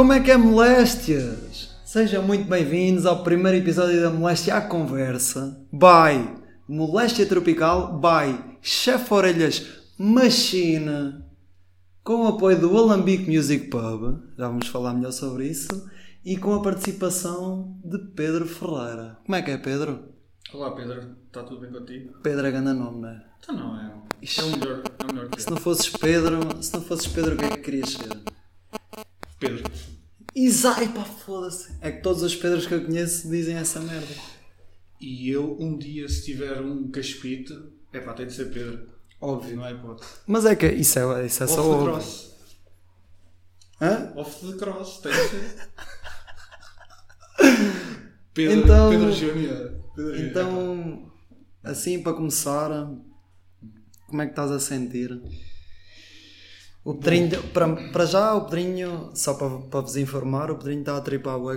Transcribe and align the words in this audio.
Como 0.00 0.14
é 0.14 0.20
que 0.20 0.30
é 0.30 0.36
moléstias? 0.38 1.76
Sejam 1.84 2.22
muito 2.22 2.48
bem-vindos 2.48 3.04
ao 3.04 3.22
primeiro 3.22 3.58
episódio 3.58 4.00
da 4.00 4.08
Moléstia 4.08 4.54
à 4.54 4.62
Conversa. 4.62 5.62
By 5.70 6.40
Moléstia 6.66 7.26
Tropical, 7.26 8.00
by 8.00 8.56
Chef 8.62 9.12
Orelhas 9.12 9.62
Machine, 9.98 11.22
com 12.02 12.24
o 12.24 12.28
apoio 12.28 12.58
do 12.58 12.74
Alambique 12.78 13.30
Music 13.30 13.66
Pub, 13.66 14.22
já 14.38 14.48
vamos 14.48 14.68
falar 14.68 14.94
melhor 14.94 15.12
sobre 15.12 15.48
isso, 15.48 15.68
e 16.24 16.34
com 16.38 16.54
a 16.54 16.62
participação 16.62 17.78
de 17.84 17.98
Pedro 17.98 18.46
Ferreira. 18.46 19.18
Como 19.26 19.36
é 19.36 19.42
que 19.42 19.50
é, 19.50 19.58
Pedro? 19.58 20.14
Olá 20.54 20.70
Pedro, 20.70 21.14
está 21.26 21.42
tudo 21.42 21.60
bem 21.60 21.70
contigo? 21.70 22.14
Pedro 22.22 22.46
é 22.46 22.50
grande 22.50 22.72
nome, 22.72 23.02
não 23.02 23.08
é? 23.10 23.22
Então 23.38 23.54
não, 23.54 23.76
é, 23.76 23.92
é 24.22 24.42
o 24.44 24.50
melhor, 24.50 24.82
é 24.98 25.04
o 25.04 25.14
melhor 25.14 25.28
que 25.28 25.42
Se 25.42 25.50
não 25.50 25.58
fosses 25.58 25.90
Pedro, 25.90 26.40
se 26.62 26.72
não 26.72 26.80
fosses 26.80 27.06
Pedro, 27.06 27.34
o 27.34 27.36
que 27.36 27.44
é 27.44 27.50
que 27.50 27.58
querias 27.58 27.90
ser? 27.90 28.08
Pedro. 29.38 29.70
Isai, 30.34 30.88
pá, 30.92 31.04
foda-se. 31.04 31.74
É 31.80 31.90
que 31.90 32.02
todos 32.02 32.22
os 32.22 32.34
Pedros 32.36 32.66
que 32.66 32.74
eu 32.74 32.84
conheço 32.84 33.28
dizem 33.28 33.56
essa 33.56 33.80
merda. 33.80 34.14
E 35.00 35.28
eu 35.30 35.56
um 35.58 35.76
dia 35.76 36.08
se 36.08 36.24
tiver 36.24 36.60
um 36.60 36.88
caspite, 36.90 37.52
é 37.92 38.00
pá, 38.00 38.12
tem 38.12 38.26
de 38.26 38.32
ser 38.34 38.52
Pedro. 38.52 38.86
Óbvio. 39.20 39.56
Não 39.56 39.66
é 39.66 39.72
hipótese. 39.72 40.10
Mas 40.26 40.44
é 40.46 40.54
que 40.56 40.66
isso 40.68 40.98
é, 40.98 41.26
isso 41.26 41.42
é 41.42 41.46
Off 41.46 41.54
só 41.54 41.62
the 41.62 41.68
óbvio. 41.68 41.92
cross. 41.92 42.30
Hã? 43.80 44.12
Off 44.16 44.46
the 44.52 44.56
cross, 44.58 44.98
tem 45.00 45.12
de 45.12 45.18
ser. 45.18 45.68
Pedro, 48.34 48.58
Então- 48.64 49.12
Júnior. 49.12 49.80
Então, 50.18 51.12
assim 51.62 52.02
para 52.02 52.14
começar, 52.14 52.70
como 54.06 54.22
é 54.22 54.26
que 54.26 54.32
estás 54.32 54.50
a 54.50 54.58
sentir? 54.60 55.20
O 56.84 56.94
Pedrinho, 56.94 57.42
para, 57.52 57.90
para 57.92 58.06
já, 58.06 58.34
o 58.34 58.46
Pedrinho, 58.46 59.10
só 59.14 59.34
para, 59.34 59.50
para 59.58 59.80
vos 59.80 59.96
informar, 59.96 60.50
o 60.50 60.56
Pedrinho 60.56 60.80
está 60.80 60.96
a 60.96 61.00
tripar 61.00 61.36
o 61.38 61.50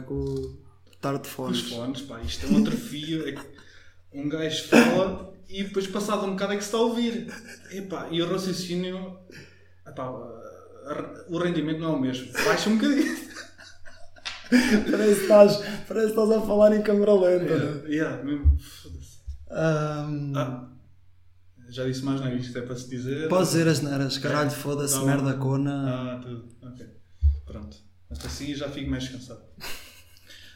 tarde 1.00 1.24
de 1.24 1.28
Os 1.28 1.34
fones. 1.34 1.62
fones, 1.70 2.02
pá, 2.02 2.22
isto 2.22 2.46
é 2.46 2.50
um 2.50 2.58
atrofio. 2.62 3.28
É 3.28 3.36
um 4.14 4.30
gajo 4.30 4.68
fala 4.68 5.34
e 5.50 5.64
depois, 5.64 5.88
passado 5.88 6.26
um 6.26 6.32
bocado, 6.32 6.54
é 6.54 6.58
que 6.58 6.64
se 6.64 6.68
está 6.70 6.78
a 6.78 6.82
ouvir. 6.82 7.28
Epá, 7.72 8.08
e 8.12 8.22
o 8.22 8.30
raciocínio. 8.32 9.18
epá, 9.88 10.10
o 11.30 11.38
rendimento 11.38 11.80
não 11.80 11.94
é 11.94 11.96
o 11.96 12.00
mesmo. 12.00 12.32
Baixa 12.46 12.70
um 12.70 12.78
bocadinho. 12.78 13.24
Parece 14.92 15.16
que 15.16 15.22
estás, 15.22 15.58
parece 15.88 16.14
que 16.14 16.20
estás 16.20 16.32
a 16.32 16.42
falar 16.42 16.76
em 16.76 16.82
câmera 16.84 17.14
lenta. 17.14 17.54
Yeah, 17.54 17.88
yeah, 17.88 18.24
mesmo. 18.24 18.56
Ahm, 19.50 20.34
Ah, 20.36 20.70
já 21.74 21.86
disse 21.86 22.04
mais, 22.04 22.20
não 22.22 22.28
é? 22.28 22.36
Isto 22.36 22.58
é 22.58 22.62
para 22.62 22.76
se 22.76 22.90
dizer. 22.90 23.28
Podes 23.30 23.50
dizer 23.52 23.68
as 23.68 23.82
neiras, 23.82 24.18
caralho, 24.18 24.52
foda-se, 24.52 24.96
Não. 24.96 25.06
merda 25.06 25.34
cona. 25.36 26.14
Ah, 26.16 26.20
tudo. 26.22 26.48
Ok. 26.62 26.86
Pronto. 27.46 27.78
Mas 28.10 28.26
assim 28.26 28.54
já 28.54 28.70
fico 28.70 28.90
mais 28.90 29.04
descansado. 29.04 29.42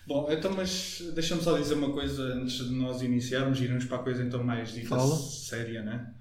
Bom, 0.08 0.32
então, 0.32 0.54
mas 0.54 1.02
deixa-me 1.14 1.42
só 1.42 1.58
dizer 1.58 1.74
uma 1.74 1.92
coisa 1.92 2.24
antes 2.36 2.66
de 2.66 2.72
nós 2.74 3.02
iniciarmos 3.02 3.60
e 3.60 3.64
irmos 3.66 3.84
para 3.86 3.98
a 3.98 4.04
coisa 4.04 4.24
então 4.24 4.42
mais 4.42 4.72
dita 4.74 4.88
Fala. 4.90 5.16
séria, 5.18 5.84
né? 5.84 6.14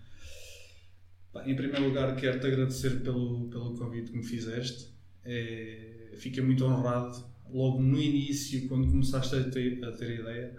Pá, 1.33 1.49
Em 1.49 1.55
primeiro 1.55 1.87
lugar, 1.87 2.17
quero-te 2.17 2.47
agradecer 2.49 3.01
pelo, 3.03 3.49
pelo 3.49 3.77
convite 3.79 4.11
que 4.11 4.17
me 4.17 4.25
fizeste. 4.25 4.93
É, 5.25 6.15
fiquei 6.19 6.43
muito 6.43 6.65
honrado 6.65 7.25
logo 7.49 7.81
no 7.81 7.97
início, 8.01 8.67
quando 8.67 8.89
começaste 8.89 9.37
a 9.37 9.45
ter, 9.51 9.85
a 9.85 9.93
ter 9.93 10.19
ideia. 10.21 10.57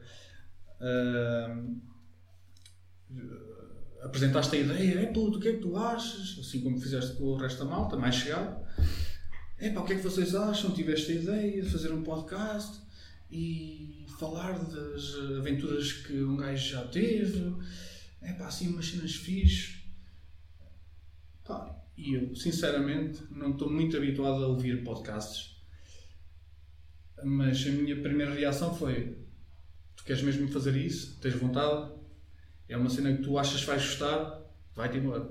ahm, 0.80 1.76
apresentaste 4.08 4.56
a 4.56 4.60
ideia, 4.60 5.00
é 5.02 5.06
puto, 5.08 5.38
o 5.38 5.42
que 5.42 5.50
é 5.50 5.54
que 5.54 5.60
tu 5.60 5.76
achas? 5.78 6.38
Assim 6.40 6.62
como 6.62 6.80
fizeste 6.80 7.16
com 7.16 7.26
o 7.26 7.38
resto 7.38 7.60
da 7.60 7.66
malta, 7.66 7.96
mais 7.96 8.16
chegado. 8.16 8.66
É 9.58 9.70
pá, 9.70 9.82
o 9.82 9.86
que 9.86 9.94
é 9.94 9.96
que 9.98 10.04
vocês 10.04 10.34
acham? 10.36 10.72
Tiveste 10.72 11.12
a 11.12 11.16
ideia 11.16 11.62
de 11.62 11.70
fazer 11.70 11.92
um 11.92 12.04
podcast 12.04 12.80
e 13.30 14.06
falar 14.20 14.58
das 14.60 15.16
aventuras 15.38 15.92
que 15.92 16.22
um 16.24 16.38
gajo 16.38 16.72
já 16.72 16.88
teve. 16.88 17.56
É 18.22 18.34
pá, 18.34 18.48
assim 18.48 18.70
umas 18.70 18.88
cenas 18.88 19.16
fixe. 19.16 19.78
Pá, 21.46 21.76
e 21.98 22.14
eu, 22.14 22.36
sinceramente, 22.36 23.24
não 23.32 23.52
estou 23.52 23.70
muito 23.70 23.98
habituado 23.98 24.44
a 24.44 24.48
ouvir 24.48 24.84
podcasts. 24.84 25.58
Mas 27.24 27.66
a 27.66 27.72
minha 27.72 28.00
primeira 28.02 28.34
reação 28.34 28.76
foi: 28.76 29.18
Tu 29.96 30.04
queres 30.04 30.22
mesmo 30.22 30.48
fazer 30.50 30.76
isso? 30.76 31.20
Tens 31.20 31.34
vontade? 31.34 31.97
É 32.70 32.76
uma 32.76 32.90
cena 32.90 33.16
que 33.16 33.24
tu 33.24 33.38
achas 33.38 33.62
que 33.62 33.68
vais 33.68 33.84
gostar? 33.84 34.42
Vai-te 34.76 34.98
embora. 34.98 35.24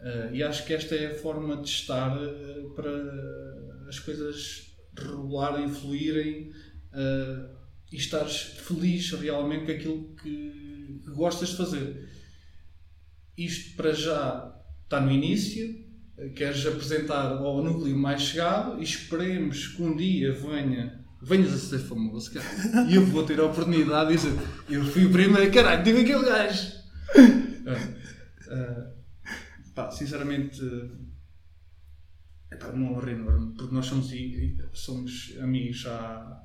Uh, 0.00 0.34
e 0.34 0.42
acho 0.42 0.64
que 0.64 0.72
esta 0.72 0.94
é 0.94 1.08
a 1.08 1.14
forma 1.14 1.60
de 1.60 1.68
estar 1.68 2.16
uh, 2.16 2.70
para 2.74 2.90
as 3.86 3.98
coisas 3.98 4.74
regularem, 4.96 5.68
fluírem 5.68 6.50
uh, 6.92 7.54
e 7.92 7.96
estares 7.96 8.40
feliz 8.40 9.10
realmente 9.12 9.66
com 9.66 9.72
aquilo 9.72 10.16
que, 10.16 11.00
que 11.04 11.10
gostas 11.10 11.50
de 11.50 11.56
fazer. 11.56 12.08
Isto 13.36 13.76
para 13.76 13.92
já 13.92 14.56
está 14.84 15.00
no 15.00 15.10
início, 15.10 15.84
queres 16.34 16.66
apresentar 16.66 17.32
ao 17.32 17.62
núcleo 17.62 17.96
mais 17.96 18.22
chegado 18.22 18.80
e 18.80 18.84
esperemos 18.84 19.68
que 19.68 19.82
um 19.82 19.94
dia 19.96 20.32
venha. 20.32 20.99
Venhas 21.22 21.52
a 21.52 21.58
ser 21.58 21.78
famoso, 21.80 22.32
cara. 22.32 22.46
E 22.90 22.94
eu 22.94 23.04
vou 23.04 23.24
ter 23.24 23.38
a 23.40 23.44
oportunidade 23.44 24.10
de 24.10 24.16
dizer: 24.16 24.32
Eu 24.68 24.84
fui 24.84 25.04
o 25.06 25.12
primeiro, 25.12 25.52
caralho, 25.52 25.84
tive 25.84 26.00
aquele 26.00 26.24
gajo. 26.24 26.72
Uh, 27.16 28.54
uh, 28.54 29.00
Pá, 29.74 29.90
sinceramente, 29.90 30.60
é 32.50 32.56
pá, 32.56 32.68
uma 32.68 32.90
honra 32.92 33.12
enorme, 33.12 33.54
porque 33.54 33.74
nós 33.74 33.86
somos, 33.86 34.10
somos 34.72 35.34
amigos 35.40 35.86
há, 35.86 36.42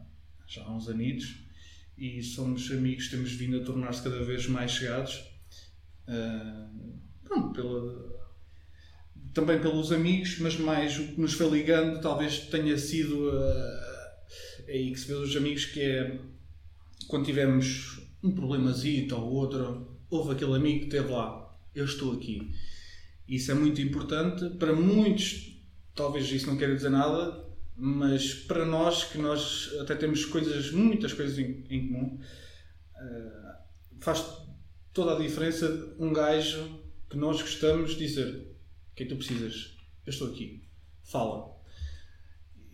já 0.48 0.64
há 0.64 0.76
uns 0.76 0.88
anitos 0.90 1.38
e 1.98 2.22
somos 2.22 2.70
amigos, 2.72 3.08
temos 3.10 3.32
vindo 3.32 3.58
a 3.62 3.64
tornar-se 3.64 4.04
cada 4.04 4.24
vez 4.24 4.46
mais 4.48 4.72
chegados. 4.72 5.24
Ah, 6.08 6.70
pronto, 7.24 7.54
pela- 7.54 8.16
também 9.34 9.60
pelos 9.60 9.92
amigos, 9.92 10.38
mas 10.40 10.58
mais 10.58 10.98
o 11.00 11.08
que 11.08 11.20
nos 11.20 11.34
foi 11.34 11.50
ligando 11.50 12.00
talvez 12.00 12.42
tenha 12.48 12.78
sido 12.78 13.32
é 14.68 14.74
aí 14.74 14.92
que 14.92 15.00
se 15.00 15.08
vê 15.08 15.14
os 15.14 15.36
amigos 15.36 15.66
que 15.66 15.82
é 15.82 16.20
quando 17.08 17.26
tivemos 17.26 18.02
um 18.24 18.32
problemazito 18.32 19.16
ou 19.16 19.32
outro, 19.32 20.00
houve 20.10 20.34
aquele 20.34 20.56
amigo 20.56 20.80
que 20.80 20.86
esteve 20.86 21.12
lá, 21.12 21.56
eu 21.74 21.86
estou 21.86 22.14
aqui. 22.14 22.52
Isso 23.28 23.52
é 23.52 23.54
muito 23.54 23.82
importante. 23.82 24.50
Para 24.58 24.74
muitos, 24.74 25.60
talvez 25.94 26.32
isso 26.32 26.48
não 26.48 26.58
queira 26.58 26.76
dizer 26.76 26.90
nada, 26.90 27.46
mas 27.76 28.34
para 28.34 28.66
nós, 28.66 29.04
que 29.04 29.18
nós 29.18 29.70
até 29.82 29.96
temos 29.96 30.26
coisas, 30.26 30.72
muitas 30.72 31.14
coisas 31.14 31.38
em, 31.38 31.64
em 31.70 31.88
comum, 31.88 32.20
eh, 32.96 33.56
faz 34.00 34.26
toda 34.94 35.16
a 35.16 35.20
diferença 35.20 35.94
um 36.00 36.14
gajo 36.14 36.80
que 37.10 37.18
nós 37.18 37.42
gostamos 37.42 37.98
dizer: 37.98 38.28
O 38.92 38.96
que 38.96 39.04
é 39.04 39.06
que 39.06 39.14
tu 39.14 39.18
precisas? 39.18 39.76
Eu 40.06 40.12
estou 40.12 40.30
aqui. 40.30 40.64
Fala. 41.04 41.55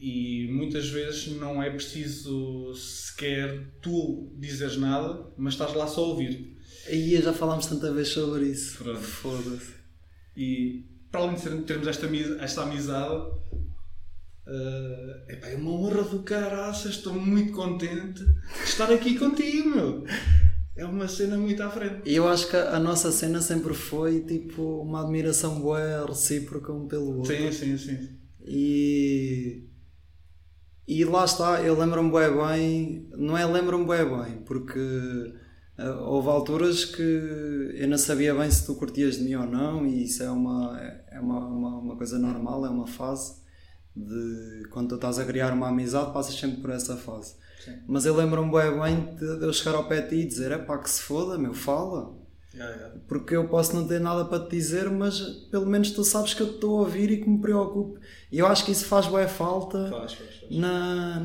E 0.01 0.49
muitas 0.51 0.89
vezes 0.89 1.27
não 1.27 1.61
é 1.61 1.69
preciso 1.69 2.73
sequer 2.73 3.67
tu 3.83 4.33
dizeres 4.39 4.75
nada, 4.75 5.31
mas 5.37 5.53
estás 5.53 5.75
lá 5.75 5.85
só 5.85 6.03
a 6.03 6.07
ouvir. 6.07 6.57
Aí 6.87 7.21
já 7.21 7.31
falámos 7.31 7.67
tanta 7.67 7.93
vez 7.93 8.07
sobre 8.07 8.47
isso. 8.47 8.79
Pronto. 8.79 8.99
Foda-se. 8.99 9.73
E 10.35 10.85
para 11.11 11.21
além 11.21 11.35
de 11.35 11.61
termos 11.65 11.87
esta, 11.87 12.07
esta 12.39 12.63
amizade, 12.63 13.31
epá, 15.29 15.49
é 15.49 15.55
uma 15.55 15.71
honra 15.71 16.03
do 16.03 16.23
caraças, 16.23 16.95
estou 16.95 17.13
muito 17.13 17.51
contente 17.53 18.23
de 18.23 18.63
estar 18.63 18.91
aqui 18.91 19.19
contigo, 19.19 19.69
meu. 19.69 20.03
É 20.75 20.83
uma 20.83 21.07
cena 21.07 21.37
muito 21.37 21.61
à 21.61 21.69
frente. 21.69 22.09
E 22.09 22.15
eu 22.15 22.27
acho 22.27 22.49
que 22.49 22.55
a 22.55 22.77
a 22.77 22.79
nossa 22.79 23.11
cena 23.11 23.39
sempre 23.39 23.75
foi 23.75 24.21
tipo 24.21 24.81
uma 24.81 25.03
admiração 25.03 25.59
boa 25.59 26.07
recíproca 26.07 26.73
um 26.73 26.87
pelo 26.87 27.17
outro. 27.17 27.35
Sim, 27.35 27.51
sim, 27.51 27.77
sim. 27.77 28.09
E. 28.43 29.69
E 30.91 31.05
lá 31.05 31.23
está, 31.23 31.61
eu 31.61 31.79
lembro-me 31.79 32.11
bem 32.11 32.35
bem, 32.35 33.09
não 33.15 33.37
é 33.37 33.45
lembro-me 33.45 33.87
bem 33.87 34.05
bem, 34.05 34.41
porque 34.41 35.33
ah, 35.77 36.01
houve 36.01 36.27
alturas 36.27 36.83
que 36.83 37.01
eu 37.77 37.87
não 37.87 37.97
sabia 37.97 38.35
bem 38.35 38.51
se 38.51 38.65
tu 38.65 38.75
curtias 38.75 39.15
de 39.15 39.23
mim 39.23 39.35
ou 39.35 39.47
não, 39.47 39.85
e 39.85 40.03
isso 40.03 40.21
é 40.21 40.29
uma, 40.29 40.77
é 41.09 41.17
uma, 41.17 41.47
uma, 41.47 41.77
uma 41.77 41.95
coisa 41.95 42.19
normal, 42.19 42.65
é 42.65 42.69
uma 42.69 42.87
fase 42.87 43.35
de 43.95 44.67
quando 44.69 44.89
tu 44.89 44.95
estás 44.95 45.17
a 45.17 45.23
criar 45.23 45.53
uma 45.53 45.69
amizade, 45.69 46.11
passas 46.11 46.35
sempre 46.35 46.59
por 46.59 46.71
essa 46.71 46.97
fase. 46.97 47.35
Sim. 47.63 47.77
Mas 47.87 48.05
eu 48.05 48.13
lembro-me 48.13 48.51
bem 48.51 48.77
bem 48.77 49.15
de 49.15 49.39
de 49.39 49.45
eu 49.45 49.53
chegar 49.53 49.77
ao 49.77 49.87
pé 49.87 50.01
de 50.01 50.09
ti 50.09 50.15
e 50.15 50.27
dizer: 50.27 50.51
é 50.51 50.57
pá, 50.57 50.77
que 50.77 50.89
se 50.89 51.03
foda, 51.03 51.37
meu, 51.37 51.53
fala. 51.53 52.19
Yeah, 52.53 52.75
yeah. 52.75 52.95
Porque 53.07 53.35
eu 53.35 53.47
posso 53.47 53.73
não 53.75 53.87
ter 53.87 53.99
nada 53.99 54.25
para 54.25 54.43
te 54.45 54.51
dizer, 54.51 54.89
mas 54.89 55.19
pelo 55.49 55.65
menos 55.65 55.91
tu 55.91 56.03
sabes 56.03 56.33
que 56.33 56.41
eu 56.41 56.47
te 56.49 56.55
estou 56.55 56.77
a 56.77 56.81
ouvir 56.81 57.09
e 57.11 57.21
que 57.21 57.29
me 57.29 57.39
preocupo. 57.39 57.97
E 58.31 58.39
eu 58.39 58.45
acho 58.47 58.65
que 58.65 58.71
isso 58.71 58.85
faz 58.85 59.07
boa 59.07 59.27
falta 59.27 59.89
Faz, 59.89 60.13
faz, 60.13 60.35
faz. 60.41 60.51
na, 60.51 61.21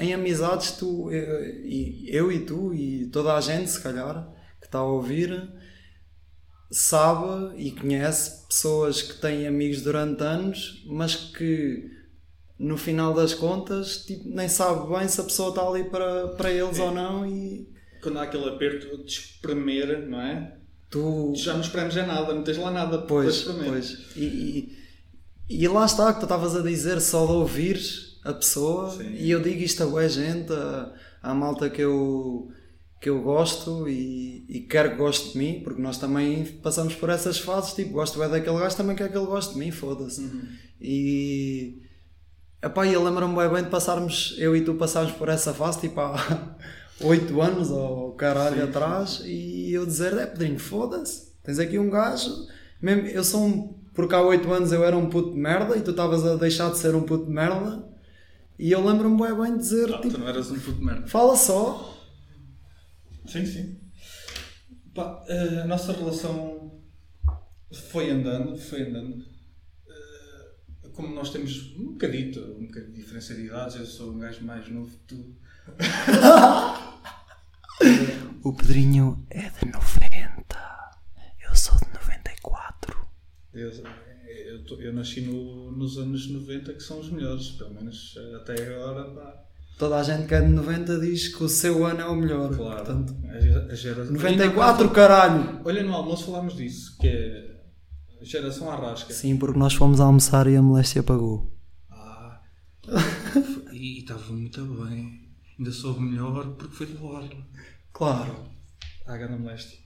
em 0.00 0.12
amizades. 0.12 0.72
Tu, 0.72 1.10
eu, 1.12 1.44
e, 1.64 2.06
eu 2.08 2.32
e 2.32 2.44
tu 2.44 2.74
e 2.74 3.06
toda 3.10 3.34
a 3.34 3.40
gente, 3.40 3.70
se 3.70 3.80
calhar, 3.80 4.28
que 4.60 4.66
está 4.66 4.78
a 4.78 4.84
ouvir, 4.84 5.48
sabe 6.70 7.56
e 7.56 7.70
conhece 7.70 8.46
pessoas 8.48 9.00
que 9.00 9.20
têm 9.20 9.46
amigos 9.46 9.82
durante 9.82 10.22
anos, 10.22 10.84
mas 10.88 11.14
que 11.14 11.88
no 12.58 12.76
final 12.76 13.14
das 13.14 13.34
contas, 13.34 14.04
tipo, 14.04 14.28
nem 14.28 14.48
sabe 14.48 14.88
bem 14.92 15.06
se 15.08 15.20
a 15.20 15.24
pessoa 15.24 15.50
está 15.50 15.66
ali 15.66 15.84
para, 15.84 16.28
para 16.36 16.50
eles 16.50 16.78
ou 16.78 16.90
não 16.90 17.26
e 17.26 17.68
Quando 18.02 18.18
há 18.18 18.22
aquele 18.24 18.48
aperto 18.48 19.04
de 19.04 19.10
espremer, 19.10 20.08
não 20.08 20.20
é? 20.20 20.63
Tu. 20.94 21.32
Já 21.34 21.54
não 21.54 21.60
espremes 21.60 21.96
é 21.96 22.06
nada, 22.06 22.32
não 22.32 22.44
tens 22.44 22.56
lá 22.56 22.70
nada 22.70 22.98
Pois, 22.98 23.42
pois. 23.42 23.98
E, 24.14 24.24
e, 25.48 25.64
e 25.64 25.68
lá 25.68 25.84
está 25.84 26.12
que 26.12 26.20
tu 26.20 26.24
estavas 26.24 26.54
a 26.54 26.62
dizer 26.62 27.00
só 27.00 27.26
de 27.26 27.32
ouvires 27.32 28.20
a 28.24 28.32
pessoa 28.32 28.90
Sim. 28.90 29.12
e 29.12 29.30
eu 29.30 29.42
digo 29.42 29.60
isto 29.60 29.82
a 29.82 29.86
boa 29.86 30.08
gente, 30.08 30.52
a, 30.52 30.92
à 31.20 31.34
malta 31.34 31.68
que 31.68 31.82
eu, 31.82 32.48
que 33.00 33.10
eu 33.10 33.20
gosto 33.22 33.88
e, 33.88 34.46
e 34.48 34.60
quero 34.60 34.92
que 34.92 34.96
goste 34.96 35.32
de 35.32 35.38
mim, 35.38 35.60
porque 35.64 35.82
nós 35.82 35.98
também 35.98 36.44
passamos 36.62 36.94
por 36.94 37.10
essas 37.10 37.38
fases, 37.38 37.74
tipo, 37.74 37.92
gosto 37.92 38.18
bem 38.18 38.30
daquele 38.30 38.58
gajo, 38.58 38.76
também 38.76 38.96
quero 38.96 39.10
que 39.10 39.18
ele 39.18 39.26
goste 39.26 39.54
de 39.54 39.58
mim, 39.58 39.72
foda-se. 39.72 40.20
Uhum. 40.22 40.48
E 40.80 41.82
epá, 42.62 42.86
eu 42.86 43.02
lembro-me 43.02 43.34
bem, 43.34 43.48
bem 43.50 43.64
de 43.64 43.70
passarmos, 43.70 44.36
eu 44.38 44.56
e 44.56 44.62
tu 44.62 44.74
passarmos 44.74 45.12
por 45.12 45.28
essa 45.28 45.52
fase, 45.52 45.80
tipo 45.80 46.00
há 46.00 46.56
8 47.00 47.40
anos 47.42 47.70
ou 47.70 48.12
caralho 48.14 48.56
Sim, 48.56 48.62
sim. 48.62 48.68
atrás, 48.68 49.22
e 49.24 49.72
eu 49.72 49.84
dizer, 49.86 50.12
é 50.16 50.26
Pedrinho, 50.26 50.58
foda-se, 50.58 51.32
tens 51.42 51.58
aqui 51.58 51.78
um 51.78 51.90
gajo, 51.90 52.30
mesmo, 52.80 53.06
eu 53.08 53.24
sou 53.24 53.44
um, 53.44 53.72
porque 53.94 54.14
há 54.14 54.22
8 54.22 54.52
anos 54.52 54.72
eu 54.72 54.84
era 54.84 54.96
um 54.96 55.08
puto 55.08 55.32
de 55.32 55.38
merda 55.38 55.76
e 55.76 55.80
tu 55.82 55.90
estavas 55.90 56.24
a 56.24 56.36
deixar 56.36 56.70
de 56.70 56.78
ser 56.78 56.94
um 56.94 57.02
puto 57.02 57.26
de 57.26 57.32
merda, 57.32 57.84
e 58.58 58.70
eu 58.70 58.84
lembro-me 58.86 59.20
bem, 59.20 59.34
bem 59.34 59.52
de 59.54 59.58
dizer, 59.58 59.92
Ah, 59.92 59.98
tipo, 60.00 60.14
tu 60.14 60.18
não 60.20 60.28
eras 60.28 60.50
um 60.50 60.58
puto 60.58 60.78
de 60.78 60.84
merda. 60.84 61.06
fala 61.06 61.36
só, 61.36 61.92
Sim, 63.26 63.46
sim. 63.46 63.80
Pá, 64.94 65.24
eh, 65.26 65.62
a 65.62 65.66
nossa 65.66 65.92
relação 65.92 66.80
foi 67.90 68.10
andando, 68.10 68.56
foi 68.56 68.82
andando. 68.82 69.24
Eh, 69.88 70.88
Como 70.92 71.12
nós 71.14 71.30
temos 71.30 71.74
um 71.76 71.92
bocadito, 71.92 72.38
um 72.40 72.66
bocadinho 72.66 72.92
de 72.92 73.00
diferença 73.00 73.34
de 73.34 73.46
idades, 73.46 73.76
eu 73.76 73.86
sou 73.86 74.12
um 74.12 74.18
gajo 74.18 74.44
mais 74.44 74.68
novo 74.68 74.90
que 74.90 75.14
tu. 75.14 75.34
o 78.42 78.52
Pedrinho 78.52 79.24
é 79.30 79.48
de 79.50 79.66
90, 79.70 80.56
eu 81.48 81.54
sou 81.56 81.76
de 81.78 81.86
94. 81.92 83.06
Eu, 83.52 83.70
eu, 83.70 84.64
tô- 84.64 84.80
eu 84.80 84.92
nasci 84.92 85.20
no- 85.22 85.72
nos 85.72 85.96
anos 85.98 86.28
90, 86.30 86.74
que 86.74 86.82
são 86.82 87.00
os 87.00 87.10
melhores, 87.10 87.50
pelo 87.52 87.74
menos 87.74 88.14
eh, 88.16 88.36
até 88.36 88.52
agora. 88.62 89.04
Pá. 89.14 89.40
Toda 89.78 89.96
a 89.98 90.02
gente 90.02 90.28
que 90.28 90.34
é 90.34 90.40
de 90.40 90.48
90 90.48 91.00
diz 91.00 91.34
que 91.34 91.42
o 91.42 91.48
seu 91.48 91.84
ano 91.84 92.00
é 92.00 92.06
o 92.06 92.14
melhor, 92.14 92.54
Claro. 92.54 92.76
portanto... 92.84 93.16
a, 93.26 93.72
a 93.72 93.74
geração. 93.74 94.12
94, 94.14 94.90
caralho! 94.90 95.60
Olha, 95.64 95.82
no 95.82 95.94
almoço 95.94 96.26
falámos 96.26 96.56
disso, 96.56 96.96
que 96.98 97.08
é 97.08 97.60
a 98.20 98.24
geração 98.24 98.70
arrasca. 98.70 99.12
Sim, 99.12 99.36
porque 99.36 99.58
nós 99.58 99.74
fomos 99.74 100.00
almoçar 100.00 100.46
e 100.46 100.56
a 100.56 100.62
moléstia 100.62 101.02
pagou. 101.02 101.52
Ah, 101.90 102.40
e 103.72 103.98
estava 104.00 104.32
muito 104.32 104.64
bem. 104.64 105.23
Ainda 105.58 105.70
soube 105.70 106.00
melhor 106.00 106.54
porque 106.56 106.74
foi 106.74 106.86
de 106.86 106.94
borla. 106.94 107.28
Claro. 107.92 108.48
À 109.06 109.16
gana 109.16 109.36
moléstia. 109.36 109.78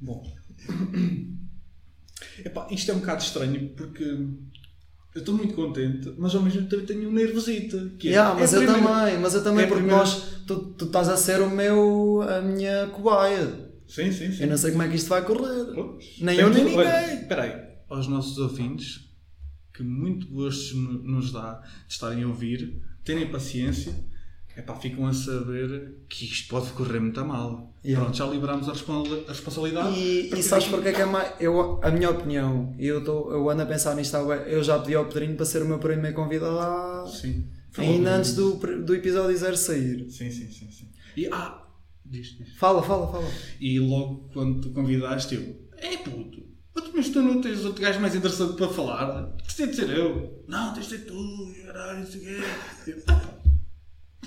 Bom. 0.00 0.22
Epá, 2.44 2.68
isto 2.70 2.90
é 2.90 2.94
um 2.94 3.00
bocado 3.00 3.22
estranho 3.22 3.68
porque 3.70 4.02
eu 4.04 5.20
estou 5.20 5.34
muito 5.36 5.54
contente, 5.54 6.12
mas 6.18 6.34
ao 6.34 6.42
mesmo 6.42 6.68
tempo 6.68 6.86
tenho 6.86 7.08
um 7.08 7.12
nervosito. 7.12 7.90
Que 7.98 8.08
é- 8.08 8.12
Yeah, 8.12 8.38
mas 8.38 8.52
é 8.54 8.56
eu 8.58 8.66
também, 8.66 9.18
mas 9.18 9.34
eu 9.34 9.42
também, 9.42 9.64
é 9.64 9.66
porque 9.66 9.80
primeira- 9.82 10.04
nós, 10.04 10.42
tu, 10.46 10.56
tu 10.74 10.84
estás 10.86 11.08
a 11.08 11.16
ser 11.16 11.40
o 11.40 11.50
meu, 11.50 12.22
a 12.22 12.40
minha 12.40 12.86
cobaia. 12.88 13.68
Sim, 13.88 14.12
sim, 14.12 14.30
sim. 14.32 14.42
Eu 14.42 14.48
não 14.50 14.56
sei 14.56 14.70
como 14.72 14.82
é 14.82 14.88
que 14.88 14.96
isto 14.96 15.08
vai 15.08 15.24
correr. 15.24 15.72
Pois. 15.74 16.18
Nem 16.20 16.38
eu, 16.38 16.50
nem 16.50 16.64
ninguém. 16.64 17.20
Espera 17.22 17.42
aí. 17.42 17.68
Aos 17.88 18.06
nossos 18.06 18.36
ouvintes, 18.38 19.08
que 19.72 19.82
muito 19.82 20.28
gosto 20.28 20.76
no- 20.76 21.02
nos 21.02 21.32
dá 21.32 21.62
de 21.86 21.92
estarem 21.94 22.22
a 22.22 22.28
ouvir, 22.28 22.82
terem 23.02 23.30
paciência, 23.30 23.94
epá, 24.58 24.74
ficam 24.76 25.06
a 25.06 25.12
saber 25.14 25.94
que 26.08 26.24
isto 26.24 26.48
pode 26.48 26.70
correr 26.72 27.00
muito 27.00 27.18
a 27.20 27.24
mal. 27.24 27.72
Yeah. 27.84 28.04
Pronto, 28.04 28.16
já 28.18 28.26
liberámos 28.26 28.68
a, 28.68 28.72
respon- 28.72 29.04
a 29.26 29.30
responsabilidade. 29.30 29.96
E, 29.96 30.34
e 30.34 30.42
sabes 30.42 30.66
porque 30.66 30.88
é 30.88 30.92
que 30.92 31.00
é 31.00 31.06
mais. 31.06 31.32
Eu, 31.40 31.80
a 31.82 31.90
minha 31.90 32.10
opinião, 32.10 32.74
e 32.78 32.86
eu, 32.86 33.02
tô, 33.04 33.30
eu 33.32 33.48
ando 33.48 33.62
a 33.62 33.66
pensar 33.66 33.94
nisto, 33.94 34.16
eu 34.16 34.62
já 34.62 34.78
pedi 34.78 34.94
ao 34.96 35.06
Pedrinho 35.06 35.36
para 35.36 35.46
ser 35.46 35.62
o 35.62 35.66
meu 35.66 35.78
primeiro 35.78 36.14
convidado 36.16 36.58
há- 36.58 37.06
Sim. 37.06 37.46
Ainda 37.76 38.16
antes 38.16 38.34
do, 38.34 38.54
do 38.84 38.94
episódio 38.94 39.36
zero 39.36 39.56
sair. 39.56 40.10
Sim, 40.10 40.30
sim, 40.30 40.50
sim. 40.50 40.68
sim. 40.70 40.88
E, 41.16 41.28
ah, 41.28 41.64
diz, 42.04 42.36
diz. 42.36 42.56
Fala, 42.58 42.82
fala, 42.82 43.06
fala. 43.12 43.30
E 43.60 43.78
logo 43.78 44.28
quando 44.32 44.60
tu 44.60 44.70
convidaste, 44.70 45.34
eu, 45.36 45.68
é 45.76 45.96
puto, 45.98 46.48
mas 46.94 47.08
tu 47.10 47.22
não 47.22 47.40
tens 47.40 47.64
outro 47.64 47.80
gajo 47.80 48.00
mais 48.00 48.14
interessante 48.16 48.54
para 48.56 48.68
falar? 48.68 49.36
Tens 49.56 49.70
de 49.70 49.76
ser 49.76 49.90
eu. 49.90 50.42
Não, 50.48 50.74
tens 50.74 50.88
de 50.88 50.98
ser 50.98 51.04
tu, 51.06 51.54
caralho, 51.64 52.00
não 52.00 52.06
sei 52.06 52.20
o 52.20 52.24
quê. 52.24 52.94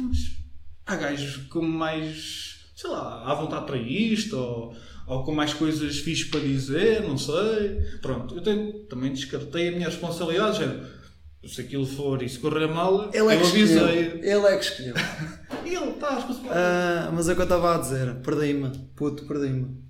Eu, 0.01 0.07
"Ah, 0.07 0.07
pá, 0.07 0.07
mas 0.07 0.41
há 0.85 0.95
gajos 0.95 1.37
com 1.47 1.61
mais, 1.61 2.71
sei 2.75 2.89
lá, 2.89 3.29
à 3.31 3.33
vontade 3.35 3.65
para 3.65 3.77
isto, 3.77 4.35
ou, 4.37 4.75
ou 5.07 5.23
com 5.23 5.33
mais 5.33 5.53
coisas 5.53 5.97
fixes 5.99 6.25
para 6.29 6.39
dizer, 6.39 7.01
não 7.03 7.17
sei. 7.17 7.81
Pronto, 8.01 8.35
eu 8.35 8.41
tenho, 8.41 8.83
também 8.85 9.13
descartei 9.13 9.69
a 9.69 9.71
minha 9.71 9.87
responsabilidade. 9.87 11.01
Se 11.45 11.61
aquilo 11.61 11.87
for 11.87 12.21
e 12.21 12.29
se 12.29 12.37
correr 12.37 12.67
mal, 12.67 13.09
Ele 13.09 13.17
é 13.17 13.21
eu 13.21 13.29
avisei. 13.47 13.99
Ele 14.21 14.45
é 14.45 14.57
que 14.57 14.63
escolheu. 14.63 14.93
Ele 15.65 15.89
está. 15.91 16.27
Ah, 16.51 17.11
mas 17.13 17.27
é 17.29 17.31
o 17.31 17.35
que 17.35 17.41
eu 17.41 17.45
estava 17.45 17.75
a 17.75 17.77
dizer. 17.79 18.15
Perdi-me. 18.21 18.69
Puto, 18.95 19.25
perdi-me. 19.25 19.81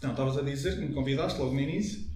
Não, 0.00 0.10
estavas 0.10 0.38
a 0.38 0.42
dizer 0.42 0.76
que 0.76 0.82
me 0.86 0.94
convidaste 0.94 1.40
logo 1.40 1.54
no 1.54 1.60
início. 1.60 2.08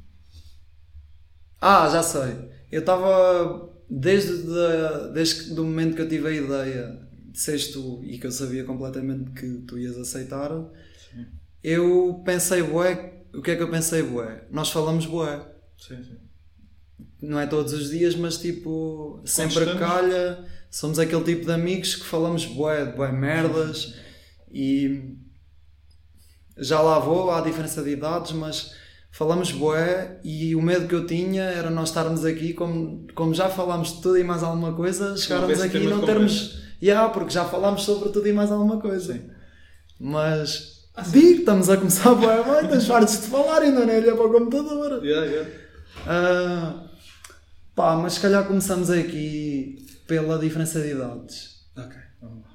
Ah, 1.60 1.88
já 1.88 2.02
sei. 2.02 2.48
Eu 2.70 2.80
estava. 2.80 3.74
Desde, 3.88 4.42
de, 4.42 5.12
desde 5.14 5.54
do 5.54 5.64
momento 5.64 5.94
que 5.94 6.02
eu 6.02 6.08
tive 6.08 6.28
a 6.28 6.32
ideia 6.32 7.05
seres 7.40 7.68
tu 7.68 8.02
e 8.04 8.18
que 8.18 8.26
eu 8.26 8.32
sabia 8.32 8.64
completamente 8.64 9.30
que 9.32 9.58
tu 9.66 9.78
ias 9.78 9.96
aceitar, 9.98 10.50
eu 11.62 12.22
pensei, 12.24 12.62
bué. 12.62 13.12
O 13.34 13.42
que 13.42 13.50
é 13.50 13.56
que 13.56 13.62
eu 13.62 13.70
pensei, 13.70 14.02
bué? 14.02 14.44
Nós 14.50 14.70
falamos, 14.70 15.04
bué. 15.06 15.44
Sim, 15.76 16.02
sim. 16.02 16.16
Não 17.20 17.38
é 17.38 17.46
todos 17.46 17.72
os 17.72 17.90
dias, 17.90 18.14
mas 18.14 18.38
tipo, 18.38 19.20
sempre 19.24 19.58
estamos- 19.64 19.78
calha. 19.80 20.44
Somos 20.70 20.98
aquele 20.98 21.24
tipo 21.24 21.46
de 21.46 21.52
amigos 21.52 21.94
que 21.96 22.04
falamos 22.04 22.44
bué, 22.44 22.84
bué 22.92 23.10
merdas 23.12 23.94
e 24.52 25.14
já 26.58 26.80
lá 26.80 26.98
vou, 26.98 27.30
há 27.30 27.40
diferença 27.40 27.82
de 27.82 27.90
idades, 27.90 28.32
mas 28.32 28.72
falamos 29.10 29.52
bué 29.52 30.20
e 30.24 30.54
o 30.54 30.62
medo 30.62 30.86
que 30.88 30.94
eu 30.94 31.06
tinha 31.06 31.42
era 31.42 31.70
nós 31.70 31.88
estarmos 31.88 32.24
aqui, 32.24 32.52
como, 32.52 33.06
como 33.14 33.32
já 33.34 33.48
falámos 33.48 33.94
de 33.96 34.02
tudo 34.02 34.18
e 34.18 34.24
mais 34.24 34.42
alguma 34.42 34.74
coisa, 34.74 35.16
chegarmos 35.16 35.60
aqui 35.60 35.78
e 35.78 35.86
não 35.86 36.04
termos. 36.04 36.65
Yeah, 36.82 37.08
porque 37.12 37.30
já 37.30 37.44
falámos 37.44 37.82
sobre 37.84 38.10
tudo 38.10 38.26
e 38.28 38.32
mais 38.32 38.50
alguma 38.52 38.80
coisa. 38.80 39.14
Sim. 39.14 39.30
Mas 39.98 40.88
Ah, 40.94 41.04
sim. 41.04 41.12
digo, 41.12 41.40
estamos 41.40 41.68
a 41.70 41.76
começar 41.76 42.14
bué 42.14 42.42
bem, 42.42 42.64
estás 42.64 42.86
fartos 42.86 43.20
de 43.22 43.26
falar 43.28 43.62
e 43.62 43.66
ainda 43.66 43.86
nem 43.86 43.96
olhar 43.98 44.14
para 44.16 44.26
o 44.26 44.32
computador. 44.32 45.04
Yeah, 45.04 45.26
yeah. 45.26 45.50
Ah, 46.06 46.88
pá, 47.74 47.96
mas 47.96 48.14
se 48.14 48.20
calhar 48.20 48.46
começamos 48.46 48.90
aqui 48.90 49.86
pela 50.06 50.38
diferença 50.38 50.80
de 50.80 50.90
idades. 50.92 51.66
Ok, 51.76 51.96
vamos 52.20 52.44
lá. 52.44 52.50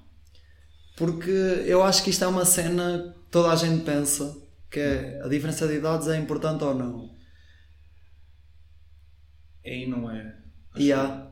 Porque 0.96 1.32
eu 1.66 1.82
acho 1.84 2.04
que 2.04 2.12
isto 2.12 2.24
é 2.24 2.28
uma 2.28 2.46
cena 2.46 3.16
que 3.26 3.32
toda 3.32 3.52
a 3.52 3.56
gente 3.56 3.84
pensa 3.84 4.38
que 4.70 4.80
é 4.80 5.22
a 5.24 5.28
diferença 5.28 5.68
de 5.68 5.76
idades 5.76 6.08
é 6.08 6.18
importante 6.18 6.64
ou 6.64 6.74
não. 6.76 7.10
É 9.64 9.78
e 9.84 9.88
não 9.88 10.10
é. 10.10 10.36
E 10.78 10.92
há. 10.94 11.28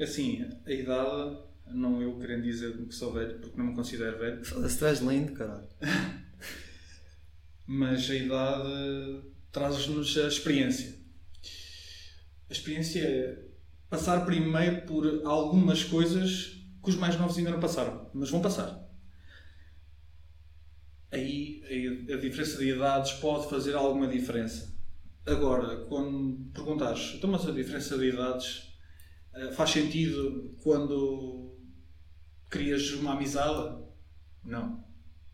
Assim, 0.00 0.44
a 0.66 0.70
idade, 0.72 1.38
não 1.72 2.00
eu 2.02 2.18
querendo 2.18 2.42
dizer 2.42 2.76
que 2.76 2.94
sou 2.94 3.12
velho, 3.12 3.38
porque 3.38 3.56
não 3.56 3.66
me 3.66 3.74
considero 3.74 4.18
velho, 4.18 4.44
Se 4.44 4.78
tu 4.78 4.86
és 4.86 5.00
lindo, 5.00 5.32
caralho. 5.32 5.68
mas 7.66 8.08
a 8.10 8.14
idade 8.14 9.22
traz-nos 9.52 10.16
a 10.18 10.28
experiência. 10.28 10.96
A 12.48 12.52
experiência 12.52 13.00
é 13.00 13.44
passar 13.90 14.24
primeiro 14.24 14.82
por 14.82 15.22
algumas 15.24 15.84
coisas 15.84 16.56
que 16.82 16.90
os 16.90 16.96
mais 16.96 17.18
novos 17.18 17.36
ainda 17.36 17.50
não 17.50 17.60
passaram, 17.60 18.10
mas 18.14 18.30
vão 18.30 18.40
passar. 18.40 18.88
Aí 21.10 21.62
a 22.10 22.14
a 22.14 22.18
diferença 22.18 22.58
de 22.58 22.70
idades 22.70 23.12
pode 23.12 23.48
fazer 23.48 23.74
alguma 23.74 24.08
diferença. 24.08 24.74
Agora, 25.26 25.84
quando 25.84 26.50
perguntares, 26.52 27.14
então, 27.16 27.30
mas 27.30 27.46
a 27.46 27.52
diferença 27.52 27.98
de 27.98 28.08
idades 28.08 28.72
eh, 29.34 29.52
faz 29.52 29.70
sentido 29.70 30.54
quando 30.62 31.47
crias 32.48 32.90
uma 32.92 33.12
amizade? 33.14 33.76
Não. 34.44 34.84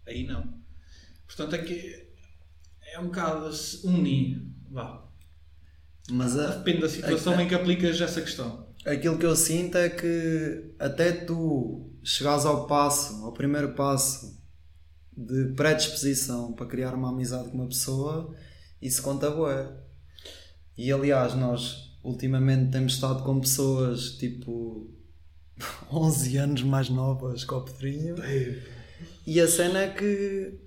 Aí 0.07 0.27
não. 0.27 0.55
Portanto, 1.27 1.55
é 1.55 1.59
que 1.59 2.05
é 2.93 2.99
um 3.01 3.05
bocado 3.07 3.53
se 3.53 3.87
unir. 3.87 4.43
Vá. 4.71 5.05
Mas 6.11 6.39
a- 6.39 6.57
Depende 6.57 6.81
da 6.83 6.89
situação 6.89 7.41
em 7.41 7.49
que 7.49 7.55
aplicas 7.55 8.01
essa 8.01 8.21
questão. 8.21 8.69
aquilo 8.85 9.19
que 9.19 9.25
eu 9.27 9.35
sinto 9.37 9.79
é 9.79 9.89
que 9.89 10.75
até 10.79 11.13
tu 11.13 11.91
chegares 12.03 12.45
ao 12.45 12.67
passo, 12.67 13.25
ao 13.25 13.33
primeiro 13.33 13.73
passo 13.75 14.39
de 15.17 15.53
predisposição 15.55 16.53
para 16.53 16.67
criar 16.67 16.93
uma 16.95 17.09
amizade 17.11 17.49
com 17.49 17.55
uma 17.57 17.69
pessoa, 17.69 18.35
isso 18.83 19.01
conta 19.03 19.31
bué. 19.31 19.73
E 20.77 20.93
aliás, 20.93 21.35
nós 21.35 21.97
ultimamente 22.03 22.71
temos 22.73 22.95
estado 22.95 23.23
com 23.23 23.41
pessoas 23.41 24.11
tipo 24.19 24.91
11 25.91 26.37
anos 26.37 26.63
mais 26.63 26.89
novas 26.89 27.45
que 27.45 27.55
o 27.55 27.61
Pedrinho. 27.61 28.17
E 29.27 29.41
a 29.41 29.49
cena 29.49 29.81
é 29.81 29.91
que. 29.91 30.61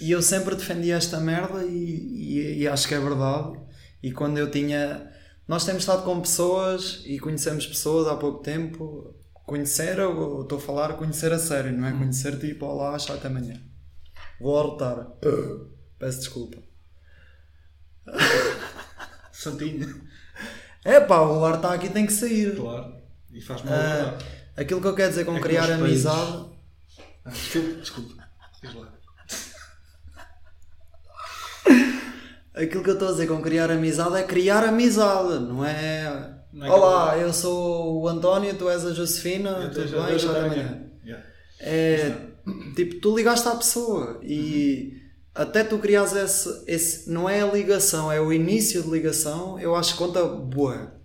E 0.00 0.10
eu 0.10 0.20
sempre 0.20 0.54
defendi 0.56 0.90
esta 0.90 1.20
merda 1.20 1.64
e, 1.64 2.38
e, 2.38 2.58
e 2.60 2.68
acho 2.68 2.88
que 2.88 2.94
é 2.94 3.00
verdade. 3.00 3.58
E 4.02 4.12
quando 4.12 4.38
eu 4.38 4.50
tinha. 4.50 5.10
Nós 5.46 5.64
temos 5.64 5.82
estado 5.82 6.04
com 6.04 6.20
pessoas 6.20 7.02
e 7.04 7.18
conhecemos 7.18 7.66
pessoas 7.66 8.06
há 8.06 8.16
pouco 8.16 8.42
tempo. 8.42 9.14
Conhecer, 9.44 9.98
eu 9.98 10.42
estou 10.42 10.56
a 10.58 10.60
falar 10.60 10.94
conhecer 10.94 11.32
a 11.32 11.38
sério, 11.38 11.72
não 11.72 11.86
é 11.86 11.92
conhecer 11.92 12.38
tipo, 12.38 12.64
olá, 12.64 12.94
acho 12.94 13.12
até 13.12 13.26
amanhã. 13.26 13.60
Vou 14.40 14.58
arrotar. 14.58 15.08
Peço 15.98 16.20
desculpa. 16.20 16.58
Santinho. 19.32 20.00
É 20.84 21.00
pá, 21.00 21.20
o 21.22 21.44
ar 21.44 21.56
está 21.56 21.74
aqui 21.74 21.88
tem 21.88 22.06
que 22.06 22.12
sair. 22.12 22.56
Claro. 22.56 23.01
E 23.32 23.40
faz 23.40 23.62
mal. 23.62 23.74
Ah, 23.74 24.18
aquilo 24.56 24.80
que 24.80 24.86
eu 24.86 24.94
quero 24.94 25.10
dizer 25.10 25.24
com 25.24 25.36
É 25.36 25.40
criar 25.40 25.70
amizade. 25.70 26.44
Ah, 27.24 27.30
desculpa, 27.30 27.80
desculpa. 27.80 28.28
Diz 28.62 28.74
lá. 28.74 28.92
Aquilo 32.54 32.84
que 32.84 32.90
eu 32.90 32.94
estou 32.94 33.08
a 33.08 33.12
dizer 33.12 33.26
com 33.26 33.40
criar 33.40 33.70
amizade 33.70 34.16
é 34.16 34.22
criar 34.24 34.62
amizade, 34.64 35.38
não 35.44 35.64
é. 35.64 36.34
Não 36.52 36.66
é 36.66 36.70
Olá, 36.70 37.16
eu 37.16 37.32
sou 37.32 38.02
o 38.02 38.08
António, 38.08 38.54
tu 38.54 38.68
és 38.68 38.84
a 38.84 38.92
Josefina, 38.92 39.70
tudo 39.70 40.04
bem, 40.04 40.18
já 40.18 40.30
amanhã. 40.38 40.82
Yeah. 41.02 41.26
É 41.60 42.32
tipo, 42.74 43.00
tu 43.00 43.16
ligaste 43.16 43.46
à 43.48 43.54
pessoa 43.54 44.20
e 44.22 45.00
até 45.34 45.64
tu 45.64 45.78
criares 45.78 46.12
esse, 46.12 46.64
esse. 46.66 47.10
Não 47.10 47.28
é 47.28 47.40
a 47.40 47.46
ligação, 47.46 48.10
é 48.10 48.20
o 48.20 48.32
início 48.32 48.82
de 48.82 48.90
ligação, 48.90 49.58
eu 49.58 49.74
acho 49.74 49.92
que 49.92 49.98
conta 49.98 50.24
boa. 50.24 51.00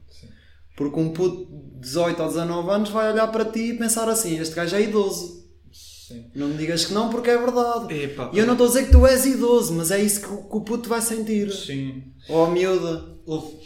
Porque 0.77 0.97
um 0.99 1.11
puto 1.11 1.45
de 1.73 1.79
18 1.81 2.21
ou 2.21 2.27
19 2.29 2.69
anos 2.69 2.89
vai 2.91 3.11
olhar 3.11 3.27
para 3.27 3.43
ti 3.45 3.71
e 3.71 3.77
pensar 3.77 4.07
assim: 4.07 4.39
este 4.39 4.55
gajo 4.55 4.75
é 4.77 4.81
idoso. 4.83 5.45
Sim. 5.73 6.31
Não 6.33 6.47
me 6.49 6.57
digas 6.57 6.85
que 6.85 6.93
não, 6.93 7.09
porque 7.09 7.29
é 7.29 7.37
verdade. 7.37 7.93
Epá, 7.93 8.31
E 8.33 8.37
eu 8.39 8.45
não 8.45 8.53
estou 8.53 8.67
a 8.67 8.69
dizer 8.69 8.85
que 8.85 8.91
tu 8.93 9.05
és 9.05 9.25
idoso, 9.25 9.73
mas 9.73 9.91
é 9.91 10.01
isso 10.01 10.21
que, 10.21 10.27
o- 10.27 10.43
que 10.49 10.55
o 10.55 10.61
puto 10.61 10.87
vai 10.87 11.01
sentir. 11.01 11.51
Sim. 11.51 12.13
Ou 12.29 12.45
a 12.45 12.49
miúda. 12.49 13.17
Houve. 13.25 13.57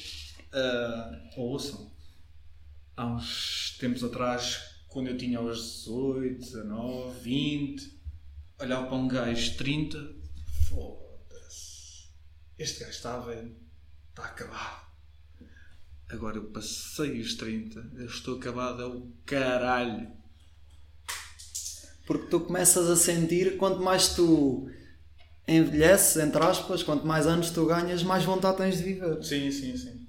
ah, 0.54 1.12
ouçam. 1.38 1.92
Há 2.98 3.06
uns 3.06 3.76
tempos 3.80 4.04
atrás, 4.04 4.60
quando 4.88 5.08
eu 5.10 5.18
tinha 5.18 5.40
os 5.42 5.84
18, 5.84 6.40
19, 6.40 7.20
20, 7.20 8.00
olhava 8.60 8.88
para 8.88 8.96
um 8.96 9.08
gajo 9.08 9.52
de 9.52 9.58
30, 9.58 9.98
foda-se. 10.70 12.08
Este 12.58 12.80
gajo 12.80 12.92
está 12.92 13.20
velho, 13.20 13.56
está 14.10 14.24
acabado. 14.26 14.91
Agora 16.12 16.38
eu 16.38 16.44
passei 16.46 17.20
os 17.22 17.36
30, 17.36 17.92
eu 17.98 18.06
estou 18.06 18.38
acabado, 18.38 18.82
é 18.82 18.86
o 18.86 19.12
caralho. 19.26 20.08
Porque 22.06 22.28
tu 22.28 22.42
começas 22.42 22.90
a 22.90 22.96
sentir, 22.96 23.58
quanto 23.58 23.82
mais 23.82 24.10
tu 24.10 24.70
envelheces, 25.48 26.18
entre 26.18 26.44
aspas, 26.44 26.84
quanto 26.84 27.08
mais 27.08 27.26
anos 27.26 27.52
tu 27.52 27.66
ganhas, 27.66 28.04
mais 28.04 28.26
vontade 28.26 28.58
tens 28.58 28.78
de 28.78 28.84
viver. 28.84 29.24
Sim, 29.24 29.50
sim, 29.52 29.78
sim. 29.78 30.08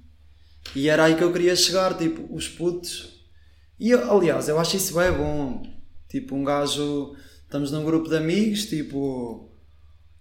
E 0.74 0.88
era 0.88 1.04
aí 1.04 1.16
que 1.16 1.22
eu 1.22 1.32
queria 1.32 1.54
chegar, 1.54 1.96
tipo, 1.96 2.34
os 2.34 2.48
putos. 2.48 3.20
E 3.78 3.90
eu, 3.90 4.10
aliás, 4.10 4.48
eu 4.48 4.58
acho 4.58 4.76
isso 4.76 4.94
bem 4.94 5.12
bom. 5.12 5.62
Tipo, 6.08 6.34
um 6.34 6.44
gajo. 6.44 7.14
Estamos 7.42 7.70
num 7.70 7.84
grupo 7.84 8.08
de 8.08 8.16
amigos, 8.16 8.66
tipo. 8.66 9.50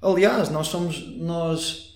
Aliás, 0.01 0.49
nós 0.49 0.67
somos. 0.67 0.99
Nós. 1.17 1.90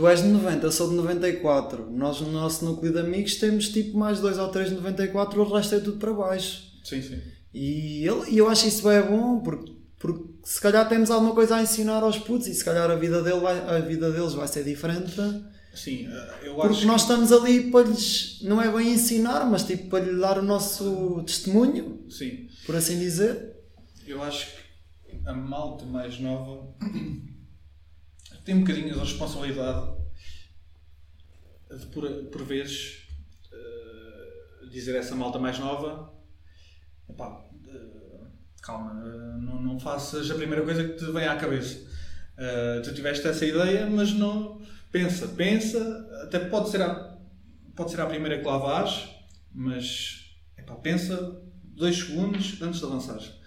Tu 0.00 0.08
és 0.08 0.22
de 0.22 0.28
90, 0.28 0.66
eu 0.66 0.72
sou 0.72 0.88
de 0.88 0.94
94. 0.94 1.90
Nós 1.90 2.22
no 2.22 2.32
nosso 2.32 2.64
núcleo 2.64 2.90
de 2.90 3.00
amigos 3.00 3.34
temos 3.34 3.68
tipo 3.68 3.98
mais 3.98 4.18
dois 4.18 4.38
ou 4.38 4.48
três 4.48 4.70
de 4.70 4.74
94, 4.76 5.38
o 5.38 5.54
resto 5.54 5.74
é 5.74 5.78
tudo 5.78 5.98
para 5.98 6.10
baixo. 6.10 6.72
Sim, 6.82 7.02
sim. 7.02 7.20
E 7.52 8.02
eu, 8.02 8.24
eu 8.26 8.48
acho 8.48 8.66
isso 8.66 8.88
bem 8.88 9.02
bom, 9.02 9.40
porque, 9.40 9.76
porque 9.98 10.24
se 10.42 10.58
calhar 10.58 10.88
temos 10.88 11.10
alguma 11.10 11.34
coisa 11.34 11.56
a 11.56 11.62
ensinar 11.62 12.02
aos 12.02 12.16
putos 12.18 12.46
e 12.46 12.54
se 12.54 12.64
calhar 12.64 12.90
a 12.90 12.94
vida, 12.94 13.22
dele 13.22 13.40
vai, 13.40 13.58
a 13.58 13.78
vida 13.80 14.10
deles 14.10 14.32
vai 14.32 14.48
ser 14.48 14.64
diferente. 14.64 15.16
Sim, 15.74 16.06
ah, 16.06 16.38
eu 16.44 16.54
Porque 16.54 16.78
acho 16.78 16.86
nós 16.86 17.02
estamos 17.02 17.30
ali 17.30 17.70
para 17.70 17.86
lhes, 17.86 18.40
não 18.40 18.62
é 18.62 18.72
bem 18.72 18.94
ensinar, 18.94 19.44
mas 19.50 19.64
tipo 19.64 19.90
para 19.90 20.02
lhe 20.02 20.18
dar 20.18 20.38
o 20.38 20.42
nosso 20.42 21.22
testemunho. 21.26 22.06
Sim. 22.08 22.48
por 22.64 22.74
assim 22.74 22.98
dizer. 22.98 23.54
Eu 24.06 24.22
acho 24.22 24.46
que 24.46 25.20
a 25.26 25.34
malta 25.34 25.84
mais 25.84 26.18
nova 26.18 26.74
tem 28.44 28.54
um 28.54 28.60
bocadinho 28.60 28.96
a 28.96 29.00
responsabilidade 29.00 29.92
de, 31.78 31.86
por, 31.86 32.08
por 32.26 32.44
vezes, 32.44 33.06
eh, 33.52 34.66
dizer 34.70 34.96
a 34.96 34.98
essa 34.98 35.14
malta 35.14 35.38
mais 35.38 35.58
nova: 35.58 36.12
"Epá, 37.08 37.44
eh, 37.68 38.26
calma, 38.62 38.94
não, 38.94 39.62
não 39.62 39.78
faças 39.80 40.30
a 40.30 40.34
primeira 40.34 40.62
coisa 40.64 40.84
que 40.84 40.94
te 40.94 41.04
vem 41.12 41.26
à 41.26 41.36
cabeça. 41.36 41.88
Eh, 42.36 42.80
tu 42.80 42.94
tiveste 42.94 43.26
essa 43.26 43.44
ideia, 43.44 43.86
mas 43.86 44.12
não. 44.12 44.60
Pensa, 44.90 45.28
pensa, 45.28 45.78
até 46.22 46.38
pode 46.38 46.70
ser 46.70 46.82
a, 46.82 47.16
pode 47.76 47.90
ser 47.90 48.00
a 48.00 48.06
primeira 48.06 48.38
que 48.38 48.44
lá 48.44 48.58
vais, 48.58 49.08
mas 49.52 50.34
epá, 50.58 50.74
pensa 50.76 51.40
dois 51.62 51.96
segundos 51.96 52.60
antes 52.60 52.80
de 52.80 52.86
avançares. 52.86 53.39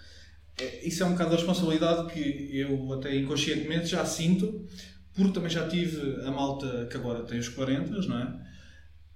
É, 0.58 0.86
Isso 0.86 1.02
é 1.02 1.06
um 1.06 1.12
bocado 1.12 1.34
a 1.34 1.36
responsabilidade 1.36 2.12
que 2.12 2.56
eu 2.56 2.92
até 2.92 3.14
inconscientemente 3.16 3.86
já 3.86 4.04
sinto, 4.04 4.66
porque 5.12 5.32
também 5.32 5.50
já 5.50 5.68
tive 5.68 6.24
a 6.24 6.30
malta 6.30 6.86
que 6.86 6.96
agora 6.96 7.24
tem 7.24 7.38
os 7.38 7.48
40, 7.48 7.90
não 8.08 8.18
é? 8.18 8.44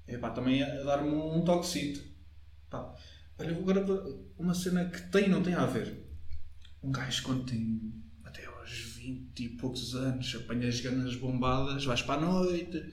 Epá, 0.08 0.30
também 0.30 0.62
a 0.62 0.82
dar-me 0.82 1.10
um 1.10 1.42
toquecito. 1.42 2.02
Pá, 2.70 2.94
olha, 3.38 3.50
agora 3.50 3.84
uma 4.38 4.54
cena 4.54 4.86
que 4.86 5.02
tem 5.10 5.26
e 5.26 5.28
não 5.28 5.42
tem 5.42 5.54
a 5.54 5.66
ver. 5.66 6.06
Um 6.82 6.90
gajo 6.90 7.22
quando 7.24 7.44
tem 7.44 7.92
até 8.24 8.46
aos 8.46 8.70
20 8.70 9.40
e 9.40 9.48
poucos 9.50 9.94
anos, 9.94 10.34
apanha 10.34 10.68
as 10.68 10.80
ganas 10.80 11.14
bombadas, 11.16 11.84
vais 11.84 12.02
para 12.02 12.20
a 12.20 12.24
noite, 12.24 12.92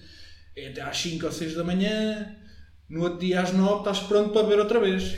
é 0.55 0.69
até 0.69 0.81
às 0.81 0.97
5 0.97 1.25
ou 1.25 1.31
6 1.31 1.55
da 1.55 1.63
manhã, 1.63 2.35
no 2.89 3.01
outro 3.01 3.19
dia 3.19 3.41
às 3.41 3.51
9 3.53 3.79
estás 3.79 3.99
pronto 4.07 4.31
para 4.31 4.47
ver 4.47 4.59
outra 4.59 4.79
vez. 4.79 5.15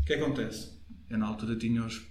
O 0.00 0.04
que 0.04 0.14
acontece? 0.14 0.72
Eu 1.08 1.18
na 1.18 1.26
altura 1.26 1.56
tinha 1.56 1.84
os, 1.84 2.02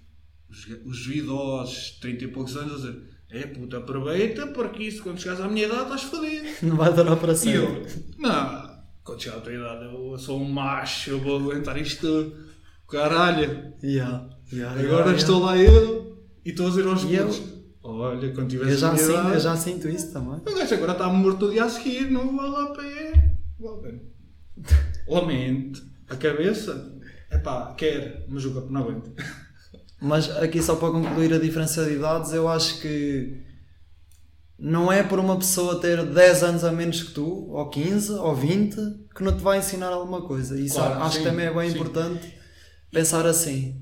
os, 0.54 0.68
os 0.86 1.08
idosos, 1.16 1.98
30 2.00 2.24
e 2.26 2.28
poucos 2.28 2.56
anos, 2.56 2.74
a 2.74 2.76
dizer: 2.78 3.02
É 3.30 3.48
puta, 3.48 3.78
aproveita, 3.78 4.48
porque 4.48 4.84
isso 4.84 5.02
quando 5.04 5.20
chegares 5.20 5.42
à 5.44 5.48
minha 5.48 5.66
idade 5.66 5.84
estás 5.84 6.04
fodido. 6.04 6.46
Não 6.64 6.76
vai 6.78 6.94
durar 6.94 7.18
para 7.18 7.34
E 7.34 7.50
eu, 7.56 7.86
não, 8.20 8.84
quando 9.04 9.22
chegar 9.22 9.38
à 9.38 9.42
tua 9.42 9.54
idade 9.54 9.86
eu 9.86 10.18
sou 10.18 10.40
um 10.42 10.50
macho, 10.50 11.10
eu 11.12 11.20
vou 11.20 11.38
aguentar 11.40 11.78
isto 11.82 12.02
tudo. 12.02 12.54
Caralho, 12.88 13.74
Yeah, 13.84 14.30
yeah, 14.52 14.80
agora 14.80 15.06
yeah, 15.06 15.18
estou 15.18 15.40
lá 15.44 15.58
eu 15.58 16.24
e 16.46 16.50
estou 16.52 16.68
a 16.68 16.70
dizer 16.70 16.86
aos 16.88 17.04
eu- 17.04 17.26
putos: 17.28 17.42
Olha, 17.86 18.32
quando 18.34 18.50
tiveres 18.50 18.74
Eu 18.74 18.78
já, 18.78 18.96
sinto, 18.96 19.12
idade, 19.12 19.34
eu 19.34 19.40
já 19.40 19.56
sinto 19.58 19.90
isso 19.90 20.14
também. 20.14 20.36
o 20.48 20.56
gajo 20.56 20.74
agora 20.76 20.92
está 20.94 21.10
morto 21.10 21.48
o 21.48 21.52
dia 21.52 21.64
a 21.66 21.70
seguir, 21.70 22.10
não 22.12 22.36
vale 22.38 22.56
a 22.56 22.68
pé. 22.74 23.36
Vale 23.60 23.78
a 23.78 23.82
pena. 23.82 24.02
Lamento, 25.08 25.82
a 26.08 26.16
cabeça, 26.16 26.98
epá, 27.32 27.74
quer, 27.76 28.26
mas 28.30 28.46
o 28.46 28.54
corpo 28.54 28.72
não 28.72 28.82
aguenta. 28.82 29.12
Mas 30.04 30.30
aqui 30.38 30.62
só 30.62 30.76
para 30.76 30.92
concluir 30.92 31.34
a 31.34 31.40
diferença 31.40 31.86
de 31.86 31.94
idades, 31.94 32.34
eu 32.34 32.48
acho 32.50 32.82
que 32.82 33.42
não 34.60 34.92
é 34.92 35.02
por 35.02 35.18
uma 35.18 35.38
pessoa 35.38 35.80
ter 35.80 36.06
10 36.06 36.44
anos 36.44 36.64
a 36.66 36.72
menos 36.74 37.02
que 37.04 37.12
tu, 37.14 37.26
ou 37.50 37.70
15, 37.70 38.12
ou 38.12 38.36
20, 38.36 38.76
que 39.16 39.24
não 39.24 39.36
te 39.36 39.42
vai 39.42 39.60
ensinar 39.60 39.88
alguma 39.88 40.22
coisa. 40.28 40.60
Isso 40.60 40.76
Claro, 40.76 41.02
acho 41.04 41.18
que 41.18 41.24
sim, 41.24 41.30
também 41.30 41.46
é 41.46 41.54
bem 41.54 41.70
sim. 41.70 41.76
importante 41.76 42.34
pensar 42.92 43.26
assim. 43.26 43.82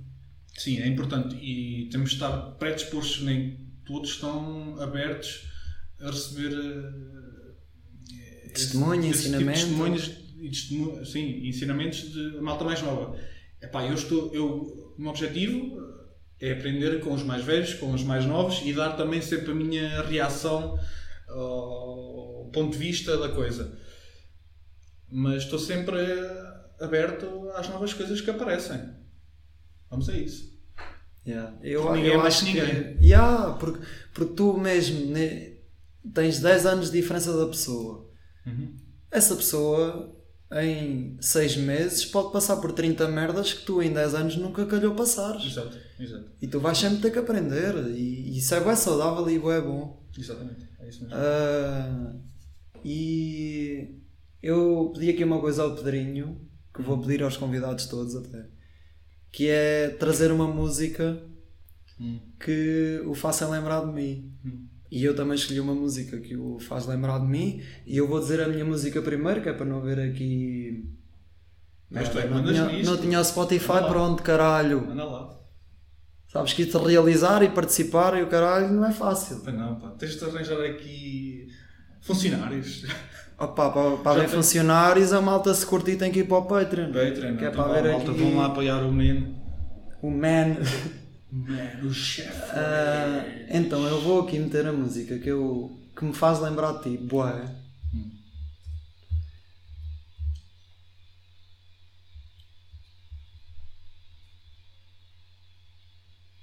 Sim, 0.57 0.77
é 0.77 0.87
importante 0.87 1.35
e 1.35 1.89
temos 1.91 2.09
de 2.11 2.15
estar 2.17 2.31
predispostos, 2.59 3.23
nem 3.23 3.57
todos 3.85 4.11
estão 4.11 4.79
abertos 4.79 5.47
a 5.99 6.05
receber 6.11 6.53
eh, 6.53 8.49
Testemunho, 8.53 9.09
esse 9.09 9.23
tipo 9.23 9.37
de 9.37 9.43
ensinamento. 9.43 9.59
testemunhos 9.59 10.11
e 10.39 10.49
testemunho- 10.49 11.05
sim, 11.05 11.47
ensinamentos 11.47 12.11
de 12.11 12.39
malta 12.41 12.63
mais 12.63 12.81
nova. 12.81 13.15
Epá, 13.61 13.85
eu 13.85 13.93
estou, 13.93 14.31
eu, 14.33 14.45
o 14.97 15.01
meu 15.01 15.09
objetivo 15.11 15.79
é 16.41 16.53
aprender 16.53 16.99
com 17.01 17.13
os 17.13 17.23
mais 17.23 17.43
velhos, 17.43 17.75
com 17.75 17.91
os 17.93 18.03
mais 18.03 18.25
novos 18.25 18.61
e 18.65 18.73
dar 18.73 18.97
também 18.97 19.21
sempre 19.21 19.51
a 19.51 19.55
minha 19.55 20.01
reação 20.01 20.77
ao 21.29 22.49
ponto 22.51 22.71
de 22.71 22.77
vista 22.77 23.15
da 23.17 23.29
coisa. 23.29 23.77
Mas 25.09 25.43
estou 25.43 25.59
sempre 25.59 25.97
aberto 26.79 27.49
às 27.55 27.69
novas 27.69 27.93
coisas 27.93 28.19
que 28.19 28.29
aparecem. 28.29 28.81
Vamos 29.89 30.09
a 30.09 30.17
isso. 30.17 30.51
Yeah. 31.25 31.55
Eu, 31.61 31.81
Porque 31.83 31.97
ninguém 31.97 32.11
eu 32.13 32.19
é 32.19 32.23
mais 32.23 32.35
acho 32.35 32.45
que 32.45 32.51
que. 32.53 32.61
ninguém. 32.61 32.97
Yeah, 33.01 33.53
porque, 33.59 33.85
porque 34.13 34.33
tu 34.33 34.57
mesmo 34.57 35.11
né, 35.11 35.53
tens 36.13 36.39
10 36.39 36.65
anos 36.65 36.91
de 36.91 36.99
diferença 36.99 37.37
da 37.37 37.45
pessoa. 37.45 38.09
Essa 39.11 39.35
pessoa, 39.35 40.15
em 40.53 41.17
6 41.21 41.57
meses, 41.57 42.05
pode 42.05 42.31
passar 42.31 42.57
por 42.57 42.71
30 42.73 43.07
merdas 43.07 43.53
que 43.53 43.65
tu 43.65 43.81
em 43.81 43.91
10 43.93 44.15
anos 44.15 44.35
nunca 44.35 44.65
calhou 44.65 44.93
passares. 44.95 45.45
Exato, 45.45 45.77
exato. 45.99 46.25
E 46.41 46.47
tu 46.47 46.59
vais 46.59 46.77
sempre 46.77 46.99
ter 46.99 47.11
que 47.11 47.19
aprender. 47.19 47.75
E 47.95 48.37
isso 48.37 48.53
é 48.53 48.59
bem 48.59 48.75
saudável 48.75 49.29
e 49.29 49.39
bem 49.39 49.61
bom. 49.61 50.03
Exatamente. 50.17 50.67
É 50.79 50.89
isso 50.89 51.01
mesmo. 51.03 51.15
Ah, 51.17 52.13
e 52.83 53.95
Eu 54.41 54.91
pedi 54.93 55.11
aqui 55.11 55.23
uma 55.23 55.39
coisa 55.39 55.63
ao 55.63 55.75
Pedrinho, 55.75 56.41
que 56.73 56.81
vou 56.81 56.99
pedir 56.99 57.21
aos 57.23 57.37
convidados 57.37 57.85
todos 57.85 58.15
até, 58.15 58.47
que 59.31 59.47
é 59.47 59.89
trazer 59.89 60.31
uma 60.31 60.47
música 60.47 61.21
Hum. 61.99 62.19
que 62.39 62.99
o 63.05 63.13
faça 63.13 63.47
lembrar 63.47 63.85
de 63.85 63.93
mim. 63.93 64.30
E 64.91 65.05
eu 65.05 65.15
também 65.15 65.35
escolhi 65.35 65.59
uma 65.61 65.73
música 65.73 66.19
que 66.19 66.35
o 66.35 66.59
faz 66.59 66.85
lembrar 66.85 67.19
de 67.19 67.25
mim. 67.25 67.61
E 67.87 67.95
eu 67.97 68.07
vou 68.07 68.19
dizer 68.19 68.41
a 68.41 68.47
minha 68.49 68.65
música 68.65 69.01
primeiro, 69.01 69.41
que 69.41 69.47
é 69.47 69.53
para 69.53 69.65
não 69.65 69.77
haver 69.77 69.99
aqui. 69.99 70.83
Mas 71.89 72.09
tu 72.09 72.19
é 72.19 72.23
que 72.23 72.27
não, 72.27 72.35
mandas 72.37 72.55
tinha, 72.55 72.83
não 72.83 72.97
tinha 72.97 73.23
Spotify, 73.23 73.71
Anda 73.71 74.21
caralho. 74.21 74.89
Anda 74.91 75.05
lá. 75.05 75.37
Sabes 76.27 76.53
que 76.53 76.65
de 76.65 76.77
realizar 76.77 77.41
e 77.43 77.49
participar 77.49 78.17
e 78.17 78.23
o 78.23 78.27
caralho 78.27 78.71
não 78.73 78.85
é 78.85 78.91
fácil. 78.91 79.39
Pá, 79.41 79.51
não, 79.51 79.75
pá. 79.79 79.89
Tens 79.91 80.17
de 80.17 80.23
arranjar 80.25 80.61
aqui 80.61 81.47
funcionários. 82.01 82.85
Opa, 83.37 83.69
para, 83.71 83.97
para 83.97 84.11
haver 84.11 84.25
tem- 84.27 84.35
funcionários, 84.35 85.11
a 85.13 85.21
malta 85.21 85.53
se 85.53 85.65
curtir 85.65 85.95
tem 85.97 86.11
que 86.11 86.19
ir 86.19 86.27
para 86.27 86.37
o 86.37 86.45
Patreon. 86.45 86.87
Patreon, 86.87 87.37
que 87.37 87.45
é 87.45 87.49
então 87.49 87.63
para 87.63 87.81
ver 87.81 87.91
malta, 87.91 88.11
aqui 88.11 88.19
vão 88.21 88.37
lá 88.37 88.45
apoiar 88.47 88.81
o 88.83 88.91
menino. 88.93 89.35
o 90.01 90.11
man. 90.11 90.55
Man, 91.31 91.85
o 91.85 91.93
chefe. 91.93 92.51
Ah, 92.51 93.23
então 93.49 93.87
eu 93.87 94.01
vou 94.01 94.21
aqui 94.21 94.37
meter 94.37 94.67
a 94.67 94.73
música 94.73 95.17
que, 95.17 95.29
eu, 95.29 95.79
que 95.95 96.03
me 96.03 96.13
faz 96.13 96.39
lembrar 96.41 96.73
de 96.73 96.83
ti, 96.83 96.97
boé. 96.97 97.45
Hum. 97.93 98.11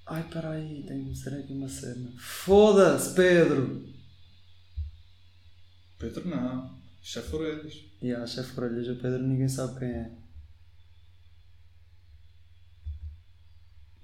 Ai, 0.06 0.24
peraí, 0.32 0.84
tenho 0.86 1.04
que 1.04 1.10
meter 1.10 1.34
aqui 1.34 1.52
uma 1.52 1.68
cena. 1.68 2.10
Foda-se, 2.18 3.14
Pedro! 3.14 3.86
Pedro 5.98 6.26
não. 6.26 6.78
Chefe 7.02 7.36
Orelhas. 7.36 7.84
E 8.00 8.12
a 8.12 8.26
chefe 8.26 8.58
orelhas, 8.58 8.88
o 8.88 8.96
Pedro 8.96 9.22
ninguém 9.22 9.48
sabe 9.48 9.78
quem 9.78 9.88
é. 9.88 10.27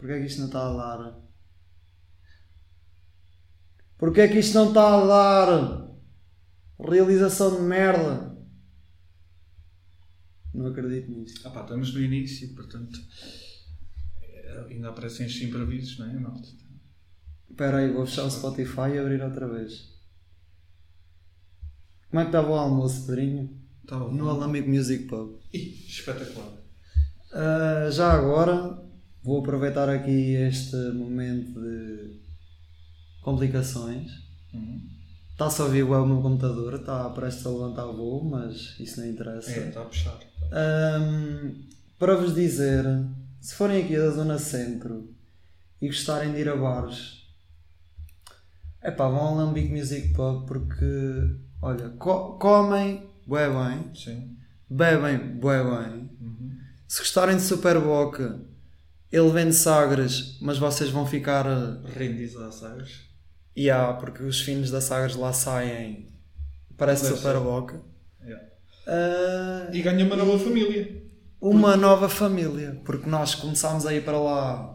Porquê 0.04 0.16
é 0.16 0.20
que 0.20 0.26
isto 0.26 0.40
não 0.40 0.46
está 0.48 0.68
a 0.68 0.76
dar? 0.76 1.20
Porquê 3.96 4.20
é 4.20 4.28
que 4.28 4.38
isto 4.38 4.52
não 4.54 4.68
está 4.68 5.02
a 5.02 5.06
dar? 5.06 5.88
Realização 6.78 7.56
de 7.56 7.62
merda! 7.62 8.36
Não 10.52 10.66
acredito 10.66 11.10
nisto. 11.10 11.48
Ah 11.48 11.50
pá, 11.50 11.62
estamos 11.62 11.94
no 11.94 12.00
início, 12.02 12.54
portanto. 12.54 12.98
eh, 14.22 14.66
Ainda 14.68 14.90
aparecem 14.90 15.24
estes 15.24 15.48
imprevistos, 15.48 15.98
não 15.98 16.10
é? 16.10 16.12
malta? 16.20 16.48
Espera 17.48 17.78
aí, 17.78 17.90
vou 17.90 18.04
fechar 18.04 18.24
o 18.24 18.30
Spotify 18.30 18.90
e 18.96 18.98
abrir 18.98 19.22
outra 19.22 19.48
vez. 19.48 19.90
Como 22.10 22.20
é 22.20 22.24
que 22.24 22.28
estava 22.28 22.50
o 22.50 22.54
almoço, 22.56 23.06
Pedrinho? 23.06 23.58
Estava 23.82 24.12
No 24.12 24.28
Alambic 24.28 24.68
Music 24.68 25.04
Pub. 25.04 25.40
Ih, 25.50 25.86
espetacular. 25.88 26.52
Ah, 27.32 27.88
já 27.90 28.12
agora 28.12 28.83
vou 29.24 29.40
aproveitar 29.40 29.88
aqui 29.88 30.34
este 30.34 30.76
momento 30.92 31.60
de 31.60 32.20
complicações. 33.22 34.10
Uhum. 34.52 34.80
Está-se 35.32 35.60
a 35.60 35.64
ouvir 35.64 35.82
o 35.82 36.06
meu 36.06 36.20
computador, 36.22 36.74
está 36.74 37.08
prestes 37.10 37.44
a 37.44 37.50
levantar 37.50 37.86
voo, 37.86 38.22
mas 38.24 38.78
isso 38.78 39.00
não 39.00 39.08
interessa. 39.08 39.50
É, 39.50 39.68
está 39.68 39.82
a 39.82 39.84
puxar. 39.86 40.18
Ahm, 40.52 41.62
para 41.98 42.14
vos 42.16 42.34
dizer, 42.34 42.84
se 43.40 43.54
forem 43.54 43.82
aqui 43.82 43.96
da 43.96 44.10
zona 44.10 44.38
centro 44.38 45.12
e 45.80 45.86
gostarem 45.88 46.32
de 46.32 46.40
ir 46.40 46.48
a 46.48 46.56
bares, 46.56 47.24
é 48.80 48.90
pá, 48.90 49.08
vão 49.08 49.18
ao 49.20 49.34
Lambic 49.36 49.70
Music 49.72 50.12
Pub 50.12 50.46
porque, 50.46 51.36
olha, 51.60 51.88
co- 51.98 52.38
comem 52.38 53.10
bué 53.26 53.48
bem, 53.48 53.92
Sim. 53.94 54.36
bebem 54.70 55.18
bué 55.40 55.64
bem. 55.64 56.10
Uhum. 56.20 56.52
Se 56.86 56.98
gostarem 57.00 57.36
de 57.36 57.42
Super 57.42 57.80
Boca, 57.80 58.40
ele 59.16 59.30
vende 59.30 59.54
Sagres, 59.54 60.38
mas 60.40 60.58
vocês 60.58 60.90
vão 60.90 61.06
ficar. 61.06 61.46
ah, 61.46 61.80
Rendiz 61.96 62.36
a 62.36 62.50
Sagres. 62.50 63.00
E 63.56 63.70
há, 63.70 63.92
porque 63.92 64.22
os 64.22 64.40
finos 64.40 64.70
da 64.70 64.80
Sagres 64.80 65.14
lá 65.16 65.32
saem. 65.32 66.08
Parece 66.76 67.04
Deve 67.04 67.16
Super 67.16 67.34
ser. 67.34 67.40
Boca. 67.40 67.80
Yeah. 68.22 68.44
Ah, 68.86 69.68
E 69.72 69.80
ganha 69.82 70.04
uma 70.04 70.16
nova 70.16 70.38
família. 70.38 71.02
uma 71.40 71.76
nova 71.76 72.08
família, 72.08 72.80
porque 72.84 73.08
nós 73.08 73.34
começámos 73.34 73.86
a 73.86 73.94
ir 73.94 74.04
para 74.04 74.18
lá 74.18 74.72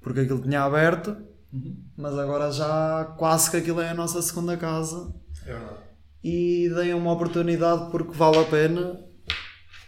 porque 0.00 0.20
aquilo 0.20 0.40
tinha 0.42 0.62
aberto, 0.62 1.16
Uhum. 1.52 1.76
mas 1.96 2.16
agora 2.18 2.50
já 2.52 3.04
quase 3.18 3.50
que 3.50 3.56
aquilo 3.56 3.80
é 3.80 3.88
a 3.90 3.94
nossa 3.94 4.20
segunda 4.22 4.56
casa 4.56 5.12
É 5.44 5.52
verdade. 5.52 5.80
e 6.22 6.68
deem 6.74 6.94
uma 6.94 7.12
oportunidade 7.12 7.90
porque 7.90 8.12
vale 8.12 8.38
a 8.38 8.44
pena. 8.44 9.00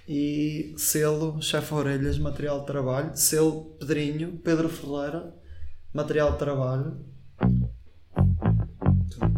E 0.08 0.74
selo 0.78 1.40
Chefe 1.42 1.74
Orelhas, 1.74 2.18
material 2.18 2.60
de 2.60 2.66
trabalho, 2.66 3.10
selo 3.14 3.76
Pedrinho, 3.78 4.38
Pedro 4.42 4.68
Ferreira, 4.68 5.34
material 5.92 6.32
de 6.32 6.38
trabalho. 6.38 7.04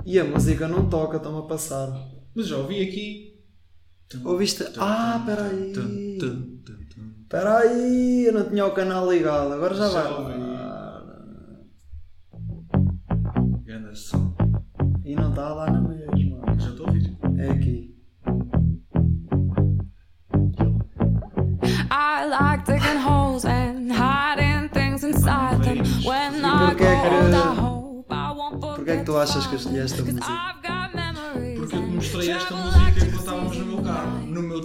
E 0.06 0.18
a 0.18 0.24
música 0.24 0.68
não 0.68 0.88
toca, 0.88 1.16
estão 1.16 1.36
a 1.38 1.46
passar. 1.46 1.92
Mas 2.34 2.46
já 2.46 2.56
ouvi 2.56 2.80
aqui. 2.82 3.36
Ouviste? 4.24 4.64
Ah, 4.78 5.22
peraí. 5.26 5.72
Tum, 5.72 6.18
tum, 6.18 6.62
tum, 6.64 6.88
tum. 6.94 7.12
Espera 7.22 7.58
aí, 7.58 8.26
eu 8.26 8.32
não 8.32 8.48
tinha 8.48 8.66
o 8.66 8.72
canal 8.74 9.10
ligado, 9.10 9.52
agora 9.52 9.74
já, 9.74 9.88
Já 9.88 10.02
vai. 10.02 10.12
ouvi. 10.20 10.50
som. 13.94 14.34
E 15.04 15.14
não 15.14 15.30
está 15.30 15.54
dar 15.54 15.72
na 15.72 15.80
I 22.20 22.26
like 22.26 22.66
digging 22.66 22.98
holes 22.98 23.46
and 23.46 23.90
hiding 23.90 24.68
things 24.68 25.04
inside 25.04 25.62
them. 25.64 25.78
When 26.04 26.44
I 26.44 26.74
porquê 26.74 26.84
é 26.84 27.00
I 28.10 28.32
won't 28.36 28.60
Porquê 28.60 28.90
é 28.90 28.96
que 28.98 29.04
tu 29.04 29.16
achas 29.16 29.46
que 29.46 29.54
eu 29.54 29.58
escolhi 29.58 29.78
esta 29.78 30.02
música? 30.02 30.26
I've 30.26 30.60
got 30.60 30.94
memories. 30.94 31.58
Porque 31.58 31.76
eu 31.76 31.80
te 31.80 31.86
mostrei 31.94 32.30
esta 32.30 32.46
Travel 32.48 32.64
música 32.66 32.84
like 32.84 33.00
quando 33.00 33.18
estávamos 33.18 33.56
no 33.56 33.64
meu 33.64 33.82
carro. 33.82 34.26
No 34.26 34.42
meu. 34.42 34.60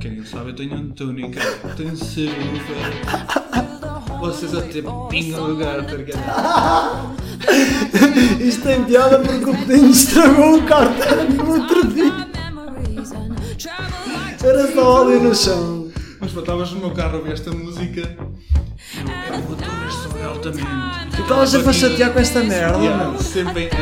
Quem 0.00 0.16
não 0.16 0.26
sabe, 0.26 0.50
eu 0.50 0.56
tenho 0.56 0.74
um 0.74 0.90
túnica, 0.90 1.40
tenho 1.76 1.90
whole 1.90 2.32
Vocês 4.18 4.52
até 4.52 4.82
pingam 5.08 5.52
o 5.52 5.56
Garter, 5.56 6.04
Isto 8.40 8.62
tem 8.64 8.84
piada 8.84 9.20
porque 9.20 9.44
o 9.48 9.56
Pedrinho 9.56 9.90
estragou 9.90 10.58
o 10.58 10.62
cartão 10.64 11.30
no 11.30 11.52
outro 11.52 11.86
dia. 11.86 12.26
Era 14.42 14.74
só 14.74 15.02
óleo 15.02 15.22
no 15.22 15.32
chão. 15.32 15.85
Mas 16.36 16.44
pá, 16.44 16.52
estavas 16.52 16.70
no 16.72 16.80
meu 16.80 16.90
carro 16.90 17.14
a 17.14 17.18
ouvir 17.18 17.32
esta 17.32 17.50
música. 17.50 18.00
Eu 18.94 19.42
vou 19.42 19.56
ver 19.56 19.90
sobre 19.90 20.22
altamente. 20.22 21.16
Tu 21.16 21.22
estavas 21.22 21.48
sempre 21.48 21.70
a 21.70 21.72
chatear 21.72 22.12
com 22.12 22.18
esta 22.18 22.42
merda, 22.42 22.78
Yeah, 22.78 23.10
meu. 23.10 23.18
sempre 23.22 23.62
em. 23.62 23.68
é 23.68 23.72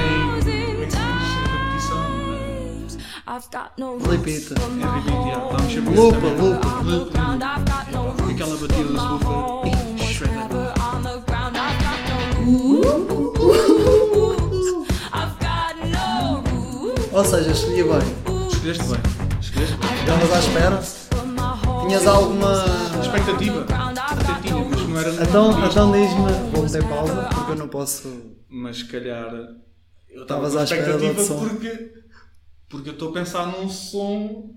no 3.77 3.99
Repita. 3.99 4.55
É 4.55 4.61
yeah. 5.27 5.45
Estamos 5.51 5.73
sempre 5.73 5.95
a 5.95 6.01
Lupa, 6.01 6.27
lupa. 6.29 7.19
Aquela 8.31 8.57
batida 8.57 8.85
do 8.85 9.01
subwoofer. 9.01 9.99
shredder. 9.99 10.75
Ou 17.13 17.25
seja, 17.25 17.51
escolhi 17.51 17.83
bem. 17.83 18.49
Escolheste 18.49 18.85
bem. 18.85 19.01
Escolheste 19.41 19.77
bem. 19.77 19.95
Estavas 20.01 20.33
à 20.33 20.39
espera? 20.39 21.04
Tinhas 21.87 22.07
alguma. 22.07 22.53
Expectativa. 23.03 23.65
Até 23.65 24.49
tinha, 24.49 24.65
mas 24.65 24.89
não 24.89 24.99
era 24.99 25.11
Então, 25.25 25.51
isto. 25.51 25.71
então 25.71 25.93
diz-me. 25.93 26.51
Vou 26.53 26.63
meter 26.63 26.89
pausa 26.89 27.29
porque 27.35 27.53
eu 27.53 27.57
não 27.57 27.69
posso. 27.69 28.37
Mas 28.49 28.79
se 28.79 28.85
calhar 28.87 29.33
eu 30.09 30.23
estava 30.23 30.47
Estavas 30.47 30.57
à 30.57 30.65
espera 30.65 30.99
de 30.99 31.05
expectativa 31.07 31.23
som. 31.25 31.49
porque, 31.49 31.93
porque 32.69 32.89
eu 32.91 32.93
estou 32.95 33.11
a 33.11 33.13
pensar 33.13 33.47
num 33.47 33.69
som 33.69 34.55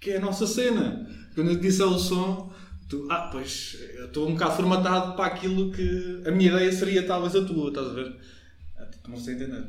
que 0.00 0.10
é 0.10 0.16
a 0.18 0.20
nossa 0.20 0.46
cena. 0.46 1.06
Quando 1.34 1.50
eu 1.50 1.56
te 1.56 1.62
disse 1.62 1.82
o 1.82 1.98
som, 1.98 2.52
tu, 2.88 3.06
ah, 3.10 3.28
pois 3.32 3.76
eu 3.96 4.06
estou 4.06 4.28
um 4.28 4.32
bocado 4.32 4.56
formatado 4.56 5.16
para 5.16 5.26
aquilo 5.26 5.70
que 5.72 6.22
a 6.26 6.30
minha 6.30 6.50
ideia 6.50 6.70
seria 6.72 7.06
talvez 7.06 7.34
a 7.34 7.44
tua, 7.44 7.68
estás 7.68 7.86
a 7.88 7.92
ver? 7.94 8.16
Ah, 8.78 8.84
tu 9.02 9.10
não 9.10 9.16
sei 9.18 9.34
entender. 9.34 9.64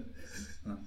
Não. 0.65 0.77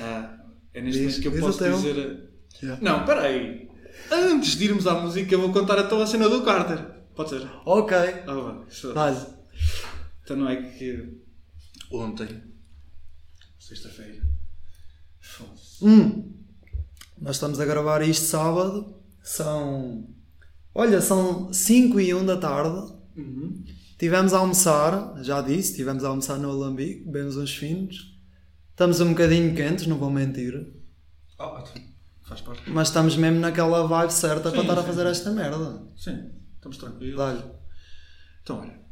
Ah, 0.00 0.36
é 0.74 0.80
neste 0.80 1.00
Diz- 1.02 1.08
momento 1.08 1.20
que 1.22 1.28
eu 1.28 1.32
diz 1.32 1.40
posso 1.40 1.58
teu. 1.58 1.76
dizer. 1.76 2.30
Yeah. 2.62 2.82
Não, 2.82 3.00
espera 3.00 3.20
aí. 3.22 3.68
Antes 4.10 4.56
de 4.56 4.64
irmos 4.64 4.86
à 4.86 4.94
música, 4.94 5.34
eu 5.34 5.40
vou 5.40 5.52
contar 5.52 5.78
então 5.78 6.00
a 6.00 6.06
cena 6.06 6.28
do 6.28 6.42
Carter. 6.44 6.78
Pode 7.14 7.30
ser? 7.30 7.50
Ok. 7.64 7.96
Ah. 7.96 8.64
Isto- 8.68 8.92
Dá-lhe. 8.94 9.18
então 10.22 10.36
não 10.36 10.48
é 10.48 10.56
que 10.56 11.18
ontem, 11.90 12.42
sexta-feira. 13.58 14.22
Hum. 15.82 16.32
Nós 17.20 17.36
estamos 17.36 17.58
a 17.60 17.64
gravar 17.64 18.02
isto 18.02 18.24
sábado. 18.26 18.94
São. 19.22 20.08
Olha, 20.74 21.00
são 21.00 21.52
5 21.52 21.98
e 22.00 22.14
1 22.14 22.24
da 22.24 22.36
tarde. 22.36 22.92
Uhum. 23.16 23.64
Tivemos 23.98 24.34
a 24.34 24.38
almoçar, 24.38 25.14
já 25.24 25.40
disse, 25.40 25.74
tivemos 25.74 26.04
a 26.04 26.08
almoçar 26.08 26.38
no 26.38 26.50
Alambique, 26.50 27.04
bebemos 27.06 27.36
uns 27.36 27.54
finos. 27.56 28.14
Estamos 28.70 29.00
um 29.00 29.08
bocadinho 29.10 29.54
quentes, 29.54 29.86
não 29.86 29.96
vou 29.96 30.10
mentir. 30.10 30.70
Ah, 31.38 31.64
faz 32.26 32.40
parte. 32.40 32.68
Mas 32.68 32.88
estamos 32.88 33.16
mesmo 33.16 33.40
naquela 33.40 33.86
vibe 33.86 34.12
certa 34.12 34.50
para 34.50 34.60
Sim, 34.60 34.60
estar 34.60 34.78
a 34.78 34.82
sim, 34.82 34.86
fazer 34.86 35.02
sim. 35.02 35.10
esta 35.10 35.30
merda. 35.30 35.82
Sim, 35.96 36.30
estamos 36.56 36.76
tranquilos. 36.76 37.16
Dá-lhe. 37.16 37.44
Então, 38.42 38.60
olha. 38.60 38.86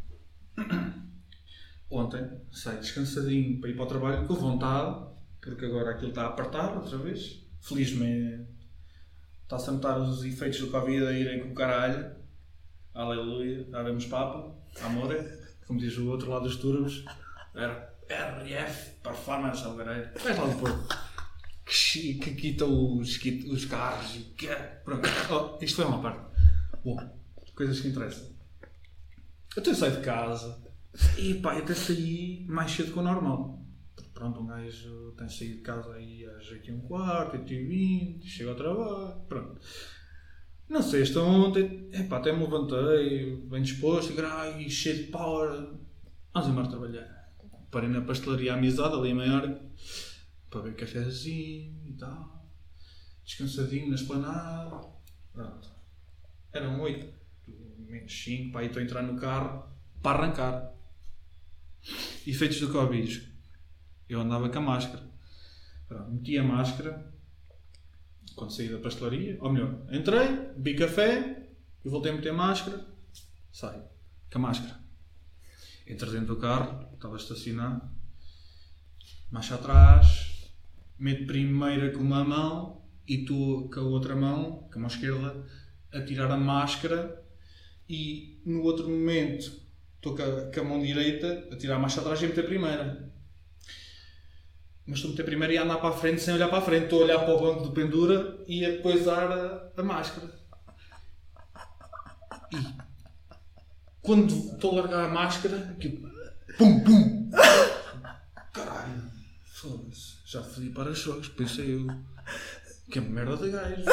Ontem 1.91 2.29
saí 2.51 2.79
descansadinho 2.79 3.61
para 3.61 3.71
ir 3.71 3.77
para 3.77 3.85
o 3.85 3.89
trabalho 3.89 4.27
com 4.27 4.35
vontade, 4.35 5.07
porque 5.41 5.67
agora 5.67 5.91
aquilo 5.93 6.09
está 6.09 6.23
a 6.23 6.29
apertar 6.29 6.77
outra 6.77 6.97
vez. 6.99 7.45
Felizmente 7.61 8.49
está-se 9.43 9.69
a 9.69 9.73
notar 9.73 10.01
os 10.01 10.25
efeitos 10.25 10.61
do 10.61 10.69
Covid 10.71 11.07
a 11.07 11.13
irem 11.13 11.43
com 11.43 11.51
o 11.51 11.55
caralho. 11.55 12.15
Aleluia, 12.93 13.65
daremos 13.71 14.07
papa, 14.07 14.57
amore, 14.83 15.19
como 15.67 15.79
diz 15.79 15.97
o 15.99 16.09
outro 16.09 16.31
lado 16.31 16.45
dos 16.45 16.57
turnos. 16.57 17.05
Era 17.55 17.95
RF, 18.09 19.01
performance, 19.03 19.65
algareiro. 19.65 20.11
Vais 20.23 20.39
lá 20.39 20.47
depois. 20.47 21.04
Que, 21.65 22.15
que 22.15 22.35
quita 22.35 22.67
os, 22.67 23.19
os 23.47 23.65
carros 23.65 24.17
e 24.17 24.19
que 24.37 24.49
é. 24.49 24.83
Pronto, 24.85 25.09
oh, 25.31 25.65
isto 25.65 25.77
foi 25.77 25.85
uma 25.87 26.03
parte. 26.03 26.21
Bom, 26.85 26.97
coisas 27.55 27.81
que 27.81 27.89
interessam. 27.89 28.29
Eu 29.57 29.63
até 29.63 29.73
saí 29.73 29.93
de 29.93 30.03
casa 30.03 30.63
e 31.19 31.35
pá, 31.35 31.55
eu 31.55 31.63
até 31.63 31.75
saí 31.75 32.45
mais 32.49 32.71
cedo 32.71 32.93
que 32.93 32.99
o 32.99 33.03
normal. 33.03 33.63
Pronto, 34.13 34.41
um 34.41 34.47
gajo 34.47 35.13
tem 35.17 35.29
saído 35.29 35.57
de 35.57 35.61
casa 35.63 35.93
aí 35.95 36.25
às 36.25 36.49
8 36.51 36.69
e 36.69 36.73
um 36.73 36.81
quarto, 36.81 37.37
8 37.37 37.53
e 37.53 37.65
20, 37.65 38.27
chega 38.27 38.51
ao 38.51 38.57
trabalho, 38.57 39.21
pronto. 39.29 39.61
Não 40.69 40.83
sei, 40.83 41.03
esta 41.03 41.21
ontem, 41.21 41.89
epá, 41.93 42.19
até 42.19 42.33
me 42.33 42.45
levantei, 42.45 43.37
bem 43.37 43.63
disposto, 43.63 44.13
e, 44.13 44.21
ai, 44.21 44.69
cheio 44.71 44.97
de 44.97 45.03
power. 45.05 45.69
Vamos 46.33 46.49
embora 46.49 46.69
trabalhar. 46.69 47.33
Parei 47.71 47.89
na 47.89 48.01
pastelaria 48.01 48.55
Amizade, 48.55 48.95
ali 48.95 49.11
em 49.11 49.15
Maiorca, 49.15 49.61
para 50.55 50.63
beber 50.63 50.77
cafezinho 50.77 51.83
e 51.85 51.93
tal. 51.95 52.49
Descansadinho 53.25 53.89
na 53.89 53.97
esplanada. 53.97 54.87
Pronto. 55.33 55.69
Eram 56.53 56.81
8, 56.81 57.13
menos 57.79 58.23
5, 58.23 58.53
pá, 58.53 58.63
e 58.63 58.67
estou 58.67 58.81
a 58.81 58.85
entrar 58.85 59.03
no 59.03 59.19
carro 59.19 59.69
para 60.01 60.23
arrancar. 60.23 60.73
Efeitos 62.25 62.61
do 62.61 62.71
Covid. 62.71 63.35
Eu 64.09 64.21
andava 64.21 64.49
com 64.49 64.59
a 64.59 64.63
máscara. 64.63 65.03
Pronto, 65.89 66.13
meti 66.13 66.39
a 66.39 66.45
máscara 66.45 67.13
quando 68.37 68.53
saí 68.53 68.69
da 68.69 68.79
pastelaria. 68.79 69.37
Ou 69.41 69.53
melhor, 69.53 69.85
entrei, 69.91 70.29
bebi 70.57 70.77
café 70.77 71.49
e 71.85 71.89
voltei 71.89 72.13
a 72.13 72.15
meter 72.15 72.33
máscara. 72.33 72.87
Saio 73.53 73.83
com 74.31 74.39
a 74.39 74.43
máscara. 74.43 74.81
Entro 75.85 76.13
dentro 76.13 76.37
do 76.37 76.41
carro, 76.41 76.95
estava 76.95 77.17
estacionado. 77.17 77.91
Marcha 79.31 79.57
atrás, 79.57 80.34
meto 81.05 81.27
primeira 81.27 81.91
com 81.91 82.03
uma 82.03 82.25
mão 82.25 82.83
e 83.07 83.17
estou 83.17 83.69
com 83.69 83.81
a 83.81 83.83
outra 83.83 84.17
mão, 84.17 84.67
com 84.73 84.79
a 84.79 84.81
mão 84.81 84.89
esquerda, 84.89 85.45
a 85.93 86.01
tirar 86.01 86.31
a 86.31 86.37
máscara 86.39 87.23
e 87.87 88.41
no 88.47 88.63
outro 88.63 88.89
momento 88.89 89.53
estou 89.97 90.17
com 90.17 90.61
a, 90.61 90.65
mão 90.65 90.81
direita 90.81 91.47
a 91.53 91.57
tirar 91.59 91.77
a 91.77 91.79
marcha 91.79 92.01
atrás 92.01 92.23
e 92.23 92.27
meter 92.27 92.45
a 92.45 92.47
primeira. 92.47 93.13
Mas 94.87 94.97
estou 94.97 95.11
a 95.11 95.13
meter 95.13 95.23
a 95.23 95.27
primeira 95.27 95.53
e 95.53 95.59
a 95.59 95.65
andar 95.65 95.77
para 95.77 95.91
a 95.91 95.93
frente 95.93 96.23
sem 96.23 96.33
olhar 96.33 96.49
para 96.49 96.59
a 96.59 96.63
frente. 96.63 96.85
Estou 96.85 97.03
a 97.03 97.05
olhar 97.05 97.19
para 97.19 97.35
o 97.35 97.41
banco 97.41 97.69
de 97.69 97.75
pendura 97.75 98.43
e 98.47 98.65
a 98.65 98.71
depois 98.71 99.07
a, 99.07 99.73
a 99.77 99.83
máscara. 99.83 100.31
E 102.51 102.83
quando 104.01 104.33
estou 104.33 104.73
a 104.73 104.83
largar 104.83 105.05
a 105.05 105.13
máscara, 105.13 105.71
aquilo. 105.71 106.11
Pum, 106.57 106.83
pum! 106.83 107.31
Caralho! 108.55 109.03
Foda-se. 109.45 110.14
Já 110.35 110.43
fodi 110.43 110.71
para-choques. 110.71 111.29
Pensei 111.29 111.77
eu. 111.77 111.87
Que 112.91 112.99
merda 112.99 113.37
de 113.37 113.53
gajo. 113.53 113.85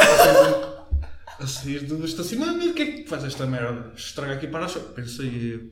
A 1.40 1.46
sair 1.46 1.86
do 1.86 2.04
estacionamento. 2.04 2.72
O 2.72 2.74
que 2.74 2.82
é 2.82 2.92
que 2.94 3.08
faz 3.08 3.24
esta 3.26 3.46
merda? 3.46 3.94
Estraga 3.96 4.34
aqui 4.34 4.48
para-choques. 4.48 4.92
Pensei 4.96 5.54
eu. 5.54 5.72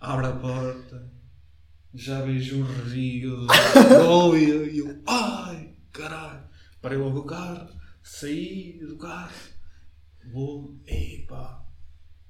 Abre 0.00 0.28
a 0.28 0.32
porta. 0.32 1.12
Já 1.92 2.22
vejo 2.22 2.62
um 2.62 2.64
rio 2.88 3.46
de 3.46 3.94
óleo. 3.96 4.66
E 4.66 4.78
eu. 4.78 5.02
Ai! 5.06 5.76
Caralho! 5.92 6.48
Parei 6.80 6.96
logo 6.96 7.18
o 7.18 7.26
carro. 7.26 7.68
Saí 8.02 8.78
do 8.80 8.96
carro. 8.96 9.30
Vou. 10.32 10.80
Epá! 10.86 11.66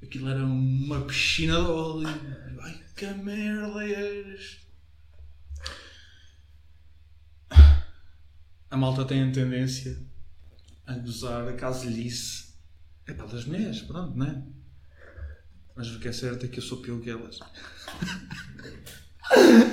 Aquilo 0.02 0.28
era 0.28 0.44
uma 0.44 1.02
piscina 1.02 1.60
de 1.60 1.70
óleo. 1.70 2.08
Ai, 2.60 2.80
que 2.96 3.06
merda 3.06 3.84
é 3.84 4.34
isto? 4.34 4.71
A 8.72 8.76
malta 8.76 9.04
tem 9.04 9.22
a 9.22 9.30
tendência 9.30 10.02
a 10.86 10.94
gozar 10.94 11.46
a 11.46 11.52
caselhice. 11.52 12.54
É 13.06 13.12
para 13.12 13.26
das 13.26 13.44
mulheres, 13.44 13.82
pronto, 13.82 14.16
não 14.16 14.24
é? 14.24 14.42
Mas 15.76 15.94
o 15.94 16.00
que 16.00 16.08
é 16.08 16.12
certo 16.12 16.46
é 16.46 16.48
que 16.48 16.58
eu 16.58 16.62
sou 16.62 16.78
pior 16.80 16.98
que 16.98 17.10
elas. 17.10 17.38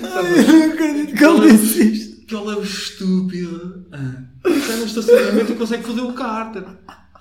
não 0.02 0.74
acredito 0.74 1.16
que 1.16 1.24
ele 1.24 1.50
disse 1.50 1.82
isto. 1.94 2.26
Que 2.26 2.36
ela 2.36 2.56
é 2.56 2.62
estúpida. 2.62 3.86
Ah. 3.94 4.26
Sai 4.68 4.76
no 4.76 4.86
estacionamento 4.86 5.54
e 5.54 5.56
consegue 5.56 5.84
foder 5.84 6.04
o 6.04 6.14
cárter. 6.14 6.66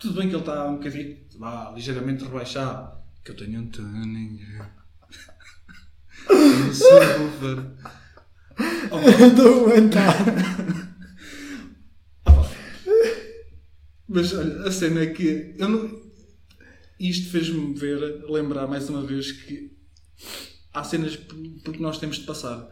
Tudo 0.01 0.15
bem 0.15 0.29
que 0.29 0.35
ele 0.35 0.43
está 0.43 0.69
um 0.69 0.79
bocadinho, 0.79 1.17
vá, 1.39 1.71
ligeiramente 1.77 2.25
rebaixado. 2.25 2.99
Que 3.25 3.31
eu 3.31 3.37
tenho 3.37 3.61
um 3.61 3.69
tuning. 3.69 4.41
Um 6.29 6.75
subwoofer. 6.75 7.71
Não 8.91 9.29
estou 9.29 9.47
a 9.47 9.71
aguentar. 9.71 10.17
Mas 14.09 14.33
olha, 14.33 14.63
a 14.63 14.73
cena 14.73 15.03
é 15.03 15.07
que 15.07 15.55
eu 15.59 15.69
não... 15.69 16.11
isto 16.99 17.31
fez-me 17.31 17.75
ver, 17.75 18.25
lembrar 18.29 18.67
mais 18.67 18.89
uma 18.89 19.05
vez 19.05 19.33
que 19.33 19.77
há 20.73 20.83
cenas 20.83 21.17
porque 21.17 21.83
nós 21.83 21.99
temos 21.99 22.17
de 22.17 22.25
passar. 22.25 22.69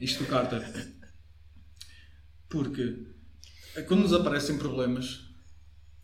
Isto 0.00 0.24
do 0.24 0.30
Carter. 0.30 0.62
Porque 2.48 3.06
quando 3.86 4.02
nos 4.02 4.14
aparecem 4.14 4.56
problemas, 4.56 5.20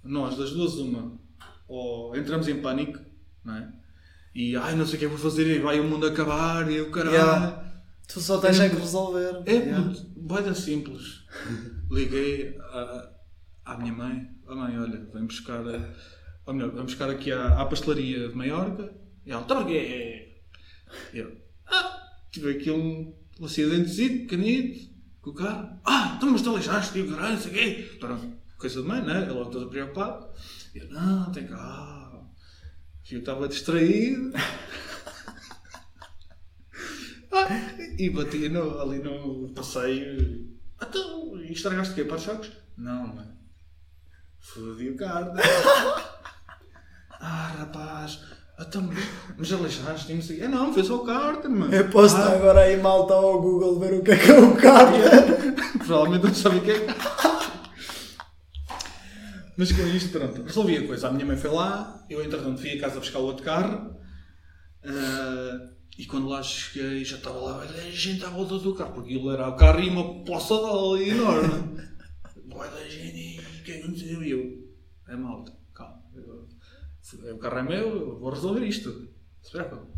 nós 0.03 0.37
das 0.37 0.51
duas 0.51 0.75
uma, 0.75 1.19
ou 1.67 2.15
entramos 2.17 2.47
em 2.49 2.61
pânico, 2.61 2.99
não 3.45 3.55
é? 3.57 3.73
E 4.35 4.57
ai 4.57 4.75
não 4.75 4.85
sei 4.85 4.97
o 4.97 4.99
que 4.99 5.05
é 5.05 5.09
vou 5.09 5.17
fazer, 5.17 5.47
e 5.47 5.61
vai 5.61 5.79
o 5.79 5.85
mundo 5.85 6.07
acabar, 6.07 6.71
e 6.71 6.81
o 6.81 6.91
caralho. 6.91 7.15
Yeah. 7.15 7.83
Tu 8.09 8.21
só 8.21 8.39
tens 8.39 8.61
é 8.61 8.69
que 8.69 8.77
resolver. 8.77 9.43
É 9.47 9.53
Yeah. 9.53 9.81
muito 9.81 10.03
boeda 10.17 10.55
simples. 10.55 11.25
Liguei 11.91 12.57
à, 12.59 13.14
à 13.65 13.77
minha 13.77 13.93
mãe. 13.93 14.31
Oh 14.47 14.55
mãe, 14.55 14.79
olha, 14.79 15.07
vem 15.13 15.27
buscar. 15.27 15.67
a- 15.67 15.95
Ou 16.47 16.55
melhor, 16.55 16.71
vem 16.73 16.83
buscar 16.85 17.09
aqui 17.11 17.33
à, 17.33 17.61
à 17.61 17.65
pastelaria 17.67 18.29
de 18.29 18.35
Maiorca. 18.35 18.93
E 19.27 19.33
ela, 19.33 19.43
tá 19.45 19.57
porquê? 19.57 20.43
Eu, 21.13 21.37
ah, 21.67 22.03
tive 22.31 22.51
aqui 22.53 22.71
um, 22.71 23.15
um 23.41 23.45
acidentezinho, 23.47 24.21
pequenito, 24.21 24.91
com 25.23 25.31
o 25.31 25.35
carro. 25.35 25.81
Ah, 25.85 26.15
então 26.17 26.31
mas 26.31 26.43
tu 26.43 26.57
lixaste, 26.57 27.03
caralho, 27.05 27.39
sei 27.39 27.51
o 27.51 27.55
quê. 27.55 27.97
Pronto, 27.99 28.33
coisa 28.59 28.83
de 28.83 28.87
mãe, 28.89 29.03
né? 29.03 29.25
Ela 29.29 29.51
toda 29.51 29.67
preocupada. 29.71 30.31
Eu, 30.75 30.89
não, 30.91 31.33
tem 31.33 31.47
calma. 31.47 32.31
Eu 33.11 33.19
estava 33.21 33.49
distraído. 33.49 34.33
Ah, 37.33 37.49
e 37.99 38.11
bati 38.11 38.49
no, 38.49 38.81
ali 38.81 38.99
no 39.01 39.53
passeio. 39.55 40.57
Então, 40.81 41.37
estragaste 41.43 41.93
o 41.93 41.97
quê? 41.97 42.05
Para-choques? 42.05 42.53
Não, 42.77 43.09
mano. 43.09 43.34
Fodi 44.45 44.91
o 44.91 44.97
carro. 44.97 45.33
ah, 47.21 47.55
rapaz. 47.59 48.21
Então, 48.61 48.89
mas 49.37 49.51
e 49.51 50.15
não 50.15 50.23
sei. 50.23 50.41
É 50.43 50.49
não, 50.49 50.73
foi 50.73 50.85
só 50.85 50.97
o 50.97 51.05
carro, 51.05 51.49
mano. 51.51 51.75
Eu 51.75 51.89
posso 51.91 52.17
Ah, 52.17 52.21
estar 52.21 52.35
agora 52.37 52.61
aí 52.61 52.77
malta 52.77 53.15
ao 53.15 53.41
Google 53.41 53.81
ver 53.81 53.95
o 53.95 54.03
que 54.05 54.13
é 54.13 54.17
que 54.17 54.31
é 54.31 54.39
o 54.39 54.55
carro. 54.57 54.97
Provavelmente 55.79 56.27
não 56.27 56.35
sabia 56.35 56.61
o 56.61 56.65
que 56.65 56.71
é. 56.71 56.87
Mas 59.57 59.73
com 59.73 59.83
isto, 59.89 60.11
pronto, 60.11 60.43
resolvi 60.43 60.77
a 60.77 60.87
coisa. 60.87 61.09
A 61.09 61.13
minha 61.13 61.27
mãe 61.27 61.37
foi 61.37 61.51
lá, 61.51 62.05
eu 62.11 62.23
entretanto 62.25 62.61
fui 62.61 62.73
a 62.73 62.81
casa 62.81 63.01
buscar 63.01 63.19
o 63.21 63.25
outro 63.25 63.45
carro. 63.45 63.97
ah, 64.85 65.71
e 65.99 66.07
quando 66.07 66.29
lá 66.29 66.43
cheguei 66.43 67.05
já 67.05 67.17
estava 67.17 67.39
lá 67.39 67.63
a 67.63 67.91
gente 67.91 68.25
à 68.25 68.29
volta 68.29 68.59
do 68.59 68.75
carro, 68.75 68.93
porque 68.95 69.15
aquilo 69.15 69.31
era 69.33 69.49
o 69.49 69.57
carro 69.57 69.81
e 69.81 69.89
uma 69.89 70.25
poça 70.25 70.55
de 70.55 71.09
enorme. 71.11 71.77
Boa 72.47 72.67
da 72.69 72.89
gente, 72.89 73.04
não 73.89 73.97
sei 73.97 74.15
e 74.17 74.31
eu. 74.31 74.75
É 75.09 75.17
malta, 75.17 75.53
calma. 75.75 76.03
eu- 76.15 76.49
o 77.35 77.39
carro 77.39 77.59
é 77.59 77.63
meu, 77.63 77.89
eu 77.89 78.19
vou 78.19 78.31
resolver 78.31 78.65
isto. 78.67 79.09
Se 79.43 79.51
preocupe. 79.51 79.93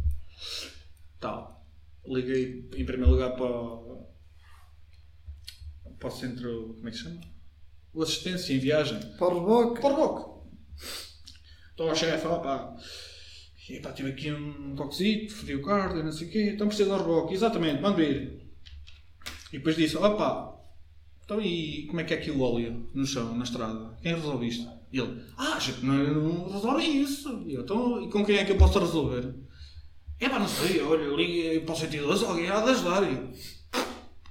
Tal. 1.20 1.64
Liguei 2.04 2.68
em 2.76 2.84
primeiro 2.84 3.10
lugar 3.12 3.36
para, 3.36 3.44
o- 3.46 4.08
para 5.98 6.08
o 6.08 6.10
centro. 6.10 6.74
Como 6.74 6.88
é 6.88 6.90
que 6.90 6.96
se 6.96 7.04
chama? 7.04 7.20
O 7.92 8.02
assistência 8.02 8.52
em 8.52 8.58
viagem. 8.58 8.98
Para 9.16 9.28
o 9.34 9.40
reboque. 9.40 9.80
Para 9.80 9.92
o 9.92 9.96
reboque. 9.96 10.36
Estou 11.70 11.88
ao 11.90 11.94
chefe, 11.96 12.26
opá. 12.26 12.76
E 13.68 13.80
pá, 13.80 13.92
tive 13.92 14.10
aqui 14.10 14.32
um 14.32 14.74
toquezito, 14.76 15.34
fodi 15.34 15.54
o 15.54 15.62
carro, 15.62 16.02
não 16.02 16.12
sei 16.12 16.28
o 16.28 16.30
quê. 16.30 16.50
Então 16.54 16.68
preciso 16.68 16.90
do 16.90 16.96
reboque. 16.98 17.34
Exatamente, 17.34 17.80
manda 17.82 17.96
vir. 17.96 18.46
E 19.52 19.58
depois 19.58 19.76
disse, 19.76 19.96
opá, 19.96 20.55
então 21.26 21.40
e 21.42 21.86
como 21.88 22.00
é 22.00 22.04
que 22.04 22.14
é 22.14 22.16
aqui 22.16 22.30
o 22.30 22.40
óleo 22.40 22.88
no 22.94 23.04
chão, 23.04 23.36
na 23.36 23.42
estrada? 23.42 23.98
Quem 24.00 24.14
resolve 24.14 24.46
isto? 24.46 24.68
E 24.92 25.00
ele, 25.00 25.20
ah, 25.36 25.58
gente 25.58 25.84
não, 25.84 25.94
não 25.96 26.52
resolve 26.52 26.84
isso. 26.84 27.42
E 27.44 27.54
eu, 27.54 27.62
então, 27.62 28.00
e 28.02 28.08
com 28.08 28.24
quem 28.24 28.36
é 28.36 28.44
que 28.44 28.52
eu 28.52 28.56
posso 28.56 28.78
resolver? 28.78 29.34
É 30.20 30.28
pá, 30.28 30.38
não 30.38 30.46
sei, 30.46 30.80
olha, 30.80 31.14
liga 31.14 31.60
para 31.66 31.74
o 31.74 31.76
112, 31.76 32.24
alguém 32.24 32.48
há 32.48 32.60
de 32.60 32.70
ajudar. 32.70 33.02
E 33.02 33.16
eu, 33.16 33.32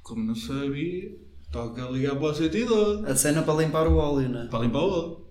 como 0.01 0.23
não 0.23 0.36
sabia, 0.36 1.12
toca 1.51 1.81
ligar 1.89 2.15
para 2.15 2.29
o 2.29 2.34
112 2.34 3.05
A 3.05 3.15
cena 3.15 3.43
para 3.43 3.62
limpar 3.62 3.88
o 3.88 3.97
óleo, 3.97 4.29
né? 4.29 4.47
para 4.49 4.60
limpar 4.60 4.79
o 4.79 4.89
óleo. 4.89 5.25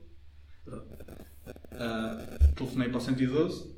Ah, 1.73 2.39
telefonei 2.55 2.91
para 2.91 2.99
o 2.99 3.01
112 3.01 3.75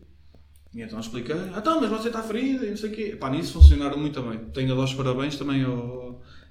e 0.75 0.83
então 0.83 1.01
expliquei, 1.01 1.35
ah, 1.35 1.55
então, 1.57 1.81
mas 1.81 1.89
você 1.89 2.09
está 2.09 2.23
ferido 2.23 2.67
e 2.67 2.71
não 2.71 2.77
sei 2.77 2.91
o 2.91 2.93
quê. 2.93 3.17
Pá, 3.19 3.31
nisso 3.31 3.55
funcionaram 3.55 3.97
muito 3.97 4.21
bem. 4.23 4.51
Tenho 4.51 4.73
a 4.73 4.77
dar 4.77 4.85
os 4.85 4.93
parabéns 4.93 5.39
também 5.39 5.65
ao, 5.65 6.06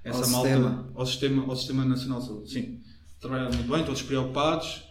essa 0.06 0.24
Ao 0.24 0.30
malta, 0.30 0.48
sistema. 0.48 0.92
ao, 0.94 1.06
sistema, 1.06 1.44
ao 1.44 1.56
Sistema 1.56 1.84
Nacional 1.84 2.20
de 2.20 2.26
Saúde. 2.26 2.50
Sim, 2.50 2.80
trabalharam 3.20 3.54
muito 3.54 3.70
bem, 3.70 3.84
todos 3.84 4.02
preocupados. 4.02 4.84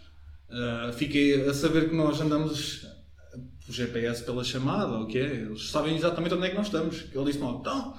Ah, 0.50 0.92
fiquei 0.94 1.48
a 1.48 1.54
saber 1.54 1.90
que 1.90 1.96
nós 1.96 2.20
andamos 2.20 2.86
por 3.66 3.74
GPS 3.74 4.24
pela 4.24 4.44
chamada, 4.44 5.00
o 5.00 5.10
é. 5.10 5.20
Eles 5.20 5.70
sabem 5.70 5.96
exatamente 5.96 6.36
onde 6.36 6.48
é 6.48 6.50
que 6.50 6.56
nós 6.56 6.68
estamos. 6.68 7.06
Ele 7.14 7.26
disse-me, 7.26 7.46
logo, 7.46 7.62
então, 7.62 7.98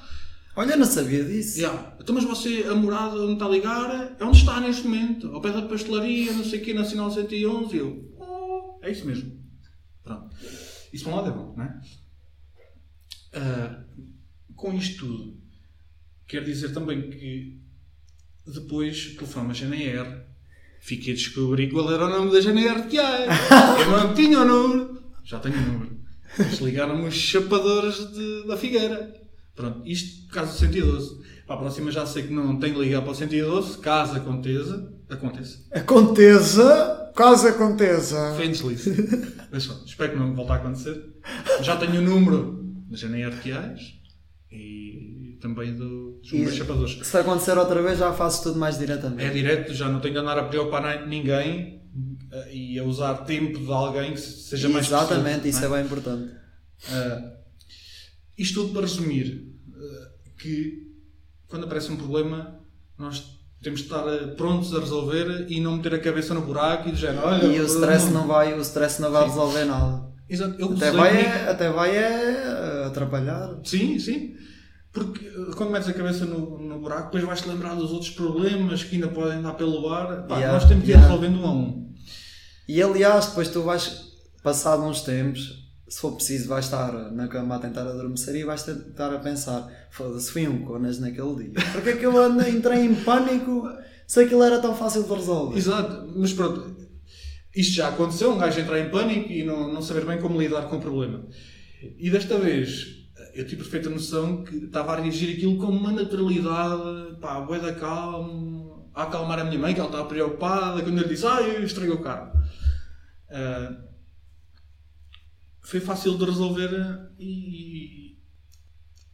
Olha, 0.54 0.74
não 0.74 0.86
sabia 0.86 1.22
disso. 1.22 1.58
Yeah. 1.58 1.96
Então, 2.00 2.14
mas 2.14 2.24
você, 2.24 2.64
a 2.66 2.74
morada 2.74 3.16
onde 3.16 3.34
está 3.34 3.44
a 3.44 3.48
ligar, 3.50 4.16
é 4.18 4.24
onde 4.24 4.38
está 4.38 4.58
neste 4.58 4.84
momento, 4.84 5.30
ao 5.32 5.40
pé 5.42 5.52
da 5.52 5.62
pastelaria, 5.62 6.32
não 6.32 6.44
sei 6.44 6.60
o 6.60 6.64
quê, 6.64 6.72
Nacional 6.72 7.10
111. 7.10 7.76
E 7.76 7.78
eu, 7.78 8.14
oh, 8.18 8.78
é 8.82 8.90
isso 8.90 9.04
mesmo. 9.04 9.38
Pronto. 10.02 10.34
Isso 10.90 11.04
para 11.04 11.12
um 11.12 11.16
lado 11.16 11.28
é 11.28 11.32
bom, 11.32 11.54
não 11.54 11.64
é? 11.64 11.80
Ah, 13.34 13.84
com 14.54 14.72
isto 14.72 15.06
tudo, 15.06 15.36
quero 16.26 16.44
dizer 16.44 16.72
também 16.72 17.10
que 17.10 17.60
depois 18.46 19.14
telefonei 19.16 19.50
a 19.50 19.54
GNR, 19.54 20.20
fiquei 20.80 21.12
a 21.12 21.16
descobrir 21.16 21.70
qual 21.70 21.92
era 21.92 22.06
o 22.06 22.10
nome 22.10 22.32
da 22.32 22.40
GNR 22.40 22.82
que 22.88 22.98
há. 22.98 23.26
Eu 23.80 23.90
não 23.90 24.14
tinha 24.14 24.40
o 24.40 24.44
número. 24.44 25.02
Já 25.24 25.38
tenho 25.40 25.56
o 25.56 25.60
número. 25.60 25.96
Eles 26.38 26.58
ligaram-me 26.60 27.08
os 27.08 27.14
chapadores 27.14 27.96
de- 28.12 28.46
da 28.46 28.56
Figueira. 28.56 29.14
Pronto, 29.54 29.82
isto 29.88 30.28
caso 30.28 30.52
do 30.52 30.58
112. 30.58 31.24
Para 31.46 31.56
a 31.56 31.58
próxima 31.60 31.90
já 31.90 32.04
sei 32.04 32.24
que 32.24 32.32
não 32.32 32.58
tenho 32.58 32.74
que 32.74 32.80
ligar 32.80 33.00
para 33.02 33.12
o 33.12 33.14
112, 33.14 33.78
caso 33.78 34.16
aconteça. 34.16 34.92
Aconteça. 35.08 35.64
Aconteça, 35.72 37.12
caso 37.16 37.48
aconteça. 37.48 38.34
Foi 38.36 38.46
em 38.46 38.50
deslize. 38.50 38.90
Mas 39.50 39.66
pronto, 39.66 39.86
espero 39.86 40.12
que 40.12 40.18
não 40.18 40.34
volte 40.34 40.52
a 40.52 40.54
acontecer. 40.56 41.02
Já 41.62 41.76
tenho 41.76 42.00
o 42.00 42.04
número 42.04 42.64
da 42.90 42.96
GNR 42.96 43.36
que 43.40 43.52
hás 43.52 43.80
e 44.52 45.15
também 45.40 45.74
do, 45.74 46.20
dos 46.20 46.32
meus 46.32 46.54
chapadores. 46.54 46.98
se 47.02 47.16
acontecer 47.16 47.56
outra 47.56 47.82
vez, 47.82 47.98
já 47.98 48.12
faço 48.12 48.42
tudo 48.42 48.58
mais 48.58 48.78
diretamente. 48.78 49.22
É 49.22 49.30
direto, 49.30 49.74
já 49.74 49.88
não 49.88 50.00
tenho 50.00 50.14
de 50.14 50.20
andar 50.20 50.38
a 50.38 50.44
preocupar 50.44 51.06
ninguém 51.06 51.82
eh, 52.32 52.54
e 52.54 52.78
a 52.78 52.84
usar 52.84 53.14
tempo 53.24 53.58
de 53.58 53.72
alguém 53.72 54.12
que 54.12 54.20
seja 54.20 54.68
mais 54.68 54.86
Exatamente, 54.86 55.40
preciso, 55.40 55.48
isso 55.48 55.68
não 55.68 55.74
é 55.74 55.78
bem 55.78 55.86
importante. 55.86 56.34
Ah, 56.90 57.32
isto 58.36 58.62
tudo 58.62 58.72
para 58.72 58.82
resumir, 58.82 59.54
ah, 59.74 60.08
que 60.38 60.86
quando 61.46 61.64
aparece 61.64 61.90
um 61.90 61.96
problema, 61.96 62.60
nós 62.98 63.36
temos 63.62 63.80
de 63.80 63.86
estar 63.86 64.04
prontos 64.36 64.74
a 64.74 64.80
resolver 64.80 65.46
e 65.48 65.60
não 65.60 65.76
meter 65.76 65.94
a 65.94 65.98
cabeça 65.98 66.34
no 66.34 66.42
buraco 66.42 66.88
e 66.88 66.92
dizer, 66.92 67.16
olha... 67.18 67.46
E 67.46 67.60
o 67.60 67.66
stress 67.66 68.10
não 68.10 68.26
vai, 68.26 68.52
o 68.54 68.60
stress 68.60 69.00
não 69.00 69.10
vai 69.10 69.24
resolver 69.24 69.64
nada. 69.64 70.06
Exato, 70.28 70.60
eu 70.60 70.72
Até 70.72 70.90
vai, 70.90 71.16
é, 71.16 71.48
até 71.48 71.70
vai 71.70 71.96
é 71.96 72.84
atrapalhar. 72.84 73.58
Sim, 73.64 73.98
sim. 73.98 74.34
Porque 74.96 75.28
ah, 75.28 75.54
quando 75.54 75.72
metes 75.72 75.90
a 75.90 75.92
cabeça 75.92 76.24
no, 76.24 76.58
no 76.58 76.78
buraco, 76.78 77.04
depois 77.04 77.22
vais-te 77.22 77.46
lembrar 77.46 77.74
dos 77.74 77.92
outros 77.92 78.10
problemas 78.12 78.82
que 78.82 78.94
ainda 78.94 79.08
podem 79.08 79.42
dar 79.42 79.52
pelo 79.52 79.86
ar. 79.90 80.26
Pá, 80.26 80.38
Yeah, 80.38 80.54
nós 80.54 80.66
temos 80.66 80.84
ir 80.84 80.92
yeah. 80.92 81.06
resolvendo 81.06 81.38
um 81.38 81.46
a 81.46 81.52
um. 81.52 81.94
E 82.66 82.82
aliás, 82.82 83.26
depois 83.26 83.48
tu 83.48 83.62
vais, 83.62 84.12
passado 84.42 84.82
uns 84.84 85.02
tempos, 85.02 85.68
se 85.86 86.00
for 86.00 86.12
preciso, 86.12 86.48
vais 86.48 86.64
estar 86.64 87.12
na 87.12 87.28
cama 87.28 87.56
a 87.56 87.58
tentar 87.58 87.82
adormecer 87.82 88.36
e 88.36 88.44
vais 88.44 88.62
tentar 88.62 89.12
a 89.12 89.18
pensar: 89.18 89.70
foda-se, 89.90 90.30
fui 90.30 90.48
um 90.48 90.64
conas 90.64 90.98
naquele 90.98 91.44
dia. 91.44 91.52
Porque 91.72 91.90
é 91.90 91.96
que 91.96 92.06
eu 92.06 92.40
entrei 92.48 92.86
em 92.86 92.94
pânico 92.94 93.68
se 94.06 94.20
aquilo 94.20 94.42
era 94.42 94.58
tão 94.60 94.74
fácil 94.74 95.02
de 95.02 95.12
resolver? 95.12 95.58
Exato, 95.58 96.10
mas 96.16 96.32
pronto, 96.32 96.74
isto 97.54 97.74
já 97.74 97.88
aconteceu, 97.88 98.32
um 98.32 98.38
gajo 98.38 98.58
entrar 98.58 98.80
em 98.80 98.88
pânico 98.88 99.30
e 99.30 99.44
não, 99.44 99.70
não 99.70 99.82
saber 99.82 100.06
bem 100.06 100.18
como 100.18 100.40
lidar 100.40 100.70
com 100.70 100.76
o 100.76 100.80
problema. 100.80 101.22
E 101.98 102.08
desta 102.08 102.38
vez 102.38 102.95
eu 103.36 103.46
tive 103.46 103.62
perfeita 103.62 103.90
noção 103.90 104.44
que 104.44 104.56
estava 104.56 104.94
a 104.94 105.00
reagir 105.00 105.36
aquilo 105.36 105.58
com 105.58 105.66
uma 105.66 105.92
naturalidade, 105.92 107.20
pá, 107.20 107.40
bué 107.40 107.58
da 107.58 107.74
calma, 107.74 108.86
a 108.94 109.02
acalmar 109.02 109.38
a 109.38 109.44
minha 109.44 109.58
mãe, 109.58 109.74
que 109.74 109.80
ela 109.80 109.90
estava 109.90 110.08
preocupada, 110.08 110.82
quando 110.82 110.96
eu 110.96 111.02
lhe 111.02 111.08
disse, 111.08 111.26
ah, 111.26 111.42
eu 111.42 111.62
estraguei 111.62 111.94
o 111.94 112.00
carro. 112.00 112.32
Ah, 113.30 113.76
foi 115.60 115.80
fácil 115.80 116.16
de 116.16 116.24
resolver 116.24 116.70
e, 117.18 118.16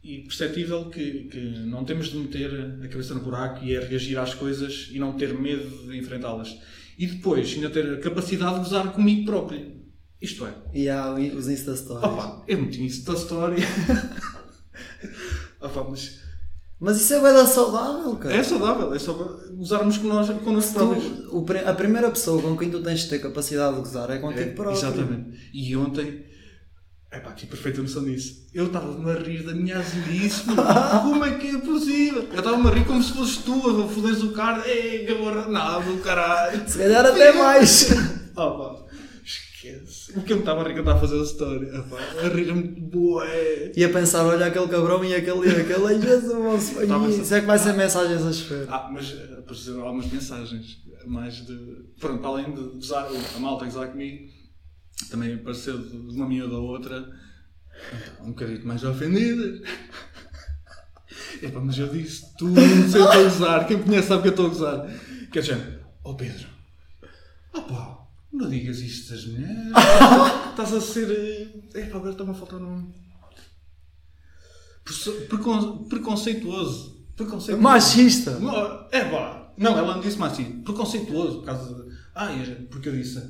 e 0.03 0.19
perceptível 0.19 0.89
que, 0.89 1.23
que 1.23 1.39
não 1.65 1.83
temos 1.83 2.09
de 2.09 2.17
meter 2.17 2.79
a 2.83 2.87
cabeça 2.87 3.13
no 3.15 3.21
buraco 3.21 3.65
e 3.65 3.75
é 3.75 3.79
reagir 3.79 4.17
às 4.17 4.33
coisas 4.33 4.89
e 4.91 4.99
não 4.99 5.13
ter 5.13 5.33
medo 5.33 5.87
de 5.87 5.97
enfrentá-las. 5.97 6.55
E 6.97 7.07
depois 7.07 7.53
ainda 7.55 7.69
ter 7.69 7.93
a 7.93 7.99
capacidade 7.99 8.53
de 8.53 8.59
gozar 8.59 8.93
comigo 8.93 9.25
próprio. 9.25 9.82
Isto 10.23 10.45
é, 10.47 10.53
E 10.73 10.89
há 10.89 11.11
o- 11.13 11.37
os 11.37 11.47
Insta 11.49 11.75
Stories. 11.75 12.03
opa, 12.03 12.43
eu 12.47 12.59
isso 12.69 13.05
da 13.05 13.13
história. 13.13 13.57
opa, 15.61 15.83
mas 15.89 16.19
Mas 16.79 16.99
isso 17.01 17.13
é 17.13 17.21
bem 17.21 17.45
saudável, 17.47 18.15
cara. 18.17 18.35
é 18.35 18.43
saudável, 18.43 18.93
é 18.93 18.99
só 18.99 19.13
gozarmos 19.51 19.97
com 19.97 20.07
nós, 20.07 20.29
connosco 20.43 20.73
próprios. 20.73 21.03
Tu, 21.03 21.37
o 21.37 21.45
a 21.69 21.73
primeira 21.73 22.09
pessoa 22.09 22.41
com 22.41 22.57
quem 22.57 22.69
tu 22.69 22.81
tens 22.81 23.01
de 23.01 23.09
ter 23.09 23.19
capacidade 23.19 23.75
de 23.75 23.79
gozar 23.81 24.09
é 24.11 24.17
contigo 24.17 24.41
É, 24.49 24.53
próprio. 24.53 24.77
Exatamente. 24.77 25.49
E 25.53 25.75
ontem, 25.77 26.25
é 27.11 27.19
pá, 27.19 27.31
tive 27.31 27.51
perfeita 27.51 27.81
noção 27.81 28.03
disso. 28.03 28.47
Eu 28.53 28.65
estava-me 28.67 29.09
a 29.11 29.13
rir 29.15 29.43
da 29.43 29.53
minha 29.53 29.77
azelice, 29.79 30.45
meu. 30.47 30.55
como 31.03 31.23
é 31.23 31.37
que 31.37 31.55
é 31.55 31.59
possível? 31.59 32.23
Eu 32.31 32.39
estava-me 32.39 32.67
a 32.67 32.71
rir 32.73 32.85
como 32.85 33.01
se 33.03 33.13
fosses 33.13 33.37
tu 33.37 33.53
a 33.83 33.87
foderes 33.87 34.21
o 34.23 34.31
cara, 34.33 34.67
ei, 34.67 35.05
gabarranado, 35.05 35.97
caralho. 35.99 36.67
Se 36.69 36.77
calhar 36.77 37.05
até 37.05 37.31
mais. 37.33 37.89
Oh, 38.35 38.49
pá, 38.57 38.85
esquece. 39.23 39.92
O 40.15 40.21
que 40.21 40.33
eu 40.33 40.37
me 40.37 40.41
estava 40.43 40.61
a 40.61 40.63
rir 40.63 40.73
que 40.73 40.79
eu 40.79 40.83
estava 40.83 40.97
a 40.97 41.01
fazer 41.01 41.19
a 41.19 41.23
história? 41.23 41.71
Ah, 41.73 42.25
a 42.25 42.29
rir-me 42.29 42.63
bué. 42.63 43.71
E 43.75 43.83
a 43.83 43.89
pensar, 43.89 44.25
olha 44.25 44.45
aquele 44.45 44.67
cabrão 44.67 45.03
e 45.03 45.13
aquele 45.15 45.47
e 45.47 45.61
aquele, 45.61 45.87
ai 45.87 46.01
Jesus, 46.01 47.19
isso 47.19 47.33
é 47.33 47.41
que 47.41 47.47
vai 47.47 47.57
ser 47.57 47.73
mensagens 47.73 48.23
a 48.23 48.31
chover. 48.31 48.67
Ah, 48.69 48.89
mas 48.91 49.11
eh, 49.11 49.39
apareceram 49.39 49.81
algumas 49.81 50.11
mensagens, 50.11 50.77
mais 51.05 51.45
de. 51.45 51.57
Pronto, 51.99 52.25
além 52.27 52.53
de 52.53 52.59
usar 52.59 53.07
a 53.35 53.39
malta 53.39 53.65
gozar 53.65 53.89
comigo, 53.89 54.29
também 55.09 55.33
apareceu 55.33 55.77
de 55.77 56.15
uma 56.15 56.27
miúda 56.27 56.55
ou 56.55 56.67
outra, 56.67 57.09
um 58.21 58.27
bocadinho 58.27 58.65
mais 58.65 58.83
ofendidas. 58.83 59.61
Epá, 61.41 61.59
mas 61.59 61.77
eu 61.77 61.87
disse, 61.87 62.35
tu 62.37 62.47
não 62.47 62.55
sei 62.55 63.01
o 63.01 63.09
que 63.09 63.17
estou 63.17 63.21
a 63.21 63.23
gozar, 63.23 63.67
quem 63.67 63.77
me 63.77 63.83
conhece 63.83 64.07
sabe 64.07 64.21
que 64.21 64.27
eu 64.29 64.31
estou 64.31 64.45
a 64.45 64.49
gozar. 64.49 64.87
Quer 65.31 65.41
dizer, 65.41 65.79
ó 66.03 66.13
Pedro, 66.13 66.47
opá, 67.53 68.02
não 68.33 68.49
digas 68.49 68.79
isto 68.79 69.11
das 69.13 69.25
mulheres, 69.25 69.67
estás 70.49 70.73
a 70.73 70.81
ser. 70.81 71.09
eh, 71.75 71.79
Epá, 71.81 71.97
agora 71.97 72.11
está-me 72.11 72.31
a 72.31 72.33
faltar 72.33 72.59
um 72.61 72.91
precon- 75.29 75.85
Preconceituoso. 75.87 77.05
Preconceituoso. 77.15 77.61
Machista. 77.61 78.37
É 78.91 79.05
pá. 79.05 79.51
Não, 79.57 79.77
ela 79.77 79.95
não 79.95 80.01
disse 80.01 80.21
assim. 80.23 80.61
Preconceituoso. 80.63 81.39
Por 81.39 81.45
causa 81.45 81.73
de... 81.73 81.91
Ah, 82.15 82.31
é, 82.33 82.55
porque 82.69 82.89
eu 82.89 82.93
disse. 82.93 83.21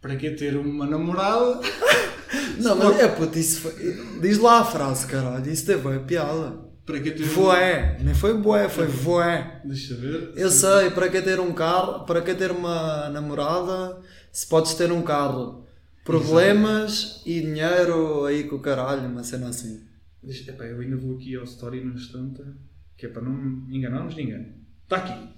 Para 0.00 0.16
que 0.16 0.30
ter 0.32 0.56
uma 0.56 0.86
namorada? 0.86 1.60
Não, 2.58 2.76
mas 2.76 2.98
é 3.00 3.08
puto, 3.08 3.38
isso 3.38 3.60
foi... 3.60 3.72
Diz 4.20 4.38
lá 4.38 4.58
a 4.60 4.64
frase, 4.64 5.06
caralho, 5.06 5.48
isso 5.50 5.64
teve 5.64 5.88
a 5.94 6.00
piada. 6.00 6.58
Para 6.84 7.00
que 7.00 7.12
ter. 7.12 7.22
Voé, 7.22 7.96
nem 8.02 8.12
foi 8.14 8.36
boé, 8.36 8.68
foi 8.68 8.86
voé. 8.86 9.62
Deixa 9.64 9.94
ver. 9.94 10.32
Eu 10.36 10.50
sei, 10.50 10.90
para 10.90 11.08
que 11.08 11.22
ter 11.22 11.38
um 11.40 11.52
carro, 11.54 12.04
para 12.04 12.20
que 12.20 12.34
ter 12.34 12.50
uma 12.50 13.08
namorada, 13.08 13.98
se 14.34 14.46
podes 14.48 14.74
ter 14.74 14.90
um 14.90 15.00
carro, 15.00 15.64
problemas 16.04 17.22
e 17.24 17.40
dinheiro 17.40 18.24
aí 18.24 18.42
com 18.44 18.56
o 18.56 18.60
caralho, 18.60 19.08
uma 19.08 19.22
cena 19.22 19.48
assim. 19.48 19.86
Epá, 20.24 20.64
eu 20.64 20.80
ainda 20.80 20.96
vou 20.96 21.14
aqui 21.14 21.36
ao 21.36 21.44
story 21.44 21.84
no 21.84 21.94
instante. 21.94 22.42
Que 22.96 23.06
é 23.06 23.08
para 23.08 23.22
não 23.22 23.64
enganarmos 23.70 24.16
ninguém. 24.16 24.56
Está 24.82 24.96
aqui. 24.96 25.28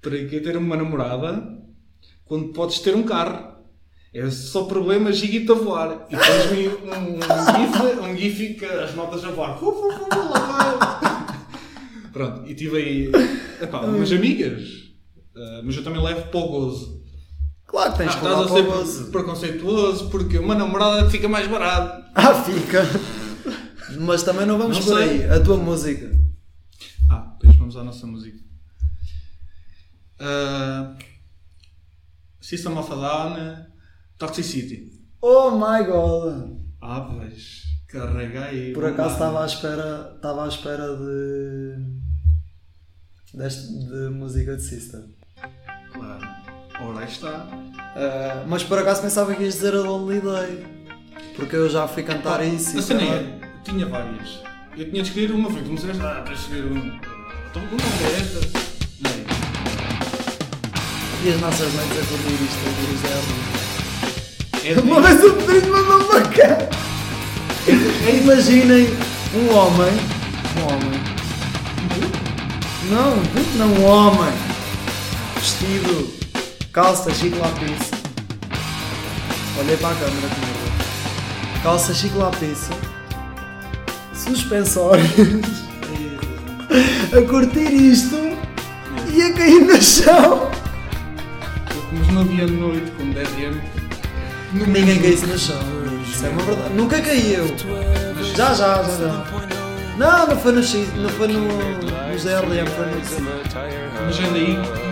Para 0.00 0.24
que 0.24 0.40
ter 0.40 0.56
uma 0.56 0.78
namorada 0.78 1.62
quando 2.24 2.54
podes 2.54 2.78
ter 2.80 2.94
um 2.96 3.02
carro? 3.02 3.60
É 4.14 4.30
só 4.30 4.64
problema 4.64 5.12
giguito 5.12 5.52
a 5.52 5.56
voar. 5.56 6.06
E 6.08 6.16
depois 6.16 6.46
vi 6.46 6.68
um, 6.68 7.16
um 7.16 7.20
gif, 7.58 7.82
um 8.00 8.16
gif 8.16 8.64
as 8.64 8.94
notas 8.94 9.22
a 9.24 9.30
voar. 9.30 9.60
Pronto, 12.10 12.48
e 12.48 12.54
tive 12.54 12.78
aí 12.78 13.12
epá, 13.60 13.82
umas 13.82 14.10
amigas. 14.10 14.89
Ah, 15.36 15.60
mas 15.64 15.76
eu 15.76 15.84
também 15.84 16.02
levo 16.02 16.28
para 16.28 16.40
o 16.40 16.48
gozo. 16.48 17.00
Claro 17.66 17.94
que 17.94 18.02
Ah, 18.02 18.06
tens 18.06 18.14
que 18.16 18.24
levar 18.24 18.46
para 18.46 18.60
o 18.60 18.64
gozo. 18.64 19.10
preconceituoso 19.12 20.10
porque 20.10 20.38
uma 20.38 20.54
namorada 20.54 21.08
fica 21.08 21.28
mais 21.28 21.46
barato. 21.48 22.04
Ah, 22.14 22.34
fica. 22.42 22.82
Mas 24.00 24.22
também 24.22 24.46
não 24.46 24.58
vamos 24.58 24.78
Não 24.78 24.84
por 24.84 24.98
sei. 24.98 25.24
aí. 25.24 25.30
A 25.30 25.40
tua 25.40 25.56
música. 25.56 26.10
à 27.76 27.84
nossa 27.84 28.04
música. 28.06 28.36
Uh, 30.20 30.96
System 32.40 32.76
of 32.76 32.90
a 32.92 32.96
Down, 32.96 33.66
Toxicity. 34.18 34.90
Oh 35.22 35.52
my 35.52 35.84
god! 35.86 36.58
Ah, 36.82 37.00
pois, 37.02 37.62
carreguei. 37.86 38.72
Por 38.72 38.84
acaso 38.86 39.12
estava 39.14 39.42
à 39.44 39.46
espera, 39.46 40.12
estava 40.16 40.44
à 40.44 40.48
espera 40.48 40.96
de, 40.96 41.76
deste, 43.34 43.68
de 43.68 44.08
música 44.10 44.56
de 44.56 44.62
System. 44.62 45.14
Claro. 45.92 46.28
Ora, 46.80 47.00
aí 47.00 47.08
está. 47.08 47.46
Ah, 47.96 48.44
mas 48.46 48.62
por 48.62 48.78
acaso 48.78 49.02
pensava 49.02 49.34
que 49.34 49.42
ias 49.42 49.54
dizer 49.54 49.74
a 49.74 49.80
Lonely 49.80 50.20
Day. 50.20 50.66
Porque 51.36 51.56
eu 51.56 51.68
já 51.68 51.86
fui 51.88 52.02
cantar 52.02 52.44
isso. 52.44 52.76
A 52.76 52.80
e 52.80 52.82
cena 52.82 53.02
é, 53.02 53.38
tinha 53.64 53.86
várias. 53.86 54.40
Eu 54.76 54.88
tinha 54.90 55.02
de 55.02 55.08
escolher 55.08 55.32
uma, 55.32 55.50
foi 55.50 55.62
como 55.62 55.78
se 55.78 55.86
disseste, 55.86 56.06
ah, 56.06 56.22
tens 56.24 56.38
de 56.38 56.44
escolher 56.44 56.64
uma. 56.64 57.00
Então, 57.50 57.62
uma 57.62 58.08
é 58.08 58.20
esta. 58.20 58.60
E 61.22 61.28
as 61.28 61.38
nossas 61.38 61.70
mães 61.74 61.90
a 61.90 62.06
curtir 62.06 62.32
isto, 62.44 62.58
a 62.64 62.68
ouvir 62.70 62.94
os 62.94 63.04
erros. 63.04 63.60
É 64.64 64.80
Uma 64.80 65.00
vez 65.02 65.22
o 65.22 65.32
Pedrinho 65.34 65.72
mandou 65.72 65.98
uma 65.98 66.20
cara. 66.22 66.70
Imaginem 68.22 68.86
um 69.34 69.54
homem. 69.54 69.92
Um 70.56 70.62
homem. 70.66 71.00
Não, 72.90 73.18
um 73.18 73.22
puto 73.26 73.58
não, 73.58 73.66
um 73.68 73.84
homem. 73.84 74.49
Vestido, 75.40 76.06
calça, 76.70 77.10
chico 77.14 77.38
lápis. 77.38 77.90
Olhei 79.58 79.74
para 79.78 79.88
a 79.88 79.94
câmera 79.94 80.28
comigo. 80.28 81.62
Calça, 81.62 81.94
chico 81.94 82.18
lápis. 82.18 82.68
Suspensórios. 84.12 85.08
a 87.16 87.22
curtir 87.26 87.72
isto 87.72 88.16
e 89.14 89.22
a 89.22 89.32
cair 89.32 89.64
no 89.64 89.80
chão. 89.80 90.50
Mas 91.90 92.08
não 92.08 92.20
havia 92.20 92.46
noite 92.46 92.90
com 92.98 93.10
10 93.10 93.28
anos. 93.28 93.62
Ninguém 94.52 95.00
caísse 95.00 95.24
no 95.24 95.38
chão. 95.38 95.58
Isso 96.06 96.26
é 96.26 96.28
uma 96.28 96.42
verdade. 96.42 96.74
Nunca 96.74 97.00
caí 97.00 97.32
eu. 97.32 97.46
Já, 98.36 98.52
já, 98.52 98.82
já, 98.82 98.96
já. 98.98 99.50
Não, 99.96 100.26
não 100.26 100.36
foi 100.38 100.52
no 100.52 100.62
X, 100.62 100.94
não 100.96 101.08
foi 101.08 101.28
no, 101.28 101.48
DRM, 101.48 102.66
foi 102.66 102.86
no 102.86 104.06
Mas 104.06 104.18
ainda 104.18 104.38
aí, 104.38 104.89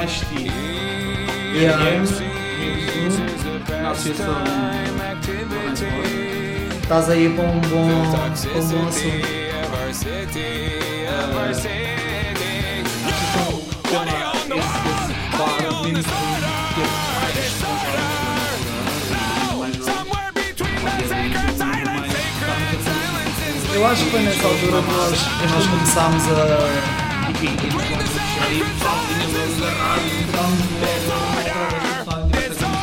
mais 0.00 0.12
estilo. 0.12 0.50
Yeah. 1.54 1.84
EDM, 1.90 2.04
na 3.82 3.90
associação. 3.90 4.34
Estás 6.82 7.10
aí 7.10 7.28
para 7.28 7.44
um 7.44 7.60
bom, 7.60 7.84
um 7.84 8.10
bom 8.10 8.26
assunto. 8.26 9.40
Eu 23.72 23.86
acho 23.86 24.04
que 24.04 24.10
foi 24.10 24.20
nessa 24.20 24.46
altura 24.46 24.80
nós, 24.82 25.18
nós 25.50 25.66
começámos 25.66 26.22
a. 26.28 28.09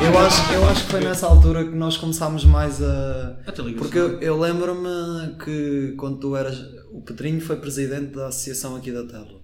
Eu 0.08 0.18
acho, 0.20 0.54
eu 0.54 0.70
acho 0.70 0.86
que 0.86 0.92
foi 0.92 1.02
nessa 1.02 1.28
altura 1.28 1.66
que 1.66 1.76
nós 1.76 1.98
começámos 1.98 2.46
mais 2.46 2.82
a. 2.82 3.40
Porque 3.78 3.98
eu, 3.98 4.22
eu 4.22 4.40
lembro-me 4.40 5.36
que 5.44 5.96
quando 5.98 6.20
tu 6.20 6.36
eras. 6.36 6.58
O 6.94 7.02
Pedrinho 7.02 7.42
foi 7.42 7.58
presidente 7.58 8.16
da 8.16 8.28
associação 8.28 8.78
aqui 8.78 8.92
da 8.92 9.06
Terra. 9.06 9.36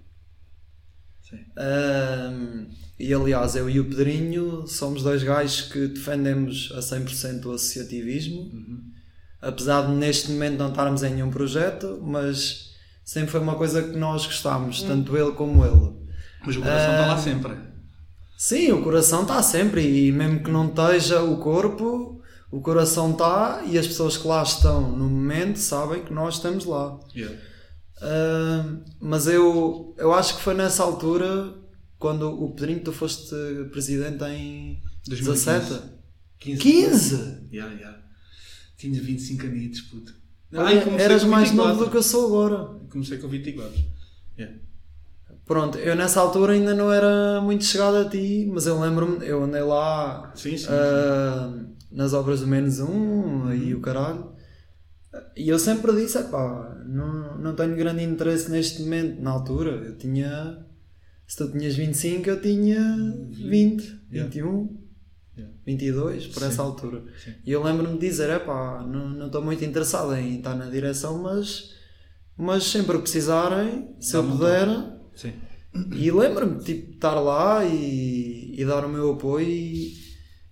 Sim. 1.21 1.37
Ahm, 1.57 2.67
e 2.97 3.13
aliás, 3.13 3.55
eu 3.57 3.69
e 3.69 3.81
o 3.81 3.89
Pedrinho 3.89 4.65
somos 4.65 5.03
dois 5.03 5.21
gajos 5.21 5.63
que 5.63 5.87
defendemos 5.87 6.71
a 6.75 6.79
100% 6.79 7.45
o 7.45 7.51
associativismo, 7.51 8.49
apesar 9.41 9.87
de 9.87 9.93
neste 9.93 10.31
momento 10.31 10.59
não 10.59 10.69
estarmos 10.69 11.03
em 11.03 11.15
nenhum 11.15 11.29
projeto, 11.29 11.99
mas 12.01 12.71
sempre 13.03 13.31
foi 13.31 13.41
uma 13.41 13.55
coisa 13.55 13.83
que 13.83 13.97
nós 13.97 14.25
gostámos, 14.25 14.81
tanto 14.83 15.17
ele 15.17 15.33
como 15.33 15.65
ele. 15.65 16.02
Mas 16.45 16.55
o 16.55 16.61
coração 16.61 16.91
está 16.91 17.07
lá 17.07 17.17
sempre. 17.17 17.57
Sim, 18.37 18.71
o 18.71 18.83
coração 18.83 19.21
está 19.21 19.41
sempre, 19.41 20.07
e 20.07 20.11
mesmo 20.11 20.43
que 20.43 20.51
não 20.51 20.67
esteja 20.67 21.21
o 21.21 21.37
corpo, 21.37 22.21
o 22.51 22.61
coração 22.61 23.11
está 23.11 23.63
e 23.65 23.77
as 23.77 23.87
pessoas 23.87 24.17
que 24.17 24.27
lá 24.27 24.43
estão 24.43 24.91
no 24.91 25.09
momento 25.09 25.57
sabem 25.57 26.03
que 26.03 26.13
nós 26.13 26.35
estamos 26.35 26.65
lá. 26.65 26.99
Yeah. 27.15 27.35
Ah, 28.01 28.77
mas 28.99 29.27
eu, 29.27 29.95
eu 29.97 30.13
acho 30.13 30.35
que 30.35 30.41
foi 30.41 30.53
nessa 30.53 30.83
altura 30.83 31.55
quando 31.97 32.29
o 32.29 32.53
Pedrinho 32.53 32.81
tu 32.81 32.91
foste 32.91 33.33
presidente 33.71 34.23
em 34.25 34.83
2015. 35.07 35.45
17? 35.45 35.93
15. 36.39 36.61
15? 36.61 37.15
Yeah, 37.51 37.73
yeah. 37.73 38.03
Tinha 38.77 39.01
25 39.01 39.45
anitos, 39.45 39.81
puto. 39.81 40.13
Olha, 40.53 40.79
Ai, 40.79 40.83
comecei 40.83 41.05
eras 41.05 41.23
mais 41.23 41.49
24. 41.49 41.73
novo 41.73 41.85
do 41.85 41.91
que 41.91 41.97
eu 41.97 42.03
sou 42.03 42.27
agora. 42.27 42.79
Comecei 42.89 43.17
com 43.17 43.29
24. 43.29 43.73
Yeah. 44.37 44.57
Pronto, 45.45 45.77
eu 45.77 45.95
nessa 45.95 46.21
altura 46.21 46.53
ainda 46.53 46.73
não 46.73 46.91
era 46.91 47.41
muito 47.41 47.65
chegado 47.65 47.97
a 47.97 48.09
ti, 48.09 48.49
mas 48.51 48.65
eu 48.65 48.79
lembro-me, 48.79 49.25
eu 49.27 49.43
andei 49.43 49.61
lá 49.61 50.31
Sim, 50.35 50.55
sim. 50.57 50.67
ah, 50.69 51.53
nas 51.91 52.13
obras 52.13 52.39
do 52.39 52.47
menos 52.47 52.79
um 52.79 53.51
e 53.53 53.75
o 53.75 53.81
caralho. 53.81 54.31
E 55.35 55.49
eu 55.49 55.59
sempre 55.59 55.93
disse, 55.95 56.17
pá, 56.23 56.81
não, 56.87 57.37
não 57.37 57.55
tenho 57.55 57.75
grande 57.75 58.03
interesse 58.03 58.49
neste 58.49 58.81
momento. 58.83 59.21
Na 59.21 59.31
altura, 59.31 59.71
eu 59.71 59.97
tinha. 59.97 60.65
Se 61.27 61.37
tu 61.37 61.51
tinhas 61.51 61.75
25, 61.75 62.29
eu 62.29 62.41
tinha 62.41 62.79
20, 63.29 64.01
Yeah. 64.11 64.29
21, 64.29 64.77
Yeah. 65.35 65.55
22, 65.65 66.27
por 66.27 66.41
Sim. 66.41 66.45
essa 66.47 66.61
altura. 66.61 67.03
Sim. 67.23 67.33
E 67.45 67.51
eu 67.51 67.63
lembro-me 67.63 67.97
de 67.97 68.07
dizer, 68.07 68.29
é 68.29 68.39
pá, 68.39 68.83
não 68.87 69.25
estou 69.25 69.41
muito 69.43 69.63
interessado 69.65 70.13
em 70.15 70.37
estar 70.37 70.53
na 70.55 70.65
direção, 70.69 71.17
mas, 71.21 71.71
mas 72.37 72.63
sempre 72.65 72.97
precisarem, 72.99 73.95
se 73.99 74.15
eu 74.15 74.23
puder. 74.23 74.67
Sim. 75.15 75.33
E 75.95 76.11
lembro-me 76.11 76.59
de 76.59 76.65
tipo, 76.65 76.91
estar 76.93 77.15
lá 77.19 77.65
e, 77.65 78.53
e 78.57 78.65
dar 78.65 78.85
o 78.85 78.89
meu 78.89 79.13
apoio 79.13 79.47
e, 79.47 79.93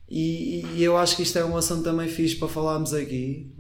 e, 0.10 0.66
e 0.78 0.84
eu 0.84 0.98
acho 0.98 1.16
que 1.16 1.22
isto 1.24 1.38
é 1.38 1.46
um 1.46 1.56
assunto 1.56 1.84
também 1.84 2.08
fixe 2.08 2.36
para 2.36 2.48
falarmos 2.48 2.94
aqui. 2.94 3.54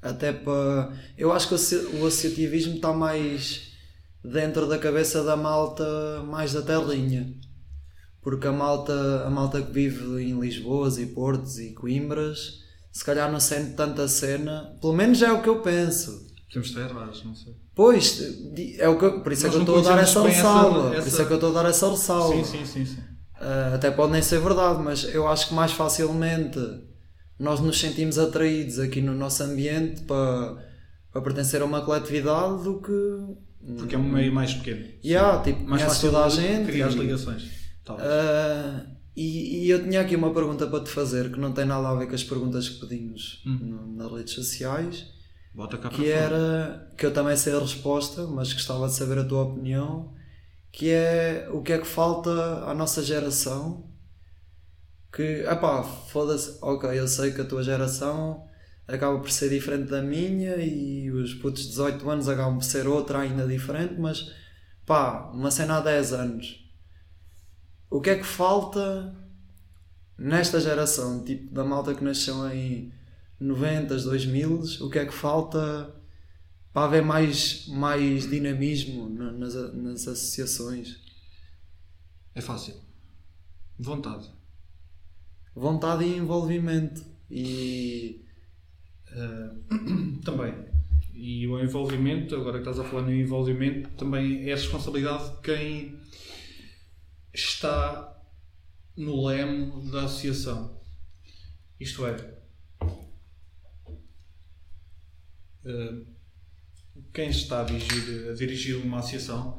Até 0.00 0.32
para. 0.32 0.92
Eu 1.16 1.30
acho 1.32 1.46
que 1.48 1.54
o 1.54 1.56
associ- 1.56 1.96
o 1.96 2.06
associativismo 2.06 2.74
está 2.76 2.92
mais 2.92 3.70
dentro 4.24 4.66
da 4.66 4.78
cabeça 4.78 5.22
da 5.22 5.36
malta 5.36 6.22
mais 6.28 6.52
da 6.52 6.62
terrinha. 6.62 7.32
Porque 8.20 8.46
a 8.46 8.52
malta, 8.52 9.24
a 9.26 9.30
malta 9.30 9.60
que 9.62 9.72
vive 9.72 10.22
em 10.22 10.38
Lisboas 10.40 10.96
e 10.98 11.06
Portos 11.06 11.58
e 11.58 11.72
Coimbras, 11.72 12.60
se 12.90 13.04
calhar 13.04 13.30
não 13.30 13.40
sente 13.40 13.74
tanta 13.74 14.08
cena. 14.08 14.76
Pelo 14.80 14.92
menos 14.92 15.20
é 15.22 15.30
o 15.30 15.42
que 15.42 15.48
eu 15.48 15.60
penso. 15.60 16.26
Temos 16.52 16.68
estar 16.68 16.88
errados, 16.88 17.24
não 17.24 17.34
sei. 17.34 17.54
Pois, 17.74 18.20
é 18.78 18.88
o 18.88 18.98
que, 18.98 19.10
por 19.20 19.32
isso 19.32 19.46
é 19.46 19.50
que 19.50 19.56
eu 19.56 19.60
estou 19.60 19.78
a 19.78 19.82
dar 19.82 19.98
essa 19.98 20.22
ressalva. 20.22 20.90
Por 20.90 21.06
isso 21.06 21.22
é 21.22 21.24
que 21.24 21.32
eu 21.32 21.36
estou 21.36 21.50
a 21.56 21.62
dar 21.62 21.68
essa 21.70 21.90
ressalva. 21.90 22.36
Sim, 22.36 22.44
sim, 22.44 22.66
sim. 22.66 22.84
sim. 22.84 23.00
Ah, 23.40 23.72
até 23.74 23.90
pode 23.90 24.12
nem 24.12 24.20
ser 24.22 24.40
verdade, 24.40 24.82
mas 24.82 25.04
eu 25.14 25.26
acho 25.26 25.48
que 25.48 25.54
mais 25.54 25.72
facilmente 25.72 26.58
nós 27.38 27.60
nos 27.60 27.80
sentimos 27.80 28.18
atraídos 28.18 28.78
aqui 28.78 29.00
no 29.00 29.14
nosso 29.14 29.42
ambiente 29.42 30.02
para, 30.02 30.56
para 31.10 31.22
pertencer 31.22 31.60
a 31.62 31.64
uma 31.64 31.80
coletividade 31.80 32.62
do 32.62 32.80
que. 32.80 33.72
Porque 33.78 33.94
é 33.94 33.98
um 33.98 34.02
meio 34.02 34.32
mais 34.32 34.52
pequeno. 34.54 34.84
Yeah, 35.04 35.42
tipo, 35.42 35.64
mais 35.64 35.82
fácil 35.82 36.10
toda 36.10 36.24
a 36.24 36.28
gente. 36.28 36.66
criar 36.66 36.88
as 36.88 36.94
e- 36.94 36.98
ligações. 36.98 37.50
Ah, 37.88 38.86
e, 39.16 39.64
e 39.66 39.70
eu 39.70 39.82
tinha 39.82 40.00
aqui 40.00 40.14
uma 40.16 40.32
pergunta 40.32 40.66
para 40.66 40.84
te 40.84 40.90
fazer 40.90 41.30
que 41.32 41.38
não 41.40 41.52
tem 41.52 41.64
nada 41.64 41.88
a 41.88 41.94
ver 41.94 42.06
com 42.06 42.14
as 42.14 42.24
perguntas 42.24 42.68
que 42.68 42.80
pedimos 42.86 43.42
Hum. 43.46 43.58
no- 43.62 43.96
nas 43.96 44.12
redes 44.12 44.34
sociais. 44.34 45.06
Bota 45.54 45.76
cá 45.76 45.88
que 45.90 46.10
era 46.10 46.90
que 46.96 47.04
eu 47.04 47.12
também 47.12 47.36
sei 47.36 47.54
a 47.54 47.58
resposta, 47.58 48.26
mas 48.26 48.52
gostava 48.52 48.86
de 48.86 48.94
saber 48.94 49.18
a 49.18 49.24
tua 49.24 49.42
opinião, 49.42 50.14
que 50.70 50.90
é 50.90 51.48
o 51.52 51.62
que 51.62 51.72
é 51.72 51.78
que 51.78 51.86
falta 51.86 52.30
à 52.64 52.74
nossa 52.74 53.02
geração 53.02 53.92
que, 55.12 55.44
epá, 55.46 55.82
foda-se, 55.82 56.58
ok, 56.62 56.98
eu 56.98 57.06
sei 57.06 57.32
que 57.32 57.42
a 57.42 57.44
tua 57.44 57.62
geração 57.62 58.48
acaba 58.88 59.18
por 59.18 59.30
ser 59.30 59.50
diferente 59.50 59.90
da 59.90 60.00
minha 60.00 60.56
e 60.56 61.10
os 61.10 61.34
putos 61.34 61.64
de 61.64 61.68
18 61.68 62.08
anos 62.08 62.28
acabam 62.28 62.56
por 62.56 62.64
ser 62.64 62.86
outra 62.88 63.20
ainda 63.20 63.46
diferente, 63.46 63.94
mas 63.98 64.32
pá, 64.86 65.30
uma 65.32 65.50
cena 65.50 65.78
há 65.78 65.80
10 65.80 66.12
anos. 66.14 66.64
O 67.90 68.00
que 68.00 68.10
é 68.10 68.16
que 68.16 68.24
falta 68.24 69.14
nesta 70.16 70.58
geração, 70.60 71.22
tipo 71.22 71.52
da 71.52 71.62
malta 71.62 71.94
que 71.94 72.02
nasceu 72.02 72.48
em 72.50 72.90
90, 73.42 73.96
2000, 73.96 74.60
o 74.80 74.90
que 74.90 74.98
é 74.98 75.06
que 75.06 75.12
falta 75.12 75.94
para 76.72 76.86
haver 76.86 77.02
mais, 77.02 77.66
mais 77.68 78.28
dinamismo 78.30 79.08
na- 79.10 79.32
nas, 79.32 79.54
nas 79.74 80.08
associações? 80.08 81.00
É 82.34 82.40
fácil. 82.40 82.74
Vontade. 83.78 84.30
Vontade 85.54 86.04
e 86.04 86.16
envolvimento. 86.16 87.04
E 87.30 88.18
Uh, 89.14 90.18
também. 90.24 90.54
E 91.12 91.46
o 91.46 91.60
envolvimento, 91.60 92.34
agora 92.34 92.62
que 92.62 92.68
estás 92.68 92.78
a 92.78 92.88
falar 92.88 93.02
no 93.02 93.12
envolvimento, 93.14 93.90
também 93.90 94.48
é 94.48 94.52
a 94.52 94.56
responsabilidade 94.56 95.36
de 95.36 95.40
quem 95.42 96.00
está 97.34 98.18
no 98.96 99.26
leme 99.26 99.90
da 99.90 100.04
associação. 100.04 100.80
Isto 101.78 102.06
é, 102.06 102.16
quem 107.12 107.30
está 107.30 107.60
a 107.60 107.64
dirigir, 107.64 108.30
a 108.30 108.34
dirigir 108.34 108.76
uma 108.76 108.98
associação 108.98 109.58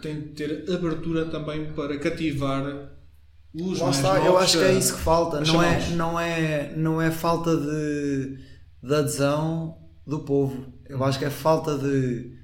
tem 0.00 0.20
de 0.20 0.28
ter 0.30 0.70
abertura 0.72 1.26
também 1.26 1.72
para 1.72 1.98
cativar 1.98 2.90
os 3.54 3.78
Lá 3.78 3.86
mais 3.86 3.96
está, 3.96 4.18
eu 4.18 4.36
acho 4.36 4.58
que 4.58 4.64
é 4.64 4.72
isso 4.74 4.96
que 4.96 5.00
falta. 5.00 5.40
Não 5.40 5.62
é, 5.62 5.90
não, 5.90 6.20
é, 6.20 6.76
não 6.76 7.00
é 7.00 7.10
falta 7.10 7.56
de, 7.56 8.38
de 8.82 8.94
adesão 8.94 9.78
do 10.06 10.20
povo. 10.20 10.72
Eu 10.88 11.02
acho 11.02 11.18
que 11.18 11.24
é 11.24 11.30
falta 11.30 11.78
de 11.78 12.36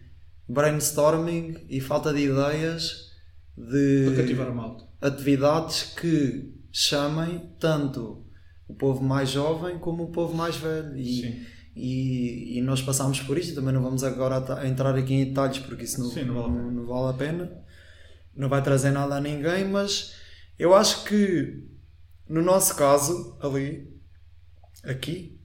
brainstorming 0.49 1.67
e 1.69 1.81
falta 1.81 2.13
de 2.13 2.21
ideias 2.21 3.11
de 3.57 4.07
atividades 5.01 5.95
que 6.01 6.55
chamem 6.73 7.51
tanto 7.61 8.25
o 8.67 8.75
povo 8.75 9.05
mais 9.05 9.29
jovem 9.29 9.79
como 9.79 10.05
o 10.05 10.13
povo 10.13 10.35
mais 10.35 10.57
velho. 10.57 10.97
E, 10.97 11.21
Sim. 11.21 11.47
E, 11.75 12.59
e 12.59 12.63
nós 12.63 12.83
passámos 12.83 13.21
por 13.21 13.39
isto, 13.39 13.55
também 13.55 13.73
não 13.73 13.83
vamos 13.83 14.05
agora 14.05 14.37
ata- 14.37 14.67
entrar 14.67 14.95
aqui 14.97 15.15
em 15.15 15.25
detalhes 15.27 15.59
porque 15.61 15.85
isso 15.85 16.01
não, 16.01 16.11
Sim, 16.11 16.25
não 16.25 16.35
vale 16.35 16.47
a 16.47 16.49
não- 16.49 16.59
pena. 16.59 16.73
não 16.73 16.87
vale 16.87 17.11
a 17.11 17.19
pena, 17.19 17.65
não 18.37 18.49
vai 18.49 18.63
trazer 18.63 18.91
nada 18.91 19.17
a 19.17 19.21
ninguém, 19.21 19.67
mas 19.69 20.15
eu 20.59 20.75
acho 20.75 21.05
que 21.05 21.67
no 22.29 22.43
nosso 22.43 22.77
caso, 22.77 23.39
ali, 23.43 23.93
aqui, 24.85 25.39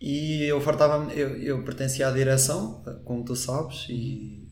e 0.00 0.44
eu 0.44 0.60
fartava 0.60 1.12
eu, 1.12 1.36
eu 1.36 1.64
pertencia 1.64 2.08
à 2.08 2.10
direção, 2.10 2.82
como 3.04 3.24
tu 3.24 3.36
sabes, 3.36 3.86
e 3.88 4.48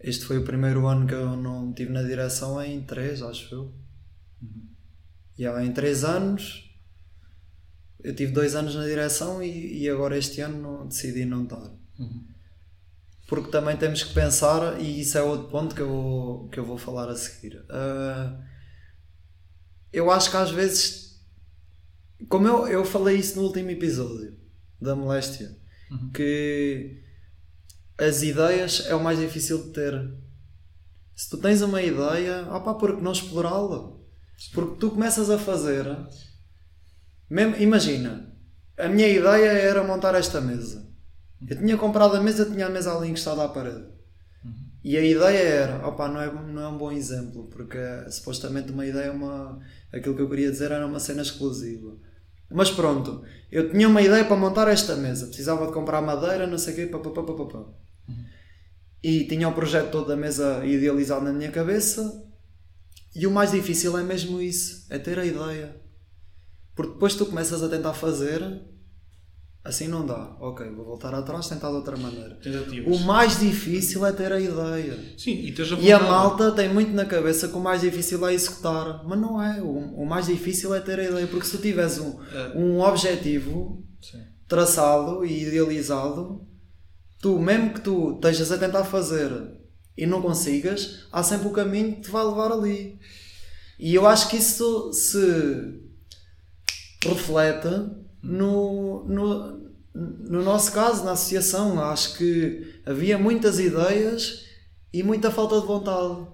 este 0.00 0.24
foi 0.24 0.38
o 0.38 0.44
primeiro 0.44 0.86
ano 0.86 1.06
que 1.06 1.14
eu 1.14 1.36
não 1.36 1.70
estive 1.70 1.92
na 1.92 2.02
direção 2.02 2.62
em 2.62 2.82
três, 2.82 3.20
acho 3.22 3.52
eu. 3.54 3.74
E 5.38 5.46
há 5.46 5.64
em 5.64 5.72
três 5.72 6.04
anos 6.04 6.71
eu 8.04 8.14
tive 8.14 8.32
dois 8.32 8.54
anos 8.54 8.74
na 8.74 8.84
direção 8.84 9.42
e, 9.42 9.82
e 9.82 9.88
agora 9.88 10.16
este 10.18 10.40
ano 10.40 10.60
não- 10.60 10.86
decidi 10.86 11.24
não 11.24 11.44
estar. 11.44 11.70
Porque 13.28 13.50
também 13.50 13.76
temos 13.76 14.02
que 14.04 14.12
pensar, 14.12 14.80
e 14.80 15.00
isso 15.00 15.16
é 15.16 15.22
outro 15.22 15.48
ponto 15.48 15.74
que 15.74 15.80
eu 15.80 15.88
vou, 15.88 16.48
que 16.48 16.58
eu 16.60 16.64
vou 16.66 16.76
falar 16.76 17.08
a 17.08 17.16
seguir. 17.16 17.64
Ah, 17.70 18.38
eu 19.92 20.10
acho 20.10 20.30
que 20.30 20.36
às 20.36 20.50
vezes, 20.50 21.18
como 22.28 22.46
eu, 22.46 22.66
eu 22.68 22.84
falei 22.84 23.16
isso 23.16 23.36
no 23.36 23.46
último 23.46 23.70
episódio 23.70 24.36
da 24.80 24.94
moléstia, 24.94 25.56
que 26.14 27.02
as 27.98 28.22
ideias 28.22 28.84
é 28.86 28.94
o 28.94 29.02
mais 29.02 29.18
difícil 29.18 29.64
de 29.66 29.70
ter. 29.72 30.14
Se 31.14 31.28
tu 31.30 31.36
tens 31.38 31.60
uma 31.62 31.80
ideia, 31.82 32.48
opá, 32.52 32.74
por 32.74 32.96
que 32.96 33.02
não 33.02 33.12
explorá-la? 33.12 33.92
Porque 34.54 34.76
tu 34.80 34.90
começas 34.90 35.30
a 35.30 35.38
fazer. 35.38 35.84
Mesmo, 37.32 37.56
imagina, 37.56 38.30
a 38.76 38.88
minha 38.88 39.08
ideia 39.08 39.52
era 39.52 39.82
montar 39.82 40.14
esta 40.14 40.38
mesa. 40.38 40.86
Eu 41.48 41.56
tinha 41.56 41.78
comprado 41.78 42.14
a 42.14 42.20
mesa, 42.20 42.44
tinha 42.44 42.66
a 42.66 42.68
mesa 42.68 42.94
ali 42.94 43.08
encostada 43.08 43.42
à 43.42 43.48
parede. 43.48 43.86
E 44.84 44.98
a 44.98 45.02
ideia 45.02 45.38
era, 45.38 45.88
opá, 45.88 46.08
não 46.08 46.20
é, 46.20 46.30
não 46.30 46.62
é 46.62 46.68
um 46.68 46.76
bom 46.76 46.92
exemplo, 46.92 47.48
porque 47.48 47.78
supostamente 48.10 48.70
uma 48.70 48.84
ideia 48.84 49.06
é 49.06 49.10
uma. 49.10 49.58
Aquilo 49.90 50.14
que 50.14 50.20
eu 50.20 50.28
queria 50.28 50.50
dizer 50.50 50.72
era 50.72 50.86
uma 50.86 51.00
cena 51.00 51.22
exclusiva. 51.22 51.96
Mas 52.50 52.70
pronto, 52.70 53.24
eu 53.50 53.70
tinha 53.70 53.88
uma 53.88 54.02
ideia 54.02 54.26
para 54.26 54.36
montar 54.36 54.68
esta 54.68 54.94
mesa, 54.94 55.26
precisava 55.26 55.66
de 55.66 55.72
comprar 55.72 56.02
madeira, 56.02 56.46
não 56.46 56.58
sei 56.58 56.74
o 56.74 56.76
quê, 56.76 56.86
pá, 56.86 56.98
pá, 56.98 57.10
pá, 57.12 57.22
pá, 57.22 57.32
pá, 57.32 57.44
pá. 57.46 57.64
E 59.02 59.24
tinha 59.24 59.48
o 59.48 59.54
projeto 59.54 59.90
todo 59.90 60.06
da 60.06 60.16
mesa 60.16 60.62
idealizado 60.66 61.24
na 61.24 61.32
minha 61.32 61.50
cabeça. 61.50 62.28
E 63.16 63.26
o 63.26 63.30
mais 63.30 63.52
difícil 63.52 63.96
é 63.96 64.02
mesmo 64.02 64.38
isso, 64.38 64.86
é 64.90 64.98
ter 64.98 65.18
a 65.18 65.24
ideia. 65.24 65.81
Porque 66.74 66.92
depois 66.94 67.14
tu 67.14 67.26
começas 67.26 67.62
a 67.62 67.68
tentar 67.68 67.92
fazer, 67.92 68.42
assim 69.64 69.88
não 69.88 70.06
dá. 70.06 70.36
Ok, 70.40 70.66
vou 70.70 70.84
voltar 70.84 71.14
atrás, 71.14 71.48
tentar 71.48 71.68
de 71.68 71.76
outra 71.76 71.96
maneira. 71.96 72.34
Tentativas. 72.36 72.96
O 72.96 73.04
mais 73.04 73.38
difícil 73.38 74.04
é 74.06 74.12
ter 74.12 74.32
a 74.32 74.40
ideia. 74.40 74.98
Sim, 75.18 75.32
e 75.32 75.54
a 75.60 75.78
E 75.78 75.92
a 75.92 75.98
malta 76.00 76.50
tem 76.52 76.72
muito 76.72 76.92
na 76.92 77.04
cabeça 77.04 77.48
que 77.48 77.54
o 77.56 77.60
mais 77.60 77.82
difícil 77.82 78.26
é 78.26 78.32
executar. 78.34 79.04
Mas 79.06 79.20
não 79.20 79.40
é. 79.42 79.60
O, 79.60 80.02
o 80.02 80.06
mais 80.06 80.26
difícil 80.26 80.74
é 80.74 80.80
ter 80.80 80.98
a 80.98 81.04
ideia. 81.04 81.26
Porque 81.26 81.46
se 81.46 81.56
tu 81.56 81.62
tiveres 81.62 81.98
um, 81.98 82.18
É. 82.34 82.56
um 82.58 82.80
objetivo 82.80 83.84
Sim. 84.00 84.22
traçado 84.48 85.24
e 85.26 85.42
idealizado, 85.46 86.46
tu, 87.20 87.38
mesmo 87.38 87.74
que 87.74 87.82
tu 87.82 88.14
estejas 88.14 88.50
a 88.50 88.56
tentar 88.58 88.84
fazer 88.84 89.30
e 89.96 90.06
não 90.06 90.22
consigas, 90.22 91.06
há 91.12 91.22
sempre 91.22 91.48
o 91.48 91.52
caminho 91.52 91.96
que 91.96 92.00
te 92.02 92.10
vai 92.10 92.24
levar 92.24 92.50
ali. 92.50 92.98
E 93.78 93.94
eu 93.94 94.06
acho 94.06 94.28
que 94.30 94.36
isso 94.38 94.90
se 94.92 95.81
reflete 97.04 97.68
no, 98.22 99.04
no, 99.08 99.72
no 99.94 100.42
nosso 100.42 100.72
caso, 100.72 101.04
na 101.04 101.12
associação. 101.12 101.80
Acho 101.80 102.16
que 102.16 102.80
havia 102.86 103.18
muitas 103.18 103.58
ideias 103.58 104.44
e 104.92 105.02
muita 105.02 105.30
falta 105.30 105.60
de 105.60 105.66
vontade. 105.66 106.26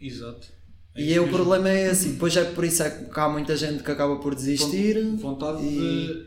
Exato. 0.00 0.48
É 0.94 1.02
E 1.02 1.12
é 1.14 1.20
o 1.20 1.28
problema 1.28 1.68
é 1.70 1.90
esse. 1.90 2.10
Depois 2.10 2.36
é 2.36 2.44
por 2.44 2.64
isso 2.64 2.82
é 2.82 2.90
que 2.90 3.18
há 3.18 3.28
muita 3.28 3.56
gente 3.56 3.82
que 3.82 3.90
acaba 3.90 4.16
por 4.20 4.34
desistir. 4.34 5.02
Vontade 5.16 5.62
e- 5.64 6.06
de 6.06 6.26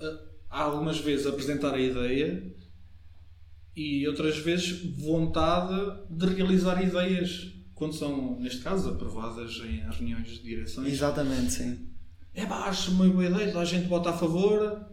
eh, 0.00 0.18
algumas 0.48 0.98
vezes 1.00 1.26
apresentar 1.26 1.74
a 1.74 1.80
ideia 1.80 2.42
e 3.74 4.06
outras 4.06 4.38
vezes 4.38 4.94
vontade 4.96 5.74
de 6.10 6.26
realizar 6.26 6.82
ideias 6.82 7.52
quando 7.74 7.94
são, 7.94 8.38
neste 8.40 8.60
caso, 8.60 8.90
aprovadas 8.90 9.52
em 9.64 9.80
reuniões 9.88 10.28
de 10.28 10.42
direções. 10.42 10.92
Exatamente, 10.92 11.52
sim. 11.52 11.87
É 12.38 12.46
pá, 12.46 12.68
acho 12.68 12.92
uma 12.92 13.08
boa 13.08 13.26
ideia, 13.26 13.48
toda 13.48 13.62
a 13.62 13.64
gente 13.64 13.88
vota 13.88 14.10
a 14.10 14.12
favor, 14.12 14.86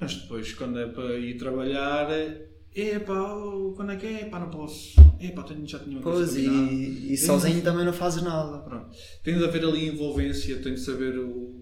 mas 0.00 0.14
depois 0.14 0.54
quando 0.54 0.78
é 0.78 0.86
para 0.86 1.18
ir 1.18 1.36
trabalhar, 1.36 2.08
é 2.10 2.98
pá, 3.00 3.34
oh, 3.34 3.74
quando 3.76 3.92
é 3.92 3.96
que 3.96 4.06
é? 4.06 4.24
Pá, 4.24 4.40
não 4.40 4.48
posso. 4.48 4.98
É 5.20 5.30
pá, 5.30 5.42
tenho, 5.42 5.66
já 5.68 5.78
tinha 5.78 5.96
uma 5.96 6.02
coisa 6.02 6.32
Pois, 6.32 6.36
e, 6.36 7.12
e 7.12 7.16
sozinho 7.18 7.60
também 7.60 7.84
não 7.84 7.92
fazes 7.92 8.22
nada. 8.22 8.60
Pronto. 8.60 8.96
Tem 9.22 9.36
de 9.36 9.44
haver 9.44 9.62
ali 9.62 9.88
envolvência, 9.88 10.56
tem 10.62 10.72
de 10.72 10.80
saber 10.80 11.18
o, 11.18 11.60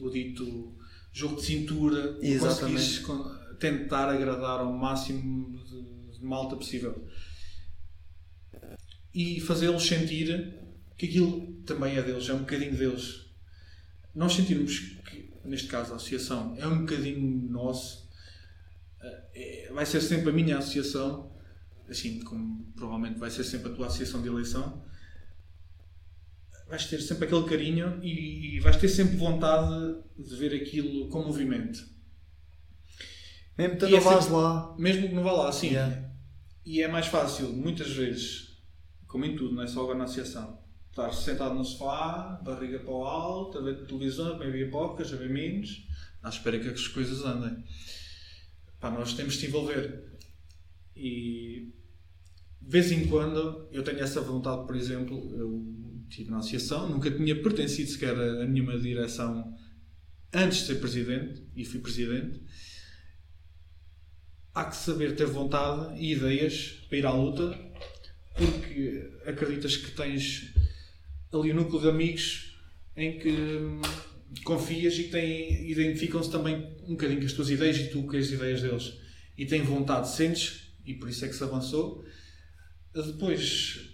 o 0.00 0.10
dito 0.10 0.74
jogo 1.12 1.36
de 1.36 1.42
cintura, 1.42 2.18
Exatamente. 2.20 3.04
tentar 3.60 4.08
agradar 4.08 4.58
ao 4.58 4.72
máximo 4.72 5.56
de, 5.64 6.18
de 6.18 6.24
malta 6.24 6.56
possível 6.56 7.06
e 9.14 9.40
fazê-los 9.40 9.86
sentir 9.86 10.52
que 10.96 11.06
aquilo 11.06 11.62
também 11.64 11.96
é 11.96 12.02
deles, 12.02 12.28
é 12.28 12.34
um 12.34 12.40
bocadinho 12.40 12.76
deles. 12.76 13.27
Nós 14.18 14.32
sentirmos 14.32 14.78
que, 14.78 15.32
neste 15.44 15.68
caso, 15.68 15.92
a 15.92 15.96
associação 15.96 16.56
é 16.58 16.66
um 16.66 16.80
bocadinho 16.80 17.50
nosso, 17.50 18.08
eh, 19.00 19.22
é- 19.68 19.72
vai 19.72 19.86
ser 19.86 20.00
sempre 20.00 20.30
a 20.30 20.32
minha 20.32 20.58
associação, 20.58 21.32
assim 21.88 22.20
como 22.20 22.72
provavelmente 22.76 23.18
vai 23.18 23.30
ser 23.30 23.44
sempre 23.44 23.70
a 23.72 23.74
tua 23.74 23.86
associação 23.86 24.20
de 24.20 24.28
eleição 24.28 24.86
vais 26.68 26.84
ter 26.84 27.00
sempre 27.00 27.24
aquele 27.24 27.44
carinho 27.44 27.98
e, 28.02 28.56
e 28.56 28.60
vais 28.60 28.76
ter 28.76 28.88
sempre 28.88 29.16
vontade 29.16 29.96
de 30.18 30.36
ver 30.36 30.54
aquilo 30.54 31.08
com 31.08 31.24
movimento. 31.24 31.88
Mesmo 33.56 33.74
que 33.74 33.86
tu 33.86 33.88
não 33.88 34.00
vás 34.00 34.28
lá. 34.28 34.76
Mesmo 34.78 35.08
que 35.08 35.14
não 35.14 35.22
vá 35.24 35.32
lá, 35.32 35.50
sim. 35.52 35.68
Yeah. 35.68 36.10
E 36.64 36.82
é 36.82 36.88
mais 36.88 37.06
fácil, 37.06 37.48
muitas 37.54 37.90
vezes, 37.90 38.58
como 39.06 39.24
em 39.24 39.34
tudo, 39.34 39.54
não 39.54 39.62
é 39.62 39.66
só 39.66 39.80
agora 39.80 39.98
na 39.98 40.04
associação, 40.04 40.62
estar 40.90 41.12
sentado 41.12 41.54
no 41.54 41.64
sofá, 41.64 42.40
barriga 42.42 42.78
para 42.80 42.90
o 42.90 43.04
alto, 43.04 43.58
a 43.58 43.62
ver 43.62 43.86
televisão, 43.86 44.34
a 44.34 44.38
ver 44.38 44.52
pipocas, 44.52 45.12
a 45.12 45.16
ver 45.16 45.30
minos, 45.30 45.86
à 46.22 46.28
espera 46.28 46.58
que 46.58 46.68
as 46.68 46.88
coisas 46.88 47.24
andem. 47.24 47.64
Pá, 48.80 48.90
nós 48.90 49.14
temos 49.14 49.34
de 49.34 49.46
envolver. 49.46 50.04
E 50.96 51.72
de 52.60 52.70
vez 52.70 52.90
em 52.90 53.06
quando 53.06 53.68
eu 53.72 53.82
tenho 53.82 54.00
essa 54.00 54.20
vontade, 54.20 54.66
por 54.66 54.76
exemplo, 54.76 55.16
eu 55.36 55.64
estive 56.08 56.30
na 56.30 56.38
associação, 56.38 56.88
nunca 56.88 57.10
tinha 57.10 57.40
pertencido 57.40 57.90
sequer 57.90 58.14
a 58.16 58.46
nenhuma 58.46 58.78
direção 58.78 59.54
antes 60.32 60.58
de 60.58 60.66
ser 60.66 60.74
presidente, 60.76 61.42
e 61.54 61.64
fui 61.64 61.80
presidente. 61.80 62.42
Há 64.54 64.64
que 64.64 64.76
saber 64.76 65.14
ter 65.14 65.26
vontade 65.26 65.98
e 65.98 66.12
ideias 66.12 66.84
para 66.88 66.98
ir 66.98 67.06
à 67.06 67.12
luta, 67.12 67.56
porque 68.36 69.10
acreditas 69.24 69.76
que 69.76 69.90
tens 69.92 70.52
ali 71.32 71.52
um 71.52 71.56
núcleo 71.56 71.80
de 71.80 71.88
amigos 71.88 72.56
em 72.96 73.18
que 73.18 73.30
hum, 73.30 73.80
confias 74.44 74.94
e 74.98 75.04
que 75.04 75.16
identificam-se 75.70 76.30
também 76.30 76.56
um 76.84 76.90
bocadinho 76.92 77.20
com 77.20 77.26
as 77.26 77.32
tuas 77.32 77.50
ideias 77.50 77.76
e 77.78 77.88
tu 77.88 78.02
com 78.04 78.16
as 78.16 78.30
ideias 78.30 78.62
deles. 78.62 78.94
E 79.36 79.46
têm 79.46 79.62
vontade, 79.62 80.08
sentes, 80.08 80.72
e 80.84 80.94
por 80.94 81.08
isso 81.08 81.24
é 81.24 81.28
que 81.28 81.34
se 81.34 81.44
avançou. 81.44 82.04
Depois, 82.92 83.90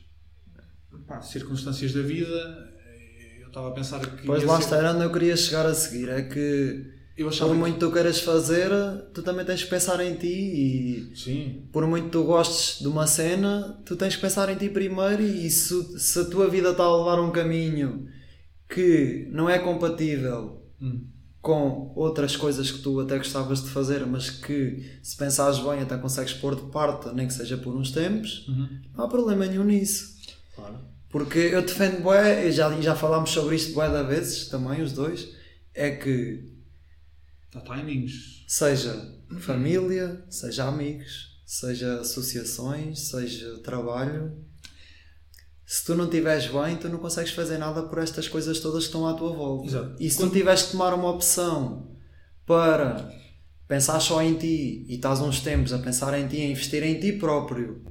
pá, 1.07 1.21
circunstâncias 1.21 1.93
da 1.93 2.01
vida, 2.01 2.73
eu 3.41 3.49
estava 3.49 3.69
a 3.69 3.73
pensar 3.73 4.01
que. 4.01 4.25
Pois 4.27 4.43
lá 4.45 4.57
ser- 4.57 4.65
está, 4.65 4.77
era 4.79 4.93
onde 4.93 5.05
eu 5.05 5.13
queria 5.13 5.37
chegar 5.37 5.67
a 5.67 5.75
seguir. 5.75 6.09
É 6.09 6.23
que 6.23 6.94
Eu 7.17 7.29
achava 7.29 7.51
por 7.51 7.57
muito 7.59 7.75
que 7.75 7.81
tu 7.81 7.93
queiras 7.93 8.21
fazer, 8.21 8.71
tu 9.13 9.23
também 9.23 9.45
tens 9.47 9.63
que 9.63 9.71
pensar 9.71 10.05
em 10.05 10.15
ti 10.17 10.27
e 11.13 11.17
Sim, 11.17 11.63
por 11.73 11.87
muito 11.87 12.07
que 12.07 12.11
tu 12.11 12.25
gostes 12.25 12.81
de 12.81 12.89
uma 12.89 13.07
cena, 13.07 13.81
tu 13.85 13.95
tens 13.95 14.17
que 14.17 14.21
pensar 14.23 14.49
em 14.49 14.57
ti 14.57 14.69
primeiro 14.69 15.23
e 15.23 15.49
se, 15.49 15.99
se 15.99 16.19
a 16.19 16.25
tua 16.25 16.49
vida 16.49 16.71
está 16.71 16.83
a 16.83 16.97
levar 16.97 17.21
um 17.21 17.31
caminho 17.31 18.09
que 18.69 19.29
não 19.31 19.49
é 19.49 19.59
compatível 19.59 20.61
Hum. 20.83 21.07
com 21.41 21.93
outras 21.95 22.37
coisas 22.37 22.71
que 22.73 22.81
tu 22.81 22.99
até 22.99 23.17
gostavas 23.17 23.63
de 23.63 23.71
fazer, 23.71 24.05
mas 24.07 24.29
que 24.29 24.85
se 25.03 25.17
pensares 25.17 25.59
bem 25.61 25.81
até 25.81 25.97
consegues 25.97 26.33
pôr 26.35 26.57
de 26.57 26.63
parte, 26.73 27.15
nem 27.15 27.29
que 27.29 27.33
seja 27.33 27.57
por 27.57 27.75
uns 27.77 27.91
tempos, 27.93 28.47
Uhum. 28.49 28.69
não 28.97 29.05
há 29.05 29.09
problema 29.09 29.47
nenhum 29.47 29.65
nisso. 29.65 30.15
claro. 30.57 30.79
Porque 31.11 31.39
eu 31.39 31.63
defendo 31.63 32.03
bué, 32.03 32.49
e 32.49 32.51
já, 32.53 32.69
já 32.81 32.97
falámos 32.97 33.31
sobre 33.31 33.55
isto 33.55 33.73
bué 33.73 33.89
de 33.89 34.03
vezes 34.09 34.49
também, 34.49 34.83
os 34.83 34.93
dois, 34.93 35.29
é 35.73 35.91
que 35.93 36.53
Há 37.55 37.61
timings. 37.61 38.45
seja 38.49 39.15
família, 39.41 40.25
seja 40.29 40.65
amigos, 40.65 41.41
seja 41.47 42.01
associações, 42.01 43.09
seja 43.09 43.59
trabalho, 43.59 44.37
se 45.67 45.85
tu 45.85 45.95
não 45.95 46.05
estiveres 46.05 46.47
bem, 46.47 46.77
tu 46.77 46.89
não 46.89 46.99
consegues 46.99 47.33
fazer 47.33 47.59
nada 47.59 47.83
por 47.85 47.99
estas 47.99 48.29
coisas 48.29 48.61
todas 48.61 48.85
que 48.85 48.89
estão 48.89 49.07
à 49.07 49.15
tua 49.15 49.33
volta. 49.33 49.67
Exato. 49.67 49.97
E 49.99 50.11
se 50.11 50.19
tu 50.19 50.29
tiveres 50.29 50.63
que 50.63 50.73
tomar 50.73 50.93
uma 50.93 51.11
opção 51.11 51.91
para 52.47 53.11
pensar 53.67 53.99
só 54.01 54.23
em 54.23 54.35
ti 54.35 54.85
e 54.87 54.97
estás 54.97 55.21
uns 55.21 55.41
tempos 55.41 55.73
a 55.73 55.79
pensar 55.79 56.19
em 56.19 56.29
ti, 56.29 56.41
a 56.43 56.47
investir 56.47 56.83
em 56.83 57.01
ti 57.01 57.13
próprio 57.13 57.83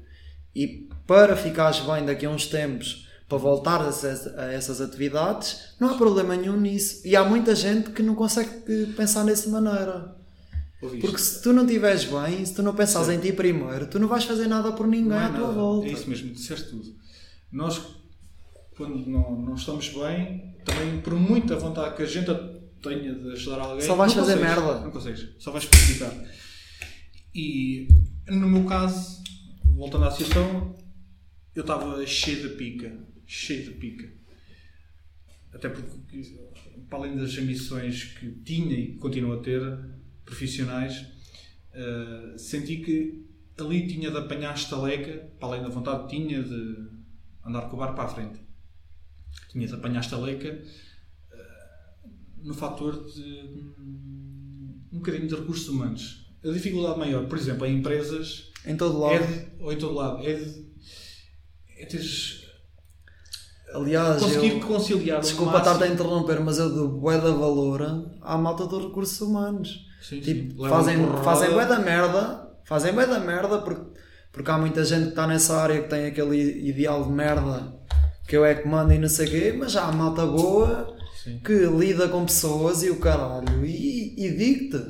e 0.55 0.87
para 1.07 1.35
ficares 1.35 1.79
bem 1.79 2.05
daqui 2.05 2.25
a 2.25 2.29
uns 2.29 2.45
tempos 2.45 3.02
para 3.27 3.37
voltar 3.37 3.81
a 3.81 3.87
essas, 3.87 4.27
a 4.37 4.51
essas 4.51 4.81
atividades, 4.81 5.73
não 5.79 5.89
há 5.89 5.97
problema 5.97 6.35
nenhum 6.35 6.59
nisso. 6.59 7.01
E 7.07 7.15
há 7.15 7.23
muita 7.23 7.55
gente 7.55 7.89
que 7.91 8.03
não 8.03 8.15
consegue 8.15 8.49
pensar 8.95 9.23
dessa 9.25 9.49
maneira. 9.49 10.15
Porque 10.79 11.17
se 11.17 11.41
tu 11.41 11.53
não 11.53 11.63
estiveres 11.65 12.03
bem, 12.03 12.45
se 12.45 12.53
tu 12.53 12.61
não 12.61 12.75
pensares 12.75 13.07
em 13.07 13.17
ti 13.19 13.31
primeiro, 13.31 13.87
tu 13.87 13.97
não 13.99 14.07
vais 14.07 14.25
fazer 14.25 14.47
nada 14.47 14.73
por 14.73 14.85
ninguém 14.85 15.13
é 15.17 15.23
à 15.23 15.29
tua 15.29 15.39
nada. 15.47 15.53
volta. 15.53 15.87
É 15.87 15.91
isso 15.91 16.09
mesmo, 16.09 16.31
disseste 16.33 16.69
tudo. 16.69 16.93
Nós, 17.49 17.81
quando 18.75 19.09
não, 19.09 19.31
não 19.41 19.55
estamos 19.55 19.87
bem, 19.89 20.53
também 20.65 20.99
por 20.99 21.13
muita 21.13 21.55
vontade 21.55 21.95
que 21.95 22.03
a 22.03 22.05
gente 22.05 22.29
tenha 22.81 23.15
de 23.15 23.31
ajudar 23.31 23.61
alguém, 23.61 23.87
Só 23.87 23.95
vais 23.95 24.11
fazer 24.11 24.33
consegues. 24.37 24.55
merda. 24.61 24.79
Não 24.81 24.91
consegues, 24.91 25.29
só 25.39 25.51
vais 25.51 25.63
prejudicar. 25.65 26.13
E 27.33 27.87
no 28.27 28.49
meu 28.49 28.65
caso, 28.65 29.23
voltando 29.77 30.03
à 30.05 30.11
situação, 30.11 30.75
eu 31.55 31.61
estava 31.61 32.05
cheio 32.05 32.41
de 32.49 32.55
pica. 32.55 32.93
Cheio 33.35 33.63
de 33.63 33.71
pica. 33.71 34.07
Até 35.51 35.67
porque, 35.67 36.37
para 36.87 36.99
além 36.99 37.17
das 37.17 37.35
ambições 37.35 38.03
que 38.03 38.29
tinha 38.45 38.77
e 38.77 38.95
continuo 38.97 39.33
a 39.33 39.41
ter, 39.41 39.59
profissionais, 40.23 41.03
eh, 41.73 42.35
senti 42.37 42.77
que 42.77 43.25
ali 43.57 43.87
tinha 43.87 44.11
de 44.11 44.17
apanhar 44.17 44.53
estaleca, 44.53 45.31
para 45.39 45.47
além 45.49 45.63
da 45.63 45.69
vontade 45.69 46.09
tinha 46.09 46.43
de 46.43 46.89
andar 47.43 47.69
com 47.69 47.75
o 47.75 47.79
bar 47.79 47.93
para 47.95 48.03
a 48.03 48.07
frente. 48.07 48.39
Tinha 49.51 49.65
de 49.67 49.73
apanhar 49.73 50.01
estaleca 50.01 50.49
eh, 51.31 51.93
no 52.43 52.53
fator 52.53 53.03
de 53.11 53.23
hum, 53.79 54.79
um 54.91 54.97
bocadinho 54.99 55.27
de 55.27 55.35
recursos 55.35 55.67
humanos. 55.69 56.31
A 56.43 56.51
dificuldade 56.51 56.99
maior, 56.99 57.27
por 57.27 57.37
exemplo, 57.39 57.65
em 57.65 57.79
empresas, 57.79 58.51
Em 58.63 58.77
todo 58.77 58.99
lado. 58.99 59.15
é 59.15 59.27
de, 59.27 59.63
ou 59.63 59.73
em 59.73 59.77
todo 59.79 59.95
lado, 59.95 60.23
é 60.23 60.33
de 60.35 60.63
é 61.77 61.85
teres, 61.87 62.42
Aliás, 63.73 64.21
conseguir 64.21 64.53
eu, 64.53 64.59
conciliar 64.61 65.19
desculpa 65.21 65.57
estar-te 65.57 65.83
a 65.83 65.87
interromper, 65.87 66.39
mas 66.39 66.57
eu 66.59 66.69
dou 66.73 66.89
bué 66.89 67.17
da 67.17 67.31
valor 67.31 68.07
à 68.21 68.37
malta 68.37 68.65
dos 68.67 68.85
recursos 68.85 69.19
humanos. 69.21 69.85
Sim, 70.01 70.19
Tipo, 70.19 70.63
sim. 70.63 70.69
Fazem, 70.69 70.97
fazem 71.23 71.51
bué 71.51 71.65
da 71.65 71.79
merda, 71.79 72.49
fazem 72.65 72.93
bué 72.93 73.05
da 73.05 73.19
merda 73.19 73.59
porque, 73.59 73.81
porque 74.31 74.51
há 74.51 74.57
muita 74.57 74.83
gente 74.83 75.03
que 75.03 75.09
está 75.09 75.25
nessa 75.25 75.55
área 75.57 75.81
que 75.81 75.89
tem 75.89 76.05
aquele 76.05 76.67
ideal 76.69 77.03
de 77.03 77.09
merda 77.11 77.73
que 78.27 78.35
eu 78.37 78.45
é 78.45 78.55
que 78.55 78.67
mando 78.67 78.93
e 78.93 78.99
não 78.99 79.09
sei 79.09 79.27
o 79.27 79.29
quê, 79.29 79.55
mas 79.57 79.75
há 79.75 79.91
malta 79.91 80.25
boa 80.25 80.95
Sim. 81.23 81.39
que 81.39 81.53
lida 81.65 82.07
com 82.09 82.25
pessoas 82.25 82.83
e 82.83 82.89
o 82.89 82.99
caralho 82.99 83.65
e, 83.65 84.15
e 84.17 84.31
digo-te, 84.37 84.83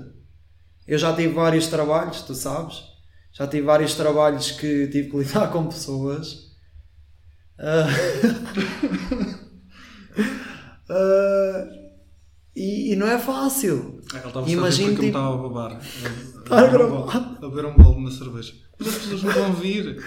eu 0.87 0.97
já 0.97 1.15
tive 1.15 1.33
vários 1.33 1.67
trabalhos, 1.67 2.21
tu 2.21 2.35
sabes, 2.35 2.83
já 3.31 3.47
tive 3.47 3.65
vários 3.65 3.95
trabalhos 3.95 4.51
que 4.51 4.87
tive 4.87 5.09
que 5.09 5.17
lidar 5.17 5.51
com 5.51 5.65
pessoas. 5.67 6.42
Ah, 7.65 7.87
ah, 10.89 11.67
e, 12.55 12.91
e 12.93 12.95
não 12.95 13.07
é 13.07 13.17
fácil. 13.17 14.01
Ah, 14.13 14.17
ele 14.17 14.27
estava 14.27 14.49
Imagina, 14.49 14.61
Imagina 14.61 14.89
porque 14.89 15.01
me 15.01 15.07
tipo- 15.07 15.17
estava 15.17 15.33
a 15.33 15.37
babar. 15.49 15.81
Está 16.43 16.59
a 16.59 16.67
gravar. 16.67 17.17
A 17.41 17.47
beber 17.49 17.65
um 17.65 17.75
bolo 17.75 18.01
na 18.01 18.11
cerveja. 18.11 18.53
Mas 18.77 18.87
as 18.89 18.95
pessoas 18.95 19.23
não 19.23 19.31
vão 19.31 19.53
vir. 19.53 20.03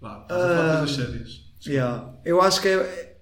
Vá, 0.00 0.22
estás 0.22 0.42
a 0.42 0.48
falar 0.48 0.78
coisas 0.86 0.96
sérias. 0.96 1.40
Yeah. 1.66 2.14
Eu 2.24 2.40
acho 2.40 2.60
que 2.60 2.68
é. 2.68 3.16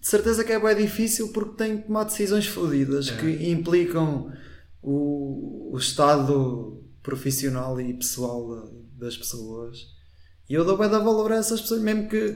De 0.00 0.06
certeza 0.08 0.44
que 0.44 0.52
é 0.52 0.58
bem 0.60 0.76
difícil 0.76 1.32
porque 1.32 1.56
tem 1.56 1.78
que 1.78 1.86
tomar 1.86 2.04
decisões 2.04 2.46
fodidas 2.46 3.08
É. 3.10 3.16
que 3.16 3.50
implicam 3.50 4.32
o, 4.80 5.72
o 5.74 5.76
estado 5.78 6.82
profissional 7.02 7.78
e 7.80 7.92
pessoal 7.94 8.48
da- 8.48 9.06
das 9.06 9.16
pessoas. 9.16 9.78
E 10.48 10.54
eu 10.54 10.64
dou 10.64 10.78
bem 10.78 10.88
da 10.88 10.98
valor 10.98 11.30
a 11.32 11.36
essas 11.36 11.60
pessoas, 11.60 11.82
mesmo 11.82 12.08
que, 12.08 12.34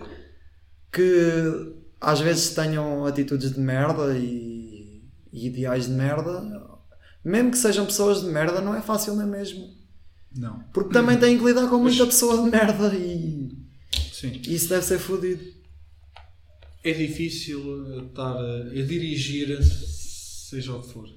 que 0.92 1.74
às 2.00 2.20
vezes 2.20 2.50
tenham 2.50 3.06
atitudes 3.06 3.52
de 3.52 3.60
merda 3.60 4.16
e, 4.18 5.02
e 5.32 5.46
ideais 5.46 5.86
de 5.86 5.92
merda. 5.92 6.70
Mesmo 7.24 7.52
que 7.52 7.58
sejam 7.58 7.86
pessoas 7.86 8.20
de 8.20 8.28
merda, 8.28 8.60
não 8.60 8.74
é 8.74 8.82
fácil, 8.82 9.14
não 9.14 9.22
é 9.22 9.26
mesmo? 9.26 9.72
Não. 10.34 10.60
Porque 10.72 10.92
também 10.92 11.18
têm 11.18 11.38
que 11.38 11.44
lidar 11.44 11.68
com 11.68 11.78
muita 11.78 12.04
pessoa 12.04 12.42
de 12.42 12.50
merda 12.50 12.94
e 12.94 13.56
Sim. 14.12 14.40
isso 14.46 14.68
deve 14.68 14.84
ser 14.84 14.98
fodido. 14.98 15.42
É 16.84 16.92
difícil 16.92 17.60
eh, 17.86 18.06
estar 18.06 18.36
a, 18.36 18.62
a 18.62 18.82
dirigir, 18.82 19.62
seja 19.62 20.74
o 20.74 20.82
que 20.82 20.92
for, 20.92 21.08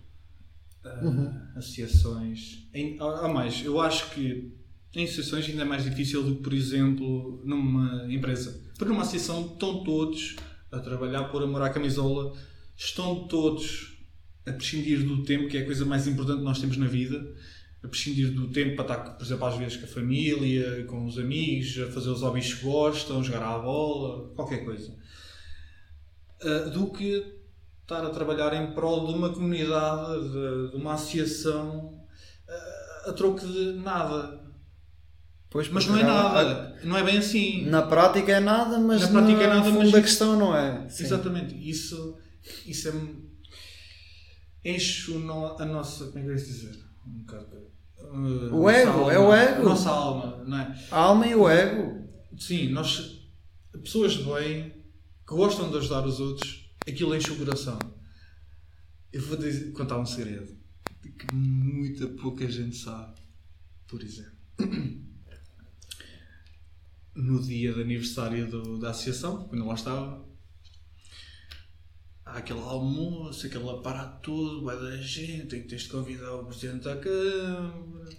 eh, 0.85 1.57
associações. 1.57 2.67
Em, 2.71 2.97
há 2.99 3.25
há 3.25 3.27
mais, 3.27 3.65
eu 3.65 3.81
acho 3.81 4.11
que 4.11 4.53
em 4.95 5.03
associações 5.03 5.47
ainda 5.49 5.63
é 5.63 5.65
mais 5.65 5.83
difícil 5.83 6.23
do 6.23 6.35
que, 6.35 6.43
por 6.43 6.53
exemplo, 6.53 7.41
numa 7.43 8.05
empresa. 8.11 8.61
Porque 8.77 8.91
numa 8.91 9.03
associação 9.03 9.51
estão 9.53 9.83
todos 9.83 10.35
a 10.71 10.79
trabalhar 10.79 11.25
por 11.25 11.43
amor 11.43 11.61
à 11.61 11.69
camisola, 11.69 12.33
estão 12.75 13.27
todos 13.27 13.95
a 14.45 14.51
prescindir 14.51 15.03
do 15.03 15.23
tempo, 15.23 15.47
que 15.47 15.57
é 15.57 15.61
a 15.61 15.65
coisa 15.65 15.85
mais 15.85 16.07
importante 16.07 16.39
que 16.39 16.43
nós 16.43 16.59
temos 16.59 16.77
na 16.77 16.87
vida, 16.87 17.35
a 17.83 17.87
prescindir 17.87 18.31
do 18.31 18.47
tempo 18.49 18.75
para 18.75 18.83
estar, 18.83 19.09
por 19.11 19.23
exemplo, 19.23 19.45
às 19.45 19.57
vezes 19.57 19.77
com 19.77 19.85
a 19.85 19.87
família, 19.87 20.85
com 20.85 21.05
os 21.05 21.17
amigos, 21.17 21.79
a 21.79 21.87
fazer 21.91 22.09
os 22.09 22.21
hobbies 22.21 22.53
que 22.53 22.65
gostam, 22.65 23.23
jogar 23.23 23.43
à 23.43 23.59
bola, 23.59 24.29
qualquer 24.35 24.63
coisa. 24.65 24.95
Uh, 26.43 26.69
do 26.71 26.91
que 26.91 27.23
estar 27.81 28.03
a 28.03 28.09
trabalhar 28.09 28.53
em 28.53 28.73
prol 28.73 29.07
de 29.07 29.13
uma 29.13 29.29
comunidade, 29.29 30.29
de, 30.29 30.75
uma 30.75 30.93
associação, 30.93 32.03
uh, 32.47 33.09
a 33.09 33.13
troco 33.13 33.45
de 33.47 33.73
nada. 33.73 34.44
Pois, 35.55 35.69
Mas 35.69 35.85
não 35.87 35.95
é 35.95 36.03
nada, 36.03 36.77
não 36.83 36.97
é 36.97 37.03
bem 37.05 37.17
assim. 37.17 37.65
Na 37.67 37.81
prática 37.83 38.29
é 38.33 38.41
nada, 38.41 38.77
mas 38.77 39.03
Na 39.03 39.07
prática 39.07 39.41
é 39.41 39.47
no 39.47 39.53
nada, 39.53 39.63
fundo 39.63 39.77
mas 39.77 39.87
isso- 39.87 40.01
questão 40.01 40.37
não 40.37 40.53
é. 40.53 40.89
Sim. 40.89 41.05
Exatamente, 41.05 41.55
isso, 41.69 42.17
isso 42.65 42.89
é. 42.89 42.93
enche 44.65 45.13
no- 45.13 45.55
a 45.57 45.65
nossa. 45.65 46.07
Como 46.07 46.19
é 46.19 46.21
que 46.23 46.27
eu 46.27 46.31
ia 46.35 46.43
dizer? 46.43 46.77
Um 47.07 47.19
bocado. 47.19 47.55
uh, 47.99 48.53
O 48.53 48.69
ego, 48.69 48.91
alma, 48.91 49.13
é 49.13 49.17
o 49.17 49.33
ego. 49.33 49.61
A 49.61 49.63
nossa 49.63 49.89
alma, 49.89 50.43
não 50.45 50.59
é? 50.59 50.77
A 50.91 50.97
alma 50.97 51.25
e 51.25 51.33
o 51.35 51.47
ego. 51.47 52.05
Sim, 52.37 52.71
nós, 52.71 53.21
pessoas 53.81 54.11
de 54.11 54.23
bem, 54.25 54.71
que 55.25 55.33
gostam 55.35 55.71
de 55.71 55.77
ajudar 55.77 56.05
os 56.05 56.19
outros, 56.19 56.69
aquilo 56.85 57.15
enche 57.15 57.31
o 57.31 57.37
coração. 57.37 57.79
Eu 59.13 59.21
vou 59.21 59.37
dizer, 59.37 59.71
contar 59.71 59.97
um 59.99 60.05
segredo 60.05 60.53
que 61.01 61.33
muita 61.33 62.07
pouca 62.21 62.45
gente 62.51 62.75
sabe. 62.75 63.15
Por 63.87 64.01
exemplo, 64.03 64.33
no 67.15 67.41
dia 67.41 67.73
de 67.73 67.81
aniversário 67.81 68.49
do- 68.49 68.77
da 68.77 68.89
associação, 68.91 69.47
quando 69.47 69.65
lá 69.65 69.73
estava, 69.75 70.25
há 72.25 72.37
aquele 72.37 72.59
almoço, 72.59 73.47
aquele 73.47 73.69
aparato 73.69 74.21
todo, 74.21 74.63
vai 74.65 74.77
da 74.77 74.97
gente, 74.97 75.47
tem 75.47 75.61
que 75.61 75.67
tens 75.69 75.83
de 75.83 75.89
convidar 75.89 76.33
o 76.35 76.45
Presidente 76.45 76.83
da 76.83 76.97
Câmara, 76.97 78.09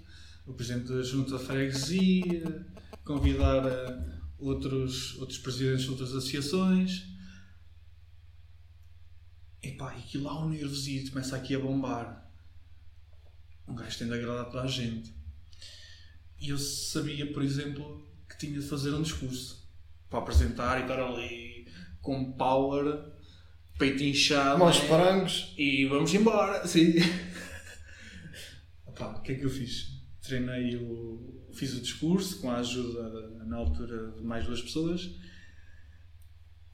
o 0.47 0.55
Presidente 0.55 0.89
da 0.89 1.03
Junta 1.03 1.33
da 1.33 1.39
Freguesia, 1.39 2.67
convidar 3.05 3.67
eh, 3.67 4.19
outros, 4.39 5.17
outros 5.19 5.39
presidentes 5.39 5.85
de 5.85 5.91
outras 5.91 6.11
associações. 6.11 7.07
E 9.63 9.77
aquilo 9.81 10.25
lá 10.25 10.45
um 10.45 10.49
nervosito 10.49 11.11
começa 11.11 11.37
aqui 11.37 11.55
a 11.55 11.59
bombar. 11.59 12.31
Um 13.67 13.75
gajo 13.75 13.99
tem 13.99 14.07
de 14.07 14.15
agradar 14.15 14.47
toda 14.47 14.63
a 14.63 14.67
gente. 14.69 15.13
E 16.41 16.51
eu 16.51 16.59
sabia, 16.59 17.33
por 17.33 17.43
exemplo, 17.43 18.07
que 18.39 18.47
tinha 18.47 18.61
de 18.61 18.67
fazer 18.67 18.93
um 18.95 19.03
discurso 19.03 19.67
para 20.09 20.21
apresentar 20.21 20.79
e 20.79 20.83
estar 20.83 21.01
ali 21.01 21.67
com 22.01 22.33
power, 22.33 23.05
peito 23.79 24.03
inchado. 24.03 24.63
Aos 24.63 24.81
né? 24.83 24.89
parangos. 24.89 25.55
E 25.57 25.87
vamos 25.87 26.13
embora, 26.15 26.67
sim. 26.67 26.95
Pá, 28.97 29.09
o 29.09 29.23
que 29.23 29.33
é 29.33 29.35
que 29.35 29.45
eu 29.45 29.51
fiz? 29.51 29.89
Treinei 30.23 30.77
o. 30.77 31.47
Fiz 31.53 31.75
o 31.75 31.81
discurso 31.81 32.41
com 32.41 32.51
a 32.51 32.57
ajuda, 32.57 33.45
na 33.47 33.57
altura, 33.57 34.13
de 34.13 34.23
mais 34.23 34.45
duas 34.45 34.61
pessoas 34.61 35.11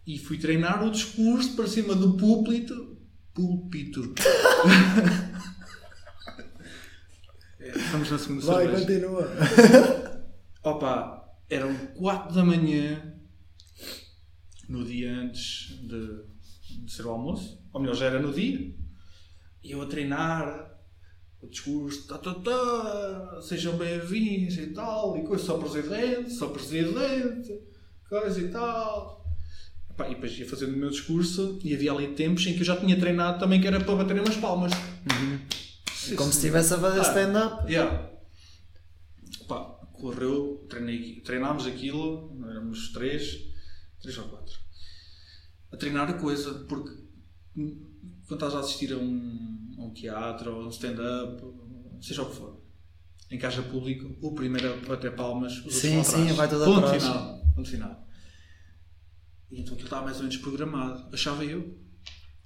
e 0.06 0.18
fui 0.18 0.38
treinar 0.38 0.84
o 0.84 0.90
discurso 0.90 1.54
para 1.54 1.66
cima 1.66 1.94
do 1.94 2.16
púlpito. 2.16 2.98
Púlpito. 3.32 4.14
É, 7.64 7.78
Estamos 7.78 8.10
na 8.10 8.18
segunda 8.18 8.44
Vai, 8.44 8.66
cerveja. 8.66 9.06
continua. 9.06 9.32
Opa, 10.64 11.21
eram 11.52 11.74
4 11.94 12.34
da 12.34 12.44
manhã 12.44 13.14
no 14.68 14.84
dia 14.84 15.12
antes 15.12 15.78
de, 15.82 16.22
de 16.84 16.90
ser 16.92 17.04
o 17.04 17.10
almoço. 17.10 17.60
Ou 17.72 17.80
melhor, 17.80 17.94
já 17.94 18.06
era 18.06 18.20
no 18.20 18.32
dia. 18.32 18.74
E 19.62 19.70
eu 19.70 19.82
a 19.82 19.86
treinar 19.86 20.72
o 21.40 21.46
discurso, 21.48 22.06
tá, 22.06 22.16
tá, 22.18 22.34
tá, 22.34 23.40
sejam 23.42 23.76
bem-vindos 23.76 24.56
e 24.56 24.68
tal, 24.68 25.16
e 25.18 25.24
coisa, 25.24 25.44
só 25.44 25.58
presidente, 25.58 26.30
só 26.30 26.48
presidente, 26.48 27.60
coisa 28.08 28.40
e 28.40 28.48
tal. 28.48 29.26
Epá, 29.90 30.08
e 30.08 30.14
depois 30.14 30.38
ia 30.38 30.48
fazendo 30.48 30.72
o 30.74 30.78
meu 30.78 30.88
discurso 30.88 31.58
e 31.62 31.74
havia 31.74 31.92
ali 31.92 32.08
tempos 32.14 32.46
em 32.46 32.54
que 32.54 32.60
eu 32.60 32.64
já 32.64 32.76
tinha 32.76 32.98
treinado 32.98 33.38
também 33.38 33.60
que 33.60 33.66
era 33.66 33.78
para 33.80 33.94
bater 33.96 34.18
umas 34.18 34.36
palmas. 34.36 34.72
Sim, 35.92 36.16
Como 36.16 36.30
se 36.32 36.40
sim. 36.40 36.46
estivesse 36.46 36.74
a 36.74 36.78
fazer 36.78 37.00
Ah, 37.00 37.02
stand-up. 37.02 37.70
Yeah. 37.70 38.11
Correu, 40.02 40.66
treinei, 40.68 41.20
treinámos 41.20 41.64
aquilo, 41.64 42.36
éramos 42.50 42.90
três, 42.92 43.38
três 44.00 44.18
ou 44.18 44.24
quatro, 44.28 44.58
a 45.70 45.76
treinar 45.76 46.10
a 46.10 46.14
coisa, 46.14 46.52
porque 46.64 46.90
quando 47.54 48.34
estás 48.34 48.52
a 48.56 48.58
assistir 48.58 48.92
a 48.92 48.96
um, 48.96 49.76
a 49.78 49.82
um 49.84 49.94
teatro 49.94 50.52
ou 50.52 50.62
a 50.62 50.66
um 50.66 50.70
stand-up, 50.70 51.40
seja 52.00 52.22
o 52.22 52.30
que 52.30 52.34
for, 52.34 52.60
em 53.30 53.38
que 53.38 53.46
haja 53.46 53.62
público, 53.62 54.16
o 54.20 54.34
primeiro 54.34 54.72
a 54.72 54.76
bater 54.88 55.14
palmas, 55.14 55.64
os 55.64 55.72
Sim, 55.76 55.94
vão 56.02 56.04
sim, 56.04 56.32
vai 56.32 56.48
tudo 56.48 56.64
Ponto 56.64 56.78
atrás. 56.84 57.04
final. 57.04 57.42
Ponto 57.54 57.70
final. 57.70 58.08
E 59.52 59.60
então 59.60 59.74
aquilo 59.74 59.86
estava 59.86 60.04
mais 60.06 60.16
ou 60.16 60.24
menos 60.24 60.36
programado, 60.38 61.14
achava 61.14 61.44
eu. 61.44 61.78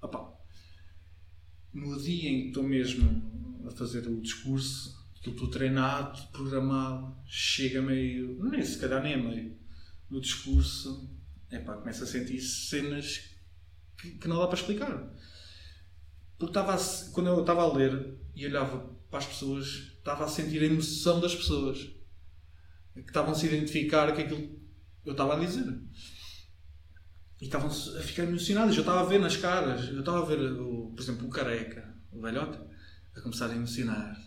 Opá, 0.03 0.31
no 1.73 1.99
dia 2.03 2.29
em 2.29 2.41
que 2.43 2.49
estou 2.49 2.65
mesmo 2.65 3.65
a 3.67 3.71
fazer 3.71 4.07
o 4.09 4.21
discurso, 4.21 4.95
estou 5.33 5.49
treinado, 5.49 6.21
programado, 6.33 7.17
chega 7.27 7.83
meio, 7.83 8.43
nem 8.45 8.63
se 8.63 8.79
calhar 8.79 9.03
nem 9.03 9.15
a 9.15 9.19
meio, 9.19 9.59
no 10.11 10.21
discurso, 10.21 11.11
epá, 11.51 11.75
começo 11.75 12.05
a 12.05 12.07
sentir 12.07 12.41
cenas 12.41 13.31
que, 13.99 14.13
que 14.13 14.29
não 14.29 14.39
dá 14.39 14.47
para 14.47 14.59
explicar. 14.59 15.13
Porque 16.39 16.51
estava 16.51 16.75
a 16.75 17.13
quando 17.13 17.29
eu 17.29 17.41
estava 17.41 17.63
a 17.63 17.73
ler 17.73 18.19
e 18.35 18.47
olhava 18.47 18.79
para 19.11 19.19
as 19.19 19.27
pessoas, 19.27 19.67
estava 19.67 20.25
a 20.25 20.29
sentir 20.29 20.63
a 20.63 20.67
emoção 20.67 21.21
das 21.21 21.35
pessoas 21.35 21.79
que 22.95 23.01
estavam 23.01 23.33
a 23.33 23.35
se 23.35 23.47
identificar 23.47 24.13
com 24.15 24.21
aquilo 24.21 24.41
que 25.03 25.09
eu 25.09 25.13
estava 25.13 25.37
a 25.37 25.39
dizer. 25.39 25.67
E 27.41 27.45
estavam 27.45 27.69
a 27.69 28.01
ficar 28.01 28.25
emocionados. 28.25 28.75
Eu 28.75 28.81
estava 28.81 29.01
a 29.01 29.05
ver 29.05 29.21
nas 29.21 29.37
caras, 29.37 29.89
eu 29.89 30.01
estava 30.01 30.23
a 30.23 30.25
ver, 30.25 30.41
o, 30.53 30.93
por 30.95 31.03
exemplo, 31.03 31.27
o 31.27 31.31
careca, 31.31 31.95
o 32.11 32.21
velhote, 32.21 32.59
a 33.15 33.21
começar 33.21 33.51
a 33.51 33.55
emocionar. 33.55 34.26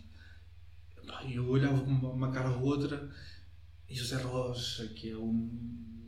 E 1.27 1.35
eu 1.35 1.47
olhava 1.47 1.81
uma, 1.81 2.09
uma 2.09 2.31
cara 2.31 2.49
ou 2.51 2.63
outra 2.63 3.09
e 3.89 3.99
o 3.99 4.05
Zé 4.05 4.17
Rocha, 4.21 4.87
que 4.95 5.09
é 5.11 5.15
o 5.15 5.33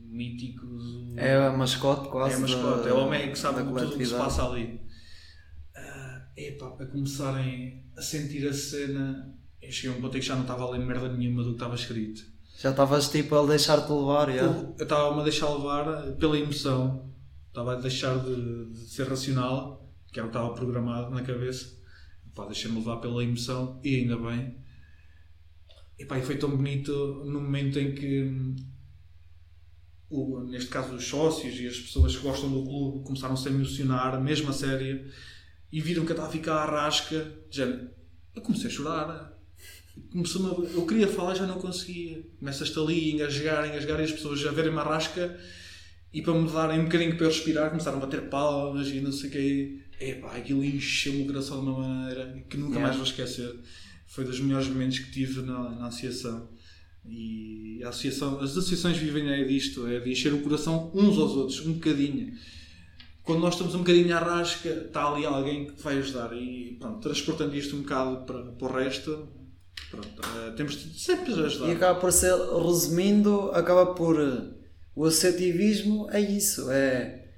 mítico. 0.06 0.66
do- 0.66 1.14
É 1.18 1.46
a 1.46 1.52
mascote 1.52 2.08
quase. 2.08 2.34
é 2.34 2.36
a 2.36 2.40
mascote, 2.40 2.82
da- 2.84 2.88
é 2.90 2.92
o 2.92 2.98
homem 3.06 3.30
que 3.30 3.38
sabe 3.38 3.58
tudo 3.64 3.94
o 3.94 3.98
que 3.98 4.04
se 4.06 4.14
passa 4.14 4.44
ali. 4.48 4.80
Ah, 5.76 6.26
epá, 6.36 6.76
a 6.80 6.86
começarem 6.86 7.84
a 7.96 8.02
sentir 8.02 8.46
a 8.46 8.52
cena, 8.52 9.34
eu 9.60 9.72
cheguei 9.72 9.94
a 9.94 9.98
um 9.98 10.02
ponto 10.02 10.16
em 10.16 10.20
que 10.20 10.26
já 10.26 10.34
não 10.34 10.42
estava 10.42 10.64
a 10.64 10.70
ler 10.70 10.78
merda 10.80 11.08
nenhuma 11.12 11.42
do 11.42 11.50
que 11.50 11.54
estava 11.56 11.74
escrito. 11.74 12.22
Já 12.58 12.70
estavas 12.70 13.08
tipo 13.10 13.34
a 13.34 13.46
deixar-te 13.46 13.90
levar, 13.90 14.28
já. 14.30 14.42
Eu 14.42 14.74
eu 14.78 14.82
estava-me 14.82 15.20
a 15.20 15.24
deixar 15.24 15.48
levar 15.50 16.12
pela 16.16 16.38
emoção, 16.38 17.10
estava 17.48 17.72
a 17.72 17.80
deixar 17.80 18.18
de, 18.18 18.70
de 18.72 18.78
ser 18.90 19.08
racional, 19.08 19.90
que 20.12 20.20
era 20.20 20.28
o 20.28 20.30
que 20.30 20.36
estava 20.36 20.54
programado 20.54 21.10
na 21.10 21.22
cabeça. 21.22 21.80
Pá, 22.34 22.46
deixei-me 22.46 22.78
levar 22.78 22.96
pela 22.98 23.22
emoção 23.24 23.80
e 23.82 23.96
ainda 23.96 24.16
bem. 24.16 24.61
E, 26.02 26.04
pá, 26.04 26.20
foi 26.20 26.36
tão 26.36 26.50
bonito 26.50 26.92
no 27.24 27.40
momento 27.40 27.78
em 27.78 27.94
que, 27.94 28.28
o, 30.10 30.40
neste 30.40 30.68
caso, 30.68 30.96
os 30.96 31.04
sócios 31.04 31.60
e 31.60 31.66
as 31.68 31.78
pessoas 31.78 32.16
que 32.16 32.22
gostam 32.22 32.50
do 32.50 32.64
clube 32.64 33.04
começaram-se 33.04 33.46
a 33.46 33.52
emocionar, 33.52 34.20
mesmo 34.20 34.50
a 34.50 34.52
sério, 34.52 35.08
e 35.70 35.80
viram 35.80 36.04
que 36.04 36.10
eu 36.10 36.14
estava 36.14 36.28
a 36.28 36.32
ficar 36.32 36.54
à 36.56 36.64
rasca. 36.64 37.32
género. 37.48 37.88
Eu 38.34 38.42
comecei 38.42 38.66
a 38.66 38.72
chorar. 38.72 39.32
Começou 40.10 40.64
eu 40.64 40.84
queria 40.86 41.06
falar 41.06 41.34
já 41.34 41.46
não 41.46 41.60
conseguia. 41.60 42.26
Começas-te 42.40 42.76
ali 42.80 43.10
a 43.10 43.14
engasgar, 43.14 43.68
engasgar 43.68 44.00
e 44.00 44.04
as 44.04 44.12
pessoas 44.12 44.44
a 44.44 44.50
verem-me 44.50 44.78
à 44.78 44.82
rasca 44.82 45.38
e 46.12 46.20
para 46.20 46.34
me 46.34 46.50
darem 46.50 46.80
um 46.80 46.84
bocadinho 46.84 47.16
para 47.16 47.26
eu 47.26 47.30
respirar 47.30 47.70
começaram 47.70 47.98
a 47.98 48.00
bater 48.00 48.28
palmas 48.28 48.88
e 48.88 49.00
não 49.00 49.12
sei 49.12 49.28
o 49.28 49.32
quê. 49.32 49.78
Epá, 50.00 50.34
aquilo 50.36 50.64
encheu-me 50.64 51.22
o 51.22 51.26
coração 51.26 51.60
de 51.62 51.70
uma 51.70 51.78
maneira 51.78 52.44
que 52.48 52.56
nunca 52.56 52.72
Yeah. 52.72 52.80
mais 52.80 52.96
vou 52.96 53.04
esquecer. 53.04 53.54
Foi 54.12 54.26
dos 54.26 54.38
melhores 54.40 54.68
momentos 54.68 54.98
que 54.98 55.10
tive 55.10 55.40
na, 55.40 55.70
na 55.70 55.86
associação. 55.86 56.46
E 57.08 57.80
a 57.82 57.88
associação, 57.88 58.40
as 58.40 58.50
associações 58.50 58.98
vivem 58.98 59.26
é 59.32 59.42
disto, 59.42 59.86
é 59.86 59.98
de 60.00 60.12
encher 60.12 60.34
o 60.34 60.42
coração 60.42 60.90
uns 60.94 61.16
aos 61.16 61.32
outros, 61.32 61.66
um 61.66 61.72
bocadinho. 61.72 62.30
Quando 63.22 63.40
nós 63.40 63.54
estamos 63.54 63.74
um 63.74 63.78
bocadinho 63.78 64.14
à 64.14 64.20
rasca, 64.20 64.68
está 64.68 65.10
ali 65.10 65.24
alguém 65.24 65.64
que 65.64 65.82
vai 65.82 65.96
ajudar. 65.96 66.30
E 66.34 66.76
pronto, 66.78 67.00
transportando 67.00 67.56
isto 67.56 67.74
um 67.74 67.80
bocado 67.80 68.26
para, 68.26 68.42
para 68.52 68.68
o 68.68 68.70
resto, 68.70 69.26
pronto, 69.90 70.22
eh, 70.36 70.50
temos 70.58 70.74
de 70.74 71.00
sempre 71.00 71.32
ajudar. 71.32 71.68
E 71.70 71.72
acaba 71.72 71.98
por 71.98 72.12
ser, 72.12 72.34
resumindo, 72.34 73.50
acaba 73.52 73.94
por. 73.94 74.18
O 74.94 75.06
associativismo 75.06 76.10
é 76.10 76.20
isso, 76.20 76.70
é. 76.70 77.30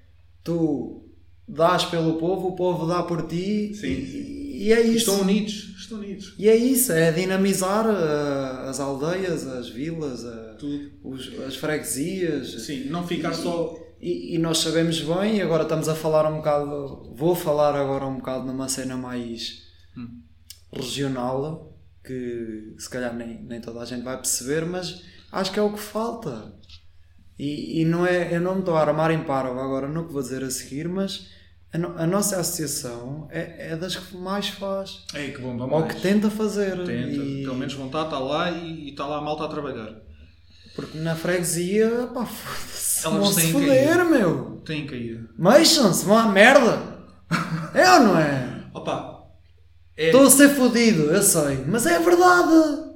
Tu 0.43 1.09
dás 1.47 1.85
pelo 1.85 2.14
povo, 2.14 2.49
o 2.49 2.57
povo 2.57 2.85
dá 2.85 3.05
por 3.05 3.29
ti 3.29 3.72
Sim. 3.75 3.87
e, 3.87 4.43
e 4.66 4.72
é 4.72 4.80
isso. 4.80 4.96
Estão 5.11 5.20
unidos, 5.20 5.74
estão 5.78 5.98
unidos. 5.98 6.34
E 6.38 6.48
é 6.48 6.55
isso, 6.57 6.92
é 6.92 7.11
dinamizar 7.12 7.86
ah, 7.86 8.66
as 8.70 8.78
aldeias, 8.80 9.46
as 9.46 9.68
vilas, 9.68 10.22
Tudo. 10.59 10.90
os- 11.02 11.38
as 11.46 11.57
freguesias. 11.57 12.62
Sim, 12.64 12.84
não 12.84 13.07
ficar 13.07 13.32
só. 13.34 13.76
E, 14.00 14.34
e 14.34 14.38
nós 14.38 14.59
sabemos 14.59 15.00
bem, 15.00 15.36
e 15.36 15.40
agora 15.42 15.62
estamos 15.62 15.88
a 15.88 15.94
falar 15.94 16.30
um 16.30 16.36
bocado, 16.36 17.14
vou 17.16 17.34
falar 17.34 17.74
agora 17.74 18.05
um 18.07 18.16
bocado 18.16 18.44
numa 18.46 18.68
cena 18.68 18.96
mais 18.96 19.62
Hum. 19.96 20.20
regional, 20.72 21.72
que 22.05 22.74
se 22.78 22.90
calhar 22.90 23.14
nem, 23.14 23.42
nem 23.44 23.61
toda 23.61 23.80
a 23.80 23.84
gente 23.84 24.02
vai 24.02 24.16
perceber, 24.16 24.66
mas 24.66 25.02
acho 25.32 25.52
que 25.52 25.59
é 25.59 25.62
o 25.62 25.72
que 25.72 25.80
falta. 25.80 26.55
E, 27.38 27.80
e 27.80 27.84
não 27.84 28.07
é, 28.07 28.34
eu 28.36 28.40
não 28.40 28.55
me 28.55 28.61
estou 28.61 28.76
a 28.76 28.80
armar 28.82 29.11
em 29.11 29.24
parvo 29.24 29.59
agora 29.59 29.88
no 29.88 30.07
que 30.07 30.12
vou 30.12 30.22
dizer 30.22 30.44
a 30.44 30.50
seguir, 30.50 30.88
mas 30.88 31.28
a, 31.75 31.79
no- 31.79 31.99
a 31.99 32.07
nossa 32.07 32.39
associação 32.41 33.29
é, 33.31 33.72
é 33.72 33.77
das 33.77 33.97
que 33.97 34.16
mais 34.16 34.49
faz, 34.49 35.05
Ei, 35.14 35.33
que 35.33 35.39
bom, 35.41 35.57
vamos 35.59 35.72
ou 35.75 35.81
mais. 35.81 35.93
que 35.95 36.01
tenta 36.01 36.31
fazer. 36.31 36.77
Tenta, 36.79 36.93
E- 36.93 37.43
pelo 37.43 37.57
menos 37.57 37.75
vontade 37.75 38.05
está 38.07 38.18
lá 38.18 38.51
e, 38.51 38.91
está 38.91 39.07
lá 39.07 39.18
a 39.18 39.20
malta 39.20 39.45
a 39.45 39.49
trabalhar. 39.49 39.93
Porque 40.75 40.99
na 40.99 41.14
freguesia, 41.14 42.09
pá, 42.12 42.25
foda-se, 42.27 43.07
Elas 43.07 43.18
vão 43.18 43.27
se 43.33 43.37
têm 43.41 43.47
que 43.47 43.53
foder, 43.53 43.97
ir. 43.99 44.05
meu. 44.05 44.62
Tem 44.64 44.87
que 44.87 44.95
ir. 44.97 45.29
Mexam-se, 45.39 46.05
vão 46.05 46.16
à 46.18 46.27
merda. 46.29 46.95
É 47.75 47.91
ou 47.95 48.01
não 48.01 48.18
é? 48.18 48.62
Opa, 48.72 49.25
é, 49.97 50.07
Estou 50.07 50.27
a 50.27 50.31
ser 50.31 50.51
fodido, 50.51 51.05
eu 51.12 51.22
sei, 51.22 51.64
mas 51.66 51.87
é 51.87 51.99
verdade. 51.99 52.53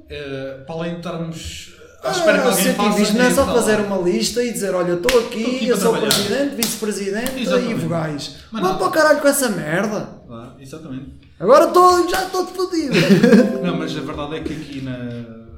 eh, 0.09 0.63
para 0.65 0.75
além 0.75 0.91
de 0.91 0.97
estarmos 0.99 1.73
que 2.01 2.07
Ah, 2.07 2.11
alguém 2.11 2.35
faça. 2.35 2.49
associativismo 2.49 3.17
não 3.17 3.25
é 3.25 3.31
só 3.31 3.45
fazer 3.45 3.79
uma 3.81 3.97
lista 3.97 4.43
e 4.43 4.51
dizer: 4.53 4.73
Olha, 4.73 4.93
estou 4.93 5.19
aqui, 5.19 5.39
Estou 5.41 5.55
aqui 5.55 5.67
eu 5.67 5.77
sou 5.77 5.91
trabalhar. 5.91 6.13
presidente, 6.15 6.55
vice-presidente 6.55 7.39
e 7.41 7.73
vogais. 7.75 8.35
Vão 8.51 8.77
para 8.77 8.87
o 8.87 8.91
caralho 8.91 9.19
com 9.21 9.27
essa 9.27 9.49
merda. 9.49 10.21
Ah, 10.29 10.55
exatamente. 10.59 11.19
Agora 11.39 11.65
estou, 11.67 12.09
já 12.09 12.25
estou 12.25 12.45
fodido. 12.47 12.93
Não, 13.63 13.77
mas 13.77 13.95
a 13.97 14.01
verdade 14.01 14.35
é 14.35 14.43
que 14.43 14.53
aqui 14.53 14.81
na, 14.81 14.97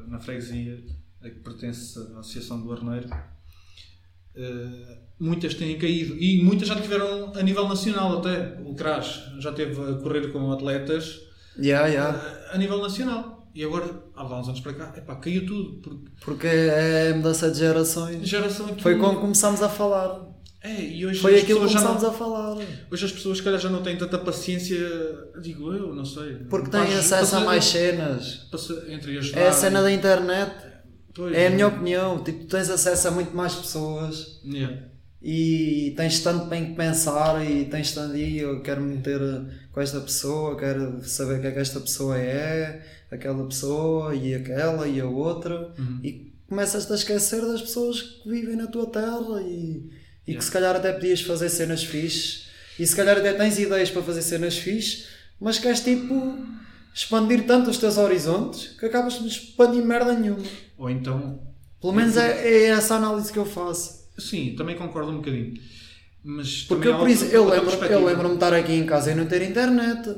na 0.08 0.20
freguesia, 0.20 0.78
a 1.24 1.30
que 1.30 1.36
pertence 1.40 1.98
à 2.16 2.20
Associação 2.20 2.62
do 2.62 2.72
Arneiro, 2.72 3.10
eh, 4.36 4.98
muitas 5.20 5.54
têm 5.56 5.78
caído. 5.78 6.16
E 6.18 6.44
muitas 6.44 6.68
já 6.68 6.76
tiveram 6.76 7.32
a 7.36 7.42
nível 7.44 7.68
nacional 7.68 8.20
até. 8.20 8.58
O 8.66 8.76
CRAS 8.76 9.24
já 9.40 9.52
teve 9.52 9.80
a 9.82 9.94
correr 9.96 10.32
com 10.32 10.52
atletas 10.52 11.20
yeah, 11.60 11.88
yeah. 11.88 12.18
eh, 12.18 12.56
a 12.56 12.58
nível 12.58 12.80
nacional. 12.82 13.41
E 13.54 13.64
agora, 13.64 13.86
há 14.16 14.24
uns 14.40 14.48
anos 14.48 14.60
para 14.62 14.74
cá, 14.74 14.94
epá, 14.98 15.16
caiu 15.16 15.46
tudo. 15.46 15.82
Porque 15.82 16.10
Porque 16.24 16.48
é 16.48 17.14
mudança 17.14 17.52
de 17.52 17.60
gerações. 17.60 18.28
geração 18.28 18.68
aqui. 18.68 18.82
Foi 18.82 18.98
quando 18.98 19.20
começámos 19.20 19.62
a 19.62 19.70
falar. 19.70 20.30
É, 20.64 20.80
e 20.80 21.06
hoje 21.06 21.20
Foi 21.20 21.40
aquilo 21.40 21.62
que 21.62 21.68
começámos 21.68 22.04
não, 22.04 22.10
a 22.12 22.14
falar. 22.14 22.58
Hoje 22.92 23.06
as 23.06 23.12
pessoas, 23.12 23.42
calhar, 23.42 23.60
já 23.60 23.70
não 23.70 23.82
têm 23.82 23.98
tanta 23.98 24.18
paciência, 24.20 24.78
digo 25.42 25.74
eu, 25.74 25.94
não 25.94 26.06
sei. 26.06 26.36
Porque 26.50 26.70
têm 26.70 26.82
acesso 26.94 27.36
a 27.38 27.40
mais 27.42 27.66
cenas. 27.66 28.48
entre 28.88 29.18
ajudar. 29.18 29.40
É 29.42 29.48
a 29.48 29.52
cena 29.52 29.82
da 29.82 29.92
internet. 29.92 30.54
Pois, 31.14 31.36
É 31.36 31.48
a 31.48 31.50
minha 31.50 31.68
opinião. 31.68 32.24
Tipo, 32.24 32.46
tens 32.46 32.70
acesso 32.70 33.08
a 33.08 33.12
muito 33.12 33.36
mais 33.36 33.56
pessoas. 33.56 34.40
Yeah. 34.46 34.92
e 35.22 35.94
tens 35.96 36.20
tanto 36.22 36.46
bem 36.46 36.66
que 36.68 36.76
pensar 36.76 37.46
e 37.48 37.66
tens 37.66 37.92
tanto 37.94 38.16
e 38.18 38.40
eu 38.40 38.62
quero 38.64 38.82
me 38.82 38.96
meter 38.96 39.20
com 39.72 39.80
esta 39.80 40.00
pessoa, 40.02 40.58
quero 40.58 41.00
saber 41.04 41.38
o 41.38 41.42
que 41.42 41.48
é 41.48 41.52
que 41.52 41.60
esta 41.60 41.80
pessoa 41.80 42.18
é, 42.18 42.84
aquela 43.12 43.46
pessoa 43.46 44.16
e 44.16 44.34
aquela 44.34 44.88
e 44.88 45.00
a 45.00 45.06
outra 45.06 45.74
e 46.04 46.32
começas 46.48 46.90
a 46.90 46.96
esquecer 46.96 47.42
das 47.42 47.62
pessoas 47.62 48.02
que 48.02 48.30
vivem 48.30 48.56
na 48.56 48.68
tua 48.68 48.86
terra 48.88 49.42
e, 49.42 49.90
e 50.28 50.36
que 50.36 50.44
se 50.44 50.52
calhar 50.52 50.76
até 50.76 50.92
podias 50.94 51.22
fazer 51.22 51.50
cenas 51.50 51.84
fixes 51.84 52.48
e 52.80 52.88
se 52.88 52.96
calhar 52.96 53.18
até 53.18 53.34
tens 53.34 53.60
ideias 53.60 53.90
para 53.92 54.02
fazer 54.02 54.22
cenas 54.22 54.58
fixes, 54.58 55.08
mas 55.40 55.60
queres 55.60 55.82
tipo 55.82 56.38
expandir 56.94 57.46
tanto 57.46 57.70
os 57.70 57.78
teus 57.78 57.98
horizontes 57.98 58.70
que 58.78 58.86
acabas 58.86 59.20
de 59.20 59.28
expandir 59.28 59.84
merda 59.84 60.14
nenhuma. 60.14 60.44
Ou 60.78 60.90
então, 60.90 61.42
Pelo 61.80 61.94
menos 61.94 62.16
é, 62.18 62.48
é 62.48 62.64
essa 62.68 62.96
análise 62.96 63.32
que 63.32 63.40
eu 63.40 63.46
faço. 63.46 64.08
sim, 64.18 64.56
também 64.58 64.76
concordo 64.76 65.12
um 65.12 65.18
bocadinho. 65.18 65.54
Mas 66.24 66.64
Porque 66.64 66.88
eu, 66.88 66.98
por 67.00 67.10
isso, 67.10 67.26
eu 67.26 67.50
lembro, 67.50 67.72
lembro-me 68.06 68.30
de 68.30 68.34
estar 68.36 68.54
aqui 68.54 68.74
em 68.74 68.86
casa 68.86 69.12
e 69.12 69.16
não 69.16 69.26
ter 69.26 69.42
internet. 69.42 70.16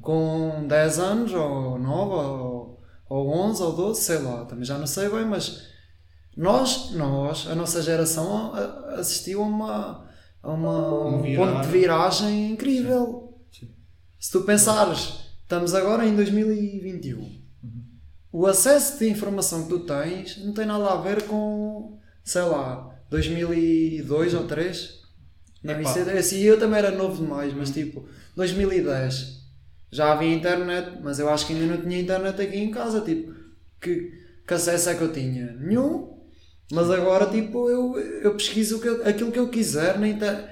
Com 0.00 0.66
10 0.66 0.98
anos, 0.98 1.32
ou 1.32 1.78
9, 1.78 2.14
ou, 2.14 2.80
ou 3.08 3.28
11, 3.28 3.62
ou 3.62 3.72
12, 3.72 4.00
sei 4.00 4.18
lá, 4.18 4.44
também 4.44 4.64
já 4.64 4.78
não 4.78 4.86
sei 4.86 5.08
bem, 5.08 5.24
mas 5.24 5.66
nós, 6.36 6.92
nós 6.92 7.46
a 7.46 7.54
nossa 7.54 7.82
geração 7.82 8.52
assistiu 8.98 9.42
a 9.42 9.46
uma, 9.46 10.08
a 10.42 10.50
uma, 10.50 11.08
Um 11.08 11.18
um 11.20 11.36
ponto 11.36 11.62
de 11.62 11.68
viragem 11.68 12.52
incrível. 12.52 13.38
Sim. 13.52 13.70
Se 14.18 14.30
tu 14.30 14.42
pensares, 14.42 15.14
estamos 15.42 15.74
agora 15.74 16.06
em 16.06 16.14
2021, 16.14 17.42
o 18.32 18.46
acesso 18.46 18.98
de 18.98 19.08
informação 19.08 19.62
que 19.62 19.70
tu 19.70 19.80
tens 19.80 20.36
não 20.44 20.52
tem 20.52 20.66
nada 20.66 20.90
a 20.90 20.96
ver 20.96 21.22
com, 21.22 21.98
sei 22.22 22.42
lá, 22.42 22.94
2002 23.08 24.34
ou 24.34 24.44
3. 24.44 25.00
Não, 25.62 25.72
Epá. 25.72 25.82
isso 25.82 25.98
é, 25.98 26.18
assim, 26.18 26.40
eu 26.40 26.58
também 26.58 26.78
era 26.78 26.90
novo 26.90 27.22
demais, 27.22 27.54
mas 27.54 27.70
tipo, 27.70 28.06
2010 28.36 29.35
já 29.90 30.12
havia 30.12 30.34
internet, 30.34 30.98
mas 31.02 31.18
eu 31.18 31.28
acho 31.28 31.46
que 31.46 31.52
ainda 31.54 31.76
não 31.76 31.82
tinha 31.82 32.00
internet 32.00 32.40
aqui 32.40 32.56
em 32.58 32.70
casa. 32.70 33.00
Tipo, 33.00 33.32
que, 33.80 34.12
que 34.46 34.54
acesso 34.54 34.88
é 34.90 34.94
que 34.94 35.02
eu 35.02 35.12
tinha? 35.12 35.52
Nenhum. 35.60 36.14
Mas 36.72 36.90
agora, 36.90 37.26
tipo, 37.30 37.70
eu, 37.70 37.96
eu 37.98 38.34
pesquiso 38.34 38.80
que 38.80 38.88
eu- 38.88 39.06
aquilo 39.06 39.30
que 39.32 39.38
eu 39.38 39.48
quiser 39.48 39.98
na 39.98 40.08
internet. 40.08 40.48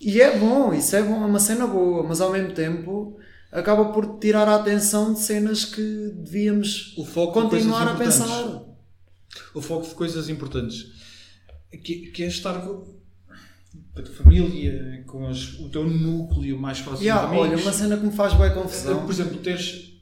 E 0.00 0.20
é 0.20 0.38
bom, 0.38 0.72
isso 0.72 0.94
é 0.96 1.02
bom, 1.02 1.22
é 1.22 1.26
uma 1.26 1.40
cena 1.40 1.66
boa, 1.66 2.02
mas 2.04 2.20
ao 2.20 2.30
mesmo 2.32 2.52
tempo 2.54 3.18
acaba 3.50 3.86
por 3.92 4.18
tirar 4.18 4.48
a 4.48 4.54
atenção 4.56 5.12
de 5.12 5.20
cenas 5.20 5.64
que 5.64 5.82
devíamos 6.14 6.94
O 6.96 7.04
foco 7.04 7.32
continuar 7.42 7.88
a 7.88 7.94
pensar. 7.96 8.62
O 9.54 9.60
foco 9.60 9.86
de 9.88 9.94
coisas 9.94 10.28
importantes. 10.28 10.86
Que, 11.82 12.10
que 12.12 12.22
é 12.22 12.26
estar 12.28 12.62
a 14.00 14.04
tua 14.04 14.14
família, 14.14 15.02
com 15.06 15.26
as- 15.26 15.58
o 15.60 15.68
teu 15.68 15.88
núcleo 15.88 16.58
mais 16.58 16.80
próximo 16.80 17.04
Yeah, 17.06 17.28
de 17.30 17.36
olha, 17.36 17.46
amigos. 17.52 17.64
uma 17.64 17.72
cena 17.72 17.96
que 17.96 18.06
me 18.06 18.12
faz 18.12 18.34
bem 18.34 18.52
confusão. 18.54 19.02
Por 19.04 19.10
exemplo, 19.12 19.38
teres, 19.38 19.92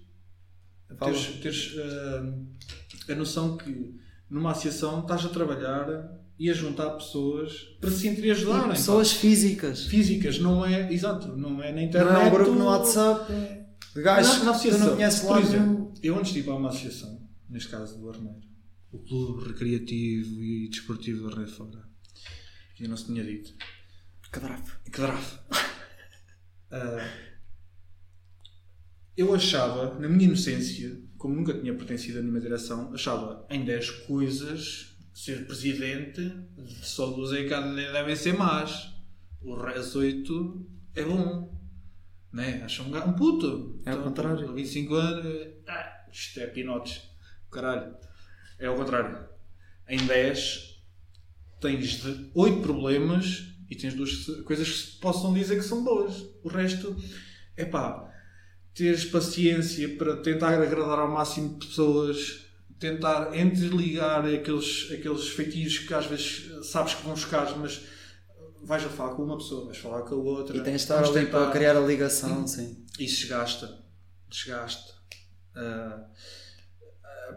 teres, 0.99 1.26
teres 1.42 1.74
eh, 1.76 3.12
a 3.12 3.14
noção 3.14 3.57
que 3.57 3.94
numa 4.30 4.51
associação 4.53 5.01
estás 5.01 5.24
a 5.24 5.28
trabalhar 5.28 5.86
e 6.38 6.51
a 6.51 6.53
juntar 6.53 6.90
pessoas 6.90 7.53
para 7.80 7.90
se 7.90 8.09
entre 8.09 8.30
ajudarem. 8.30 8.66
E 8.66 8.72
pessoas 8.72 9.12
físicas. 9.12 9.84
pá. 9.84 9.90
físicas, 9.90 10.38
não 10.38 10.64
é, 10.66 10.92
exato, 10.92 11.28
não 11.36 11.62
é 11.62 11.70
na 11.70 11.76
Não 11.80 11.82
internet. 11.82 12.22
é 12.24 12.26
um 12.26 12.30
grupo 12.30 12.51
no 12.53 12.64
WhatsApp 12.66 13.32
de 13.94 14.03
gajos 14.03 14.38
na, 14.44 14.53
na 14.53 14.59
que 14.59 14.70
tu 14.70 14.78
não 14.78 14.90
conheces 14.97 15.20
por 15.20 15.30
lá 15.30 15.40
exemplo, 15.40 15.66
nenhum. 15.72 15.94
eu 16.03 16.18
antes 16.18 16.32
de 16.32 16.40
ir 16.40 16.42
para 16.42 16.55
uma 16.57 16.68
associação, 16.68 17.26
neste 17.49 17.70
caso 17.70 17.99
do 17.99 18.11
Arneiro, 18.11 18.40
o 18.92 18.99
Clube 18.99 19.49
Recreativo 19.49 20.42
e 20.42 20.68
Desportivo 20.68 21.20
do 21.22 21.28
Arneiro 21.28 21.51
de 21.51 21.57
Fora, 21.57 21.82
que 22.76 22.84
eu 22.84 22.88
não 22.90 22.97
se 22.99 23.07
tinha 23.07 23.24
dito, 23.24 23.55
Que 24.37 24.91
que 24.91 25.01
draft. 25.01 25.39
Ah, 26.70 27.09
eu 29.16 29.32
achava, 29.34 29.99
na 29.99 30.09
minha 30.09 30.24
inocência, 30.24 31.01
como 31.16 31.37
nunca 31.37 31.55
tinha 31.55 31.72
pertencido 31.74 32.18
a 32.18 32.20
nenhuma 32.20 32.41
direção, 32.41 32.93
achava 32.93 33.47
em 33.49 33.64
10 33.64 33.91
coisas 34.07 34.95
ser 35.14 35.47
presidente, 35.47 36.37
só 36.82 37.12
duas 37.12 37.32
é 37.32 37.45
que 37.45 37.49
devem 37.49 38.14
ser 38.14 38.34
más. 38.34 38.93
O 39.41 39.57
resto 39.57 40.01
8 40.01 40.66
é 40.97 41.03
bom. 41.05 41.59
Né? 42.30 42.62
Acho 42.62 42.82
um, 42.82 42.95
um 42.95 43.12
puto. 43.14 43.80
É 43.87 43.91
ao 43.91 43.99
Então, 43.99 44.09
contrário. 44.09 44.53
25 44.53 44.95
anos, 44.97 45.49
ah, 45.66 46.05
isto 46.12 46.41
é 46.41 46.47
pinotes. 46.49 47.09
Caralho. 47.51 47.97
É 48.59 48.66
ao 48.66 48.76
contrário. 48.76 49.26
Em 49.89 50.05
10 50.05 50.82
tens 51.59 52.03
de 52.03 52.30
8 52.34 52.61
problemas 52.61 53.55
e 53.68 53.76
tens 53.76 53.94
duas 53.94 54.26
coisas 54.44 54.68
que 54.68 54.76
se 54.76 54.96
possam 54.98 55.32
dizer 55.32 55.56
que 55.56 55.64
são 55.64 55.82
boas. 55.82 56.24
O 56.42 56.48
resto 56.48 56.96
é 57.56 57.64
pá, 57.64 58.12
teres 58.74 59.04
paciência 59.04 59.88
para 59.96 60.16
tentar 60.16 60.60
agradar 60.60 60.98
ao 60.98 61.10
máximo 61.10 61.58
de 61.58 61.66
pessoas, 61.66 62.46
tentar 62.78 63.36
interligar 63.36 64.24
aqueles, 64.26 64.90
aqueles 64.92 65.28
feitiços 65.28 65.86
que 65.86 65.94
às 65.94 66.06
vezes 66.06 66.50
sabes 66.66 66.94
que 66.94 67.02
vão 67.02 67.14
buscar, 67.14 67.56
mas 67.58 67.82
vais 68.62 68.84
a 68.84 68.88
falar 68.88 69.14
com 69.14 69.22
uma 69.22 69.38
pessoa, 69.38 69.66
vais 69.66 69.78
falar 69.78 70.02
com 70.02 70.14
a 70.14 70.18
outra. 70.18 70.56
E 70.56 70.60
tens 70.62 70.72
de 70.72 70.92
estar 70.92 71.04
ali 71.04 71.26
para 71.26 71.50
criar 71.50 71.76
a 71.76 71.80
ligação, 71.80 72.46
sim. 72.46 72.84
isso 72.98 73.20
desgasta. 73.20 73.84
Desgasta. 74.28 74.94
Ah, 75.54 76.06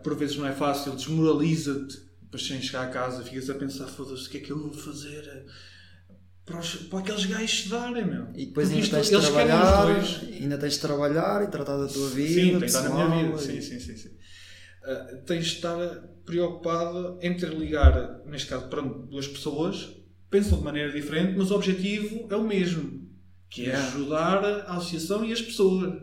por 0.04 0.16
vezes 0.16 0.38
não 0.38 0.46
é 0.46 0.54
fácil, 0.54 0.96
desmoraliza-te. 0.96 2.10
Depois 2.22 2.46
sem 2.46 2.62
chegar 2.62 2.84
a 2.84 2.92
casa 2.92 3.24
ficas 3.24 3.50
a 3.50 3.56
pensar, 3.56 3.88
foda-se, 3.88 4.28
o 4.28 4.30
que 4.30 4.38
é 4.38 4.42
que 4.42 4.52
eu 4.52 4.60
vou 4.60 4.72
fazer 4.72 5.24
eh, 5.26 5.46
para, 6.50 6.60
os- 6.60 6.76
para 6.76 7.00
aqueles 7.00 7.26
gajos 7.26 7.64
se 7.64 7.70
darem, 7.70 8.06
meu? 8.06 8.28
E 8.36 8.46
depois 8.48 8.70
ainda 8.72 8.88
tens 8.90 9.10
de 9.10 9.20
trabalhar, 9.22 9.88
ainda 10.42 10.58
tens 10.58 10.74
de 10.74 10.80
trabalhar 10.80 11.44
e 11.44 11.48
tratar 11.48 11.78
da 11.78 11.88
tua 11.88 12.10
vida. 12.10 12.34
Sim, 12.42 12.58
tem 12.60 12.66
estar 12.66 12.82
na 12.90 13.08
minha 13.10 13.26
vida. 13.38 13.54
e- 13.54 13.62
Sim, 13.62 13.62
sim, 13.62 13.80
sim. 13.80 13.98
sim. 13.98 14.10
Ah, 14.84 15.08
tens 15.26 15.46
de 15.46 15.56
estar 15.56 15.78
preocupado 16.26 17.20
em 17.22 17.32
interligar, 17.34 18.22
neste 18.26 18.48
caso, 18.50 18.68
pronto, 18.68 19.08
duas 19.08 19.28
pessoas, 19.28 19.90
pensam 20.30 20.58
de 20.60 20.64
maneira 20.64 20.92
diferente, 20.92 21.38
mas 21.38 21.52
o 21.52 21.56
objetivo 21.56 22.28
é 22.32 22.36
o 22.36 22.44
mesmo, 22.48 23.08
que 23.50 23.70
é 23.70 23.76
ajudar 23.76 24.44
a 24.44 24.78
associação 24.78 25.24
e 25.26 25.32
as 25.34 25.42
pessoas. 25.42 26.02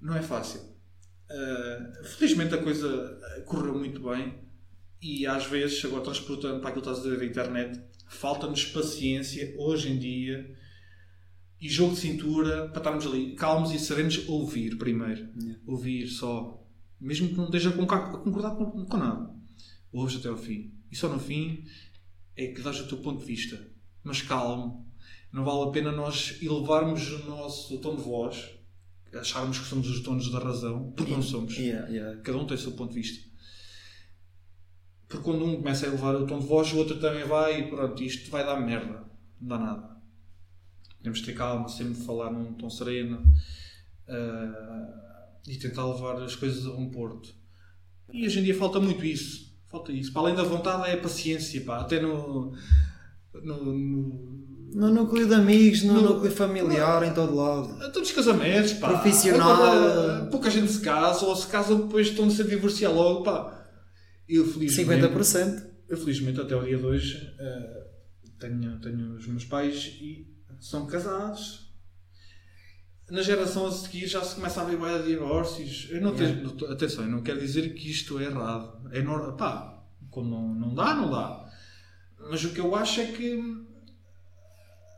Não 0.00 0.14
é 0.16 0.22
fácil. 0.22 0.60
Ah, 1.30 1.92
felizmente 2.04 2.54
a 2.54 2.58
coisa 2.58 3.18
correu 3.46 3.74
muito 3.78 4.00
bem 4.02 4.34
e 5.02 5.26
às 5.26 5.46
vezes, 5.46 5.84
agora 5.84 6.02
transportando 6.04 6.60
para 6.60 6.70
aquilo 6.70 6.82
que 6.84 6.90
estás 6.90 6.98
a 7.06 7.10
dizer 7.10 7.18
da 7.18 7.24
internet, 7.30 7.80
falta-nos 8.10 8.64
paciência 8.64 9.54
hoje 9.56 9.88
em 9.88 9.98
dia 9.98 10.52
e 11.60 11.68
jogo 11.68 11.94
de 11.94 12.00
cintura 12.00 12.68
para 12.68 12.78
estarmos 12.78 13.06
ali 13.06 13.34
calmos 13.34 13.70
e 13.72 13.78
serenos 13.78 14.24
a 14.26 14.32
ouvir 14.32 14.76
primeiro. 14.76 15.28
Yeah. 15.40 15.60
Ouvir 15.66 16.08
só. 16.08 16.60
Mesmo 17.00 17.28
que 17.28 17.34
não 17.34 17.44
esteja 17.44 17.70
a 17.70 17.72
concordar, 17.72 18.56
com, 18.56 18.84
com 18.84 18.96
nada. 18.96 19.32
Ouves 19.92 20.16
até 20.16 20.28
ao 20.28 20.36
fim. 20.36 20.74
E 20.90 20.96
só 20.96 21.08
no 21.08 21.20
fim 21.20 21.64
é 22.36 22.48
que 22.48 22.60
dás 22.60 22.80
o 22.80 22.88
teu 22.88 22.98
ponto 22.98 23.20
de 23.20 23.26
vista. 23.26 23.64
Mas 24.02 24.22
calmo. 24.22 24.86
Não 25.32 25.44
vale 25.44 25.68
a 25.68 25.70
pena 25.70 25.92
nós 25.92 26.36
elevarmos 26.42 27.08
o 27.12 27.26
nosso 27.26 27.78
tom 27.78 27.94
de 27.94 28.02
voz, 28.02 28.50
acharmos 29.14 29.60
que 29.60 29.66
somos 29.66 29.88
os 29.88 30.00
donos 30.00 30.28
da 30.32 30.40
razão, 30.40 30.90
porque 30.96 31.12
não 31.12 31.22
somos. 31.22 31.56
Yeah, 31.56 31.88
yeah. 31.88 32.20
Cada 32.22 32.36
um 32.36 32.46
tem 32.46 32.56
o 32.56 32.60
seu 32.60 32.72
ponto 32.72 32.92
de 32.92 33.00
vista. 33.00 33.29
Porque 35.10 35.24
quando 35.24 35.44
um 35.44 35.56
começa 35.56 35.84
a 35.86 35.88
elevar 35.88 36.14
o 36.14 36.24
tom 36.24 36.38
de 36.38 36.46
voz, 36.46 36.72
o 36.72 36.78
outro 36.78 37.00
também 37.00 37.24
vai 37.26 37.60
e 37.62 37.68
pronto, 37.68 38.00
isto 38.00 38.30
vai 38.30 38.46
dar 38.46 38.60
merda. 38.60 39.02
Não 39.40 39.48
dá 39.48 39.58
nada. 39.58 39.90
Temos 41.02 41.18
de 41.18 41.24
ter 41.26 41.32
calma, 41.34 41.68
sempre 41.68 41.94
falar 41.94 42.30
num 42.30 42.52
tom 42.54 42.70
sereno 42.70 43.20
ah, 44.08 45.26
e 45.48 45.56
tentar 45.56 45.84
levar 45.86 46.22
as 46.22 46.36
coisas 46.36 46.64
a 46.64 46.70
um 46.70 46.90
porto. 46.90 47.34
E 48.12 48.24
hoje 48.24 48.38
em 48.40 48.44
dia 48.44 48.54
falta 48.56 48.78
muito 48.78 49.04
isso. 49.04 49.50
Falta 49.66 49.90
isso. 49.92 50.12
Para 50.12 50.22
além 50.22 50.34
da 50.36 50.42
vontade 50.44 50.88
é 50.88 50.94
a 50.94 51.00
paciência, 51.00 51.60
pá. 51.64 51.80
Até 51.80 52.00
no. 52.00 52.52
no, 53.42 53.64
no 53.64 54.40
No 54.74 54.90
núcleo 54.94 55.26
de 55.26 55.34
amigos, 55.34 55.82
no, 55.82 55.94
No- 55.94 56.14
núcleo 56.14 56.30
familiar, 56.30 57.02
em 57.02 57.12
todo 57.14 57.34
lado. 57.34 57.78
Todos 57.92 58.10
os 58.10 58.14
casamentos, 58.14 58.74
pá. 58.74 58.88
Profissional. 58.90 59.50
Agora, 59.50 60.26
pouca 60.26 60.50
gente 60.50 60.70
se 60.70 60.80
casa, 60.80 61.24
ou 61.26 61.34
se 61.34 61.46
casam 61.48 61.80
depois 61.80 62.08
estão-se 62.08 62.42
a 62.42 62.44
divorciar 62.44 62.92
logo, 62.92 63.22
pá. 63.24 63.56
Eu 64.30 64.46
felizmente, 64.46 64.90
50%. 65.02 65.66
eu 65.88 65.96
felizmente 65.96 66.40
até 66.40 66.54
o 66.54 66.62
dia 66.64 66.76
de 66.78 66.84
hoje 66.86 67.34
eh, 67.38 67.86
tenho, 68.38 68.78
tenho 68.80 69.14
os 69.14 69.26
meus 69.26 69.44
pais 69.44 69.96
e 70.00 70.26
são 70.60 70.86
casados. 70.86 71.68
Na 73.10 73.22
geração 73.22 73.66
a 73.66 73.72
seguir 73.72 74.06
já 74.06 74.22
se 74.22 74.36
começa 74.36 74.60
a 74.62 74.64
ver 74.64 74.78
de 75.02 75.08
divórcios. 75.08 75.88
Eu 75.90 76.00
não 76.00 76.14
tenho, 76.14 76.44
não 76.44 76.50
tô- 76.56 76.66
atenção, 76.66 77.04
eu 77.04 77.10
não 77.10 77.22
quero 77.22 77.40
dizer 77.40 77.74
que 77.74 77.90
isto 77.90 78.18
é 78.20 78.24
errado. 78.26 78.88
É 78.92 79.02
nor- 79.02 79.36
pá, 79.36 79.84
como 80.10 80.30
não, 80.30 80.54
não 80.54 80.74
dá, 80.74 80.94
não 80.94 81.10
dá. 81.10 81.50
Mas 82.30 82.44
o 82.44 82.52
que 82.52 82.60
eu 82.60 82.72
acho 82.76 83.00
é 83.00 83.06
que 83.06 83.42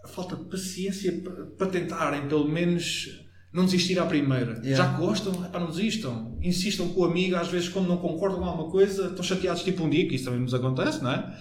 falta 0.08 0.36
paciência 0.36 1.22
pa- 1.22 1.46
para 1.56 1.66
tentarem, 1.70 2.28
pelo 2.28 2.48
menos, 2.48 3.21
não 3.52 3.64
desistir 3.64 3.98
à 3.98 4.06
primeira. 4.06 4.60
Yeah. 4.64 4.76
Já 4.76 4.94
que 4.94 5.00
gostam, 5.00 5.44
epá, 5.44 5.60
não 5.60 5.68
desistam. 5.68 6.38
Insistam 6.40 6.88
com 6.88 7.02
o 7.02 7.04
amigo, 7.04 7.36
às 7.36 7.48
vezes, 7.48 7.68
quando 7.68 7.88
não 7.88 7.98
concordam 7.98 8.40
com 8.40 8.46
alguma 8.46 8.70
coisa, 8.70 9.08
estão 9.08 9.22
chateados 9.22 9.62
tipo 9.62 9.84
um 9.84 9.90
dia, 9.90 10.08
que 10.08 10.14
isso 10.14 10.24
também 10.24 10.40
nos 10.40 10.54
acontece, 10.54 11.02
não 11.02 11.12
é? 11.12 11.38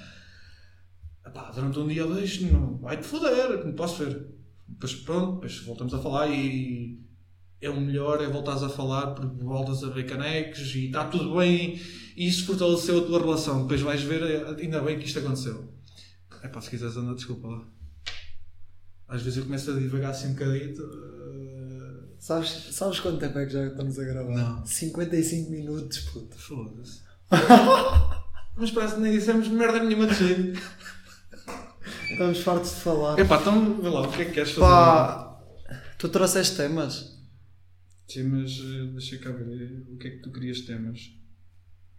Epá, 1.26 1.52
durante 1.52 1.80
um 1.80 1.88
dia 1.88 2.06
ou 2.06 2.14
dois, 2.14 2.42
não, 2.42 2.78
vai-te 2.80 3.06
foder, 3.06 3.66
não 3.66 3.74
posso 3.74 4.04
ver. 4.04 4.28
Depois 4.68 4.94
pronto, 4.96 5.34
depois 5.36 5.60
voltamos 5.60 5.94
a 5.94 6.00
falar 6.00 6.28
e 6.28 7.00
é 7.62 7.70
o 7.70 7.80
melhor 7.80 8.22
é 8.22 8.28
voltares 8.28 8.64
a 8.64 8.70
falar 8.70 9.12
porque 9.12 9.44
voltas 9.44 9.84
a 9.84 9.90
ver 9.90 10.06
canecos 10.06 10.74
e 10.76 10.88
está 10.88 11.06
tudo 11.06 11.38
bem 11.38 11.80
e 12.18 12.28
isso 12.28 12.46
fortaleceu 12.46 13.00
a 13.00 13.06
tua 13.06 13.20
relação. 13.20 13.62
Depois 13.64 13.82
vais 13.82 14.02
ver, 14.02 14.24
eh, 14.24 14.56
ainda 14.60 14.82
bem 14.82 14.98
que 14.98 15.06
isto 15.06 15.20
aconteceu. 15.20 15.72
É 16.42 16.48
pá, 16.48 16.60
se 16.60 16.70
quiseres 16.70 16.98
andar, 16.98 17.14
desculpa 17.14 17.48
lá. 17.48 17.68
Às 19.08 19.22
vezes 19.22 19.38
eu 19.38 19.44
começo 19.44 19.70
a 19.70 19.78
divagar 19.78 20.12
assim 20.12 20.30
um 20.30 20.34
bocadito. 20.34 20.82
Eh, 22.22 22.24
Sabes, 22.24 22.50
sabes 22.72 23.00
quanto 23.00 23.20
tempo 23.20 23.40
é 23.40 23.46
que 23.48 23.54
já 23.54 23.66
estamos 23.66 23.98
a 23.98 24.04
gravar? 24.04 24.36
Não. 24.36 24.66
55 24.66 25.50
minutos, 25.50 26.00
puto. 26.00 26.38
Foda-se. 26.38 27.02
Mas 28.56 28.70
parece 28.70 28.96
que 28.96 29.02
nem 29.02 29.12
dissemos 29.14 29.48
merda 29.48 29.84
nenhuma 29.84 30.06
de 30.06 30.14
jeito. 30.14 30.62
Estamos 32.12 32.40
fartos 32.42 32.76
de 32.76 32.82
falar. 32.82 33.18
Epá, 33.18 33.40
então 33.40 33.82
vê 33.82 33.90
lá, 33.90 34.02
o 34.02 34.12
que 34.12 34.22
é 34.22 34.26
que 34.26 34.34
queres 34.34 34.52
fazer? 34.52 34.62
Pá, 34.62 35.42
tu 35.98 36.10
trouxeste 36.10 36.58
temas? 36.58 37.20
Sim, 38.08 38.24
mas 38.24 38.52
eh, 38.52 38.92
deixa 38.92 39.18
cá 39.20 39.32
ver 39.32 39.62
eh, 39.62 39.94
o 39.94 39.98
que 39.98 40.08
é 40.08 40.12
que 40.12 40.18
tu 40.18 40.32
querias 40.32 40.62
temas. 40.62 41.00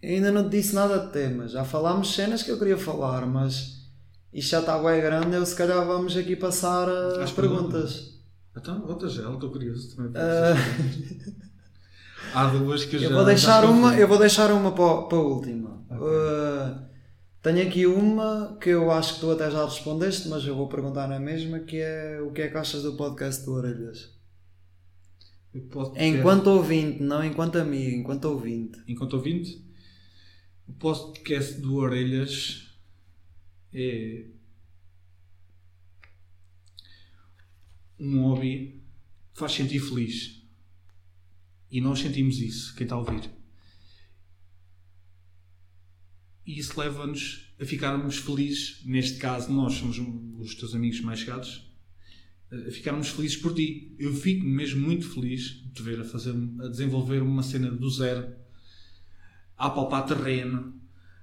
Ainda 0.04 0.30
não 0.30 0.48
te 0.48 0.58
disse 0.58 0.74
nada 0.74 0.98
de 0.98 1.10
temas. 1.10 1.52
Já 1.52 1.64
falámos 1.64 2.14
cenas 2.14 2.42
que 2.42 2.50
eu 2.50 2.58
queria 2.58 2.76
falar, 2.76 3.24
mas 3.24 3.88
isto 4.32 4.50
já 4.50 4.60
está 4.60 4.78
bem 4.78 5.00
grande. 5.00 5.34
Eu 5.34 5.46
se 5.46 5.56
calhar 5.56 5.84
vamos 5.86 6.14
aqui 6.14 6.36
passar 6.36 6.86
uh, 6.86 7.20
Às 7.20 7.32
perguntas. 7.32 8.11
Então, 8.57 8.84
outra 8.86 9.09
já, 9.09 9.32
estou 9.32 9.50
curioso 9.50 9.96
também. 9.96 10.12
Ah, 10.14 10.55
Há 12.34 12.46
duas 12.50 12.84
que 12.84 12.96
eu 12.96 13.00
já. 13.00 13.07
eu 13.09 13.14
vou 13.14 13.24
deixar 13.24 13.64
uma, 13.64 13.94
eu 13.96 14.09
vou 14.09 14.18
deixar 14.18 14.50
uma 14.53 14.72
para, 14.72 15.03
para 15.03 15.18
a 15.18 15.20
última. 15.20 15.84
Ok. 15.90 16.07
Uh, 16.07 16.86
tenho 17.42 17.66
aqui 17.66 17.86
uma 17.86 18.57
que 18.61 18.70
eu 18.70 18.90
acho 18.90 19.14
que 19.14 19.20
tu 19.20 19.30
até 19.32 19.50
já 19.50 19.64
respondeste, 19.64 20.28
mas 20.28 20.44
eu 20.46 20.55
vou 20.55 20.68
perguntar 20.68 21.09
na 21.09 21.18
mesma, 21.18 21.59
que 21.61 21.76
é 21.78 22.20
o 22.20 22.30
que 22.30 22.42
é 22.42 22.48
que 22.48 22.57
achas 22.57 22.82
do 22.82 22.96
podcast 22.96 23.44
do 23.44 23.53
Orelhas? 23.53 24.11
Posso- 25.70 25.92
Enquanto 25.98 26.46
ouvinte, 26.48 27.03
não 27.03 27.22
enquanto 27.24 27.57
amigo, 27.59 27.96
enquanto 27.96 28.24
ouvinte. 28.26 28.78
Enquanto 28.88 29.14
ouvinte, 29.14 29.62
o 30.66 30.72
podcast 30.72 31.61
do 31.61 31.74
Orelhas 31.76 32.68
é 33.74 34.26
um 38.03 38.22
hobby 38.22 38.82
faz 39.32 39.53
sentir 39.53 39.80
feliz. 39.80 40.42
E 41.70 41.80
nós 41.80 42.00
sentimos 42.00 42.38
isso, 42.38 42.74
quem 42.74 42.84
está 42.84 42.96
a 42.96 42.98
ouvir. 42.98 43.30
E 46.44 46.59
isso 46.59 46.78
leva-nos 46.78 47.55
a 47.61 47.64
ficarmos 47.64 48.16
felizes. 48.16 48.82
Neste 48.84 49.18
caso, 49.18 49.53
nós 49.53 49.74
somos 49.74 49.98
os 50.38 50.55
teus 50.57 50.74
amigos 50.74 51.00
mais 51.00 51.20
chegados. 51.20 51.70
A 52.50 52.70
ficarmos 52.70 53.09
felizes 53.09 53.36
por 53.36 53.55
ti. 53.55 53.94
Eu 53.98 54.12
fico 54.14 54.44
mesmo 54.44 54.84
muito 54.84 55.09
feliz 55.09 55.62
de 55.62 55.70
te 55.70 55.82
ver 55.82 56.00
a, 56.00 56.05
fazer, 56.05 56.34
a 56.61 56.68
desenvolver 56.68 57.22
uma 57.22 57.42
cena 57.42 57.70
do 57.70 57.88
zero 57.88 58.34
a 59.57 59.70
palpar 59.70 60.05
terreno, 60.05 60.74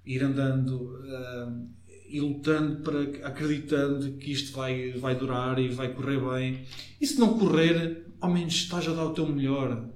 ir 0.06 0.24
andando 0.24 0.98
ah, 1.06 1.68
e 2.10 2.20
lutando 2.20 2.82
para 2.82 3.02
acreditando 3.28 4.14
que 4.18 4.32
isto 4.32 4.52
vai, 4.56 4.92
vai 4.94 5.16
durar 5.16 5.60
e 5.60 5.70
vai 5.70 5.94
correr 5.94 6.20
bem. 6.20 6.66
E 7.00 7.06
se 7.08 7.20
não 7.20 7.38
correr, 7.38 8.06
ao 8.20 8.32
menos 8.32 8.54
estás 8.56 8.88
a 8.88 8.94
dar 8.94 9.06
o 9.06 9.14
teu 9.14 9.28
melhor. 9.28 9.88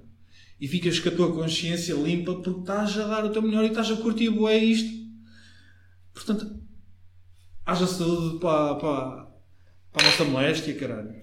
E 0.59 0.68
ficas 0.68 0.99
com 0.99 1.09
a 1.09 1.11
tua 1.11 1.34
consciência 1.34 1.93
limpa 1.93 2.36
porque 2.36 2.59
estás 2.61 2.97
a 2.97 3.07
dar 3.07 3.26
o 3.26 3.30
teu 3.32 3.41
melhor 3.41 3.64
e 3.64 3.68
estás 3.68 3.91
a 3.91 3.95
curtir 3.97 4.30
bué 4.30 4.57
isto. 4.57 5.03
Portanto, 6.14 6.59
haja 7.66 7.88
saúde 7.88 8.39
para, 8.39 8.76
para, 8.76 9.28
para 9.91 10.03
a 10.03 10.05
nossa 10.05 10.24
moléstia, 10.26 10.76
caralho. 10.76 11.16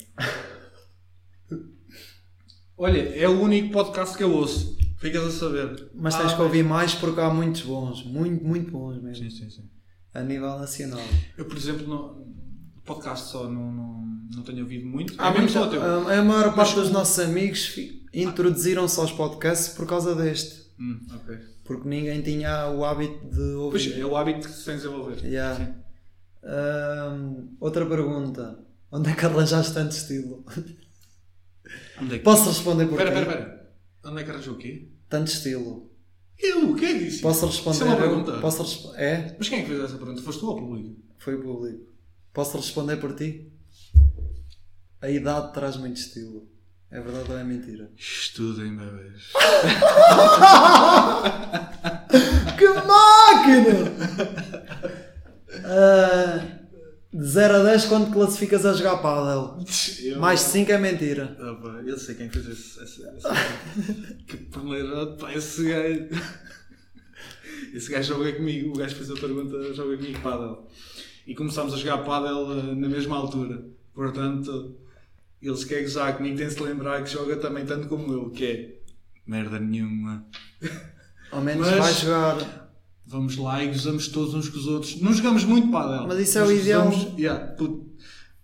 Olha, 2.76 3.01
é 3.14 3.28
o 3.28 3.41
único 3.41 3.72
podcast 3.72 4.16
que 4.16 4.24
eu 4.24 4.32
ouço. 4.32 4.76
Ficas 4.99 5.24
a 5.24 5.30
saber. 5.30 5.91
Mas 5.95 6.14
tens 6.16 6.32
Ah, 6.32 6.36
que 6.36 6.43
ouvir 6.43 6.62
mais 6.64 6.95
porque 6.95 7.20
há 7.20 7.30
muitos 7.32 7.62
bons, 7.62 8.05
muito, 8.05 8.45
muito 8.45 8.70
bons 8.70 9.01
mesmo, 9.03 9.30
Sim, 9.30 9.30
sim, 9.30 9.51
sim. 9.51 9.70
A 10.15 10.23
nível 10.23 10.59
nacional. 10.59 11.01
Eu, 11.37 11.45
por 11.45 11.57
exemplo, 11.57 11.87
no 11.87 12.27
podcast 12.85 13.29
só 13.31 13.45
não, 13.49 13.71
não, 13.73 14.05
não 14.35 14.43
tenho 14.43 14.63
ouvido 14.63 14.87
muito. 14.87 15.21
É 15.21 15.31
mesmo 15.33 15.49
só 15.49 15.67
o 15.67 15.71
teu. 15.71 15.83
a, 15.83 16.19
a 16.19 16.23
maior 16.25 16.47
Mas 16.47 16.55
parte 16.57 16.79
o- 16.79 16.81
dos 16.83 16.91
nossos 16.91 17.19
amigos 17.21 17.77
introduziram-se 18.13 18.99
aos 18.99 19.13
podcasts 19.13 19.69
por 19.75 19.87
causa 19.87 20.15
deste, 20.15 20.61
Hum, 20.79 20.99
ok. 21.15 21.39
porque 21.65 21.89
ninguém 21.89 22.23
tinha 22.23 22.69
o 22.71 22.85
hábito 22.85 23.25
de 23.29 23.37
Pois 23.71 23.87
ouvir. 23.87 24.01
é 24.01 24.05
o 24.05 24.17
hábito 24.17 24.49
que 24.49 24.55
se 24.55 24.65
tem 24.65 24.77
de 24.77 24.83
desenvolver. 24.83 25.25
Yeah. 25.25 25.57
Sim. 25.67 25.75
Ahm, 26.43 27.49
outra 27.61 27.85
pergunta: 27.87 28.59
onde 28.91 29.11
é 29.11 29.15
que 29.15 29.25
arranjaste 29.27 29.75
tanto 29.75 29.93
estilo? 29.93 30.45
Onde 32.01 32.15
é 32.15 32.19
que... 32.19 32.25
Posso 32.25 32.49
responder 32.49 32.87
por 32.87 32.99
Espera, 32.99 33.11
ti? 33.15 33.19
espera, 33.21 33.41
espera. 33.41 33.71
Onde 34.07 34.21
é 34.21 34.25
que 34.25 34.31
arranjou 34.31 34.55
o 34.55 34.59
quê? 34.59 34.89
Tanto 35.09 35.29
estilo. 35.29 35.89
Eu? 36.43 36.74
Quem 36.74 36.88
é 36.88 36.95
disse? 36.99 37.20
Posso 37.20 37.47
Isso 37.47 37.68
responder? 37.68 37.80
é 37.80 37.84
uma 37.84 37.95
eu? 37.95 37.99
pergunta. 38.09 38.41
Posso 38.41 38.62
respo- 38.62 38.95
É? 38.97 39.36
Mas 39.38 39.49
quem 39.49 39.59
é 39.59 39.62
que 39.62 39.68
fez 39.68 39.80
essa 39.82 39.97
pergunta? 39.99 40.22
Foste 40.22 40.41
tu 40.41 40.47
ou 40.49 40.57
o 40.57 40.61
público? 40.61 40.97
Foi 41.18 41.34
o 41.34 41.43
público. 41.43 41.84
Posso 42.32 42.57
responder 42.57 42.97
por 42.97 43.14
ti? 43.14 43.53
A 45.03 45.11
idade 45.11 45.53
traz 45.53 45.76
muito 45.76 45.97
estilo. 45.99 46.49
É 46.91 47.01
verdade 47.01 47.30
ou 47.30 47.38
é 47.38 47.45
mentira? 47.45 47.91
Estudem, 47.97 48.74
bebês. 48.76 49.32
Que 52.59 52.68
máquina! 52.68 53.91
Ah, 55.64 56.60
de 57.13 57.25
0 57.27 57.55
a 57.57 57.63
10, 57.65 57.87
quando 57.87 58.13
classificas 58.13 58.65
a 58.65 58.73
jogar 58.73 58.99
pádel? 58.99 59.59
Eu- 60.05 60.21
Mais 60.21 60.41
de 60.41 60.47
5 60.47 60.71
é 60.73 60.79
mentira. 60.79 61.37
Ah, 61.41 61.83
eu 61.85 61.99
sei 61.99 62.15
quem 62.15 62.31
fez 62.31 62.47
esse. 62.49 62.83
esse, 62.83 63.03
esse 63.03 64.15
que 64.27 64.37
paneleiro, 64.37 65.17
pá, 65.17 65.33
esse 65.35 65.65
gajo. 65.69 66.09
Esse 67.75 67.91
gajo 67.91 68.15
joga 68.15 68.33
comigo, 68.33 68.71
o 68.75 68.79
gajo 68.79 68.95
fez 68.97 69.11
a 69.11 69.15
pergunta, 69.15 69.75
joga 69.75 69.97
comigo 69.97 70.21
pádel. 70.21 70.69
E 71.27 71.35
começámos 71.35 71.75
a 71.75 71.77
jogar 71.77 71.99
pádel 71.99 72.59
eh, 72.59 72.75
na 72.75 72.89
mesma 72.89 73.17
altura. 73.17 73.65
Portanto, 73.95 74.77
eles 75.43 75.65
querem 75.65 75.85
gozar 75.85 76.17
comigo, 76.17 76.37
tem 76.39 76.49
de 76.49 76.63
lembrar 76.63 77.03
que 77.05 77.11
joga 77.11 77.37
também 77.37 77.67
tanto 77.67 77.89
como 77.89 78.13
eu, 78.13 78.31
que 78.31 78.45
é 78.45 78.75
merda 79.27 79.59
nenhuma. 79.59 80.25
Ao 81.31 81.41
menos 81.41 81.67
Mas- 81.69 81.79
vai 81.79 81.93
jogar. 81.95 82.60
Vamos 83.11 83.37
lá 83.37 83.63
e 83.65 83.67
gozamos 83.67 84.07
todos 84.07 84.35
uns 84.35 84.49
com 84.49 84.57
os 84.57 84.67
outros. 84.69 85.01
Não 85.01 85.13
jogamos 85.13 85.43
muito 85.43 85.69
pádel. 85.69 86.07
Mas 86.07 86.21
isso 86.21 86.39
é 86.39 86.45
o 86.45 86.53
ideal. 86.53 86.89
gozamos- 86.89 87.19
yeah, 87.19 87.57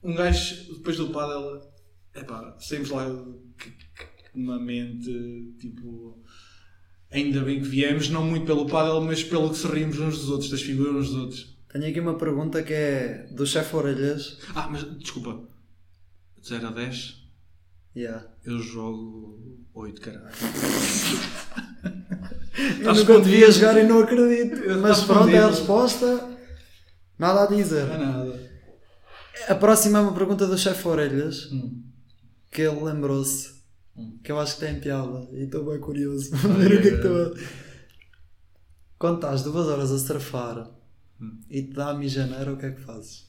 um 0.03 0.15
gajo, 0.15 0.75
depois 0.75 0.97
do 0.97 1.09
pádel, 1.11 1.61
epá, 2.15 2.57
saímos 2.59 2.91
lá 2.91 3.07
que- 3.57 3.73
uma 4.35 4.59
mente, 4.59 5.55
tipo... 5.61 6.21
Ainda 7.13 7.41
bem 7.43 7.61
que 7.63 7.69
viemos, 7.69 8.09
não 8.09 8.25
muito 8.25 8.45
pelo 8.45 8.67
pádel, 8.67 9.01
mas 9.01 9.23
pelo 9.23 9.49
que 9.51 9.57
se 9.57 9.69
rimos 9.69 10.01
uns 10.01 10.19
dos 10.19 10.29
outros, 10.31 10.51
das 10.51 10.61
figuras 10.63 10.95
uns 10.97 11.09
dos 11.11 11.17
outros. 11.17 11.57
Tenho 11.73 11.87
aqui 11.89 12.01
uma 12.01 12.15
pergunta 12.19 12.61
que 12.65 12.73
é 12.73 13.29
do 13.31 13.47
chefe 13.47 13.77
Orelhas. 13.77 14.39
Ah, 14.55 14.69
mas 14.69 14.83
desculpa. 14.99 15.49
De 16.43 16.49
0 16.49 16.67
a 16.67 16.71
10, 16.73 17.23
Yeah. 17.95 18.27
eu 18.45 18.59
jogo 18.59 19.65
8, 19.73 20.01
caralho. 20.01 20.35
Eu 22.81 22.95
nunca 22.95 23.21
devia 23.21 23.51
jogar 23.51 23.77
e 23.79 23.87
não 23.87 24.01
acredito. 24.01 24.57
Mas 24.81 25.05
pronto, 25.05 25.29
é 25.29 25.39
a 25.39 25.49
resposta. 25.49 26.37
Nada 27.19 27.45
a 27.45 27.47
dizer. 27.47 27.87
Não 27.87 27.95
é 27.95 27.99
nada. 27.99 28.51
A 29.49 29.55
próxima 29.55 29.99
é 29.99 30.03
uma 30.03 30.15
pergunta 30.15 30.47
do 30.47 30.57
chefe 30.57 30.87
Orelhas. 30.89 31.51
Hum. 31.53 31.83
Que 32.51 32.63
ele 32.63 32.81
lembrou-se. 32.83 33.57
Hum. 33.97 34.19
Que 34.23 34.33
eu 34.33 34.41
acho 34.41 34.55
que 34.55 34.61
tem 34.61 34.81
piada. 34.81 35.29
E 35.33 35.45
estou 35.45 35.65
bem 35.71 35.79
curioso 35.81 36.31
para 36.31 36.55
ver 36.55 36.79
o 36.79 36.83
que 36.83 36.89
é 36.89 37.01
que 37.01 37.07
a... 37.07 37.67
Quando 38.99 39.17
estás 39.17 39.43
duas 39.43 39.67
horas 39.67 39.93
a 39.93 39.99
surfar 39.99 40.71
Hum. 41.21 41.41
e 41.49 41.63
te 41.63 41.73
dá 41.73 41.91
a 41.91 41.95
mijaneira, 41.95 42.53
o 42.53 42.59
que 42.59 42.67
é 42.67 42.73
que 42.73 42.81
fazes? 42.83 43.27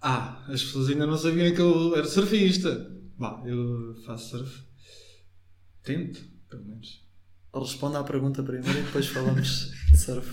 Ah, 0.00 0.44
as 0.48 0.62
pessoas 0.62 0.88
ainda 0.88 1.04
não 1.06 1.18
sabiam 1.18 1.52
que 1.52 1.60
eu 1.60 1.96
era 1.96 2.06
surfista. 2.06 2.92
Bah, 3.18 3.42
eu 3.44 3.96
faço 4.04 4.38
surf. 4.38 4.62
Tento, 5.82 6.20
pelo 6.48 6.64
menos. 6.64 7.04
Responda 7.58 8.00
à 8.00 8.04
pergunta 8.04 8.42
primeiro 8.42 8.78
e 8.78 8.82
depois 8.82 9.06
falamos 9.06 9.72
de 9.90 9.96
surf. 9.96 10.28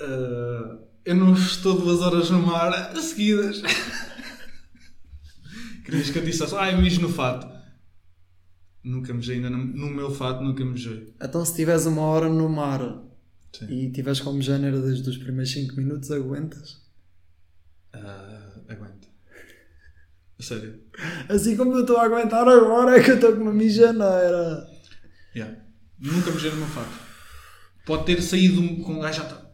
Ah, 0.00 0.78
eu 1.04 1.14
não 1.14 1.34
estou 1.34 1.78
duas 1.78 2.00
horas 2.00 2.30
no 2.30 2.40
mar 2.40 2.96
seguidas. 2.96 3.62
Querias 5.84 6.10
que 6.10 6.18
eu 6.18 6.24
dissesse, 6.24 6.54
ah, 6.56 6.72
eu 6.72 6.80
mijo 6.80 7.02
no 7.02 7.10
fato. 7.10 7.46
Nunca 8.82 9.12
mejei 9.12 9.36
ainda 9.36 9.50
no, 9.50 9.90
meu 9.90 10.10
fato, 10.10 10.42
nunca 10.42 10.64
mejei. 10.64 11.14
Então, 11.20 11.44
se 11.44 11.52
estiveres 11.52 11.86
uma 11.86 12.02
hora 12.02 12.28
no 12.28 12.48
mar 12.48 13.02
Sim. 13.52 13.66
e 13.70 13.90
tiveres 13.90 14.20
como 14.20 14.38
mijaneira 14.38 14.80
desde 14.80 15.08
os 15.08 15.16
primeiros 15.16 15.52
5 15.52 15.76
minutos, 15.76 16.10
aguentas? 16.10 16.82
Ah, 17.92 18.60
aguento. 18.68 19.08
A 20.38 20.42
sério. 20.42 20.80
Assim 21.28 21.56
como 21.56 21.74
eu 21.74 21.82
estou 21.82 21.96
a 21.96 22.04
aguentar 22.04 22.48
agora, 22.48 22.96
é 22.98 23.02
que 23.02 23.10
eu 23.10 23.14
estou 23.16 23.34
com 23.34 23.42
uma 23.42 23.52
mijaneira. 23.52 24.73
Yeah. 25.34 25.60
Nunca 25.98 26.30
mejei 26.30 26.50
no 26.50 26.58
meu 26.58 26.66
fato. 26.68 26.92
Pode 27.86 28.04
ter 28.06 28.20
saído 28.22 28.60
um- 28.60 28.82
com 28.82 28.94
um 28.94 29.00
gajo 29.00 29.18
já 29.22 29.24
está. 29.28 29.44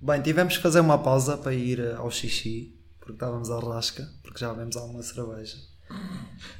Bem, 0.00 0.22
tivemos 0.22 0.56
que 0.56 0.62
fazer 0.62 0.80
uma 0.80 1.02
pausa 1.02 1.36
para 1.36 1.52
ir 1.54 1.80
eh, 1.80 1.94
ao 1.94 2.10
xixi, 2.10 2.78
porque 3.00 3.14
estávamos 3.14 3.50
à 3.50 3.58
rasca, 3.58 4.08
porque 4.22 4.38
já 4.38 4.52
bebemos 4.52 4.76
alguma 4.76 5.02
cerveja. 5.02 5.56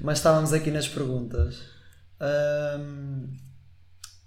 Mas 0.00 0.18
estávamos 0.18 0.52
aqui 0.52 0.70
nas 0.70 0.88
perguntas. 0.88 1.60
Ahm, 2.20 3.36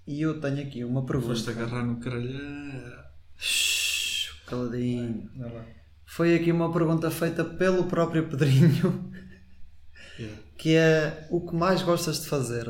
e 0.07 0.21
eu 0.21 0.39
tenho 0.39 0.61
aqui 0.65 0.83
uma 0.85 1.01
Foste 1.05 1.45
pergunta. 1.45 1.51
agarrar 1.51 1.83
no 1.85 1.99
caralho. 1.99 3.03
Shhh, 3.37 4.31
caladinho. 4.45 5.29
Vai 5.35 5.53
lá. 5.53 5.65
Foi 6.05 6.35
aqui 6.35 6.51
uma 6.51 6.71
pergunta 6.71 7.09
feita 7.11 7.43
pelo 7.43 7.85
próprio 7.85 8.27
Pedrinho, 8.29 9.11
Yeah. 10.19 10.37
Que 10.61 10.75
é 10.75 11.27
o 11.31 11.41
que 11.41 11.55
mais 11.55 11.81
gostas 11.81 12.21
de 12.21 12.27
fazer? 12.27 12.69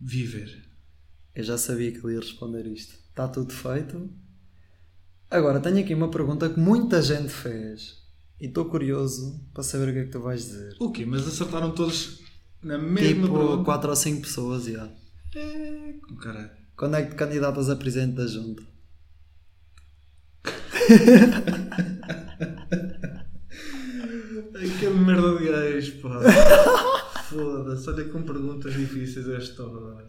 Viver. 0.00 0.70
Eu 1.34 1.44
já 1.44 1.58
sabia 1.58 1.92
que 1.92 1.98
ele 1.98 2.14
ia 2.14 2.20
responder 2.20 2.66
isto. 2.66 2.94
Está 3.10 3.28
tudo 3.28 3.52
feito. 3.52 4.10
Agora, 5.30 5.60
tenho 5.60 5.80
aqui 5.80 5.92
uma 5.92 6.10
pergunta 6.10 6.48
que 6.48 6.58
muita 6.58 7.02
gente 7.02 7.28
fez. 7.28 8.00
E 8.40 8.46
estou 8.46 8.64
curioso 8.70 9.46
para 9.52 9.62
saber 9.62 9.90
o 9.90 9.92
que 9.92 9.98
é 9.98 10.04
que 10.04 10.10
tu 10.12 10.20
vais 10.20 10.46
dizer. 10.46 10.74
O 10.80 10.90
quê? 10.90 11.04
Mas 11.04 11.28
acertaram 11.28 11.72
todos 11.72 12.20
na 12.62 12.78
mesma 12.78 13.06
Tipo, 13.06 13.20
pergunta? 13.38 13.64
4 13.64 13.90
ou 13.90 13.96
5 13.96 14.22
pessoas, 14.22 14.64
já. 14.64 14.90
É, 15.34 15.92
com 16.08 16.16
caralho. 16.16 16.50
Quando 16.74 16.96
é 16.96 17.02
que 17.02 17.10
te 17.10 17.16
candidatas 17.16 17.68
a 17.68 17.76
presidente 17.76 18.16
da 18.16 18.26
junta? 18.26 18.62
Ai, 24.54 24.68
que 24.78 24.86
merda 24.88 25.31
pá. 25.90 26.20
Foda-se, 27.28 27.88
olha 27.88 28.04
com 28.08 28.22
perguntas 28.22 28.74
difíceis 28.74 29.28
esta 29.28 29.62
hora. 29.64 30.06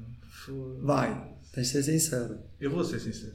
Vai, 0.81 1.35
tens 1.53 1.67
de 1.67 1.73
ser 1.73 1.83
sincero. 1.83 2.39
Eu 2.59 2.71
vou 2.71 2.83
ser 2.83 2.99
sincero. 2.99 3.33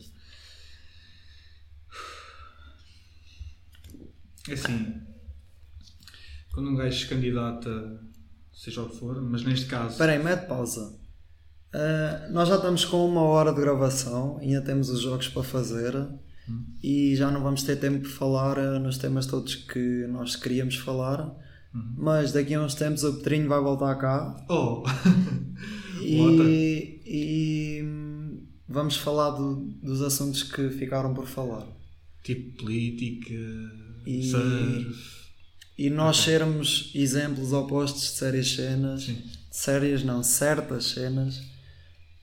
É 4.48 4.52
assim, 4.54 5.00
quando 6.52 6.70
um 6.70 6.76
gajo 6.76 6.98
se 6.98 7.06
candidata, 7.06 8.00
seja 8.52 8.82
o 8.82 8.88
que 8.88 8.98
for, 8.98 9.20
mas 9.22 9.44
neste 9.44 9.66
caso. 9.66 9.92
Espera 9.92 10.12
aí, 10.12 10.22
mete 10.22 10.46
pausa. 10.46 10.98
Ah, 11.72 12.28
nós 12.30 12.48
já 12.48 12.56
estamos 12.56 12.84
com 12.84 13.06
uma 13.06 13.22
hora 13.22 13.52
de 13.52 13.60
gravação, 13.60 14.38
ainda 14.38 14.62
temos 14.62 14.88
os 14.88 15.00
jogos 15.00 15.28
para 15.28 15.42
fazer 15.42 15.94
e 16.82 17.14
já 17.14 17.30
não 17.30 17.42
vamos 17.42 17.62
ter 17.62 17.76
tempo 17.76 18.04
de 18.04 18.08
falar 18.08 18.58
ah, 18.58 18.78
nos 18.78 18.96
temas 18.96 19.26
todos 19.26 19.54
que 19.54 20.06
nós 20.08 20.34
queríamos 20.34 20.76
falar. 20.76 21.30
Mas 21.72 22.32
daqui 22.32 22.54
a 22.54 22.62
uns 22.62 22.74
tempos 22.74 23.04
o 23.04 23.14
Pedrinho 23.14 23.48
vai 23.48 23.60
voltar 23.60 23.94
cá 23.96 24.44
Oh! 24.48 24.82
e, 26.02 27.00
e, 27.06 27.82
hum, 27.84 28.46
vamos 28.68 28.96
falar 28.96 29.30
do- 29.30 29.66
dos 29.82 30.00
assuntos 30.02 30.42
que 30.42 30.70
ficaram 30.70 31.12
por 31.14 31.26
falar. 31.26 31.66
tipo 32.22 32.62
política, 32.64 33.34
E- 34.06 34.30
surf. 34.30 35.18
E 35.76 35.88
nós 35.90 36.16
sermos 36.16 36.90
exemplos 36.94 37.52
opostos 37.52 38.02
de 38.02 38.08
sérias 38.08 38.50
cenas, 38.50 39.04
Sim. 39.04 39.14
de 39.14 39.56
sérias 39.56 40.02
não, 40.02 40.22
certas 40.24 40.86
cenas. 40.86 41.40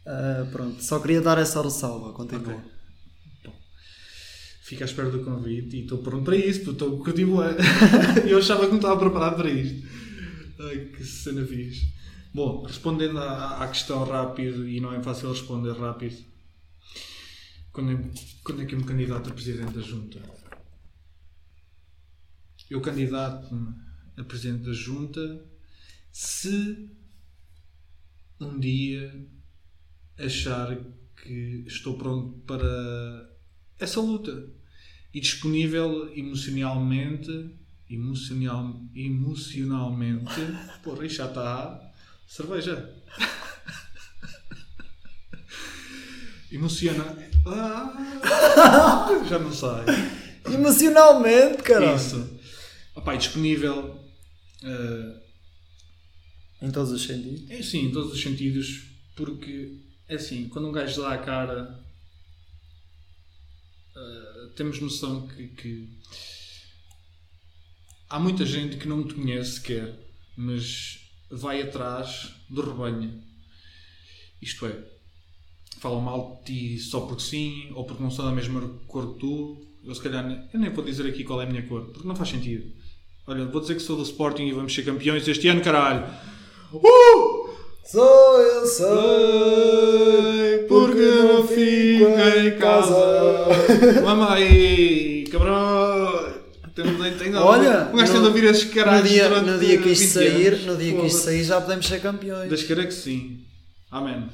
Ah, 0.05 0.45
pronto, 0.51 0.83
só 0.83 0.99
queria 0.99 1.21
dar 1.21 1.37
essa 1.37 1.61
ressalva, 1.61 2.11
continua. 2.13 2.53
Ok. 2.55 2.71
Fico 4.65 4.81
à 4.81 4.85
espera 4.87 5.11
do 5.11 5.23
convite 5.23 5.77
e 5.77 5.81
estou 5.81 5.99
pronto 5.99 6.25
para 6.25 6.35
isso, 6.35 6.61
porque 6.61 6.71
estou 6.71 6.97
curtir 6.97 7.25
bué. 7.25 7.55
Eu 8.27 8.39
achava 8.39 8.65
que 8.65 8.71
não 8.71 8.77
estava 8.77 8.97
preparado 8.97 9.35
para 9.35 9.51
isto. 9.51 9.87
Ai, 10.59 10.85
que 10.85 11.03
cena 11.03 11.45
fixe. 11.45 11.93
Bom, 12.33 12.63
respondendo 12.63 13.19
à, 13.19 13.63
à 13.63 13.67
questão 13.67 14.03
rápido, 14.03 14.67
e 14.67 14.79
não 14.79 14.91
é 14.91 15.03
fácil 15.03 15.29
responder 15.29 15.73
rápido, 15.73 16.17
quando 17.71 17.91
é, 17.91 18.11
quando 18.43 18.63
é 18.63 18.65
que 18.65 18.73
eu 18.73 18.79
me 18.79 18.85
candidato 18.85 19.29
a 19.29 19.33
Presidente 19.33 19.71
da 19.71 19.81
Junta? 19.81 20.19
Eu 22.67 22.81
candidato-me 22.81 23.75
a 24.17 24.23
Presidente 24.23 24.63
da 24.63 24.73
Junta 24.73 25.45
se 26.11 26.89
um 28.39 28.59
dia 28.59 29.27
achar 30.17 30.75
que 31.21 31.63
estou 31.67 31.99
pronto 31.99 32.39
para 32.47 33.34
essa 33.79 33.99
luta. 33.99 34.47
E 35.13 35.19
disponível 35.21 36.11
emocionalmente 36.15 37.49
emocional, 37.89 38.81
emocionalmente 38.93 40.33
porra, 40.83 41.05
isto 41.05 41.17
já 41.17 41.27
está 41.27 41.93
cerveja. 42.27 42.93
Emociona. 46.51 47.03
Ah, 47.45 49.07
já 49.27 49.39
não 49.39 49.51
sei 49.51 50.53
Emocionalmente, 50.53 51.61
cara! 51.63 51.95
isso. 51.95 52.39
Opa, 52.95 53.15
disponível 53.15 53.99
eh, 54.63 55.21
Em 56.61 56.71
todos 56.71 56.91
os 56.91 57.03
sentidos. 57.03 57.49
é 57.49 57.61
sim, 57.61 57.87
em 57.87 57.91
todos 57.91 58.13
os 58.13 58.21
sentidos, 58.21 58.83
porque 59.15 59.77
é 60.07 60.15
assim, 60.15 60.47
quando 60.47 60.69
um 60.69 60.71
gajo 60.71 61.01
dá 61.01 61.13
a 61.13 61.17
cara, 61.17 61.83
ah, 63.95 64.49
temos 64.55 64.79
noção 64.79 65.27
que, 65.27 65.47
que 65.47 65.89
há 68.09 68.19
muita 68.19 68.45
gente 68.45 68.77
que 68.77 68.87
não 68.87 69.03
te 69.03 69.13
conhece 69.13 69.53
sequer, 69.53 69.97
mas 70.37 70.99
vai 71.29 71.61
atrás 71.61 72.31
do 72.49 72.61
rebanho. 72.61 73.23
Isto 74.41 74.65
é, 74.65 74.83
falam 75.79 76.01
mal 76.01 76.41
de 76.45 76.77
ti 76.77 76.79
só 76.79 77.01
porque 77.01 77.23
sim, 77.23 77.71
ou 77.73 77.85
porque 77.85 78.03
não 78.03 78.11
são 78.11 78.25
da 78.25 78.31
mesma 78.31 78.61
cor 78.87 79.13
que 79.13 79.19
tu. 79.19 79.65
Eu 79.83 79.93
se 79.93 80.01
calhar 80.01 80.49
eu 80.53 80.59
nem 80.59 80.71
vou 80.71 80.83
dizer 80.83 81.07
aqui 81.07 81.23
qual 81.23 81.41
é 81.41 81.45
a 81.45 81.49
minha 81.49 81.65
cor, 81.67 81.85
porque 81.91 82.07
não 82.07 82.15
faz 82.15 82.29
sentido. 82.29 82.73
Olha, 83.27 83.45
vou 83.45 83.61
dizer 83.61 83.75
que 83.75 83.81
sou 83.81 83.95
do 83.97 84.03
Sporting 84.03 84.43
e 84.43 84.51
vamos 84.51 84.73
ser 84.73 84.83
campeões 84.83 85.27
este 85.27 85.47
ano, 85.47 85.61
caralho. 85.61 86.05
Uh! 86.73 87.45
Sou 87.83 88.41
eu 88.41 88.65
sei, 88.65 88.85
porque 90.67 91.01
não 91.01 91.47
fico 91.47 92.05
em 92.39 92.57
casa. 92.57 92.95
Vamos 94.03 94.29
aí, 94.31 95.25
cabrão. 95.31 96.35
Tenho, 96.75 97.37
Olha, 97.41 97.89
um 97.93 97.95
gajo 97.95 98.11
tem 98.11 98.21
de 98.21 98.27
no- 98.27 98.27
ouvir 98.27 98.43
No 98.51 98.73
caralhos 98.73 99.09
dia, 99.09 99.29
durante 99.29 99.49
no 99.49 99.59
dia 99.59 99.81
que 99.81 99.89
isto 99.91 100.19
20 100.19 100.29
sair, 100.31 100.47
anos. 100.53 100.65
no 100.65 100.77
dia 100.77 100.99
que 100.99 101.07
isto 101.07 101.19
sair 101.23 101.43
já 101.45 101.61
podemos 101.61 101.85
ser 101.85 102.01
campeões. 102.01 102.49
Das 102.49 102.63
querer 102.63 102.85
que 102.87 102.93
sim. 102.93 103.45
Amém. 103.89 104.27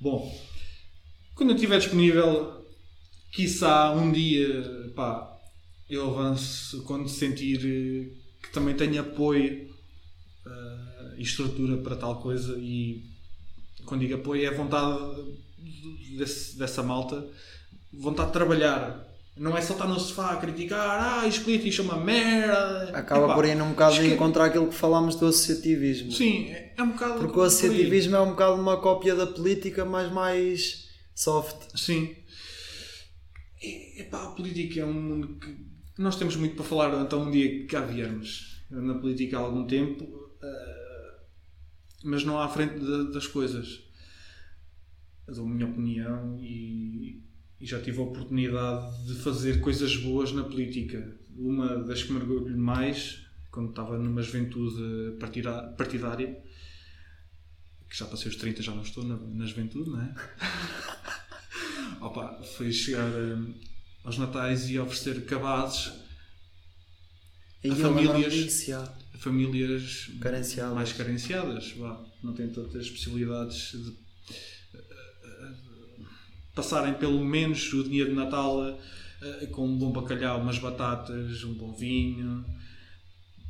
Bom, 0.00 0.32
quando 1.34 1.50
eu 1.50 1.54
estiver 1.56 1.78
disponível, 1.80 2.64
quiçá 3.32 3.92
um 3.92 4.12
dia, 4.12 4.62
pá, 4.94 5.28
eu 5.90 6.08
avanço 6.08 6.82
quando 6.84 7.08
sentir 7.08 7.58
que 7.58 8.50
também 8.52 8.74
tenho 8.76 9.00
apoio 9.00 9.68
eh, 10.46 11.14
e 11.18 11.22
estrutura 11.22 11.78
para 11.78 11.96
tal 11.96 12.20
coisa 12.20 12.56
e 12.60 13.02
quando 13.84 14.02
digo 14.02 14.14
apoio 14.14 14.46
é 14.46 14.50
vontade 14.54 14.98
desse- 16.18 16.56
dessa 16.58 16.82
malta, 16.82 17.26
vontade 17.92 18.28
de 18.28 18.32
trabalhar. 18.32 19.04
Não 19.36 19.56
é 19.56 19.60
só 19.60 19.74
estar 19.74 19.86
no 19.86 20.00
sofá 20.00 20.30
a 20.32 20.36
criticar, 20.38 21.22
ah, 21.22 21.26
os 21.26 21.38
políticos 21.38 21.76
são 21.76 21.84
uma 21.84 21.98
merda. 21.98 22.90
Acaba 22.94 23.26
Epá, 23.26 23.34
por 23.34 23.44
ir 23.44 23.54
num 23.54 23.68
bocado 23.70 23.94
esque- 23.96 24.06
encontrar 24.14 24.46
aquilo 24.46 24.68
que 24.68 24.74
falámos 24.74 25.14
do 25.16 25.26
associativismo. 25.26 26.10
Sim, 26.10 26.46
é 26.50 26.72
é 26.76 26.82
um 26.82 26.92
bocado. 26.92 27.20
Porque 27.20 27.38
o 27.38 27.42
associativismo 27.42 28.16
é 28.16 28.20
um 28.20 28.30
bocado 28.30 28.54
uma 28.60 28.78
cópia 28.80 29.14
da 29.14 29.26
política, 29.26 29.84
mas 29.84 30.10
mais 30.10 30.88
soft. 31.14 31.56
Sim. 31.78 32.16
Epá, 33.98 34.24
a 34.24 34.30
política 34.30 34.80
é 34.80 34.84
um 34.84 34.92
mundo 34.92 35.38
que 35.40 35.54
nós 35.98 36.16
temos 36.16 36.36
muito 36.36 36.54
para 36.56 36.64
falar, 36.64 37.02
então 37.02 37.22
um 37.24 37.30
dia 37.30 37.48
que 37.48 37.64
cá 37.64 37.80
viermos 37.80 38.62
na 38.70 38.94
política 38.94 39.36
há 39.38 39.40
algum 39.40 39.66
tempo, 39.66 40.04
eh, 40.42 41.14
mas 42.04 42.24
não 42.24 42.38
à 42.40 42.48
frente 42.48 42.78
da- 42.78 43.04
das 43.12 43.26
coisas. 43.26 43.80
Eu 45.26 45.34
dou 45.34 45.46
a 45.46 45.48
minha 45.48 45.66
opinião 45.68 46.38
e, 46.40 47.22
e 47.60 47.66
já 47.66 47.80
tive 47.80 47.98
a 47.98 48.02
oportunidade 48.02 49.06
de 49.06 49.14
fazer 49.16 49.60
coisas 49.60 49.96
boas 49.96 50.32
na 50.32 50.44
política. 50.44 51.16
Uma 51.36 51.82
das 51.84 52.02
que 52.02 52.12
me 52.12 52.18
orgulho 52.18 52.56
mais, 52.56 53.26
quando 53.50 53.70
estava 53.70 53.98
numa 53.98 54.22
juventude 54.22 55.16
partidária, 55.18 56.40
que 57.90 57.96
já 57.96 58.06
passei 58.06 58.28
os 58.30 58.36
30, 58.36 58.62
já 58.62 58.72
não 58.74 58.82
estou 58.82 59.04
na, 59.04 59.16
na 59.16 59.46
juventude, 59.46 59.90
não 59.90 60.00
é? 60.00 60.14
Opa, 62.00 62.42
foi 62.56 62.70
chegar 62.72 63.08
hum, 63.10 63.54
aos 64.04 64.18
natais 64.18 64.68
e 64.70 64.78
oferecer 64.78 65.24
cabazes 65.24 65.92
E 67.64 67.70
A 67.70 67.74
famílias- 67.74 68.68
a 69.14 69.18
famílias 69.18 70.10
Carenciadas. 70.20 70.74
mais 70.74 70.92
carenciadas, 70.92 71.72
vá, 71.72 72.04
não 72.22 72.32
têm 72.34 72.48
tantas 72.48 72.88
possibilidades 72.90 73.72
de 73.72 74.05
passarem 76.56 76.94
pelo 76.94 77.24
menos 77.24 77.72
o 77.72 77.84
dinheiro 77.84 78.10
de 78.10 78.16
Natal 78.16 78.66
eh, 79.22 79.46
com 79.52 79.68
um 79.68 79.76
bom 79.78 79.92
bacalhau, 79.92 80.40
umas 80.40 80.58
batatas, 80.58 81.44
um 81.44 81.52
bom 81.54 81.72
vinho. 81.72 82.44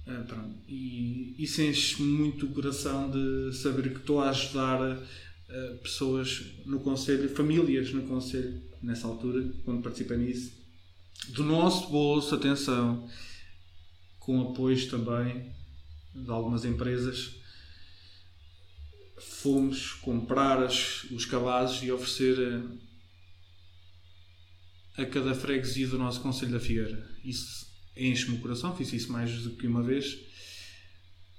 eh, 0.07 0.23
pronto. 0.27 0.55
E 0.69 1.35
isso 1.39 1.63
enche 1.63 2.03
muito 2.03 2.47
o 2.47 2.51
coração 2.51 3.11
de 3.11 3.53
saber 3.57 3.91
que 3.93 3.99
estou 4.01 4.21
a 4.21 4.29
ajudar 4.31 4.81
eh, 5.49 5.79
pessoas 5.83 6.45
no 6.67 6.81
Conselho, 6.81 7.29
famílias 7.35 7.93
no 7.93 8.03
Conselho, 8.03 8.61
nessa 8.83 9.07
altura, 9.07 9.49
quando 9.65 9.83
participei 9.83 10.17
nisso. 10.19 10.53
do 11.29 11.43
nosso 11.45 11.89
bolso, 11.91 12.35
atenção, 12.35 13.09
com 14.21 14.43
apoios 14.51 14.85
também 14.87 15.51
de 16.15 16.31
algumas 16.31 16.65
empresas, 16.65 17.35
fomos 19.19 19.93
comprar 19.95 20.63
as- 20.63 21.05
os 21.11 21.25
cabazes 21.25 21.83
e 21.83 21.91
oferecer 21.91 22.63
a, 24.99 25.05
cada 25.07 25.35
freguesia 25.35 25.87
do 25.89 25.99
nosso 25.99 26.21
Conselho 26.21 26.53
da 26.53 26.61
Figueira. 26.61 27.07
Isso 27.25 27.67
enche-me 27.97 28.37
o 28.37 28.41
coração, 28.41 28.75
fiz 28.77 28.93
isso 28.93 29.11
mais 29.13 29.31
do 29.43 29.51
que 29.51 29.67
uma 29.67 29.83
vez. 29.83 30.17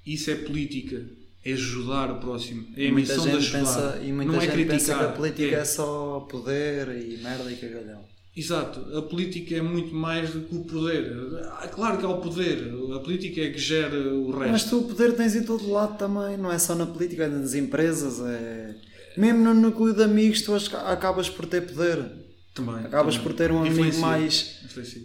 Isso 0.06 0.32
é 0.32 0.36
política, 0.36 1.06
é 1.44 1.54
ajudar 1.54 2.12
o 2.12 2.20
próximo, 2.20 2.66
é 2.76 2.88
a 2.88 2.92
muita 2.92 3.14
missão 3.16 3.30
de 3.30 3.38
ajudar. 3.38 3.60
pensa, 3.60 4.02
e 4.04 4.12
muita 4.14 4.32
não 4.32 4.40
é 4.40 4.42
gente 4.46 4.52
criticar. 4.54 4.78
pensa 4.80 4.96
que 4.98 5.04
a 5.04 5.08
política 5.10 5.56
é. 5.56 5.60
é- 5.60 5.66
só 5.66 6.20
poder 6.32 6.88
e 6.98 7.18
merda 7.18 7.52
e 7.52 7.56
cagalhão. 7.58 8.06
Exato, 8.36 8.96
a 8.96 9.02
política 9.02 9.56
é 9.56 9.62
muito 9.64 9.94
mais 9.96 10.30
do 10.32 10.42
que 10.42 10.56
o 10.56 10.64
poder. 10.64 11.12
Ah, 11.60 11.68
Claro 11.68 11.98
que 11.98 12.06
há 12.06 12.10
o 12.10 12.22
poder, 12.22 12.72
a 12.96 13.00
política 13.00 13.42
é 13.42 13.50
que 13.50 13.58
gera 13.58 13.98
o 14.14 14.30
resto. 14.32 14.52
Mas 14.52 14.64
tu 14.66 14.80
o 14.80 14.88
poder 14.88 15.16
tens 15.16 15.36
em 15.36 15.44
todo 15.44 15.70
lado 15.72 15.98
também, 15.98 16.38
não 16.38 16.52
é 16.52 16.60
só 16.60 16.76
na 16.76 16.86
política, 16.86 17.24
é 17.24 17.28
nas 17.30 17.56
empresas, 17.56 18.20
é... 18.22 18.76
Mesmo 19.18 19.44
no 19.44 19.54
núcleo 19.56 19.92
de 19.94 20.04
amigos 20.04 20.44
tu 20.44 20.54
aca- 20.54 20.92
acabas 20.92 21.28
por 21.28 21.48
ter 21.48 21.62
poder. 21.62 22.00
Também, 22.58 22.86
Acabas 22.86 23.16
também. 23.16 23.30
por 23.30 23.36
ter 23.38 23.52
um 23.52 23.60
amigo 23.60 23.74
Influencia. 23.76 24.02
mais, 24.02 24.60
Influencia. 24.66 25.02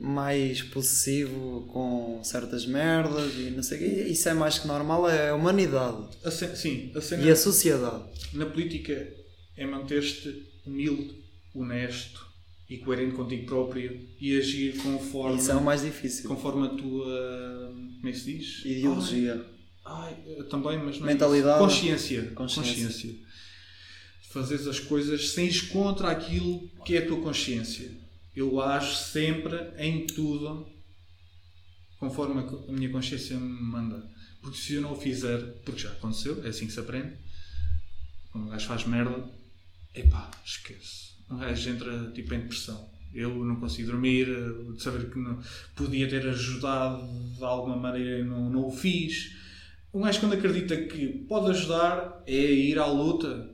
mais 0.00 0.62
possessivo 0.62 1.66
com 1.72 2.20
certas 2.24 2.64
merdas 2.66 3.32
e 3.34 3.50
não 3.50 3.62
sei 3.62 3.76
o 3.78 3.80
quê. 3.80 4.02
Isso 4.10 4.28
é 4.28 4.34
mais 4.34 4.58
que 4.58 4.66
normal, 4.66 5.08
é 5.08 5.30
a 5.30 5.34
humanidade 5.34 6.04
A 6.24 6.30
sim, 6.30 6.90
a 6.94 7.00
cena 7.00 7.22
e 7.22 7.30
a 7.30 7.36
sociedade. 7.36 8.04
na 8.32 8.46
política 8.46 9.08
é 9.56 9.66
manter-te 9.66 10.46
humilde, 10.66 11.14
honesto 11.54 12.26
e 12.68 12.78
coerente 12.78 13.14
contigo 13.16 13.46
próprio 13.46 14.00
e 14.20 14.38
agir 14.38 14.76
conforme, 14.78 15.38
Isso 15.38 15.50
é 15.50 15.56
o 15.56 15.62
mais 15.62 15.82
difícil. 15.82 16.28
conforme 16.28 16.66
a 16.66 16.70
tua. 16.70 17.72
Como 18.00 18.08
é 18.08 18.12
que 18.12 18.18
se 18.18 18.32
diz? 18.38 18.64
Ideologia. 18.64 19.44
Ai, 19.84 20.16
ai, 20.38 20.44
também, 20.44 20.78
mas 20.78 20.98
não 21.00 21.08
é 21.08 21.12
Mentalidade. 21.12 21.58
isso. 21.58 21.64
Consciência. 21.80 22.22
Consciência. 22.34 22.84
Consciência. 22.86 23.14
Fazeres 24.30 24.66
as 24.66 24.78
coisas 24.78 25.30
sem 25.30 25.48
ir 25.48 25.68
contra 25.68 26.10
aquilo 26.10 26.68
que 26.84 26.96
é 26.96 26.98
a 26.98 27.06
tua 27.06 27.20
consciência. 27.20 27.90
Eu 28.34 28.60
ajo 28.60 28.94
sempre 28.94 29.56
em 29.76 30.06
tudo 30.06 30.66
conforme 31.98 32.40
a 32.40 32.72
minha 32.72 32.90
consciência 32.90 33.36
me 33.36 33.60
manda. 33.60 34.02
Porque 34.40 34.56
se 34.56 34.74
eu 34.74 34.82
não 34.82 34.92
o 34.92 34.96
fizer, 34.96 35.38
porque 35.64 35.82
já 35.82 35.90
aconteceu, 35.90 36.42
é 36.44 36.48
assim 36.48 36.66
que 36.66 36.72
se 36.72 36.80
aprende, 36.80 37.14
quando 38.32 38.46
um 38.46 38.50
gajo 38.50 38.66
faz 38.66 38.86
merda, 38.86 39.28
epá, 39.94 40.30
esquece. 40.44 41.10
Um 41.30 41.36
gajo 41.36 41.70
entra 41.70 42.10
tipo 42.12 42.32
em 42.32 42.40
depressão. 42.40 42.88
Eu 43.12 43.44
não 43.44 43.56
consigo 43.56 43.90
dormir, 43.90 44.26
de 44.72 44.82
saber 44.82 45.10
que 45.10 45.18
não, 45.18 45.42
podia 45.74 46.08
ter 46.08 46.26
ajudado 46.28 47.06
de 47.36 47.44
alguma 47.44 47.76
maneira 47.76 48.20
e 48.20 48.24
não, 48.24 48.48
não 48.48 48.68
o 48.68 48.70
fiz. 48.70 49.36
Um 49.92 50.02
gajo 50.02 50.20
quando 50.20 50.34
acredita 50.34 50.76
que 50.86 51.08
pode 51.28 51.50
ajudar 51.50 52.22
é 52.26 52.34
ir 52.34 52.78
à 52.78 52.86
luta. 52.86 53.50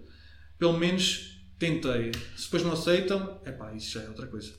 Pelo 0.59 0.79
menos 0.79 1.41
tentei. 1.59 2.13
Se 2.37 2.45
depois 2.45 2.63
não 2.63 2.73
aceitam, 2.73 3.41
epá, 3.47 3.73
isso 3.75 3.93
já 3.99 4.03
é 4.03 4.09
outra 4.09 4.27
coisa. 4.27 4.53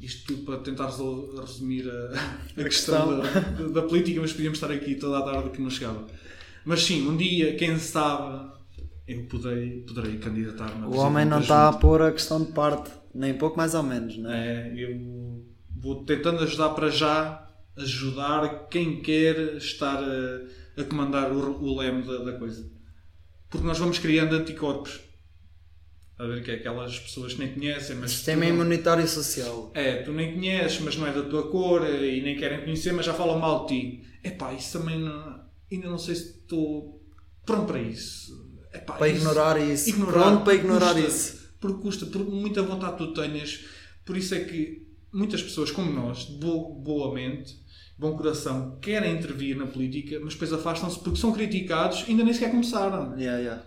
Isto 0.00 0.26
tudo 0.34 0.44
para 0.44 0.58
tentar 0.58 0.86
resumir 0.86 1.88
a, 1.90 2.60
a 2.60 2.64
questão, 2.64 3.18
da, 3.20 3.22
da- 3.68 3.82
política, 3.82 4.20
mas 4.20 4.32
podíamos 4.32 4.58
estar 4.58 4.70
aqui 4.72 4.94
toda 4.96 5.18
a 5.18 5.22
tarde 5.22 5.50
que 5.50 5.62
não 5.62 5.70
chegava. 5.70 6.06
Mas 6.64 6.82
sim, 6.82 7.06
um 7.08 7.16
dia, 7.16 7.54
quem 7.56 7.78
sabe, 7.78 8.50
eu 9.06 9.24
poderei, 9.26 9.80
poderei 9.82 10.18
candidatar-me 10.18 10.86
O 10.86 10.96
homem 10.96 11.24
não 11.24 11.40
está 11.40 11.68
a 11.68 11.72
pôr 11.72 12.02
a 12.02 12.12
questão 12.12 12.44
de 12.44 12.52
parte, 12.52 12.90
nem 13.14 13.34
pouco 13.34 13.56
mais 13.56 13.74
ou 13.74 13.82
menos, 13.82 14.16
não 14.18 14.30
é? 14.30 14.68
É, 14.68 14.74
eu 14.76 15.44
vou 15.76 16.04
tentando 16.04 16.42
ajudar 16.42 16.70
para 16.70 16.88
já, 16.88 17.48
ajudar 17.76 18.68
quem 18.68 19.00
quer 19.02 19.56
estar 19.56 19.98
a, 20.02 20.80
a 20.80 20.84
comandar 20.84 21.32
o, 21.32 21.62
o 21.62 21.78
leme 21.78 22.02
da, 22.06 22.18
da 22.24 22.32
coisa. 22.38 22.68
Porque 23.50 23.66
nós 23.66 23.78
vamos 23.78 23.98
criando 23.98 24.34
anticorpos. 24.36 25.00
A 26.22 26.26
ver 26.26 26.42
que 26.44 26.50
é 26.50 26.54
aquelas 26.54 26.98
pessoas 27.00 27.32
que 27.34 27.40
nem 27.40 27.52
conhecem, 27.52 27.96
mas. 27.96 28.12
Sistema 28.12 28.44
não- 28.44 28.48
imunitário 28.54 29.06
social. 29.08 29.70
É, 29.74 29.96
tu 30.02 30.12
nem 30.12 30.34
conheces, 30.34 30.78
mas 30.80 30.96
não 30.96 31.06
é 31.06 31.12
da 31.12 31.22
tua 31.22 31.50
cor 31.50 31.84
eh, 31.84 32.16
e 32.18 32.22
nem 32.22 32.36
querem 32.36 32.60
conhecer, 32.62 32.92
mas 32.92 33.06
já 33.06 33.12
falam 33.14 33.38
mal 33.40 33.66
de 33.66 33.74
ti. 33.80 34.04
Epá, 34.22 34.52
isso 34.52 34.78
também 34.78 35.00
não, 35.00 35.40
ainda 35.70 35.88
não 35.90 35.98
sei 35.98 36.14
se 36.14 36.38
estou 36.38 37.02
pronto 37.44 37.66
para 37.66 37.80
isso. 37.80 38.40
Epá, 38.72 38.94
Para 38.94 39.08
isso- 39.08 39.16
ignorar 39.18 39.60
isso. 39.60 39.88
ignorar 39.90 40.12
Pronto 40.12 40.44
para 40.44 40.54
ignorar 40.54 40.94
custa, 40.94 41.08
isso. 41.08 41.48
Porque 41.60 41.82
custa, 41.82 42.06
por 42.06 42.24
muita 42.24 42.62
vontade 42.62 42.98
tu 42.98 43.12
tenhas. 43.12 43.64
Por 44.04 44.16
isso 44.16 44.34
é 44.34 44.40
que 44.40 44.86
muitas 45.12 45.42
pessoas 45.42 45.70
como 45.70 45.92
nós, 45.92 46.26
de 46.26 46.34
bo- 46.36 46.74
boa 46.74 47.12
mente, 47.14 47.54
bom 47.98 48.16
coração, 48.16 48.78
querem 48.80 49.14
intervir 49.16 49.56
na 49.56 49.66
política, 49.66 50.18
mas 50.22 50.34
depois 50.34 50.52
afastam-se 50.52 50.98
porque 51.00 51.18
são 51.18 51.32
criticados 51.32 52.04
e 52.06 52.10
ainda 52.12 52.24
nem 52.24 52.32
sequer 52.32 52.50
começaram. 52.50 53.16
Yeah, 53.18 53.38
yeah. 53.40 53.62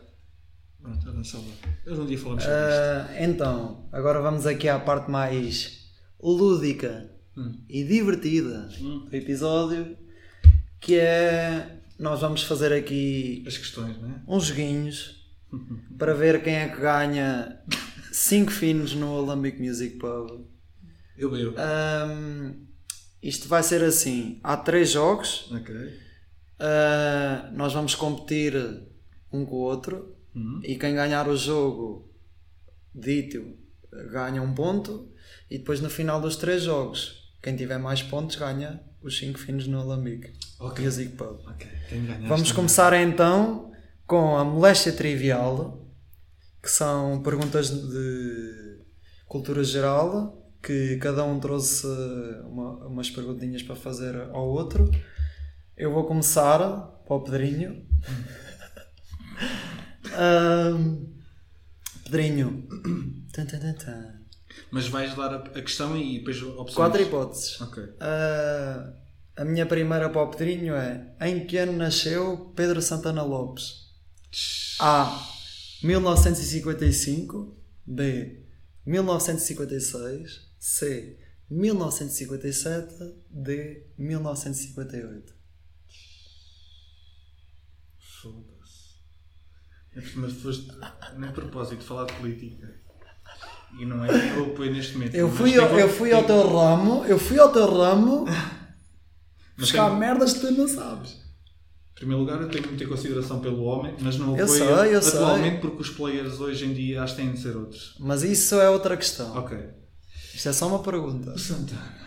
Pronto, 0.85 1.23
só 1.25 1.37
lá. 1.39 1.43
Hoje 1.87 2.01
um 2.01 2.05
dia 2.05 2.17
falamos 2.19 2.43
sobre 2.43 2.57
isto. 2.59 2.79
Ah, 2.79 3.23
então, 3.23 3.89
agora 3.91 4.21
vamos 4.21 4.45
aqui 4.45 4.69
à 4.69 4.79
parte 4.79 5.09
mais 5.09 5.89
lúdica 6.21 7.09
Hum. 7.37 7.59
e 7.67 7.83
divertida 7.83 8.69
Hum. 8.79 9.07
do 9.09 9.15
episódio, 9.15 9.97
que 10.79 10.95
é 10.99 11.79
nós 11.99 12.21
vamos 12.21 12.43
fazer 12.43 12.71
aqui 12.71 13.43
As 13.47 13.57
questões, 13.57 13.97
não 14.01 14.09
é? 14.09 14.21
uns 14.27 14.45
joguinhos 14.45 15.25
para 15.97 16.13
ver 16.13 16.43
quem 16.43 16.53
é 16.55 16.69
que 16.69 16.79
ganha 16.79 17.59
5 18.11 18.51
finos 18.51 18.93
no 18.93 19.11
Olympic 19.11 19.59
Music 19.59 19.97
Pub. 19.97 20.45
Eu 21.17 21.31
bebo. 21.31 21.55
Ahm, 21.57 22.53
isto 23.23 23.47
vai 23.47 23.63
ser 23.63 23.83
assim: 23.83 24.39
há 24.43 24.55
três 24.55 24.91
jogos, 24.91 25.51
Ok. 25.51 25.75
ah, 26.59 27.49
nós 27.53 27.73
vamos 27.73 27.95
competir 27.95 28.53
um 29.33 29.45
com 29.45 29.55
o 29.55 29.59
outro 29.59 30.14
Uhum. 30.35 30.59
e 30.63 30.75
quem 30.77 30.93
ganhar 30.95 31.27
o 31.29 31.35
jogo 31.37 32.11
dito 32.93 33.55
ganha 34.11 34.41
um 34.41 34.53
ponto 34.53 35.09
e 35.49 35.57
depois 35.57 35.79
no 35.79 35.89
final 35.89 36.19
dos 36.19 36.35
três 36.35 36.63
jogos 36.63 37.31
quem 37.41 37.55
tiver 37.55 37.77
mais 37.77 38.01
pontos 38.03 38.35
ganha 38.35 38.81
os 39.01 39.17
5 39.17 39.37
finos 39.39 39.67
no 39.67 39.79
Alambique 39.79 40.33
Ok. 40.59 40.83
Music 40.83 41.11
Pub. 41.15 41.39
Ok. 41.47 41.67
Quem 41.89 42.05
ganha 42.05 42.27
Vamos 42.27 42.51
começar 42.51 42.93
então 42.93 43.71
com 44.07 44.35
a 44.37 44.43
moléstia 44.43 44.91
trivial, 44.93 45.85
que 46.61 46.69
são 46.71 47.21
perguntas 47.21 47.69
de 47.69 48.81
cultura 49.27 49.63
geral, 49.63 50.49
que 50.63 50.97
cada 50.97 51.23
um 51.23 51.39
trouxe 51.39 51.85
uma- 52.45 52.87
umas 52.87 53.09
perguntinhas 53.11 53.61
para 53.63 53.75
fazer 53.75 54.15
ao 54.31 54.47
outro. 54.47 54.89
Eu 55.77 55.91
vou 55.93 56.05
começar 56.05 56.57
para 56.59 57.15
o 57.15 57.21
Pedrinho. 57.21 57.85
Ahm, 60.13 61.05
Pedrinho. 62.03 62.67
Mas 64.71 64.87
vais 64.87 65.15
dar 65.15 65.33
a, 65.33 65.61
questão 65.61 65.97
e 65.97 66.19
depois 66.19 66.41
opções. 66.41 66.75
Quatro 66.75 67.01
hipóteses. 67.01 67.59
Ok. 67.61 67.83
Ah, 67.99 68.93
a 69.35 69.43
minha 69.43 69.65
primeira 69.65 70.09
para 70.09 70.21
o 70.21 70.29
Pedrinho 70.29 70.75
é 70.75 71.13
em 71.21 71.45
que 71.45 71.57
ano 71.57 71.73
nasceu 71.73 72.53
Pedro 72.55 72.81
Santana 72.81 73.21
Lopes? 73.21 73.85
A. 74.79 75.27
1955 75.83 77.57
B. 77.85 78.45
1956 78.85 80.51
C. 80.59 81.17
1957 81.49 83.15
D. 83.29 83.83
1958 83.97 85.35
Foda-se. 87.99 88.54
Mas 90.15 90.33
foste 90.33 90.67
nem 91.17 91.31
propósito 91.31 91.83
falar 91.83 92.05
de 92.05 92.13
política. 92.13 92.73
E 93.79 93.85
não 93.85 94.03
é 94.05 94.07
que 94.07 94.37
eu 94.37 94.45
apoio 94.47 94.71
neste 94.71 94.93
momento. 94.93 95.15
Eu 95.15 95.29
fui, 95.29 95.57
ao, 95.57 95.79
eu 95.79 95.89
fui 95.89 96.11
ao 96.13 96.23
teu 96.23 96.47
ramo, 96.47 97.05
eu 97.05 97.17
fui 97.19 97.37
ao 97.39 97.51
teu 97.51 97.69
ramo 97.77 98.25
Mas 99.57 99.67
buscar 99.71 99.87
tenho- 99.87 99.99
merdas 99.99 100.33
que 100.33 100.39
tu 100.41 100.51
não 100.51 100.67
sabes. 100.67 101.11
Em 101.91 101.95
primeiro 101.95 102.21
lugar, 102.21 102.41
eu 102.41 102.49
tenho 102.49 102.67
muita 102.67 102.85
consideração 102.87 103.39
pelo 103.39 103.63
homem, 103.63 103.95
mas 104.01 104.17
não 104.17 104.37
Eu 104.37 104.43
apoio 104.45 104.59
sei, 104.77 104.95
eu 104.95 105.01
sei. 105.01 105.13
atualmente 105.13 105.61
porque 105.61 105.81
os 105.81 105.89
players 105.89 106.39
hoje 106.41 106.65
em 106.65 106.73
dia 106.73 107.01
acho 107.01 107.15
que 107.15 107.21
têm 107.21 107.31
de 107.31 107.39
ser 107.39 107.55
outros. 107.55 107.95
Mas 107.99 108.21
isso 108.23 108.55
é 108.55 108.69
outra 108.69 108.97
questão. 108.97 109.33
Ok. 109.37 109.57
Isto 110.33 110.49
é 110.49 110.53
só 110.53 110.67
uma 110.67 110.83
pergunta. 110.83 111.31
O 111.31 111.39
Santana. 111.39 112.05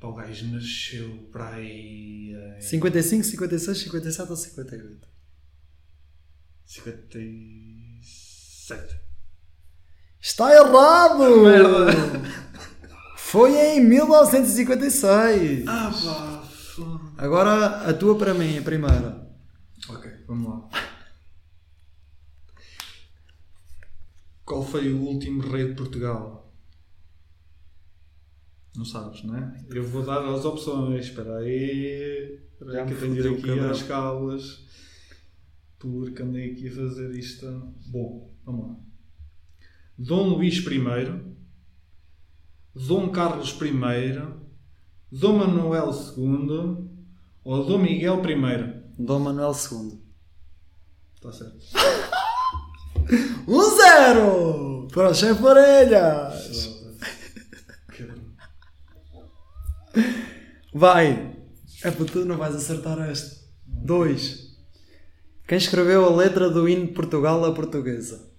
Pá, 0.00 0.06
o 0.08 0.14
gajo 0.14 0.46
nasceu 0.52 1.28
para 1.32 1.54
aí. 1.54 2.34
em 2.56 2.60
55, 2.60 3.24
56, 3.24 3.78
57 3.78 4.30
ou 4.30 4.36
58? 4.36 5.08
57. 6.66 9.00
Está 10.20 10.52
errado! 10.52 11.18
Merda. 11.42 11.86
Foi 13.16 13.54
em 13.56 13.80
1956. 13.84 15.66
Ah, 15.68 15.90
pá. 15.90 16.42
foda. 16.42 17.00
Agora 17.16 17.88
a 17.88 17.94
tua 17.94 18.18
para 18.18 18.34
mim, 18.34 18.58
a 18.58 18.62
primeira. 18.62 19.24
Ok, 19.88 20.10
vamos 20.26 20.48
lá. 20.48 20.68
Qual 24.44 24.64
foi 24.64 24.92
o 24.92 25.00
último 25.00 25.42
rei 25.42 25.68
de 25.68 25.74
Portugal? 25.74 26.52
Não 28.76 28.84
sabes, 28.84 29.22
não 29.24 29.36
é? 29.36 29.64
Eu 29.70 29.84
vou 29.84 30.04
dar 30.04 30.24
as 30.24 30.44
opções. 30.44 31.06
Espera 31.06 31.38
aí. 31.38 32.40
Espera 32.52 32.72
Já 32.72 32.80
aí 32.82 32.86
que 32.86 32.92
eu 32.92 33.00
tenho 33.00 33.14
de 33.14 33.20
ir 33.20 33.38
aqui 33.38 33.58
às 33.60 33.82
calas. 33.82 34.65
Porque 35.92 36.22
andei 36.22 36.52
aqui 36.52 36.68
a 36.68 36.74
fazer 36.74 37.14
isto. 37.14 37.46
Bom, 37.86 38.34
vamos 38.44 38.68
lá. 38.68 38.76
Dom 39.96 40.28
Luís 40.30 40.56
I, 40.58 41.36
Dom 42.74 43.10
Carlos 43.10 43.56
I, 43.62 44.18
Dom 45.12 45.38
Manuel 45.38 45.90
II 45.90 46.88
ou 47.44 47.64
Dom 47.64 47.78
Miguel 47.78 48.20
I? 48.24 48.82
Dom 48.98 49.20
Manuel 49.20 49.52
II. 49.52 50.02
Está 51.14 51.32
certo. 51.32 51.58
1-0 53.46 54.92
para 54.92 55.10
o 55.10 55.14
chefe 55.14 55.42
Orelhas. 55.42 56.76
Vai. 60.74 61.36
É 61.82 61.90
para 61.90 62.04
tu 62.04 62.24
não 62.24 62.36
vais 62.36 62.54
acertar 62.54 62.98
este. 63.10 63.46
2. 63.66 64.45
Quem 65.46 65.58
escreveu 65.58 66.04
a 66.04 66.10
letra 66.14 66.50
do 66.50 66.68
hino 66.68 66.86
de 66.86 66.92
Portugal 66.92 67.44
à 67.44 67.52
portuguesa? 67.54 68.30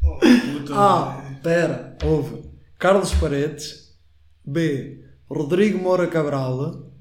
Puta. 0.00 0.74
A. 0.74 1.38
Pera, 1.42 1.96
ouve. 2.04 2.42
Carlos 2.78 3.12
Paredes. 3.14 3.96
B. 4.44 5.04
Rodrigo 5.30 5.78
Moura 5.78 6.06
Cabral. 6.08 6.92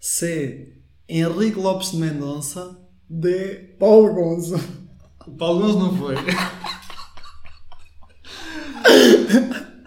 C. 0.00 0.76
Henrique 1.08 1.58
Lopes 1.58 1.92
de 1.92 1.98
Mendonça. 1.98 2.76
D. 3.08 3.76
Paulo 3.78 4.14
Gonzo. 4.14 4.56
O 5.26 5.30
Paulo 5.32 5.60
Gonzo 5.60 5.78
não 5.78 5.96
foi. 5.96 6.14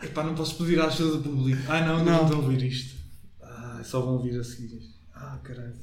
Epá, 0.04 0.24
não 0.24 0.36
posso 0.36 0.56
pedir 0.58 0.80
a 0.80 0.86
ajuda 0.88 1.18
do 1.18 1.30
público. 1.30 1.62
Ah, 1.68 1.82
não, 1.82 1.98
não, 1.98 2.06
Não. 2.06 2.24
estão 2.24 2.40
a 2.40 2.44
ouvir 2.44 2.64
isto. 2.64 2.96
Ah, 3.42 3.82
só 3.84 4.02
vão 4.02 4.14
ouvir 4.14 4.40
a 4.40 4.44
seguir. 4.44 4.80
Ah, 5.16 5.40
caralho. 5.44 5.74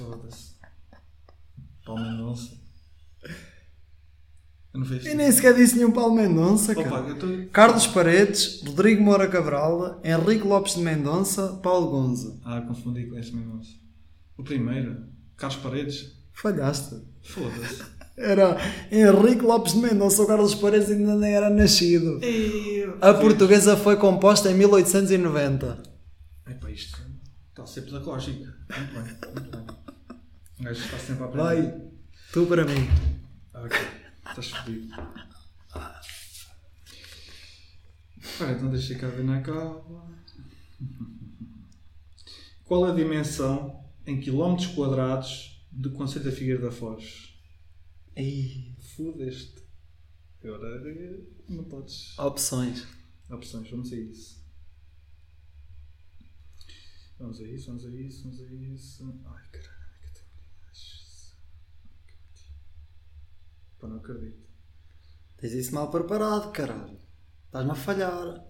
Foda-se. 0.00 0.54
Paulo 1.84 2.02
Mendonça. 2.02 2.58
Eu 4.72 4.80
não 4.80 4.86
fiz 4.86 5.04
E 5.04 5.14
nem 5.14 5.30
sequer 5.32 5.54
disse 5.54 5.76
nenhum 5.76 5.90
Paulo 5.90 6.14
Mendonça, 6.14 6.72
Opa, 6.72 6.82
cara. 6.84 7.08
eu 7.08 7.14
estou. 7.14 7.46
Carlos 7.52 7.86
Paredes, 7.88 8.62
Rodrigo 8.64 9.02
Moura 9.02 9.28
Cabral, 9.28 10.00
Henrique 10.04 10.46
Lopes 10.46 10.74
de 10.76 10.80
Mendonça, 10.82 11.58
Paulo 11.62 11.90
Gonzo. 11.90 12.40
Ah, 12.44 12.60
confundi 12.60 13.06
com 13.06 13.18
esse 13.18 13.34
Mendonça. 13.34 13.70
O 14.38 14.44
primeiro, 14.44 15.04
Carlos 15.36 15.60
Paredes. 15.60 16.12
Falhaste. 16.32 16.96
Foda-se. 17.22 17.82
Era 18.16 18.56
Henrique 18.92 19.42
Lopes 19.42 19.72
de 19.72 19.78
Mendonça, 19.80 20.22
o 20.22 20.26
Carlos 20.26 20.54
Paredes 20.54 20.90
ainda 20.90 21.14
nem 21.16 21.32
era 21.32 21.48
nascido. 21.48 22.20
A 23.00 23.14
portuguesa 23.14 23.78
foi 23.78 23.96
composta 23.96 24.50
em 24.50 24.54
1890. 24.54 25.82
Epá, 26.46 26.70
isto 26.70 26.98
está 27.48 27.64
sempre 27.66 27.92
da 27.92 28.00
lógica. 28.00 28.54
Muito 28.76 28.92
bem, 28.92 29.02
muito 29.32 29.56
bem. 29.56 29.76
O 30.60 30.62
gajo 30.62 30.84
está 30.84 30.98
sempre 30.98 31.22
a 31.22 31.26
aprender. 31.26 31.42
Vai, 31.42 31.90
tu 32.32 32.46
para 32.46 32.64
mim. 32.64 32.86
Ah, 33.54 33.62
ok. 33.62 33.78
Estás 34.28 34.50
fodido. 34.50 34.94
Ora, 38.40 38.52
então 38.52 38.70
deixa 38.70 38.94
cá 38.98 39.08
ver 39.08 39.24
na 39.24 39.40
cava. 39.40 39.84
Qual 42.64 42.84
a 42.84 42.94
dimensão 42.94 43.84
em 44.06 44.20
quilómetros 44.20 44.68
quadrados 44.68 45.64
do 45.72 45.90
Conselho 45.92 46.24
da 46.26 46.32
Figueira 46.32 46.60
da 46.60 46.70
Foz? 46.70 47.34
Ei, 48.14 48.74
Fudeste. 48.96 49.62
Agora 50.44 50.80
não 51.48 51.64
podes. 51.64 52.18
opções. 52.18 52.86
Opções, 53.28 53.70
vamos 53.70 53.92
a 53.92 53.96
isso. 53.96 54.40
Vamos 57.18 57.40
a 57.40 57.44
isso, 57.44 57.66
vamos 57.66 57.84
a 57.84 57.90
isso, 57.90 58.22
vamos 58.24 58.40
a 58.40 58.44
isso. 58.54 59.22
Ai 59.26 59.48
caralho, 59.52 59.90
que 60.00 60.06
eu 60.06 60.12
tenho 60.14 60.26
meninas. 60.34 61.36
Pá, 63.80 63.88
não 63.88 63.96
acredito. 63.96 64.46
Tens 65.38 65.54
isso 65.54 65.74
mal 65.74 65.90
preparado, 65.90 66.52
caralho. 66.52 67.00
Estás-me 67.46 67.70
a 67.70 67.74
falhar. 67.74 68.44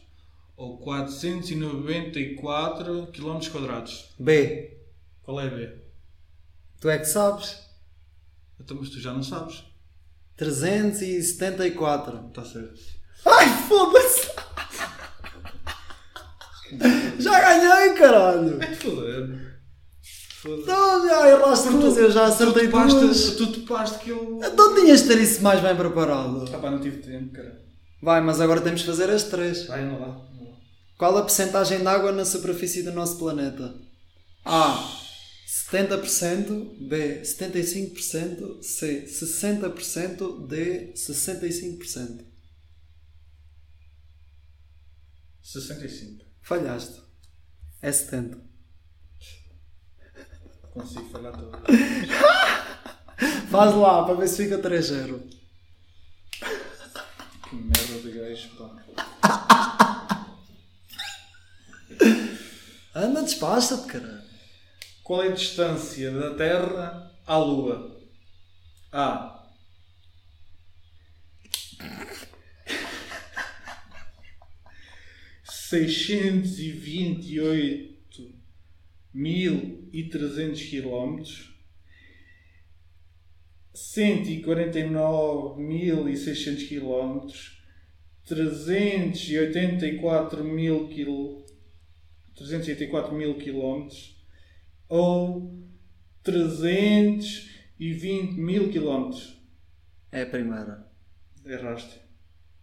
ou 0.57 0.77
494 0.79 3.07
km 3.13 3.39
quadrados. 3.51 4.13
B. 4.19 4.75
Qual 5.21 5.39
é 5.39 5.47
B? 5.49 5.69
Tu 6.81 6.89
é 6.89 6.97
que 6.97 7.05
sabes. 7.05 7.59
Então, 8.59 8.75
mas 8.79 8.89
tu 8.89 8.99
já 8.99 9.13
não 9.13 9.21
sabes. 9.21 9.63
374. 10.35 12.27
Está 12.29 12.43
certo. 12.43 12.79
Ai, 13.25 13.45
foda-se! 13.67 14.27
Já 17.19 17.39
ganhei, 17.39 17.93
caralho! 17.95 18.59
Foda-se. 18.75 19.47
Foda-se. 20.41 20.63
Então, 20.63 21.07
já 21.07 21.29
erraste 21.29 21.69
duas, 21.69 21.97
eu 21.97 22.11
já 22.11 22.25
acertei 22.25 22.67
Tu 22.67 22.71
topaste, 22.71 22.99
duas. 22.99 23.31
tu 23.35 23.51
topaste 23.53 23.99
que 23.99 24.09
eu. 24.09 24.39
Então 24.43 24.75
tinhas 24.75 25.01
de 25.01 25.07
ter 25.07 25.19
isso 25.19 25.41
mais 25.41 25.61
bem 25.61 25.75
preparado. 25.75 26.45
Ah 26.53 26.57
pá, 26.57 26.71
não 26.71 26.79
tive 26.79 26.97
tempo, 26.97 27.31
cara. 27.33 27.61
Vai, 28.01 28.21
mas 28.21 28.39
agora 28.39 28.61
temos 28.61 28.81
de 28.81 28.85
fazer 28.85 29.09
as 29.09 29.23
três. 29.23 29.65
Vai, 29.65 29.81
anda 29.81 29.97
lá. 29.97 30.21
Qual 30.97 31.15
a 31.15 31.21
percentagem 31.21 31.79
de 31.79 31.87
água 31.87 32.11
na 32.11 32.25
superfície 32.25 32.81
do 32.81 32.91
nosso 32.91 33.17
planeta? 33.19 33.75
A. 34.43 34.97
70%, 35.45 36.87
B. 36.87 37.21
75%, 37.21 38.63
C. 38.63 39.05
60%, 39.05 40.47
D. 40.47 40.93
65%. 40.95 42.25
65. 45.43 46.25
Falhaste. 46.41 47.01
É 47.81 47.91
70. 47.91 48.39
Consigo 50.73 51.09
falhar 51.09 51.33
todo. 51.37 51.51
Faz 53.49 53.75
lá, 53.75 54.03
para 54.03 54.15
ver 54.15 54.27
se 54.27 54.43
fica 54.43 54.57
3-0. 54.57 55.21
Que 57.49 57.55
merda 57.55 57.99
de 58.01 58.11
gajo, 58.11 58.49
pá. 58.57 58.87
Anda, 62.97 63.21
despacha-te, 63.21 63.85
caralho. 63.85 64.23
Qual 65.03 65.21
é 65.21 65.27
a 65.27 65.31
distância 65.31 66.09
da 66.11 66.33
Terra 66.33 67.15
à 67.27 67.37
Lua? 67.37 67.95
A. 68.91 69.47
Seiscentos 75.43 76.57
e 76.57 76.71
vinte 76.71 77.33
e 77.33 77.39
oito 77.39 78.33
mil 79.13 79.87
e 79.93 80.09
trezentos 80.09 80.63
quilómetros, 80.63 81.53
cento 83.75 84.27
e 84.27 84.41
quarenta 84.41 84.79
e 84.79 84.89
384 92.37 93.13
mil 93.13 93.37
quilómetros 93.37 94.15
ou 94.87 95.67
320 96.23 98.39
mil 98.39 98.69
quilómetros. 98.69 99.37
É 100.11 100.23
a 100.23 100.25
primeira. 100.25 100.87
Erraste. 101.45 102.01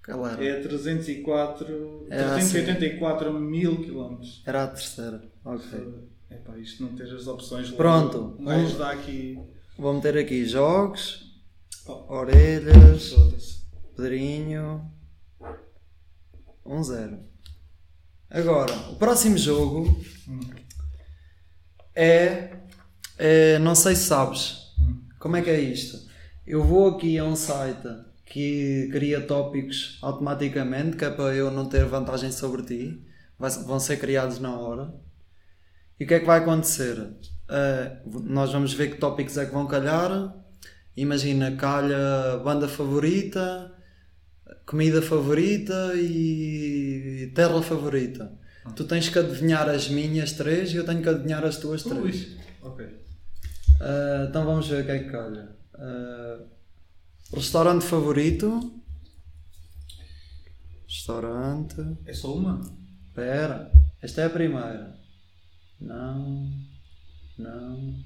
Era? 0.06 0.44
É 0.44 0.60
304, 0.60 2.06
Era 2.10 2.34
384 2.34 3.32
mil 3.40 3.82
quilómetros. 3.82 4.42
Era 4.46 4.64
a 4.64 4.68
terceira. 4.68 5.22
Ok. 5.44 6.04
Epá, 6.30 6.58
isto 6.58 6.82
não 6.82 6.94
ter 6.94 7.04
as 7.04 7.26
opções. 7.26 7.70
Pronto. 7.70 8.36
Um 8.38 8.44
gajo 8.44 8.76
dá 8.76 8.90
aqui. 8.90 9.38
Vou 9.78 9.94
meter 9.94 10.18
aqui 10.18 10.44
jogos, 10.44 11.32
Oh, 11.86 12.14
orelhas. 12.14 13.14
Pedrinho. 13.96 14.90
1-0. 16.64 17.18
Agora, 18.34 18.74
o 18.90 18.96
próximo 18.96 19.38
jogo 19.38 19.96
é, 21.94 22.50
é- 23.16 23.58
Não 23.60 23.74
sei 23.76 23.94
se 23.94 24.06
sabes. 24.06 24.58
Como 25.20 25.36
é 25.36 25.42
que 25.42 25.50
é 25.50 25.60
isto? 25.60 25.96
Eu 26.44 26.62
vou 26.64 26.88
aqui 26.88 27.16
a 27.16 27.24
um 27.24 27.36
site 27.36 27.86
que 28.26 28.88
cria 28.90 29.20
tópicos 29.20 29.98
automaticamente, 30.02 30.96
que 30.96 31.04
é 31.04 31.10
para 31.10 31.32
eu 31.34 31.48
não 31.52 31.66
ter 31.68 31.84
vantagem 31.84 32.32
sobre 32.32 32.62
ti. 32.64 33.06
Vai- 33.38 33.50
vão 33.50 33.78
ser 33.78 33.98
criados 33.98 34.40
na 34.40 34.58
hora. 34.58 34.92
E 36.00 36.04
o 36.04 36.06
que 36.08 36.14
é 36.14 36.20
que 36.20 36.26
vai 36.26 36.40
acontecer? 36.40 36.98
Uh, 36.98 38.20
nós 38.24 38.52
vamos 38.52 38.72
ver 38.74 38.90
que 38.90 38.96
tópicos 38.98 39.38
é 39.38 39.46
que 39.46 39.52
vão 39.52 39.66
calhar. 39.68 40.34
Imagina, 40.96 41.54
calha 41.56 42.38
banda 42.44 42.66
favorita, 42.68 43.72
comida 44.66 45.02
favorita 45.02 45.94
e 45.96 47.30
terra 47.34 47.62
favorita. 47.62 48.32
Tu 48.74 48.84
tens 48.84 49.08
que 49.08 49.18
adivinhar 49.18 49.68
as 49.68 49.88
minhas 49.88 50.32
três 50.32 50.72
e 50.72 50.76
eu 50.76 50.86
tenho 50.86 51.02
que 51.02 51.08
adivinhar 51.08 51.44
as 51.44 51.58
tuas 51.58 51.82
três. 51.82 52.02
Ui. 52.02 52.38
Ok. 52.62 52.86
Uh, 52.86 54.28
então 54.28 54.44
vamos 54.44 54.66
ver 54.68 54.82
o 54.82 54.84
que 54.86 54.90
é 54.90 54.98
que 55.00 55.10
calha. 55.10 55.54
Uh, 55.74 56.48
restaurante 57.34 57.84
favorito. 57.84 58.80
Restaurante. 60.88 61.98
É 62.06 62.14
só 62.14 62.34
uma? 62.34 62.60
Espera, 63.08 63.70
esta 64.00 64.22
é 64.22 64.24
a 64.24 64.30
primeira. 64.30 64.98
Não, 65.80 66.50
não, 67.36 68.04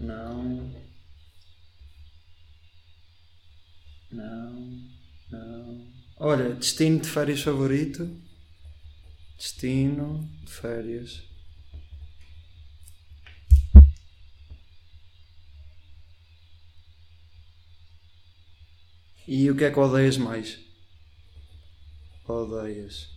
não, 0.00 0.70
não, 4.12 4.88
não. 5.30 5.86
Olha, 6.16 6.54
destino 6.54 7.00
de 7.00 7.08
férias 7.08 7.42
favorito. 7.42 8.10
Destino 9.36 10.28
de 10.44 10.52
férias. 10.52 11.22
E 19.26 19.48
o 19.50 19.56
que 19.56 19.64
é 19.64 19.70
que 19.70 19.78
odeias 19.78 20.16
mais? 20.16 20.58
Odeias. 22.26 23.08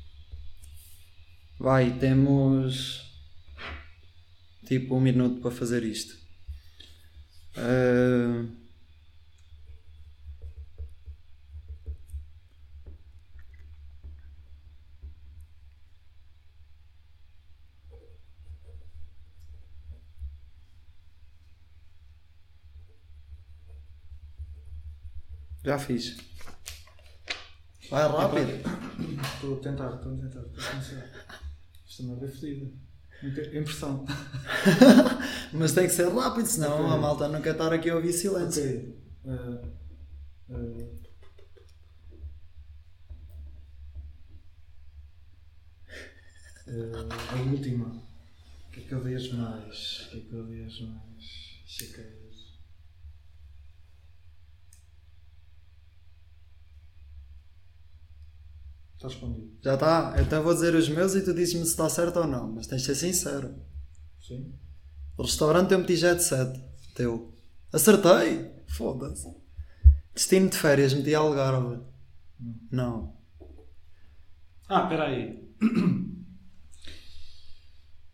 Vai, 1.60 1.98
temos 1.98 3.12
tipo 4.66 4.96
um 4.96 5.02
minuto 5.02 5.42
para 5.42 5.52
fazer 5.52 5.84
isto. 5.84 6.16
Ah, 7.56 8.46
já 25.64 25.80
fiz. 25.80 26.18
Vai 27.90 28.08
rápido. 28.08 28.52
Estou 29.36 29.58
a 29.58 29.60
tentar, 29.60 29.96
estou 29.96 30.14
a 30.14 30.18
tentar. 30.18 30.42
Estou 30.42 31.00
a. 31.00 31.24
Isto 31.88 32.04
não 32.04 32.16
é. 32.16 33.58
Impressão. 33.58 34.06
Mas 35.54 35.72
tem 35.74 35.88
que 35.88 35.94
ser 35.94 36.10
rápido, 36.10 36.46
senão 36.46 36.84
Ok. 36.84 36.92
a 36.92 36.98
malta 36.98 37.28
não 37.30 37.42
quer 37.42 37.54
estar 37.54 37.72
aqui 37.72 37.90
a 37.90 37.96
ouvir 37.96 38.12
silêncio. 38.12 38.96
Ok. 39.24 39.34
Uh, 39.34 39.74
uh, 40.50 41.04
uh, 46.68 47.10
a 47.32 47.42
última. 47.50 47.86
O 47.88 48.72
que 48.72 48.82
é 48.82 48.84
que 48.84 48.96
odeias 48.96 49.32
mais? 49.32 50.08
O 50.08 50.10
que 50.10 50.18
é 50.18 50.22
que 50.22 50.36
odeias 50.36 50.82
mais? 50.82 52.23
Está 59.04 59.16
escondido. 59.16 59.52
Já 59.62 59.74
está? 59.74 60.16
Então 60.18 60.42
vou 60.42 60.54
dizer 60.54 60.74
os 60.76 60.88
meus 60.88 61.14
e 61.14 61.22
tu 61.22 61.34
dizes-me 61.34 61.66
se 61.66 61.72
está 61.72 61.90
certo 61.90 62.20
ou 62.20 62.28
não. 62.28 62.50
Mas 62.54 62.68
tens 62.68 62.84
de 62.84 62.88
ser 62.88 62.96
sincero. 62.96 63.54
Sim? 64.22 64.54
O 65.18 65.24
restaurante 65.24 65.74
eu 65.74 65.80
meti 65.80 65.98
jet 65.98 66.24
set. 66.24 66.58
Teu. 66.96 67.34
Acertei! 67.74 68.50
Foda-se. 68.66 69.28
Destino 70.16 70.50
de 70.50 70.58
férias, 70.58 70.94
meti 70.94 71.14
Algarve. 71.14 71.82
Não. 72.72 73.18
Ah, 74.70 74.84
espera 74.84 75.08
aí. 75.08 75.44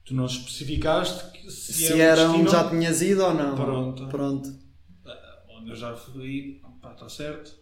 Tu 0.06 0.16
não 0.16 0.26
especificaste 0.26 1.32
que 1.34 1.52
se, 1.52 1.72
Se 1.72 1.94
um 1.94 1.98
era 1.98 2.32
onde 2.32 2.52
já 2.52 2.68
tinhas 2.68 3.00
ido 3.04 3.24
ou 3.24 3.32
não. 3.32 3.56
Pronto. 3.56 4.08
Pronto. 4.08 4.60
onde 5.52 5.70
eu 5.70 5.76
já 5.76 5.96
fui, 5.96 6.60
pá, 6.82 6.94
está 6.94 7.08
certo. 7.08 7.59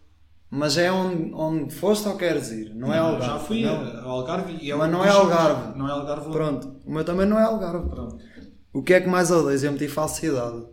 Mas 0.50 0.78
é 0.78 0.90
onde, 0.90 1.32
onde 1.34 1.74
foste 1.74 2.08
ou 2.08 2.16
queres 2.16 2.50
ir? 2.50 2.74
Não, 2.74 2.92
é 2.92 2.98
eu 2.98 3.04
Algarve. 3.04 3.26
Já 3.26 3.38
fui 3.38 3.62
não. 3.62 4.02
ao 4.02 4.10
Algarve 4.10 4.52
e 4.60 4.70
é 4.70 4.74
Mas 4.74 4.90
não 4.90 5.04
é 5.04 5.08
Algarve. 5.10 5.78
Não 5.78 5.88
é 5.88 5.92
Algarve. 5.92 6.30
Pronto. 6.30 6.80
O 6.86 6.90
meu 6.90 7.04
também 7.04 7.26
não 7.26 7.38
é 7.38 7.42
Algarve. 7.42 7.88
Pronto. 7.88 8.18
O 8.72 8.82
que 8.82 8.94
é 8.94 9.00
que 9.00 9.08
mais 9.08 9.30
odeias? 9.30 9.62
Eu 9.62 9.72
meti 9.72 9.88
falsidade. 9.88 10.64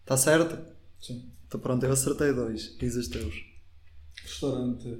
Está 0.00 0.16
certo? 0.16 0.58
Sim. 1.00 1.30
Então 1.46 1.60
pronto, 1.60 1.84
eu 1.84 1.92
acertei 1.92 2.32
dois. 2.32 2.76
Diz 2.78 2.94
os 2.96 3.08
teus. 3.08 3.34
Restaurante. 4.22 4.98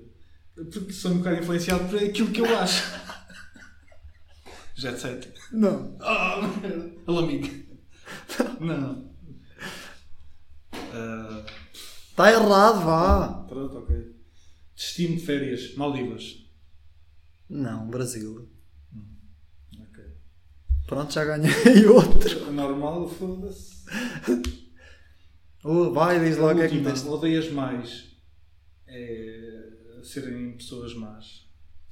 Porque 0.54 0.92
sou 0.92 1.12
um 1.12 1.18
bocado 1.18 1.40
influenciado 1.40 1.84
por 1.88 1.98
aquilo 2.02 2.30
que 2.30 2.40
eu 2.40 2.58
acho. 2.58 2.92
Jet 4.76 5.00
set. 5.00 5.32
Não. 5.52 5.96
Ah, 6.00 6.40
merda. 6.60 6.92
Alamigo. 7.06 7.48
Não. 8.60 9.10
Ah, 10.92 11.44
Está 12.14 12.24
Tá 12.24 12.30
errado, 12.32 12.84
vá. 12.84 13.44
pronto, 13.48 13.78
ok. 13.78 14.14
Destino 14.76 15.16
de 15.16 15.22
férias. 15.26 15.74
Maldivas. 15.74 16.46
Não, 17.50 17.88
Brasil. 17.88 18.48
Ok. 19.80 20.04
Pronto, 20.86 21.12
já 21.12 21.24
ganhei 21.24 21.52
outro. 21.86 22.52
Normal, 22.52 23.08
foda-se. 23.08 23.84
Uh, 25.64 25.92
vai, 25.92 26.20
diz 26.20 26.36
lá 26.36 26.52
o 26.52 26.54
que 26.54 26.60
é 26.62 26.68
que 26.68 26.76
meteste. 26.76 27.08
odeias 27.08 27.50
mais 27.50 28.04
é 28.86 29.70
serem 30.04 30.52
pessoas 30.56 30.94
más. 30.94 31.44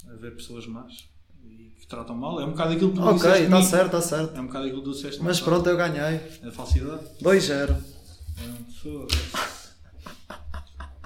A 0.08 0.14
ver 0.14 0.36
pessoas 0.36 0.66
más 0.66 1.08
e 1.44 1.74
que 1.80 1.86
tratam 1.88 2.14
mal. 2.16 2.40
É 2.40 2.44
um 2.44 2.50
bocado 2.52 2.74
aquilo 2.74 2.90
que 2.92 2.98
tu 2.98 3.02
Ok, 3.04 3.30
está 3.44 3.56
mim. 3.58 3.64
certo, 3.64 3.86
está 3.96 4.00
certo. 4.02 4.36
É 4.36 4.40
um 4.40 4.46
bocado 4.46 4.66
aquilo 4.66 4.82
que 4.82 4.88
tu 4.88 4.94
disseste. 4.94 5.20
Mas 5.22 5.40
pronto, 5.40 5.68
eu 5.68 5.76
ganhei. 5.76 6.20
A 6.46 6.50
falsidade. 6.52 7.02
2-0. 7.20 7.70
É, 7.70 8.72
Foda-se. 8.82 9.51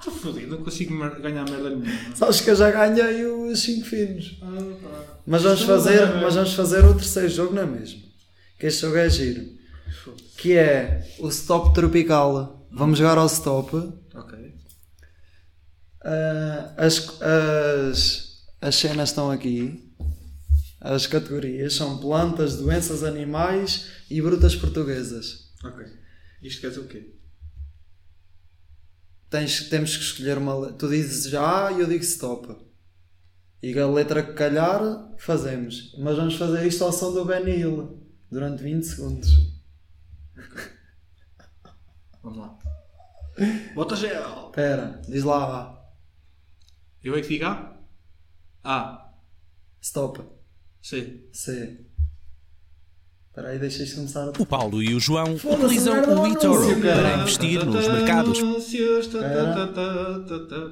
Estou 0.07 0.13
fodido, 0.13 0.55
não 0.57 0.63
consigo 0.63 0.93
mer- 0.93 1.19
ganhar 1.19 1.43
merda 1.49 1.69
nenhuma. 1.69 2.15
Sabes 2.15 2.41
que 2.41 2.49
eu 2.49 2.55
já 2.55 2.71
ganhei 2.71 3.25
os 3.25 3.59
5 3.59 3.85
finos. 3.85 4.37
Ah, 4.41 4.47
pá. 4.81 5.19
Mas 5.25 5.43
vamos, 5.43 5.59
Estou 5.61 5.75
fazer, 5.75 6.05
mas 6.21 6.35
vamos 6.35 6.53
fazer 6.53 6.85
o 6.85 6.93
terceiro 6.93 7.29
jogo, 7.29 7.53
não 7.53 7.63
é 7.63 7.65
mesmo? 7.65 8.01
Que 8.59 8.67
este 8.67 8.81
jogo 8.81 8.95
é 8.97 9.09
giro. 9.09 9.45
Foda-se. 10.03 10.23
Que 10.37 10.53
é 10.53 11.15
o 11.19 11.27
Stop 11.29 11.73
Tropical. 11.73 12.67
Vamos 12.71 12.97
jogar 12.99 13.17
ao 13.17 13.25
Stop. 13.27 13.75
Ok. 14.15 14.53
Ah, 16.03 16.73
as, 16.77 17.21
as, 17.21 18.43
as 18.61 18.75
cenas 18.75 19.09
estão 19.09 19.29
aqui. 19.31 19.83
As 20.79 21.07
categorias 21.07 21.73
são 21.73 21.97
plantas, 21.97 22.55
doenças, 22.57 23.03
animais 23.03 23.87
e 24.09 24.21
brutas 24.21 24.55
portuguesas. 24.55 25.49
Ok. 25.63 25.85
Isto 26.41 26.61
quer 26.61 26.69
dizer 26.69 26.79
o 26.81 26.85
quê? 26.87 27.13
Tens, 29.29 29.69
temos 29.69 29.95
que 29.97 30.03
escolher 30.03 30.37
uma. 30.37 30.55
le- 30.67 30.73
Tu 30.73 30.87
dizes 30.89 31.29
já 31.29 31.71
e 31.71 31.81
eu 31.81 31.87
digo 31.87 32.03
stop. 32.03 32.55
E 33.61 33.77
a 33.77 33.87
letra 33.87 34.23
que 34.23 34.33
calhar, 34.33 34.79
fazemos. 35.17 35.93
Mas 35.99 36.15
vamos 36.15 36.35
fazer 36.35 36.65
isto 36.65 36.83
ao 36.83 36.91
som 36.93 37.11
do 37.13 37.25
Benny 37.25 37.57
Hill 37.57 38.01
durante 38.31 38.61
20 38.63 38.83
segundos. 38.85 39.29
Vamos 42.23 42.37
lá. 42.39 42.57
Bota 43.73 43.95
gel. 43.95 44.47
Espera, 44.47 45.01
diz 45.07 45.23
lá 45.23 45.61
A. 45.61 45.87
Eu 47.03 47.15
é 47.15 47.21
que 47.21 47.27
digo 47.29 47.45
A? 47.45 47.77
A. 48.63 49.13
Stop. 49.81 50.21
C. 50.81 51.27
C. 51.31 51.85
Espera 53.37 53.53
aí, 53.53 53.59
deixa 53.59 53.83
isto 53.83 53.97
começar 53.97 54.23
a. 54.23 54.29
O 54.41 54.45
Paulo 54.47 54.81
e 54.81 54.95
o 54.95 54.99
João 54.99 55.35
utilizam 55.35 55.93
o 55.93 56.25
eToro 56.25 56.81
cara. 56.81 56.95
para 56.95 57.17
investir 57.17 57.63
nos 57.63 57.87
mercados. 57.87 58.39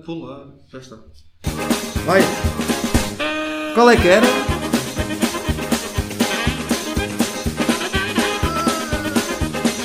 Pular. 0.03 0.47
Já 0.71 0.79
está. 0.79 0.97
Vai! 2.07 2.21
Qual 3.75 3.87
é 3.87 3.95
que 3.95 4.07
era? 4.07 4.25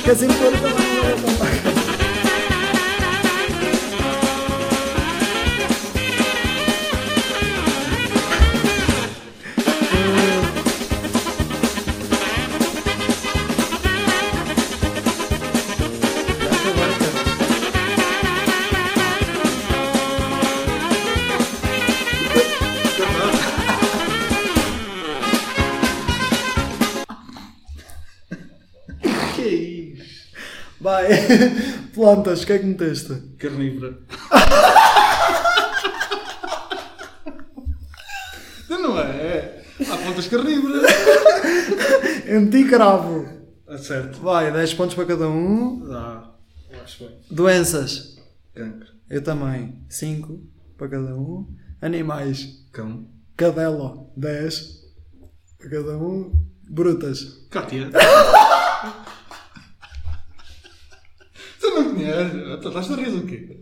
Queres 0.03 0.23
impor 0.23 0.51
Plantas, 31.93 32.43
o 32.43 32.45
que 32.45 32.53
é 32.53 32.59
que 32.59 32.65
meteste? 32.65 33.13
Carnívora. 33.37 33.97
não 38.81 38.99
é? 38.99 39.63
Há 39.79 39.97
plantas 39.97 40.27
carnívoras. 40.27 40.91
Eu 42.25 42.41
meti 42.41 42.65
cravo. 42.65 43.27
Ah, 43.67 43.77
certo. 43.77 44.19
Vai, 44.21 44.51
10 44.51 44.73
pontos 44.73 44.95
para 44.95 45.05
cada 45.05 45.27
um. 45.27 45.87
Dá. 45.87 46.31
Acho 46.83 47.05
bem. 47.05 47.17
Doenças. 47.29 48.17
Cancro. 48.53 48.87
Eu 49.09 49.23
também. 49.23 49.83
5 49.89 50.39
para 50.77 50.89
cada 50.89 51.15
um. 51.15 51.47
Animais. 51.81 52.65
Cão. 52.71 53.07
Cadela. 53.37 54.05
10 54.17 54.81
para 55.57 55.69
cada 55.69 55.97
um. 55.97 56.31
Brutas. 56.69 57.47
Cátia. 57.49 57.89
Tu 61.61 61.69
não 61.69 61.93
conheces? 61.93 62.59
Tu 62.61 62.67
estás 62.67 62.91
a 62.91 62.95
rir 62.95 63.11
do 63.11 63.21
quê? 63.25 63.57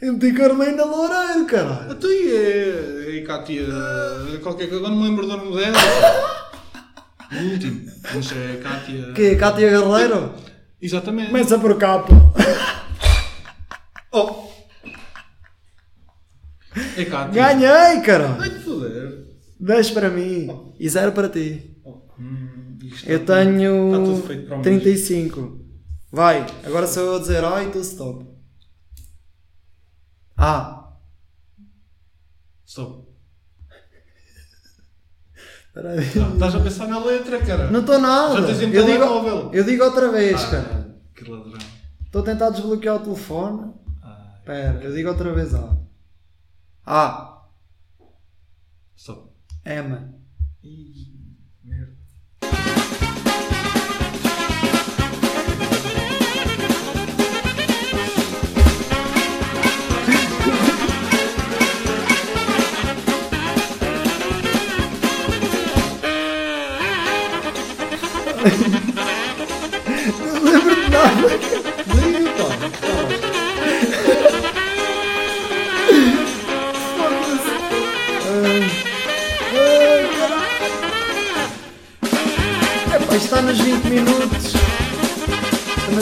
Eu 0.00 0.12
meti 0.12 0.32
Carolina 0.32 0.84
Loureiro, 0.84 1.46
caralho. 1.46 1.94
Tu 1.96 2.06
e 2.06 2.32
é. 2.32 3.10
E 3.16 3.22
Cátia. 3.22 3.66
Qualquer 4.42 4.68
coisa. 4.68 4.84
Agora 4.84 4.94
não 4.94 5.02
me 5.02 5.08
lembro 5.08 5.26
do 5.26 5.36
nome 5.36 5.56
dela. 5.56 5.76
O 7.28 7.52
último. 7.52 7.90
Mas 8.14 8.30
é 8.32 8.60
Cátia. 8.62 9.12
Que 9.12 9.22
é 9.30 9.34
Cátia 9.34 9.68
Guerreiro? 9.68 10.32
Exatamente. 10.80 11.26
Começa 11.28 11.58
por 11.58 11.76
capa. 11.76 12.06
Oh! 14.12 14.46
É 16.96 17.04
Cátia. 17.04 17.32
Ganhei, 17.32 18.00
caralho. 18.02 18.40
Ai, 18.40 18.50
de 18.50 18.60
foder. 18.60 19.26
10 19.58 19.90
para 19.90 20.08
mim 20.10 20.72
e 20.78 20.88
0 20.88 21.10
para 21.12 21.28
ti. 21.28 21.76
Hum, 22.18 22.78
isto 22.84 23.10
Eu 23.10 23.18
tudo- 23.18 23.34
tenho 23.34 24.44
para 24.46 24.58
o 24.58 24.62
35. 24.62 25.55
Vai, 26.16 26.46
agora 26.64 26.86
sou 26.86 27.02
eu 27.02 27.16
a 27.16 27.18
dizer 27.18 27.44
A 27.44 27.62
e 27.62 27.70
tu 27.70 27.78
stop. 27.80 28.26
A. 30.34 30.94
Stop. 32.64 33.06
Espera 35.66 35.90
aí. 35.90 36.14
Não, 36.18 36.32
estás 36.32 36.54
a 36.54 36.60
pensar 36.60 36.88
na 36.88 37.04
letra, 37.04 37.44
cara. 37.44 37.70
Não 37.70 37.80
estou 37.80 37.98
nada. 38.00 38.40
Já 38.40 38.46
tens 38.46 38.62
em 38.62 38.72
Eu 38.72 38.86
digo, 38.86 39.04
eu 39.54 39.62
digo 39.64 39.84
outra 39.84 40.10
vez, 40.10 40.42
Ah, 40.44 40.50
cara. 40.52 40.96
Que 41.14 41.30
ladrão. 41.30 41.58
Estou 42.06 42.22
a 42.22 42.24
tentar 42.24 42.48
desbloquear 42.48 42.96
o 42.96 43.00
telefone. 43.00 43.74
Ai, 44.02 44.38
Espera, 44.38 44.82
eu 44.84 44.94
digo 44.94 45.10
outra 45.10 45.34
vez 45.34 45.54
A. 45.54 45.76
A. 46.86 47.42
stop. 48.96 49.28
M. 49.66 50.14
Ih, 50.62 51.15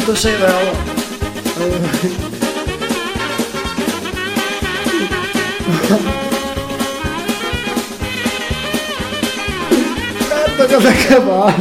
Estou 0.05 0.17
cheio 0.17 0.39
dela. 0.39 0.73
Ah, 10.33 10.47
Estou 10.51 10.69
quase 10.69 10.87
a 10.87 10.91
acabar. 10.91 11.55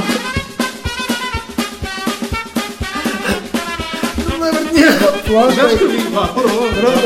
Não 4.29 4.39
lembro 4.39 4.65
de 4.65 5.23
planta. 5.23 5.53
Já 5.55 5.73
escrevi, 5.73 5.97
vá. 6.09 6.27
Pronto, 6.27 6.49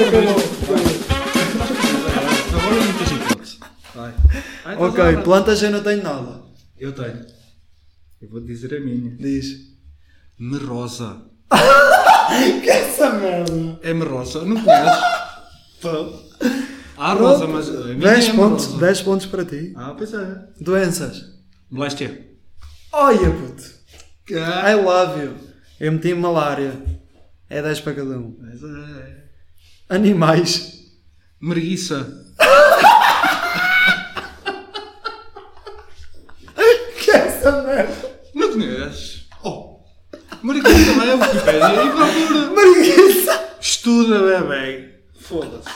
acabou. 0.08 0.38
Agora 2.54 2.76
não 2.86 2.94
tens 2.94 3.12
hipótese. 3.12 3.58
Vai. 3.96 4.14
Ai, 4.66 4.76
Ok, 4.78 5.18
plantas 5.24 5.62
eu 5.64 5.72
não 5.72 5.84
tenho 5.84 6.04
nada. 6.04 6.42
Eu 6.80 6.92
tenho. 6.94 7.26
Eu 8.22 8.30
vou 8.30 8.40
dizer 8.40 8.76
a 8.76 8.80
minha. 8.80 9.12
Diz. 9.18 9.77
Merosa. 10.40 11.22
Que 12.62 12.70
é 12.70 12.90
essa 12.90 13.10
merda? 13.14 13.80
É 13.82 13.94
merosa. 13.94 14.44
Não 14.44 14.62
conheces? 14.62 15.04
Há 16.98 17.14
rosa, 17.14 17.48
mas 17.48 17.70
a 17.70 17.84
minha 17.84 17.96
10 18.00 18.30
é 18.30 18.34
pontos, 18.34 18.66
merosa. 18.68 18.86
10 18.86 19.02
pontos 19.02 19.26
para 19.28 19.46
ti. 19.46 19.74
Ah, 19.76 19.94
pois 19.98 20.14
é. 20.14 20.40
Doenças. 20.60 21.24
Moléstia. 21.70 22.28
Olha, 22.92 23.32
puto. 23.32 23.64
Ah, 24.34 24.72
I 24.72 24.76
love 24.76 25.22
you. 25.22 25.36
Eu 25.80 25.92
meti 25.92 26.14
malária. 26.14 26.74
É 27.50 27.62
10 27.62 27.80
para 27.82 27.94
cada 27.94 28.18
um. 28.18 28.32
Pois 28.32 28.64
é. 28.64 29.24
Animais. 29.90 30.80
Merguiça. 31.40 32.26
Que 37.00 37.12
é 37.12 37.16
essa 37.16 37.62
merda? 37.62 38.20
Não 38.34 38.52
conheces? 38.52 39.28
Oh. 39.44 39.80
Merguiça, 40.44 40.94
Wikipédia 41.58 41.84
e 41.84 43.24
procura. 43.24 43.58
Estuda, 43.60 44.20
bebê. 44.20 44.90
Foda-se. 45.20 45.70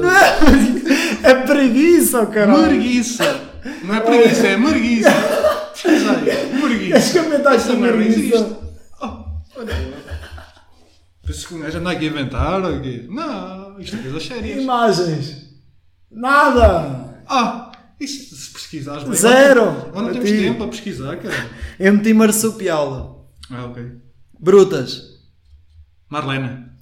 Não 0.00 0.10
é 0.10 0.36
preguiça. 0.38 1.28
É 1.28 1.34
preguiça, 1.34 2.26
caralho. 2.26 2.62
Merguiça. 2.62 3.40
Não 3.84 3.94
é 3.94 4.00
preguiça, 4.00 4.46
é 4.46 4.56
merguiça. 4.56 5.10
Pesquisa 5.72 6.12
aí. 6.12 7.24
Comentar 7.24 7.54
Essa 7.54 7.70
esta 7.70 7.74
merda 7.74 7.96
preguiça? 7.98 8.36
existe. 8.36 8.56
Oh. 9.00 9.24
Pensa 11.26 11.46
que 11.48 11.54
um 11.54 11.60
gajo 11.60 11.78
anda 11.78 11.90
aqui 11.90 12.06
a 12.06 12.10
inventar 12.10 12.64
ou 12.64 12.80
quê? 12.80 13.06
Não, 13.08 13.78
isto 13.78 13.96
é 13.96 13.98
coisas 14.00 14.22
sérias. 14.26 14.62
Imagens. 14.62 15.36
Nada. 16.10 17.22
Ah, 17.28 17.70
isso, 18.00 18.34
se 18.34 18.50
pesquisares 18.52 19.04
bem. 19.04 19.14
Zero. 19.14 19.62
Ou 19.94 20.02
não 20.02 20.04
Para 20.04 20.12
temos 20.14 20.30
tempo 20.30 20.58
para 20.58 20.68
pesquisar, 20.68 21.16
cara. 21.18 21.50
Eu 21.78 21.92
meti 21.92 22.12
marsupial. 22.14 23.30
Ah, 23.50 23.66
ok. 23.66 23.84
Brutas. 24.40 25.20
Marlena. 26.08 26.72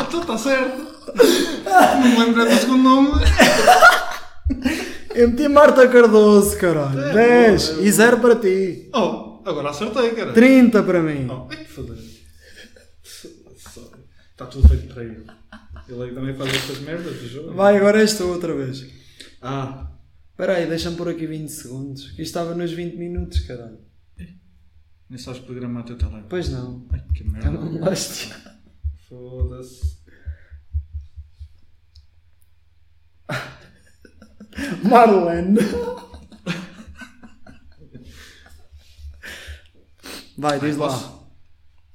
Então 0.00 0.20
está 0.22 0.38
certo. 0.38 0.94
Não 1.14 2.08
me 2.08 2.18
lembro 2.18 2.44
do 2.48 2.54
segundo 2.56 2.82
nome. 2.82 3.10
Eu 5.14 5.28
meti 5.28 5.46
Marta 5.46 5.86
Cardoso, 5.88 6.56
caralho. 6.56 6.98
É, 7.00 7.50
10. 7.50 7.68
boa, 7.68 7.80
é 7.80 7.84
E 7.84 7.92
0 7.92 8.20
para 8.20 8.36
ti. 8.36 8.90
Oh, 8.94 9.42
agora 9.44 9.70
acertei, 9.70 10.10
cara. 10.12 10.32
30 10.32 10.82
para 10.82 11.00
mim. 11.00 11.28
Oh, 11.30 11.46
ai 11.50 11.64
foda 11.66 11.94
Está 14.32 14.46
tudo 14.46 14.66
feito 14.68 14.92
para 14.92 15.04
ele. 15.04 15.26
Ele 15.86 16.14
também 16.14 16.34
faz 16.34 16.54
estas 16.54 16.78
merdas 16.78 17.14
do 17.14 17.28
jogo. 17.28 17.52
Vai, 17.52 17.76
agora 17.76 18.00
és 18.00 18.14
tu 18.14 18.26
outra 18.26 18.54
vez. 18.54 19.03
Ah, 19.46 19.90
Espera 20.30 20.56
aí, 20.56 20.66
deixa-me 20.66 20.96
pôr 20.96 21.08
aqui 21.10 21.26
20 21.26 21.48
segundos. 21.50 22.06
Que 22.12 22.22
isto 22.22 22.36
estava 22.38 22.54
nos 22.54 22.72
20 22.72 22.96
minutos, 22.96 23.40
caralho. 23.40 23.78
nem 25.08 25.18
sabes 25.18 25.40
programar 25.40 25.82
o 25.82 25.86
teu 25.86 25.96
telemóvel. 25.98 26.26
Pois 26.28 26.48
não. 26.48 26.86
Ai 26.90 27.04
que 27.14 27.22
É 27.22 27.26
uma 27.26 27.32
merda. 27.38 27.50
moléstia. 27.60 28.34
Foda-se. 29.08 30.02
Marlene. 34.88 35.58
Vai, 40.36 40.58
diz 40.58 40.76
lá. 40.76 40.88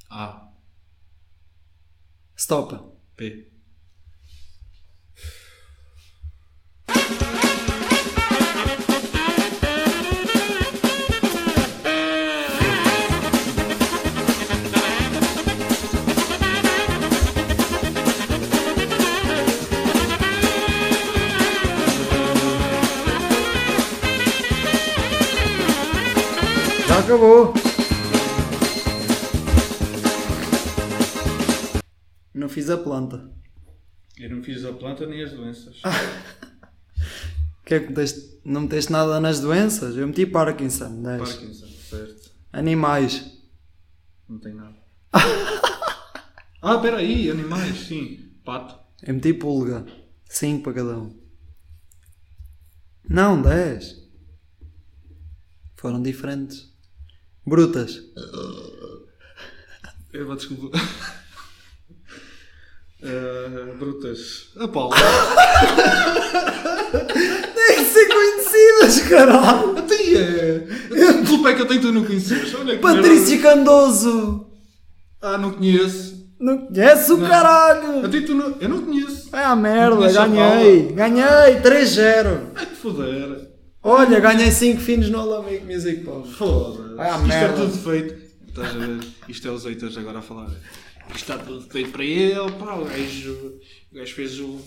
A, 0.09 0.49
Stop. 2.38 2.80
P. 3.17 3.48
acabou. 27.10 27.53
Não 32.36 32.48
fiz 32.48 32.69
a 32.69 32.77
planta. 32.77 33.31
Eu 34.15 34.30
não 34.30 34.44
fiz 34.44 34.64
a 34.64 34.73
planta 34.73 35.07
nem 35.07 35.23
as 35.23 35.31
doenças. 35.31 35.81
que 37.65 37.73
é 37.73 37.80
que 37.80 37.88
meteste? 37.88 38.40
Não 38.45 38.61
meteste 38.61 38.91
nada 38.91 39.19
nas 39.19 39.40
doenças? 39.40 39.98
Eu 39.98 40.07
meti 40.07 40.26
Parkinson, 40.27 41.02
10. 41.02 41.19
Parkinson, 41.19 41.68
certo. 41.68 42.31
Animais. 42.53 43.40
Não 44.27 44.38
tem 44.40 44.53
nada. 44.53 44.77
ah, 46.61 46.76
espera 46.76 46.98
aí, 46.98 47.31
animais, 47.31 47.88
sim. 47.88 48.31
Pato. 48.45 48.77
Eu 49.02 49.15
meti 49.15 49.34
pulga. 49.34 49.84
5 50.26 50.64
para 50.64 50.73
cada 50.73 50.98
um. 50.99 51.19
Não, 53.10 53.41
10. 53.41 54.07
Foram 55.76 56.03
diferentes. 56.03 56.69
Brutas. 57.49 57.99
Eu 60.13 60.27
vou 60.27 60.35
desculpa. 60.35 60.77
Eh, 63.01 63.73
brutas. 63.80 64.49
A 64.59 64.67
Paula. 64.67 64.95
Tem 67.55 67.76
que 67.76 67.85
ser 67.85 68.07
conhecidas, 68.07 69.09
caralho! 69.09 69.77
Até 69.80 69.95
é. 69.95 70.67
Que 70.89 71.27
culpa 71.27 71.49
é 71.49 71.55
que 71.55 71.61
eu 71.61 71.65
tenho 71.65 71.81
que 71.81 71.88
tu 71.88 71.93
não 71.93 72.03
conheces? 72.05 72.53
Olha 72.53 72.76
que 72.76 72.81
Patrícia 72.81 73.41
Candoso! 73.41 74.51
Ah, 75.19 75.38
não 75.38 75.53
conheço. 75.53 76.30
Não 76.39 76.67
conhece 76.67 77.11
o 77.13 77.27
caralho! 77.27 78.05
Até 78.05 78.21
tu 78.21 78.35
não... 78.35 78.57
Eu 78.59 78.69
não 78.69 78.81
conheço. 78.84 79.31
Vai 79.31 79.43
à 79.43 79.55
merda, 79.55 80.05
a 80.05 80.27
ganhei! 80.27 80.91
Ganhei! 80.91 81.61
3-0! 81.61 82.51
Ai 82.55 82.65
que 82.67 82.76
foder. 82.76 83.48
Olha, 83.81 84.19
ganhei 84.19 84.51
5 84.51 84.81
finos 84.81 85.10
no 85.10 85.19
Alambique 85.19 85.65
Music 85.65 86.01
Pub. 86.03 86.26
Foda-se. 86.26 86.99
À 86.99 87.15
Isto 87.15 87.27
merda. 87.27 87.53
é 87.53 87.65
tudo 87.65 87.77
feito. 87.77 88.30
Estás 88.47 88.76
a 88.76 88.77
ver? 88.80 89.07
Isto 89.30 89.47
é 89.47 89.51
os 89.51 89.64
haters 89.65 89.97
agora 89.97 90.19
a 90.19 90.22
falar. 90.22 90.49
Isto 91.10 91.15
está 91.15 91.38
tudo 91.38 91.61
feito 91.61 91.91
para 91.91 92.03
ele. 92.03 92.51
Pá, 92.60 92.76
o 92.76 92.85
gajo, 92.85 93.60
o 93.91 93.95
gajo 93.95 94.14
fez 94.15 94.39
o, 94.39 94.60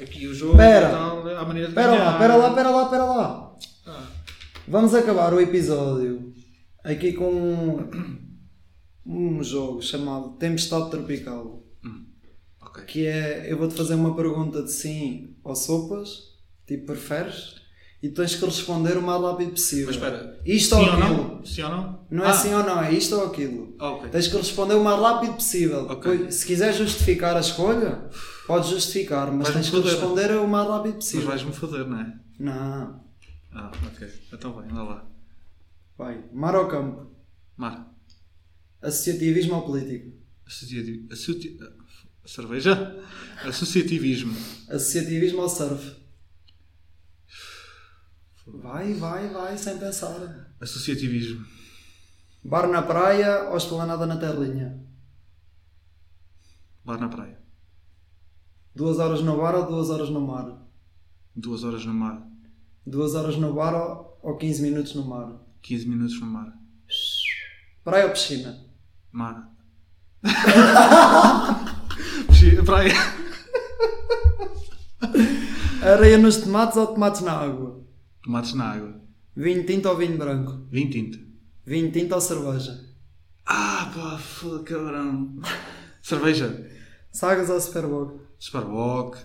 aqui 0.00 0.26
o 0.28 0.34
jogo. 0.34 0.56
Pera. 0.56 0.88
e 0.88 0.90
tal, 0.90 1.28
à 1.36 1.44
maneira 1.44 1.68
de 1.68 1.72
Espera 1.72 1.90
lá, 1.90 1.96
ganhar. 1.98 2.12
espera 2.12 2.36
lá, 2.36 2.48
espera 2.48 2.70
lá, 2.70 2.82
espera 2.84 3.04
lá! 3.04 3.56
Ah, 3.86 4.06
Vamos 4.68 4.94
acabar 4.94 5.32
o 5.34 5.40
episódio 5.40 6.32
aqui 6.84 7.12
com 7.14 7.32
um, 7.32 7.88
um 9.38 9.42
jogo 9.42 9.82
chamado 9.82 10.36
Tempestade 10.36 10.90
Tropical. 10.90 11.64
ok. 12.62 12.84
Que 12.84 13.06
é, 13.06 13.50
eu 13.50 13.58
vou-te 13.58 13.74
fazer 13.74 13.94
uma 13.94 14.14
pergunta 14.14 14.62
de 14.62 14.70
sim 14.70 15.36
ou 15.42 15.56
sopas, 15.56 16.18
tipo 16.66 16.86
preferes, 16.86 17.56
e 18.02 18.08
tu 18.08 18.14
tens 18.22 18.34
que 18.36 18.44
responder 18.44 18.96
o 18.96 19.02
mais 19.02 19.20
rápido 19.20 19.50
possível. 19.52 19.86
Mas 19.86 19.96
espera. 19.96 20.40
Isto 20.46 20.76
sim 20.76 20.80
ou 20.82 20.86
ou 20.86 20.92
aquilo. 21.02 21.16
não? 21.36 21.44
Sim 21.44 21.62
ou 21.62 21.70
não? 21.70 22.06
Não 22.10 22.24
é 22.24 22.28
Ah, 22.28 22.32
sim 22.32 22.54
ou 22.54 22.62
não, 22.62 22.82
é 22.82 22.92
isto 22.92 23.14
ou 23.16 23.26
aquilo. 23.26 23.74
ah, 23.78 23.90
ok. 23.92 24.10
Tens 24.10 24.28
que 24.28 24.36
responder 24.36 24.74
o 24.74 24.84
mais 24.84 25.00
rápido 25.00 25.34
possível. 25.34 25.86
Ok. 25.88 26.12
Depois, 26.12 26.34
se 26.34 26.46
quiser 26.46 26.72
justificar 26.72 27.36
a 27.36 27.40
escolha, 27.40 28.08
podes 28.46 28.70
justificar, 28.70 29.32
mas 29.32 29.50
tens 29.52 29.68
que 29.70 29.80
responder 29.80 30.30
o 30.32 30.46
mais 30.46 30.68
rápido 30.68 30.94
Mas 30.94 31.04
possível. 31.04 31.26
vais-me 31.28 31.52
foder, 31.52 31.86
não 31.86 32.00
é? 32.00 32.18
Não. 32.38 33.00
Ah, 33.52 33.72
ok. 33.86 34.08
Então 34.32 34.52
vai, 34.52 34.64
anda 34.70 34.82
lá. 34.82 35.06
Vai. 35.96 36.24
Mar 36.32 36.54
ou 36.54 36.66
campo? 36.68 37.10
Mar. 37.56 37.92
Associativismo 38.80 39.56
ou 39.56 39.62
político? 39.62 40.12
Associativo. 40.46 41.12
Associ... 41.12 41.58
Cerveja? 42.24 42.96
Associativismo. 43.44 44.36
Associativismo 44.68 45.40
ou 45.42 45.48
surf? 45.48 45.96
Vai, 48.54 48.94
vai, 48.94 49.28
vai, 49.28 49.58
sem 49.58 49.78
pensar. 49.78 50.50
Associativismo. 50.60 51.44
Bar 52.42 52.68
na 52.68 52.82
praia 52.82 53.50
ou 53.50 53.56
esplanada 53.56 54.06
na 54.06 54.16
terrinha? 54.16 54.82
Bar 56.84 56.98
na 56.98 57.08
praia. 57.08 57.38
Duas 58.74 58.98
horas 58.98 59.20
no 59.20 59.36
bar 59.36 59.54
ou 59.54 59.66
duas 59.66 59.90
horas 59.90 60.08
no 60.08 60.20
mar? 60.20 60.66
Duas 61.34 61.64
horas 61.64 61.84
no 61.84 61.92
mar. 61.92 62.26
Duas 62.86 63.14
horas 63.14 63.36
no 63.36 63.52
bar 63.52 63.74
ou, 63.74 64.18
ou 64.22 64.36
15 64.36 64.62
minutos 64.62 64.94
no 64.94 65.04
mar? 65.04 65.32
15 65.62 65.88
minutos 65.88 66.20
no 66.20 66.26
mar. 66.26 66.52
Praia 67.84 68.06
ou 68.06 68.12
piscina? 68.12 68.64
Mar. 69.12 69.52
Piscina, 72.28 72.62
praia. 72.64 72.94
Areia 75.82 76.18
nos 76.18 76.38
tomates 76.38 76.76
ou 76.76 76.86
tomates 76.88 77.20
na 77.20 77.32
água? 77.32 77.87
Tomates 78.28 78.52
na 78.52 78.72
água. 78.72 79.00
Vinho 79.34 79.64
tinto 79.64 79.88
ou 79.88 79.96
vinho 79.96 80.18
branco? 80.18 80.60
Vinho 80.70 80.90
tinto. 80.90 81.18
Vinho 81.64 81.90
tinto 81.90 82.14
ou 82.14 82.20
cerveja? 82.20 82.78
Ah, 83.46 83.90
pá, 83.94 84.18
foda 84.18 84.62
cabrão. 84.64 85.40
Cerveja. 86.02 86.70
Sagas 87.10 87.48
ou 87.48 87.58
Superboc? 87.58 88.20
Sparbock. 88.38 89.16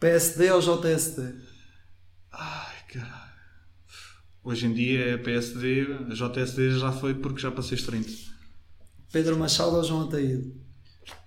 PSD 0.00 0.50
ou 0.50 0.60
JSD? 0.60 1.32
Ai, 2.32 2.74
caralho. 2.92 3.30
Hoje 4.42 4.66
em 4.66 4.74
dia 4.74 5.10
é 5.10 5.16
PSD, 5.16 5.86
a 6.10 6.12
JSD 6.12 6.76
já 6.76 6.90
foi 6.90 7.14
porque 7.14 7.40
já 7.40 7.52
passei 7.52 7.78
os 7.78 7.84
30. 7.84 8.10
Pedro 9.12 9.38
Machado 9.38 9.76
ou 9.76 9.84
João 9.84 10.08
Ataíde? 10.08 10.52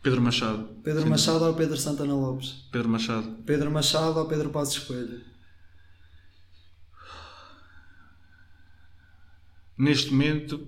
Pedro 0.01 0.21
Machado. 0.21 0.65
Pedro 0.83 1.03
Sim. 1.03 1.09
Machado 1.09 1.45
ou 1.45 1.53
Pedro 1.53 1.77
Santana 1.77 2.13
Lopes? 2.13 2.67
Pedro 2.69 2.89
Machado. 2.89 3.37
Pedro 3.45 3.71
Machado 3.71 4.19
ou 4.19 4.25
Pedro 4.27 4.49
Passos 4.49 4.79
Coelho? 4.79 5.32
Neste 9.77 10.11
momento, 10.11 10.67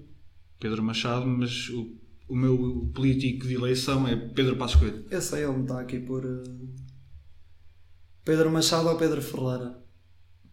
Pedro 0.59 0.81
Machado, 0.83 1.25
mas 1.27 1.69
o, 1.69 1.95
o 2.27 2.35
meu 2.35 2.89
político 2.93 3.47
de 3.47 3.53
eleição 3.55 4.07
é 4.07 4.15
Pedro 4.15 4.55
Passos 4.55 4.77
Coelho. 4.79 5.05
Eu 5.09 5.21
sei, 5.21 5.43
ele 5.43 5.53
me 5.53 5.61
está 5.63 5.79
aqui 5.79 5.99
por. 5.99 6.23
eh, 6.25 6.43
Pedro 8.23 8.51
Machado 8.51 8.89
ou 8.89 8.97
Pedro 8.97 9.21
Ferreira? 9.21 9.77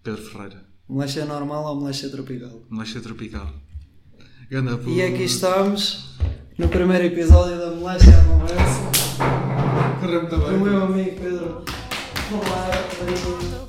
Pedro 0.02 0.22
Ferreira. 0.22 0.66
Moléstia 0.88 1.24
normal 1.24 1.64
ou 1.64 1.80
moléstia 1.80 2.10
tropical? 2.10 2.62
Moléstia 2.68 3.00
tropical. 3.00 3.54
Ganda 4.50 4.78
E 4.86 5.00
aqui 5.00 5.22
estamos, 5.22 6.18
no 6.58 6.68
primeiro 6.68 7.04
episódio 7.06 7.56
da 7.58 7.70
Moléstia 7.70 8.12
à 8.18 8.24
Conversa, 8.24 8.82
Correu 10.00 10.20
muito 10.22 10.36
com 10.40 10.50
o 10.50 10.60
meu 10.60 10.82
amigo 10.84 11.20
Pedro 11.20 11.64
Ferreira. 12.28 13.61